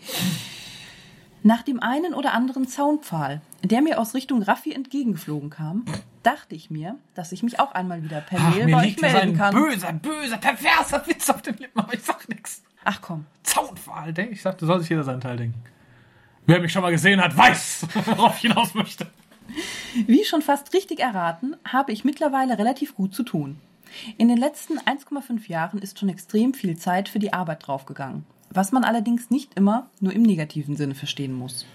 Nach 1.43 1.64
dem 1.64 1.82
einen 1.82 2.14
oder 2.14 2.34
anderen 2.34 2.68
Zaunpfahl, 2.68 3.41
der 3.64 3.82
mir 3.82 3.99
aus 3.99 4.14
Richtung 4.14 4.43
Raffi 4.43 4.74
entgegengeflogen 4.74 5.49
kam, 5.49 5.86
dachte 6.24 6.54
ich 6.54 6.70
mir, 6.70 6.97
dass 7.16 7.32
ich 7.32 7.41
mich 7.41 7.60
auch 7.60 7.72
einmal 7.72 8.04
wieder 8.04 8.22
per 8.22 8.39
Ach, 8.39 8.56
Mail 8.56 8.66
mir 8.66 8.76
bei 8.76 8.88
euch 8.88 9.02
melden 9.02 9.36
kann. 9.38 9.54
böser, 9.54 9.93
böser, 9.93 10.38
perverser 10.38 11.04
Witz 11.08 11.30
auf 11.30 11.41
den 11.41 11.58
Lippen, 11.58 11.80
aber 11.80 11.93
ich 11.93 12.04
sag 12.04 12.30
nix. 12.30 12.62
Ach 12.84 13.02
komm. 13.02 13.26
Zaunpfahl, 13.43 14.14
denk 14.14 14.32
ich, 14.32 14.41
sagte, 14.41 14.66
soll 14.66 14.80
sich 14.82 14.89
jeder 14.89 15.04
seinen 15.04 15.22
Teil 15.22 15.38
denken. 15.38 15.62
Wer 16.45 16.60
mich 16.60 16.72
schon 16.72 16.82
mal 16.82 16.91
gesehen 16.91 17.22
hat, 17.22 17.36
weiß, 17.36 17.88
worauf 18.06 18.36
ich 18.36 18.41
hinaus 18.41 18.74
möchte. 18.76 19.08
Wie 20.08 20.24
schon 20.24 20.41
fast 20.41 20.74
richtig 20.74 20.99
erraten, 20.99 21.56
habe 21.68 21.91
ich 21.91 22.04
mittlerweile 22.04 22.58
relativ 22.58 22.95
gut 22.95 23.14
zu 23.14 23.24
tun. 23.24 23.58
In 24.18 24.28
den 24.30 24.38
letzten 24.38 24.80
1,5 24.80 25.47
Jahren 25.49 25.80
ist 25.80 25.99
schon 25.99 26.10
extrem 26.10 26.54
viel 26.54 26.78
Zeit 26.78 27.10
für 27.10 27.20
die 27.20 27.34
Arbeit 27.34 27.68
draufgegangen, 27.68 28.26
was 28.49 28.72
man 28.72 28.84
allerdings 28.86 29.30
nicht 29.30 29.54
immer 29.56 29.89
nur 29.99 30.14
im 30.14 30.22
negativen 30.22 30.76
Sinne 30.78 30.95
verstehen 30.95 31.34
muss. 31.34 31.66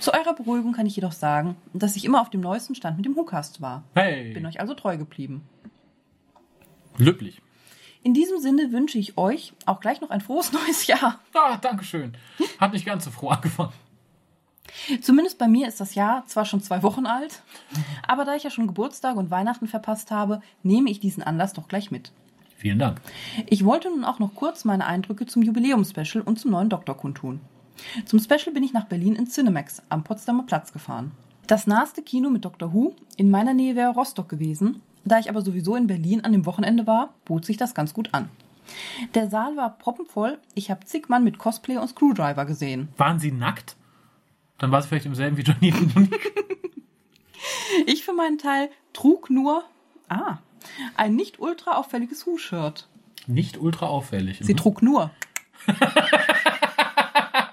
Zu 0.00 0.12
eurer 0.12 0.34
Beruhigung 0.34 0.72
kann 0.72 0.86
ich 0.86 0.96
jedoch 0.96 1.12
sagen, 1.12 1.56
dass 1.72 1.96
ich 1.96 2.04
immer 2.04 2.20
auf 2.20 2.28
dem 2.30 2.40
neuesten 2.40 2.74
Stand 2.74 2.96
mit 2.96 3.06
dem 3.06 3.16
WhoCast 3.16 3.60
war. 3.60 3.84
Hey, 3.94 4.34
Bin 4.34 4.44
euch 4.46 4.60
also 4.60 4.74
treu 4.74 4.96
geblieben. 4.98 5.42
löblich. 6.98 7.40
In 8.02 8.12
diesem 8.12 8.38
Sinne 8.38 8.70
wünsche 8.70 8.98
ich 8.98 9.16
euch 9.16 9.54
auch 9.64 9.80
gleich 9.80 10.02
noch 10.02 10.10
ein 10.10 10.20
frohes 10.20 10.52
neues 10.52 10.86
Jahr. 10.86 11.20
Ah, 11.32 11.56
danke 11.56 11.84
schön. 11.84 12.14
Hat 12.58 12.72
nicht 12.74 12.84
ganz 12.84 13.04
so 13.06 13.10
froh 13.10 13.28
angefangen. 13.30 13.72
Zumindest 15.00 15.38
bei 15.38 15.48
mir 15.48 15.68
ist 15.68 15.80
das 15.80 15.94
Jahr 15.94 16.26
zwar 16.26 16.44
schon 16.44 16.62
zwei 16.62 16.82
Wochen 16.82 17.06
alt, 17.06 17.42
aber 18.06 18.24
da 18.24 18.34
ich 18.34 18.42
ja 18.42 18.50
schon 18.50 18.66
Geburtstag 18.66 19.16
und 19.16 19.30
Weihnachten 19.30 19.68
verpasst 19.68 20.10
habe, 20.10 20.40
nehme 20.62 20.90
ich 20.90 21.00
diesen 21.00 21.22
Anlass 21.22 21.52
doch 21.52 21.68
gleich 21.68 21.90
mit. 21.90 22.12
Vielen 22.56 22.78
Dank. 22.78 23.00
Ich 23.48 23.64
wollte 23.64 23.90
nun 23.90 24.04
auch 24.04 24.18
noch 24.18 24.34
kurz 24.34 24.64
meine 24.64 24.86
Eindrücke 24.86 25.26
zum 25.26 25.42
Jubiläumspecial 25.42 26.22
und 26.22 26.38
zum 26.38 26.50
neuen 26.50 26.70
Doktor 26.70 26.96
kundtun. 26.96 27.40
Zum 28.06 28.18
Special 28.20 28.52
bin 28.52 28.62
ich 28.62 28.72
nach 28.72 28.86
Berlin 28.86 29.16
ins 29.16 29.34
Cinemax 29.34 29.82
am 29.88 30.04
Potsdamer 30.04 30.44
Platz 30.44 30.72
gefahren. 30.72 31.12
Das 31.46 31.66
naheste 31.66 32.02
Kino 32.02 32.30
mit 32.30 32.44
Doctor 32.44 32.72
Who 32.72 32.94
in 33.16 33.30
meiner 33.30 33.52
Nähe 33.52 33.76
wäre 33.76 33.92
Rostock 33.92 34.28
gewesen. 34.28 34.80
Da 35.04 35.18
ich 35.18 35.28
aber 35.28 35.42
sowieso 35.42 35.76
in 35.76 35.86
Berlin 35.86 36.22
an 36.22 36.32
dem 36.32 36.46
Wochenende 36.46 36.86
war, 36.86 37.12
bot 37.26 37.44
sich 37.44 37.58
das 37.58 37.74
ganz 37.74 37.92
gut 37.92 38.08
an. 38.12 38.30
Der 39.14 39.28
Saal 39.28 39.56
war 39.56 39.76
proppenvoll. 39.76 40.38
Ich 40.54 40.70
habe 40.70 40.86
zig 40.86 41.10
Mann 41.10 41.24
mit 41.24 41.38
Cosplay 41.38 41.76
und 41.76 41.88
Screwdriver 41.88 42.46
gesehen. 42.46 42.88
Waren 42.96 43.18
Sie 43.18 43.30
nackt? 43.30 43.76
Dann 44.58 44.70
war 44.70 44.78
es 44.78 44.86
vielleicht 44.86 45.06
im 45.06 45.14
selben 45.14 45.36
wie 45.36 45.72
Monique. 45.94 46.32
Ich 47.86 48.04
für 48.04 48.12
meinen 48.12 48.38
Teil 48.38 48.70
trug 48.92 49.28
nur, 49.28 49.64
ah, 50.08 50.38
ein 50.96 51.16
nicht 51.16 51.40
ultra 51.40 51.76
auffälliges 51.76 52.26
Who-Shirt. 52.26 52.88
Nicht 53.26 53.58
ultra 53.58 53.86
auffällig. 53.86 54.38
Sie 54.40 54.52
mhm. 54.52 54.58
trug 54.58 54.82
nur. 54.82 55.10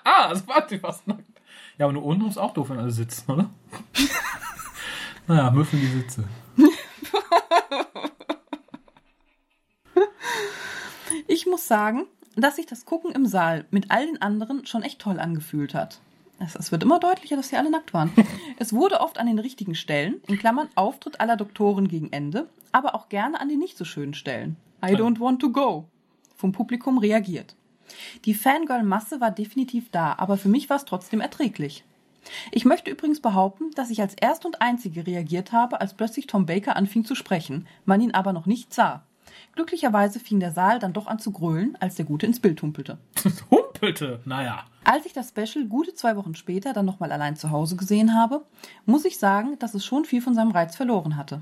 Ah, 0.03 0.27
also 0.27 0.47
war 0.47 0.67
sie 0.67 0.77
fast 0.77 1.07
nackt. 1.07 1.23
Ja, 1.77 1.85
aber 1.85 1.93
nur 1.93 2.03
unten 2.03 2.27
ist 2.27 2.37
auch 2.37 2.53
doof, 2.53 2.69
wenn 2.69 2.79
alle 2.79 2.91
sitzen, 2.91 3.31
oder? 3.31 3.49
naja, 5.27 5.49
müffeln 5.51 5.81
die 5.81 5.87
Sitze. 5.87 6.27
Ich 11.27 11.45
muss 11.45 11.67
sagen, 11.67 12.07
dass 12.35 12.57
sich 12.57 12.65
das 12.65 12.85
Gucken 12.85 13.11
im 13.13 13.25
Saal 13.25 13.65
mit 13.71 13.89
all 13.89 14.05
den 14.05 14.21
anderen 14.21 14.65
schon 14.65 14.83
echt 14.83 14.99
toll 14.99 15.19
angefühlt 15.19 15.73
hat. 15.73 16.01
Es, 16.43 16.71
wird 16.71 16.83
immer 16.83 16.99
deutlicher, 16.99 17.35
dass 17.35 17.49
sie 17.49 17.57
alle 17.57 17.69
nackt 17.69 17.93
waren. 17.93 18.11
Es 18.57 18.73
wurde 18.73 18.99
oft 19.01 19.19
an 19.19 19.27
den 19.27 19.39
richtigen 19.39 19.75
Stellen, 19.75 20.21
in 20.27 20.37
Klammern 20.37 20.69
Auftritt 20.75 21.19
aller 21.19 21.35
Doktoren 21.35 21.87
gegen 21.87 22.11
Ende, 22.11 22.49
aber 22.71 22.95
auch 22.95 23.09
gerne 23.09 23.39
an 23.39 23.49
den 23.49 23.59
nicht 23.59 23.77
so 23.77 23.85
schönen 23.85 24.13
Stellen. 24.13 24.55
I 24.83 24.93
don't 24.93 25.19
want 25.19 25.41
to 25.41 25.51
go. 25.51 25.85
Vom 26.35 26.51
Publikum 26.51 26.97
reagiert. 26.97 27.55
Die 28.25 28.33
Fangirl-Masse 28.33 29.19
war 29.19 29.31
definitiv 29.31 29.89
da, 29.91 30.15
aber 30.17 30.37
für 30.37 30.49
mich 30.49 30.69
war 30.69 30.77
es 30.77 30.85
trotzdem 30.85 31.21
erträglich. 31.21 31.83
Ich 32.51 32.65
möchte 32.65 32.91
übrigens 32.91 33.19
behaupten, 33.19 33.71
dass 33.71 33.89
ich 33.89 34.01
als 34.01 34.13
Erst 34.13 34.45
und 34.45 34.61
Einzige 34.61 35.05
reagiert 35.07 35.51
habe, 35.51 35.81
als 35.81 35.95
plötzlich 35.95 36.27
Tom 36.27 36.45
Baker 36.45 36.75
anfing 36.75 37.03
zu 37.03 37.15
sprechen, 37.15 37.67
man 37.85 38.01
ihn 38.01 38.13
aber 38.13 38.33
noch 38.33 38.45
nicht 38.45 38.73
sah. 38.73 39.03
Glücklicherweise 39.53 40.19
fing 40.19 40.39
der 40.39 40.51
Saal 40.51 40.79
dann 40.79 40.93
doch 40.93 41.07
an 41.07 41.19
zu 41.19 41.31
grölen, 41.31 41.77
als 41.79 41.95
der 41.95 42.05
Gute 42.05 42.25
ins 42.25 42.39
Bild 42.39 42.61
humpelte. 42.61 42.97
Humpelte. 43.51 44.21
Naja. 44.25 44.65
Als 44.83 45.05
ich 45.05 45.13
das 45.13 45.29
Special 45.29 45.65
gute 45.67 45.93
zwei 45.93 46.15
Wochen 46.15 46.35
später 46.35 46.73
dann 46.73 46.85
nochmal 46.85 47.11
allein 47.11 47.35
zu 47.35 47.51
Hause 47.51 47.75
gesehen 47.75 48.15
habe, 48.15 48.45
muss 48.85 49.05
ich 49.05 49.17
sagen, 49.19 49.57
dass 49.59 49.73
es 49.73 49.85
schon 49.85 50.05
viel 50.05 50.21
von 50.21 50.33
seinem 50.33 50.51
Reiz 50.51 50.75
verloren 50.75 51.17
hatte. 51.17 51.41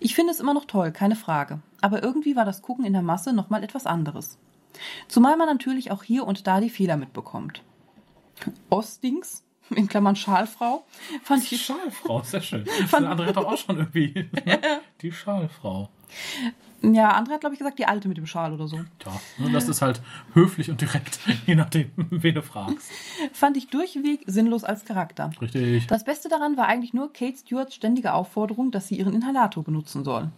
Ich 0.00 0.14
finde 0.14 0.32
es 0.32 0.40
immer 0.40 0.54
noch 0.54 0.66
toll, 0.66 0.92
keine 0.92 1.16
Frage. 1.16 1.60
Aber 1.80 2.02
irgendwie 2.02 2.36
war 2.36 2.44
das 2.44 2.62
Gucken 2.62 2.84
in 2.84 2.92
der 2.92 3.02
Masse 3.02 3.32
nochmal 3.32 3.64
etwas 3.64 3.86
anderes. 3.86 4.38
Zumal 5.08 5.36
man 5.36 5.46
natürlich 5.48 5.90
auch 5.90 6.02
hier 6.02 6.26
und 6.26 6.46
da 6.46 6.60
die 6.60 6.70
Fehler 6.70 6.96
mitbekommt. 6.96 7.62
Ostings, 8.70 9.44
in 9.70 9.86
Klammern 9.88 10.16
Schalfrau, 10.16 10.84
fand 11.22 11.48
Die 11.50 11.54
ich 11.54 11.62
Schalfrau, 11.64 12.22
sehr 12.22 12.40
schön. 12.40 12.66
Fand- 12.88 13.04
Der 13.04 13.10
andere 13.12 13.28
hat 13.28 13.36
auch 13.38 13.56
schon 13.56 13.78
irgendwie 13.78 14.28
ne? 14.44 14.60
die 15.00 15.12
Schalfrau. 15.12 15.88
Ja, 16.92 17.16
André 17.18 17.32
hat, 17.32 17.40
glaube 17.40 17.54
ich, 17.54 17.58
gesagt, 17.58 17.78
die 17.78 17.86
alte 17.86 18.08
mit 18.08 18.16
dem 18.16 18.26
Schal 18.26 18.52
oder 18.52 18.68
so. 18.68 18.80
Tja, 18.98 19.12
ne, 19.38 19.50
das 19.50 19.68
ist 19.68 19.80
halt 19.80 20.02
höflich 20.34 20.70
und 20.70 20.80
direkt, 20.80 21.18
je 21.46 21.54
nachdem, 21.54 21.90
wen 21.96 22.34
du 22.34 22.42
fragst. 22.42 22.90
Fand 23.32 23.56
ich 23.56 23.68
durchweg 23.68 24.22
sinnlos 24.26 24.64
als 24.64 24.84
Charakter. 24.84 25.30
Richtig. 25.40 25.86
Das 25.86 26.04
Beste 26.04 26.28
daran 26.28 26.56
war 26.56 26.66
eigentlich 26.66 26.92
nur 26.92 27.12
Kate 27.12 27.36
Stewarts 27.36 27.74
ständige 27.74 28.12
Aufforderung, 28.12 28.70
dass 28.70 28.88
sie 28.88 28.96
ihren 28.96 29.14
Inhalator 29.14 29.64
benutzen 29.64 30.04
soll. 30.04 30.30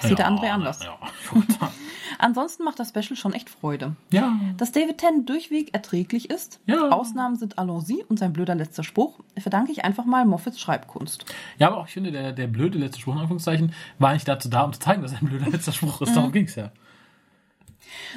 Das 0.00 0.08
sieht 0.08 0.18
der 0.18 0.28
André 0.30 0.50
anders. 0.50 0.82
Ja, 0.84 0.96
Ansonsten 2.18 2.62
macht 2.64 2.78
das 2.78 2.90
Special 2.90 3.16
schon 3.16 3.32
echt 3.32 3.50
Freude. 3.50 3.96
ja. 4.10 4.38
Dass 4.56 4.70
David 4.72 4.98
Tennant 4.98 5.28
durchweg 5.28 5.74
erträglich 5.74 6.30
ist, 6.30 6.60
Ja. 6.66 6.90
Ausnahmen 6.90 7.36
sind 7.36 7.58
Allons-y 7.58 8.04
und 8.08 8.18
sein 8.18 8.32
blöder 8.32 8.54
letzter 8.54 8.84
Spruch, 8.84 9.18
verdanke 9.36 9.72
ich 9.72 9.84
einfach 9.84 10.04
mal 10.04 10.24
Moffats 10.24 10.60
Schreibkunst. 10.60 11.24
ja, 11.58 11.66
aber 11.68 11.78
auch 11.78 11.86
ich 11.88 11.92
finde, 11.92 12.12
der, 12.12 12.32
der 12.32 12.46
blöde 12.46 12.78
letzte 12.78 13.00
Spruch, 13.00 13.14
in 13.14 13.20
Anführungszeichen, 13.20 13.72
war 13.98 14.10
eigentlich 14.10 14.24
dazu 14.24 14.48
da, 14.48 14.62
um 14.62 14.72
zu 14.72 14.78
zeigen, 14.80 15.02
dass 15.02 15.12
er 15.12 15.22
ein 15.22 15.26
blöder 15.28 15.50
letzter 15.50 15.72
Spruch 15.72 16.00
ist. 16.02 16.14
Darum 16.16 16.30
ging's 16.32 16.54
ja. 16.54 16.70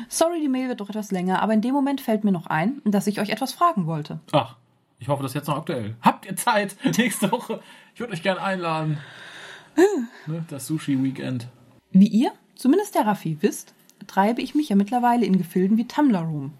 Sorry, 0.09 0.39
die 0.41 0.47
Mail 0.47 0.69
wird 0.69 0.79
doch 0.79 0.89
etwas 0.89 1.11
länger, 1.11 1.41
aber 1.41 1.53
in 1.53 1.61
dem 1.61 1.73
Moment 1.73 1.99
fällt 2.01 2.23
mir 2.23 2.31
noch 2.31 2.47
ein, 2.47 2.81
dass 2.85 3.07
ich 3.07 3.19
euch 3.19 3.29
etwas 3.29 3.53
fragen 3.53 3.85
wollte. 3.87 4.19
Ach, 4.31 4.55
ich 4.99 5.07
hoffe, 5.09 5.23
das 5.23 5.31
ist 5.31 5.35
jetzt 5.35 5.47
noch 5.47 5.57
aktuell. 5.57 5.95
Habt 6.01 6.25
ihr 6.25 6.35
Zeit 6.35 6.75
nächste 6.97 7.31
Woche? 7.31 7.61
Ich 7.93 7.99
würde 7.99 8.13
euch 8.13 8.23
gerne 8.23 8.41
einladen. 8.41 8.99
ne, 10.27 10.45
das 10.49 10.67
Sushi-Weekend. 10.67 11.47
Wie 11.91 12.07
ihr, 12.07 12.31
zumindest 12.55 12.95
der 12.95 13.05
Raffi, 13.05 13.37
wisst, 13.41 13.73
treibe 14.07 14.41
ich 14.41 14.55
mich 14.55 14.69
ja 14.69 14.75
mittlerweile 14.75 15.25
in 15.25 15.37
Gefilden 15.37 15.77
wie 15.77 15.87
Tumblr 15.87 16.19
Room. 16.19 16.53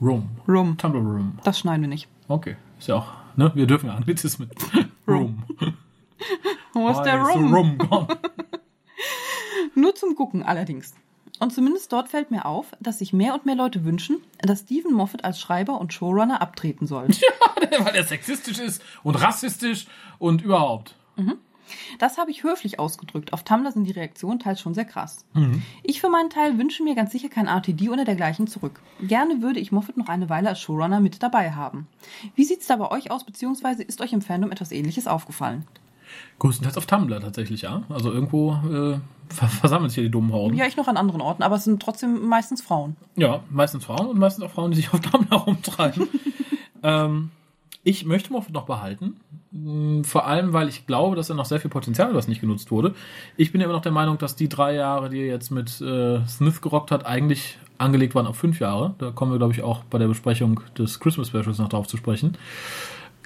Room. 0.00 0.28
Room. 0.46 0.76
Tumblr 0.76 1.00
Room. 1.00 1.38
Das 1.44 1.58
schneiden 1.58 1.82
wir 1.82 1.88
nicht. 1.88 2.08
Okay. 2.28 2.56
Ist 2.78 2.88
ja 2.88 2.96
auch, 2.96 3.12
ne? 3.36 3.50
Wir 3.54 3.66
dürfen 3.66 3.86
ja 3.86 3.94
Anglizismen. 3.94 4.50
Room. 5.08 5.42
Wo 6.72 6.88
ist 6.88 7.02
der 7.02 7.20
Room? 7.20 7.54
Room? 7.54 7.78
Nur 9.74 9.94
zum 9.94 10.14
Gucken 10.14 10.42
allerdings. 10.42 10.94
Und 11.38 11.52
zumindest 11.52 11.92
dort 11.92 12.08
fällt 12.08 12.30
mir 12.30 12.46
auf, 12.46 12.68
dass 12.80 12.98
sich 12.98 13.12
mehr 13.12 13.34
und 13.34 13.44
mehr 13.44 13.56
Leute 13.56 13.84
wünschen, 13.84 14.22
dass 14.40 14.60
Stephen 14.60 14.94
Moffat 14.94 15.24
als 15.24 15.38
Schreiber 15.38 15.78
und 15.80 15.92
Showrunner 15.92 16.40
abtreten 16.40 16.86
soll. 16.86 17.08
Weil 17.08 17.94
er 17.94 18.04
sexistisch 18.04 18.58
ist 18.58 18.82
und 19.02 19.16
rassistisch 19.16 19.86
und 20.18 20.42
überhaupt. 20.42 20.94
Das 21.98 22.18
habe 22.18 22.30
ich 22.30 22.42
höflich 22.42 22.78
ausgedrückt. 22.78 23.32
Auf 23.32 23.42
Tumblr 23.42 23.72
sind 23.72 23.84
die 23.84 23.92
Reaktionen 23.92 24.38
teils 24.38 24.60
schon 24.60 24.74
sehr 24.74 24.84
krass. 24.84 25.24
Ich 25.82 26.00
für 26.00 26.08
meinen 26.08 26.30
Teil 26.30 26.58
wünsche 26.58 26.82
mir 26.82 26.94
ganz 26.94 27.12
sicher 27.12 27.28
kein 27.28 27.46
RTD 27.46 27.88
oder 27.88 28.04
dergleichen 28.04 28.46
zurück. 28.46 28.80
Gerne 29.00 29.42
würde 29.42 29.60
ich 29.60 29.72
Moffat 29.72 29.96
noch 29.96 30.08
eine 30.08 30.28
Weile 30.28 30.48
als 30.48 30.60
Showrunner 30.60 31.00
mit 31.00 31.22
dabei 31.22 31.52
haben. 31.52 31.86
Wie 32.34 32.44
sieht's 32.44 32.66
da 32.66 32.76
bei 32.76 32.90
euch 32.90 33.10
aus, 33.10 33.24
beziehungsweise 33.24 33.82
ist 33.82 34.00
euch 34.00 34.12
im 34.12 34.22
Fandom 34.22 34.52
etwas 34.52 34.72
ähnliches 34.72 35.06
aufgefallen? 35.06 35.64
Größtenteils 36.38 36.76
auf 36.76 36.86
Tumblr 36.86 37.20
tatsächlich, 37.20 37.62
ja. 37.62 37.82
Also 37.88 38.12
irgendwo 38.12 38.52
äh, 38.52 39.00
ver 39.32 39.48
versammeln 39.48 39.90
sich 39.90 39.96
hier 39.96 40.04
die 40.04 40.10
dummen 40.10 40.32
Horden. 40.32 40.56
Ja, 40.56 40.66
ich 40.66 40.76
noch 40.76 40.88
an 40.88 40.96
anderen 40.96 41.20
Orten, 41.20 41.42
aber 41.42 41.56
es 41.56 41.64
sind 41.64 41.82
trotzdem 41.82 42.26
meistens 42.26 42.62
Frauen. 42.62 42.96
Ja, 43.16 43.40
meistens 43.50 43.84
Frauen 43.84 44.06
und 44.06 44.18
meistens 44.18 44.44
auch 44.44 44.50
Frauen, 44.50 44.70
die 44.70 44.76
sich 44.76 44.92
auf 44.92 45.00
Tumblr 45.00 45.36
rumtreiben. 45.46 46.08
ähm, 46.82 47.30
ich 47.82 48.04
möchte 48.04 48.32
Moffat 48.32 48.52
noch 48.52 48.66
behalten. 48.66 49.16
Mm, 49.56 50.02
Vor 50.02 50.26
allem, 50.26 50.52
weil 50.52 50.68
ich 50.68 50.86
glaube, 50.86 51.16
dass 51.16 51.30
er 51.30 51.36
noch 51.36 51.46
sehr 51.46 51.60
viel 51.60 51.70
Potenzial, 51.70 52.14
was 52.14 52.28
nicht 52.28 52.40
genutzt 52.40 52.70
wurde. 52.70 52.94
Ich 53.36 53.52
bin 53.52 53.60
immer 53.60 53.72
noch 53.72 53.80
der 53.82 53.92
Meinung, 53.92 54.18
dass 54.18 54.36
die 54.36 54.48
drei 54.48 54.74
Jahre, 54.74 55.08
die 55.08 55.20
er 55.20 55.26
jetzt 55.26 55.50
mit 55.50 55.80
äh, 55.80 56.26
Smith 56.26 56.60
gerockt 56.60 56.90
hat, 56.90 57.06
eigentlich 57.06 57.58
angelegt 57.78 58.14
waren 58.14 58.26
auf 58.26 58.36
fünf 58.36 58.60
Jahre. 58.60 58.94
Da 58.98 59.10
kommen 59.10 59.32
wir, 59.32 59.38
glaube 59.38 59.52
ich, 59.52 59.62
auch 59.62 59.84
bei 59.84 59.98
der 59.98 60.08
Besprechung 60.08 60.60
des 60.78 61.00
Christmas 61.00 61.28
Specials 61.28 61.58
noch 61.58 61.68
drauf 61.68 61.86
zu 61.86 61.96
sprechen. 61.96 62.36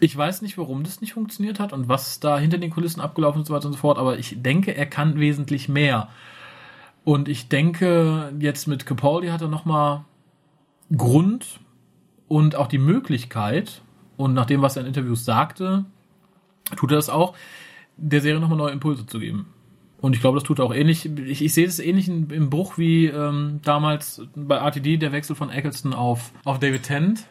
Ich 0.00 0.16
weiß 0.16 0.42
nicht, 0.42 0.56
warum 0.56 0.82
das 0.82 1.00
nicht 1.00 1.12
funktioniert 1.12 1.60
hat 1.60 1.72
und 1.72 1.88
was 1.88 2.20
da 2.20 2.38
hinter 2.38 2.58
den 2.58 2.70
Kulissen 2.70 3.00
abgelaufen 3.00 3.42
ist 3.42 3.42
und 3.42 3.46
so 3.48 3.54
weiter 3.54 3.66
und 3.66 3.74
so 3.74 3.78
fort, 3.78 3.98
aber 3.98 4.18
ich 4.18 4.42
denke, 4.42 4.74
er 4.74 4.86
kann 4.86 5.20
wesentlich 5.20 5.68
mehr. 5.68 6.08
Und 7.04 7.28
ich 7.28 7.48
denke, 7.48 8.32
jetzt 8.38 8.66
mit 8.66 8.86
Capaldi 8.86 9.28
hat 9.28 9.42
er 9.42 9.48
nochmal 9.48 10.04
Grund 10.96 11.60
und 12.28 12.56
auch 12.56 12.66
die 12.66 12.78
Möglichkeit, 12.78 13.82
und 14.16 14.34
nach 14.34 14.44
dem, 14.44 14.60
was 14.60 14.76
er 14.76 14.82
in 14.82 14.88
Interviews 14.88 15.24
sagte, 15.24 15.86
tut 16.76 16.90
er 16.92 16.96
das 16.96 17.08
auch, 17.08 17.34
der 17.96 18.20
Serie 18.20 18.40
nochmal 18.40 18.58
neue 18.58 18.72
Impulse 18.72 19.06
zu 19.06 19.18
geben. 19.18 19.46
Und 20.00 20.14
ich 20.14 20.20
glaube, 20.20 20.38
das 20.38 20.44
tut 20.44 20.58
er 20.58 20.64
auch 20.64 20.74
ähnlich. 20.74 21.04
Ich, 21.04 21.42
ich 21.42 21.52
sehe 21.52 21.66
das 21.66 21.78
ähnlich 21.78 22.08
im 22.08 22.48
Bruch 22.48 22.78
wie 22.78 23.06
ähm, 23.06 23.60
damals 23.62 24.22
bei 24.34 24.56
RTD 24.56 24.96
der 24.96 25.12
Wechsel 25.12 25.36
von 25.36 25.50
Eccleston 25.50 25.92
auf, 25.92 26.32
auf 26.44 26.58
David 26.58 26.84
Tennant. 26.84 27.26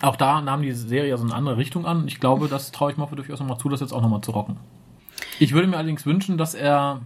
Auch 0.00 0.16
da 0.16 0.40
nahm 0.40 0.62
die 0.62 0.72
Serie 0.72 1.10
ja 1.10 1.16
so 1.16 1.22
eine 1.22 1.34
andere 1.34 1.56
Richtung 1.56 1.86
an. 1.86 2.08
Ich 2.08 2.18
glaube, 2.18 2.48
das 2.48 2.72
traue 2.72 2.90
ich 2.90 2.96
Moffat 2.96 3.18
durchaus 3.18 3.38
nochmal 3.38 3.58
zu, 3.58 3.68
das 3.68 3.80
jetzt 3.80 3.92
auch 3.92 4.02
nochmal 4.02 4.22
zu 4.22 4.32
rocken. 4.32 4.56
Ich 5.38 5.52
würde 5.52 5.68
mir 5.68 5.76
allerdings 5.76 6.04
wünschen, 6.04 6.36
dass 6.36 6.54
er 6.54 7.02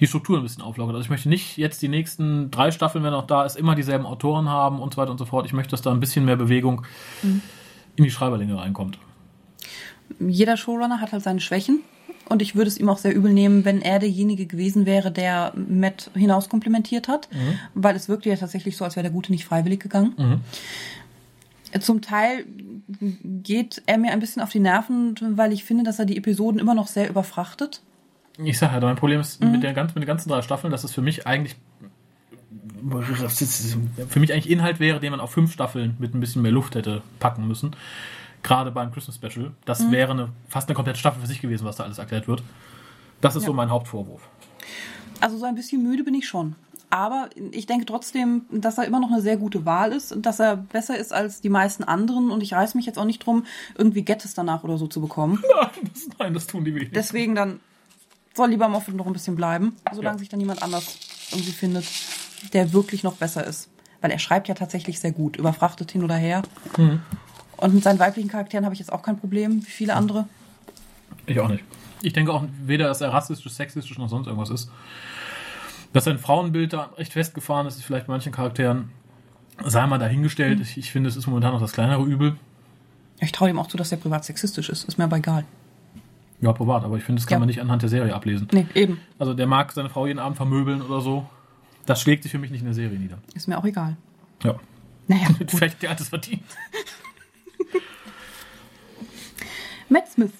die 0.00 0.08
Struktur 0.08 0.38
ein 0.38 0.42
bisschen 0.42 0.64
auflockert. 0.64 0.96
Also 0.96 1.04
ich 1.04 1.10
möchte 1.10 1.28
nicht 1.28 1.56
jetzt 1.56 1.80
die 1.82 1.88
nächsten 1.88 2.50
drei 2.50 2.72
Staffeln, 2.72 3.04
wenn 3.04 3.14
auch 3.14 3.26
da 3.26 3.44
ist, 3.44 3.56
immer 3.56 3.76
dieselben 3.76 4.06
Autoren 4.06 4.48
haben 4.48 4.80
und 4.80 4.94
so 4.94 5.00
weiter 5.00 5.12
und 5.12 5.18
so 5.18 5.26
fort. 5.26 5.46
Ich 5.46 5.52
möchte, 5.52 5.70
dass 5.70 5.82
da 5.82 5.92
ein 5.92 6.00
bisschen 6.00 6.24
mehr 6.24 6.36
Bewegung 6.36 6.84
in 7.22 8.04
die 8.04 8.10
Schreiberlinge 8.10 8.58
reinkommt. 8.58 8.98
Jeder 10.20 10.56
Showrunner 10.56 11.00
hat 11.00 11.12
halt 11.12 11.22
seine 11.22 11.40
Schwächen. 11.40 11.80
Und 12.28 12.40
ich 12.40 12.54
würde 12.54 12.68
es 12.68 12.78
ihm 12.78 12.88
auch 12.88 12.98
sehr 12.98 13.14
übel 13.14 13.32
nehmen, 13.32 13.64
wenn 13.64 13.82
er 13.82 13.98
derjenige 13.98 14.46
gewesen 14.46 14.86
wäre, 14.86 15.10
der 15.10 15.52
Matt 15.54 16.10
hinaus 16.14 16.48
komplimentiert 16.48 17.08
hat. 17.08 17.28
Weil 17.74 17.96
es 17.96 18.08
wirkte 18.08 18.28
ja 18.28 18.36
tatsächlich 18.36 18.76
so, 18.76 18.84
als 18.84 18.96
wäre 18.96 19.02
der 19.02 19.12
Gute 19.12 19.32
nicht 19.32 19.44
freiwillig 19.44 19.80
gegangen. 19.80 20.40
Zum 21.80 22.00
Teil 22.00 22.44
geht 23.22 23.82
er 23.86 23.98
mir 23.98 24.12
ein 24.12 24.20
bisschen 24.20 24.40
auf 24.40 24.50
die 24.50 24.60
Nerven, 24.60 25.16
weil 25.36 25.52
ich 25.52 25.64
finde, 25.64 25.84
dass 25.84 25.98
er 25.98 26.04
die 26.04 26.16
Episoden 26.16 26.60
immer 26.60 26.74
noch 26.74 26.86
sehr 26.86 27.08
überfrachtet. 27.08 27.82
Ich 28.42 28.58
sage 28.58 28.74
ja, 28.74 28.80
mein 28.80 28.96
Problem 28.96 29.20
ist 29.20 29.42
mit, 29.42 29.62
der 29.62 29.72
ganzen, 29.72 29.94
mit 29.94 30.04
den 30.04 30.08
ganzen 30.08 30.28
drei 30.28 30.42
Staffeln, 30.42 30.70
dass 30.70 30.84
es 30.84 30.92
für 30.92 31.02
mich 31.02 31.26
eigentlich 31.26 31.56
für 34.08 34.20
mich 34.20 34.32
eigentlich 34.32 34.50
Inhalt 34.50 34.80
wäre, 34.80 35.00
den 35.00 35.10
man 35.12 35.20
auf 35.20 35.30
fünf 35.30 35.52
Staffeln 35.52 35.96
mit 35.98 36.14
ein 36.14 36.20
bisschen 36.20 36.42
mehr 36.42 36.50
Luft 36.50 36.74
hätte 36.74 37.02
packen 37.20 37.46
müssen. 37.46 37.76
Gerade 38.42 38.70
beim 38.72 38.90
Christmas 38.92 39.16
Special. 39.16 39.52
Das 39.64 39.90
wäre 39.90 40.10
eine, 40.12 40.28
fast 40.48 40.68
eine 40.68 40.74
komplette 40.74 40.98
Staffel 40.98 41.20
für 41.20 41.26
sich 41.28 41.40
gewesen, 41.40 41.64
was 41.64 41.76
da 41.76 41.84
alles 41.84 41.98
erklärt 41.98 42.26
wird. 42.28 42.42
Das 43.20 43.36
ist 43.36 43.44
so 43.44 43.52
mein 43.52 43.70
Hauptvorwurf. 43.70 44.22
Also 45.20 45.36
so 45.38 45.44
ein 45.44 45.54
bisschen 45.54 45.82
müde 45.82 46.02
bin 46.02 46.14
ich 46.14 46.26
schon. 46.26 46.56
Aber 46.90 47.30
ich 47.52 47.64
denke 47.66 47.86
trotzdem, 47.86 48.42
dass 48.50 48.76
er 48.76 48.84
immer 48.84 49.00
noch 49.00 49.10
eine 49.10 49.22
sehr 49.22 49.38
gute 49.38 49.64
Wahl 49.64 49.92
ist, 49.92 50.14
dass 50.18 50.40
er 50.40 50.56
besser 50.56 50.98
ist 50.98 51.12
als 51.12 51.40
die 51.40 51.48
meisten 51.48 51.84
anderen 51.84 52.30
und 52.30 52.42
ich 52.42 52.52
reiß 52.52 52.74
mich 52.74 52.84
jetzt 52.84 52.98
auch 52.98 53.06
nicht 53.06 53.24
drum, 53.24 53.46
irgendwie 53.78 54.02
Gettes 54.02 54.34
danach 54.34 54.62
oder 54.62 54.76
so 54.76 54.86
zu 54.88 55.00
bekommen. 55.00 55.42
Nein, 55.62 55.90
das, 55.94 56.08
nein, 56.18 56.34
das 56.34 56.46
tun 56.48 56.64
die 56.66 56.74
wirklich. 56.74 56.90
Deswegen 56.92 57.34
dann 57.34 57.60
soll 58.34 58.50
lieber 58.50 58.68
Moffat 58.68 58.94
noch 58.94 59.06
ein 59.06 59.12
bisschen 59.14 59.36
bleiben, 59.36 59.74
solange 59.92 60.16
Ja. 60.16 60.18
sich 60.18 60.28
dann 60.28 60.40
jemand 60.40 60.62
anders 60.62 60.98
irgendwie 61.30 61.52
findet, 61.52 61.86
der 62.52 62.72
wirklich 62.74 63.04
noch 63.04 63.14
besser 63.14 63.46
ist. 63.46 63.70
Weil 64.02 64.10
er 64.10 64.18
schreibt 64.18 64.48
ja 64.48 64.54
tatsächlich 64.54 64.98
sehr 65.00 65.12
gut, 65.12 65.36
überfrachtet 65.36 65.92
hin 65.92 66.02
oder 66.04 66.16
her. 66.16 66.42
Und 67.62 67.74
mit 67.74 67.84
seinen 67.84 68.00
weiblichen 68.00 68.28
Charakteren 68.28 68.64
habe 68.64 68.74
ich 68.74 68.80
jetzt 68.80 68.92
auch 68.92 69.02
kein 69.02 69.16
Problem, 69.18 69.64
wie 69.64 69.70
viele 69.70 69.94
andere. 69.94 70.26
Ich 71.26 71.38
auch 71.38 71.48
nicht. 71.48 71.62
Ich 72.02 72.12
denke 72.12 72.32
auch 72.32 72.42
weder, 72.64 72.88
dass 72.88 73.00
er 73.00 73.12
rassistisch, 73.12 73.52
sexistisch 73.52 73.96
noch 73.98 74.08
sonst 74.08 74.26
irgendwas 74.26 74.50
ist. 74.50 74.68
Dass 75.92 76.04
sein 76.04 76.18
Frauenbild 76.18 76.72
da 76.72 76.90
recht 76.98 77.12
festgefahren 77.12 77.66
ist, 77.68 77.76
ist 77.76 77.84
vielleicht 77.84 78.08
bei 78.08 78.14
manchen 78.14 78.32
Charakteren, 78.32 78.90
sei 79.64 79.86
mal 79.86 79.98
dahingestellt. 79.98 80.60
Ich, 80.60 80.76
ich 80.76 80.90
finde, 80.90 81.08
es 81.08 81.14
ist 81.14 81.28
momentan 81.28 81.52
noch 81.52 81.60
das 81.60 81.72
kleinere 81.72 82.02
Übel. 82.02 82.34
Ich 83.20 83.30
traue 83.30 83.50
ihm 83.50 83.58
auch 83.60 83.68
zu, 83.68 83.76
dass 83.76 83.92
er 83.92 83.98
privat 83.98 84.24
sexistisch 84.24 84.68
ist. 84.68 84.82
Ist 84.88 84.98
mir 84.98 85.04
aber 85.04 85.18
egal. 85.18 85.44
Ja, 86.40 86.52
privat, 86.52 86.82
aber 86.82 86.96
ich 86.96 87.04
finde, 87.04 87.20
das 87.20 87.28
kann 87.28 87.36
Ja. 87.36 87.38
man 87.40 87.46
nicht 87.48 87.60
anhand 87.60 87.82
der 87.82 87.88
Serie 87.90 88.12
ablesen. 88.12 88.48
Nee, 88.52 88.66
eben. 88.74 88.98
Also 89.20 89.34
der 89.34 89.46
mag 89.46 89.70
seine 89.70 89.88
Frau 89.88 90.08
jeden 90.08 90.18
Abend 90.18 90.36
vermöbeln 90.36 90.82
oder 90.82 91.00
so. 91.00 91.28
Das 91.86 92.00
schlägt 92.00 92.24
sich 92.24 92.32
für 92.32 92.38
mich 92.40 92.50
nicht 92.50 92.60
in 92.62 92.66
der 92.66 92.74
Serie 92.74 92.98
nieder. 92.98 93.18
Ist 93.34 93.46
mir 93.46 93.56
auch 93.56 93.64
egal. 93.64 93.96
Ja. 94.42 94.56
Naja. 95.06 95.28
Vielleicht 95.46 95.74
hat 95.76 95.82
der 95.82 95.90
alles 95.90 96.08
verdient. 96.08 96.42
Matt 99.92 100.08
Smith 100.08 100.32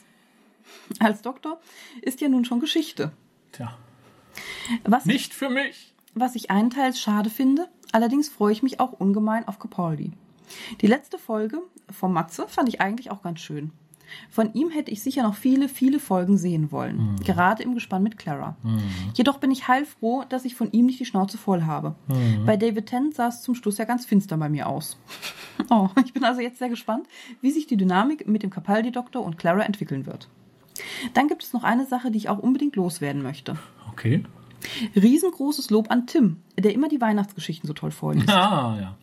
als 0.99 1.21
Doktor 1.21 1.61
ist 2.01 2.23
ja 2.23 2.29
nun 2.29 2.47
schon 2.47 2.59
Geschichte. 2.61 3.13
Tja. 3.53 3.77
Was, 4.85 5.05
Nicht 5.05 5.35
für 5.35 5.51
mich. 5.51 5.95
was 6.15 6.35
ich 6.35 6.51
einteils 6.51 6.99
schade 6.99 7.29
finde, 7.29 7.69
allerdings 7.93 8.31
freue 8.31 8.53
ich 8.53 8.63
mich 8.63 8.81
auch 8.81 8.93
ungemein 8.93 9.47
auf 9.47 9.59
Capaldi. 9.59 10.13
Die 10.81 10.87
letzte 10.87 11.19
Folge 11.19 11.61
vom 11.91 12.15
Matze 12.15 12.49
fand 12.49 12.71
ich 12.71 12.81
eigentlich 12.81 13.11
auch 13.11 13.23
ganz 13.23 13.41
schön. 13.41 13.73
Von 14.31 14.53
ihm 14.55 14.71
hätte 14.71 14.91
ich 14.91 15.03
sicher 15.03 15.23
noch 15.23 15.35
viele, 15.35 15.69
viele 15.69 15.99
Folgen 15.99 16.37
sehen 16.37 16.71
wollen. 16.73 17.17
Gerade 17.25 17.63
im 17.63 17.75
Gespann 17.75 18.03
mit 18.03 18.19
Clara. 18.19 18.57
Jedoch 19.15 19.39
bin 19.39 19.51
ich 19.51 19.69
heilfroh, 19.69 20.25
dass 20.29 20.45
ich 20.45 20.55
von 20.55 20.71
ihm 20.73 20.87
nicht 20.87 21.01
die 21.01 21.05
Schnauze 21.07 21.39
voll 21.39 21.63
habe. 21.63 21.95
Bei 22.47 22.57
David 22.57 22.87
Tennant 22.87 23.15
sah 23.15 23.29
es 23.29 23.43
zum 23.43 23.55
Schluss 23.55 23.79
ja 23.79 23.85
ganz 23.85 24.05
finster 24.05 24.37
bei 24.37 24.49
mir 24.49 24.69
aus. 24.69 24.97
Oh, 25.71 25.89
ich 26.05 26.13
bin 26.13 26.25
also 26.25 26.41
jetzt 26.41 26.59
sehr 26.59 26.71
gespannt, 26.71 27.07
wie 27.41 27.51
sich 27.51 27.67
die 27.67 27.77
Dynamik 27.77 28.27
mit 28.27 28.43
dem 28.43 28.51
Capaldi-Doktor 28.51 29.23
und 29.23 29.39
Clara 29.39 29.63
entwickeln 29.63 30.07
wird. 30.07 30.29
Dann 31.15 31.29
gibt 31.29 31.45
es 31.45 31.53
noch 31.53 31.63
eine 31.63 31.87
Sache, 31.87 32.11
die 32.11 32.19
ich 32.19 32.29
auch 32.29 32.39
unbedingt 32.39 32.75
loswerden 32.75 33.23
möchte. 33.23 33.57
Okay. 33.93 34.25
Riesengroßes 34.97 35.71
Lob 35.71 35.91
an 35.91 36.07
Tim, 36.07 36.39
der 36.59 36.73
immer 36.75 36.89
die 36.89 37.01
Weihnachtsgeschichten 37.01 37.67
so 37.67 37.75
toll 37.75 37.91
vorliest. 37.91 38.29
Ah, 38.33 38.77
ja. 38.81 38.97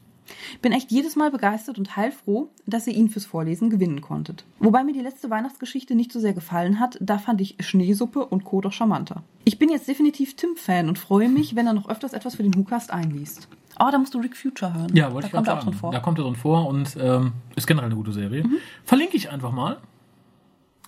Bin 0.61 0.71
echt 0.71 0.91
jedes 0.91 1.15
Mal 1.15 1.31
begeistert 1.31 1.77
und 1.77 1.95
heilfroh, 1.95 2.49
dass 2.65 2.87
ihr 2.87 2.93
ihn 2.95 3.09
fürs 3.09 3.25
Vorlesen 3.25 3.69
gewinnen 3.69 4.01
konntet. 4.01 4.45
Wobei 4.59 4.83
mir 4.83 4.93
die 4.93 5.01
letzte 5.01 5.29
Weihnachtsgeschichte 5.29 5.95
nicht 5.95 6.11
so 6.11 6.19
sehr 6.19 6.33
gefallen 6.33 6.79
hat, 6.79 6.97
da 7.01 7.17
fand 7.17 7.41
ich 7.41 7.55
Schneesuppe 7.59 8.25
und 8.25 8.43
Co. 8.43 8.61
doch 8.61 8.73
charmanter. 8.73 9.23
Ich 9.45 9.59
bin 9.59 9.69
jetzt 9.69 9.87
definitiv 9.87 10.35
Tim-Fan 10.35 10.87
und 10.89 10.99
freue 10.99 11.29
mich, 11.29 11.55
wenn 11.55 11.67
er 11.67 11.73
noch 11.73 11.89
öfters 11.89 12.13
etwas 12.13 12.35
für 12.35 12.43
den 12.43 12.55
WhoCast 12.55 12.91
einliest. 12.91 13.47
Oh, 13.81 13.87
da 13.91 13.97
musst 13.97 14.13
du 14.13 14.19
Rick 14.19 14.35
Future 14.35 14.73
hören. 14.73 14.93
Ja, 14.95 15.13
wollte 15.13 15.21
da 15.21 15.27
ich 15.27 15.33
kommt 15.33 15.47
er 15.47 15.53
auch 15.53 15.57
sagen. 15.59 15.71
drin 15.71 15.79
vor. 15.79 15.91
Da 15.91 15.99
kommt 15.99 16.17
er 16.19 16.25
drin 16.25 16.35
vor 16.35 16.67
und 16.67 16.97
ähm, 16.99 17.31
ist 17.55 17.65
generell 17.65 17.87
eine 17.87 17.95
gute 17.95 18.11
Serie. 18.11 18.43
Mhm. 18.43 18.57
Verlinke 18.83 19.15
ich 19.15 19.29
einfach 19.29 19.51
mal. 19.53 19.77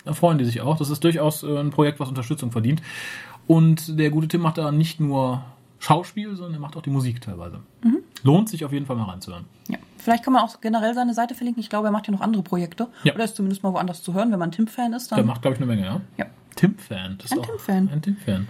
Da 0.04 0.14
freuen 0.14 0.38
die 0.38 0.46
sich 0.46 0.62
auch. 0.62 0.78
Das 0.78 0.90
ist 0.90 1.04
durchaus 1.04 1.44
äh, 1.44 1.58
ein 1.60 1.70
Projekt, 1.70 2.00
was 2.00 2.10
Unterstützung 2.10 2.52
verdient. 2.52 2.82
Und 3.48 3.98
der 4.00 4.10
gute 4.10 4.28
Tim 4.28 4.42
macht 4.42 4.58
da 4.58 4.72
nicht 4.72 5.00
nur 5.00 5.44
Schauspiel, 5.80 6.36
sondern 6.36 6.56
er 6.56 6.60
macht 6.60 6.76
auch 6.76 6.82
die 6.82 6.90
Musik 6.90 7.22
teilweise. 7.22 7.62
Mhm. 7.84 8.00
Lohnt 8.24 8.50
sich 8.50 8.66
auf 8.66 8.72
jeden 8.72 8.86
Fall 8.86 8.96
mal 8.96 9.06
reinzuhören. 9.06 9.46
Ja. 9.70 9.78
Vielleicht 9.98 10.24
kann 10.24 10.34
man 10.34 10.44
auch 10.44 10.62
generell 10.62 10.94
seine 10.94 11.14
Seite 11.14 11.36
verlinken. 11.36 11.62
Ich 11.62 11.70
glaube, 11.70 11.88
er 11.88 11.92
macht 11.92 12.08
ja 12.08 12.12
noch 12.14 12.22
andere 12.22 12.44
Projekte. 12.44 12.88
Ja. 13.04 13.14
Oder 13.14 13.24
ist 13.24 13.36
zumindest 13.36 13.64
mal 13.64 13.74
woanders 13.74 14.04
zu 14.04 14.14
hören, 14.14 14.32
wenn 14.32 14.40
man 14.40 14.52
Tim-Fan 14.52 14.94
ist. 14.94 15.12
Der 15.12 15.18
Dann 15.18 15.28
macht, 15.28 15.42
glaube 15.42 15.56
ich, 15.56 15.62
eine 15.62 15.68
Menge, 15.68 15.86
ja? 15.86 16.02
ja. 16.18 16.26
Tim-Fan. 16.56 17.18
Das 17.18 17.32
ist 17.32 17.38
Ein 17.38 17.44
Tim-Fan. 17.44 17.90
Ein 17.90 18.02
Tim-Fan. 18.02 18.48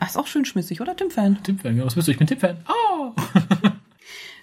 Ach, 0.00 0.08
ist 0.08 0.16
auch 0.16 0.26
schön 0.26 0.44
schmissig, 0.44 0.80
oder 0.80 0.96
Tim-Fan? 0.96 1.42
Tim-Fan, 1.42 1.76
ja, 1.76 1.84
was 1.84 1.94
bist 1.94 2.08
du? 2.08 2.12
Ich 2.12 2.18
bin 2.18 2.26
Tim-Fan. 2.26 2.58
Oh! 2.68 3.12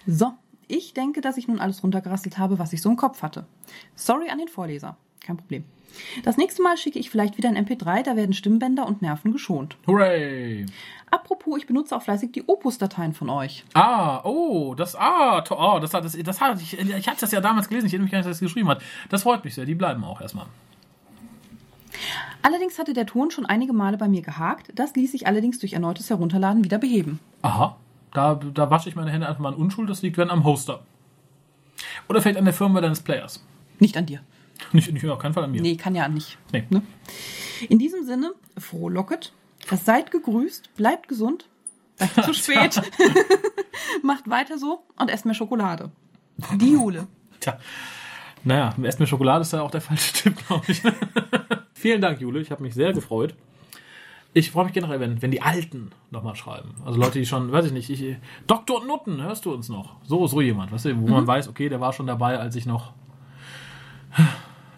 So, 0.06 0.32
ich 0.66 0.94
denke, 0.94 1.20
dass 1.20 1.36
ich 1.36 1.48
nun 1.48 1.60
alles 1.60 1.82
runtergerasselt 1.82 2.38
habe, 2.38 2.58
was 2.58 2.72
ich 2.72 2.82
so 2.82 2.90
im 2.90 2.96
Kopf 2.96 3.22
hatte. 3.22 3.46
Sorry 3.94 4.30
an 4.30 4.38
den 4.38 4.48
Vorleser. 4.48 4.96
Kein 5.24 5.36
Problem. 5.36 5.64
Das 6.24 6.36
nächste 6.36 6.62
Mal 6.62 6.76
schicke 6.76 6.98
ich 6.98 7.10
vielleicht 7.10 7.36
wieder 7.36 7.48
ein 7.48 7.66
MP3, 7.66 8.02
da 8.02 8.16
werden 8.16 8.32
Stimmbänder 8.32 8.86
und 8.86 9.02
Nerven 9.02 9.32
geschont. 9.32 9.76
Hooray! 9.86 10.66
Apropos, 11.10 11.58
ich 11.58 11.66
benutze 11.66 11.94
auch 11.94 12.02
fleißig 12.02 12.32
die 12.32 12.44
Opus-Dateien 12.46 13.12
von 13.12 13.28
euch. 13.28 13.64
Ah, 13.74 14.22
oh, 14.24 14.74
das, 14.74 14.96
ah, 14.96 15.42
to, 15.42 15.56
oh, 15.58 15.78
das 15.78 15.92
hat, 15.92 16.04
das, 16.04 16.16
das 16.16 16.40
hat, 16.40 16.60
ich, 16.62 16.78
ich 16.78 17.08
hatte 17.08 17.20
das 17.20 17.32
ja 17.32 17.40
damals 17.40 17.68
gelesen, 17.68 17.86
ich 17.86 17.92
erinnere 17.92 18.04
mich 18.04 18.12
gar 18.12 18.18
nicht, 18.18 18.28
dass 18.28 18.36
es 18.36 18.40
geschrieben 18.40 18.68
hat. 18.68 18.82
Das 19.10 19.24
freut 19.24 19.44
mich 19.44 19.54
sehr, 19.54 19.66
die 19.66 19.74
bleiben 19.74 20.02
auch 20.04 20.20
erstmal. 20.20 20.46
Allerdings 22.40 22.78
hatte 22.78 22.94
der 22.94 23.06
Ton 23.06 23.30
schon 23.30 23.46
einige 23.46 23.72
Male 23.72 23.98
bei 23.98 24.08
mir 24.08 24.22
gehakt. 24.22 24.70
Das 24.74 24.94
ließ 24.94 25.12
sich 25.12 25.26
allerdings 25.26 25.58
durch 25.58 25.74
erneutes 25.74 26.08
Herunterladen 26.10 26.64
wieder 26.64 26.78
beheben. 26.78 27.20
Aha, 27.42 27.76
da, 28.12 28.34
da 28.34 28.70
wasche 28.70 28.88
ich 28.88 28.96
meine 28.96 29.10
Hände 29.10 29.28
einfach 29.28 29.40
mal 29.40 29.52
in 29.52 29.58
Unschuld, 29.58 29.90
das 29.90 30.02
liegt 30.02 30.16
wenn 30.16 30.30
am 30.30 30.44
Hoster. 30.44 30.80
Oder 32.08 32.22
vielleicht 32.22 32.38
an 32.38 32.44
der 32.44 32.54
Firmware 32.54 32.82
deines 32.82 33.00
Players. 33.00 33.44
Nicht 33.78 33.96
an 33.96 34.06
dir. 34.06 34.20
Nicht, 34.72 34.92
nicht 34.92 35.06
auf 35.08 35.18
keinen 35.18 35.34
Fall 35.34 35.44
an 35.44 35.52
mir. 35.52 35.60
Nee, 35.60 35.76
kann 35.76 35.94
ja 35.94 36.08
nicht. 36.08 36.38
Nee. 36.52 36.64
Ne? 36.70 36.82
In 37.68 37.78
diesem 37.78 38.04
Sinne, 38.04 38.32
frohlocket. 38.58 39.32
Seid 39.70 40.10
gegrüßt, 40.10 40.74
bleibt 40.76 41.08
gesund. 41.08 41.48
Seid 41.96 42.24
zu 42.24 42.34
spät. 42.34 42.80
Macht 44.02 44.28
weiter 44.28 44.58
so 44.58 44.82
und 44.98 45.10
esst 45.10 45.24
mehr 45.24 45.34
Schokolade. 45.34 45.90
Die 46.56 46.72
Jule. 46.72 47.06
Tja, 47.40 47.58
naja, 48.44 48.74
erst 48.82 48.98
mit 48.98 49.08
Schokolade 49.08 49.42
ist 49.42 49.52
ja 49.52 49.62
auch 49.62 49.70
der 49.70 49.80
falsche 49.80 50.12
Tipp, 50.12 50.46
glaube 50.46 50.64
ich. 50.68 50.82
Vielen 51.74 52.00
Dank, 52.00 52.20
Jule, 52.20 52.40
ich 52.40 52.50
habe 52.50 52.62
mich 52.62 52.74
sehr 52.74 52.92
gefreut. 52.92 53.34
Ich 54.34 54.50
freue 54.50 54.64
mich 54.64 54.72
generell, 54.72 54.98
wenn, 54.98 55.20
wenn 55.20 55.30
die 55.30 55.42
Alten 55.42 55.90
nochmal 56.10 56.34
schreiben. 56.34 56.74
Also 56.84 56.98
Leute, 56.98 57.18
die 57.18 57.26
schon, 57.26 57.52
weiß 57.52 57.66
ich 57.66 57.72
nicht, 57.72 57.90
ich, 57.90 58.16
Dr. 58.46 58.84
Nutten, 58.84 59.22
hörst 59.22 59.44
du 59.44 59.52
uns 59.52 59.68
noch? 59.68 59.96
So, 60.04 60.26
so 60.26 60.40
jemand, 60.40 60.72
weißt 60.72 60.86
du, 60.86 61.00
wo 61.00 61.06
man 61.06 61.26
weiß, 61.26 61.48
okay, 61.48 61.68
der 61.68 61.80
war 61.80 61.92
schon 61.92 62.06
dabei, 62.06 62.38
als 62.38 62.56
ich 62.56 62.64
noch 62.64 62.94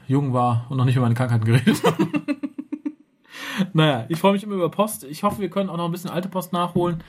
jung 0.07 0.33
war 0.33 0.67
und 0.69 0.77
noch 0.77 0.85
nicht 0.85 0.97
über 0.97 1.05
meine 1.05 1.15
Krankheiten 1.15 1.45
geredet 1.45 1.83
habe. 1.85 2.07
naja, 3.73 4.07
ich 4.09 4.19
freue 4.19 4.33
mich 4.33 4.43
immer 4.43 4.55
über 4.55 4.71
Post. 4.71 5.05
Ich 5.05 5.23
hoffe, 5.23 5.41
wir 5.41 5.51
können 5.51 5.71
auch 5.71 5.77
noch 5.77 5.87
ein 5.87 5.93
bisschen 5.93 6.11
alte 6.11 6.29
Post 6.29 6.53
nachholen. 6.53 7.03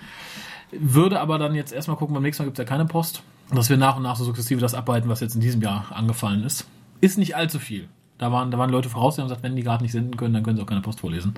Würde 0.72 1.20
aber 1.20 1.38
dann 1.38 1.56
jetzt 1.56 1.74
erstmal 1.74 1.98
gucken, 1.98 2.14
beim 2.14 2.24
nächsten 2.24 2.44
Mal 2.44 2.48
gibt 2.48 2.60
es 2.60 2.64
ja 2.64 2.68
keine 2.68 2.86
Post. 2.86 3.24
Dass 3.54 3.70
wir 3.70 3.78
nach 3.78 3.98
und 3.98 4.04
nach 4.04 4.16
so 4.16 4.24
sukzessive 4.24 4.60
das 4.60 4.74
abarbeiten, 4.74 5.10
was 5.10 5.20
jetzt 5.20 5.36
in 5.36 5.42
diesem 5.42 5.62
Jahr 5.62 5.86
angefallen 5.92 6.44
ist. 6.44 6.68
Ist 7.02 7.18
nicht 7.18 7.36
allzu 7.36 7.60
viel. 7.60 7.88
Da 8.18 8.32
waren, 8.32 8.50
da 8.50 8.58
waren 8.58 8.70
Leute 8.70 8.90
voraus, 8.90 9.16
die 9.16 9.22
haben 9.22 9.28
gesagt, 9.28 9.44
wenn 9.44 9.56
die 9.56 9.64
gerade 9.64 9.84
nicht 9.84 9.92
senden 9.92 10.18
können, 10.18 10.34
dann 10.34 10.44
können 10.44 10.58
sie 10.58 10.64
auch 10.64 10.68
keine 10.68 10.82
Post 10.82 11.02
vorlesen. 11.02 11.36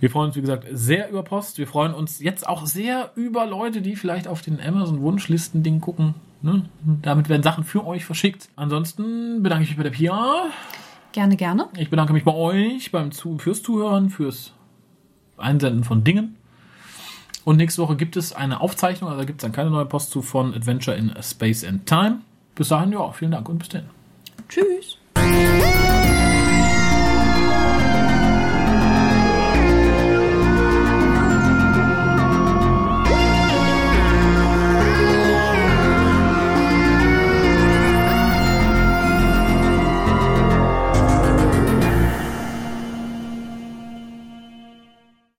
Wir 0.00 0.10
freuen 0.10 0.28
uns, 0.28 0.36
wie 0.36 0.40
gesagt, 0.40 0.66
sehr 0.72 1.10
über 1.10 1.22
Post. 1.22 1.58
Wir 1.58 1.66
freuen 1.66 1.94
uns 1.94 2.18
jetzt 2.20 2.46
auch 2.48 2.66
sehr 2.66 3.12
über 3.14 3.46
Leute, 3.46 3.82
die 3.82 3.96
vielleicht 3.96 4.26
auf 4.26 4.42
den 4.42 4.60
Amazon-Wunschlisten-Ding 4.60 5.80
gucken. 5.80 6.14
Ne? 6.42 6.68
Damit 7.02 7.28
werden 7.28 7.42
Sachen 7.42 7.64
für 7.64 7.86
euch 7.86 8.04
verschickt. 8.04 8.48
Ansonsten 8.56 9.42
bedanke 9.42 9.64
ich 9.64 9.70
mich 9.70 9.76
bei 9.76 9.82
der 9.82 9.90
Pia. 9.90 10.46
Gerne, 11.12 11.36
gerne. 11.36 11.68
Ich 11.76 11.90
bedanke 11.90 12.12
mich 12.12 12.24
bei 12.24 12.34
euch 12.34 12.92
beim 12.92 13.10
Zu 13.10 13.38
fürs 13.38 13.62
Zuhören, 13.62 14.10
fürs 14.10 14.52
Einsenden 15.38 15.84
von 15.84 16.04
Dingen. 16.04 16.36
Und 17.44 17.56
nächste 17.56 17.80
Woche 17.80 17.96
gibt 17.96 18.16
es 18.16 18.32
eine 18.32 18.60
Aufzeichnung, 18.60 19.08
also 19.08 19.24
gibt 19.24 19.40
es 19.40 19.42
dann 19.42 19.52
keine 19.52 19.70
neue 19.70 19.86
Post 19.86 20.10
zu 20.10 20.20
von 20.20 20.52
Adventure 20.52 20.96
in 20.96 21.14
Space 21.22 21.64
and 21.64 21.86
Time. 21.86 22.20
Bis 22.54 22.68
dahin, 22.68 22.92
ja, 22.92 23.12
vielen 23.12 23.30
Dank 23.30 23.48
und 23.48 23.58
bis 23.58 23.68
dann. 23.68 23.84
Tschüss. 24.48 24.98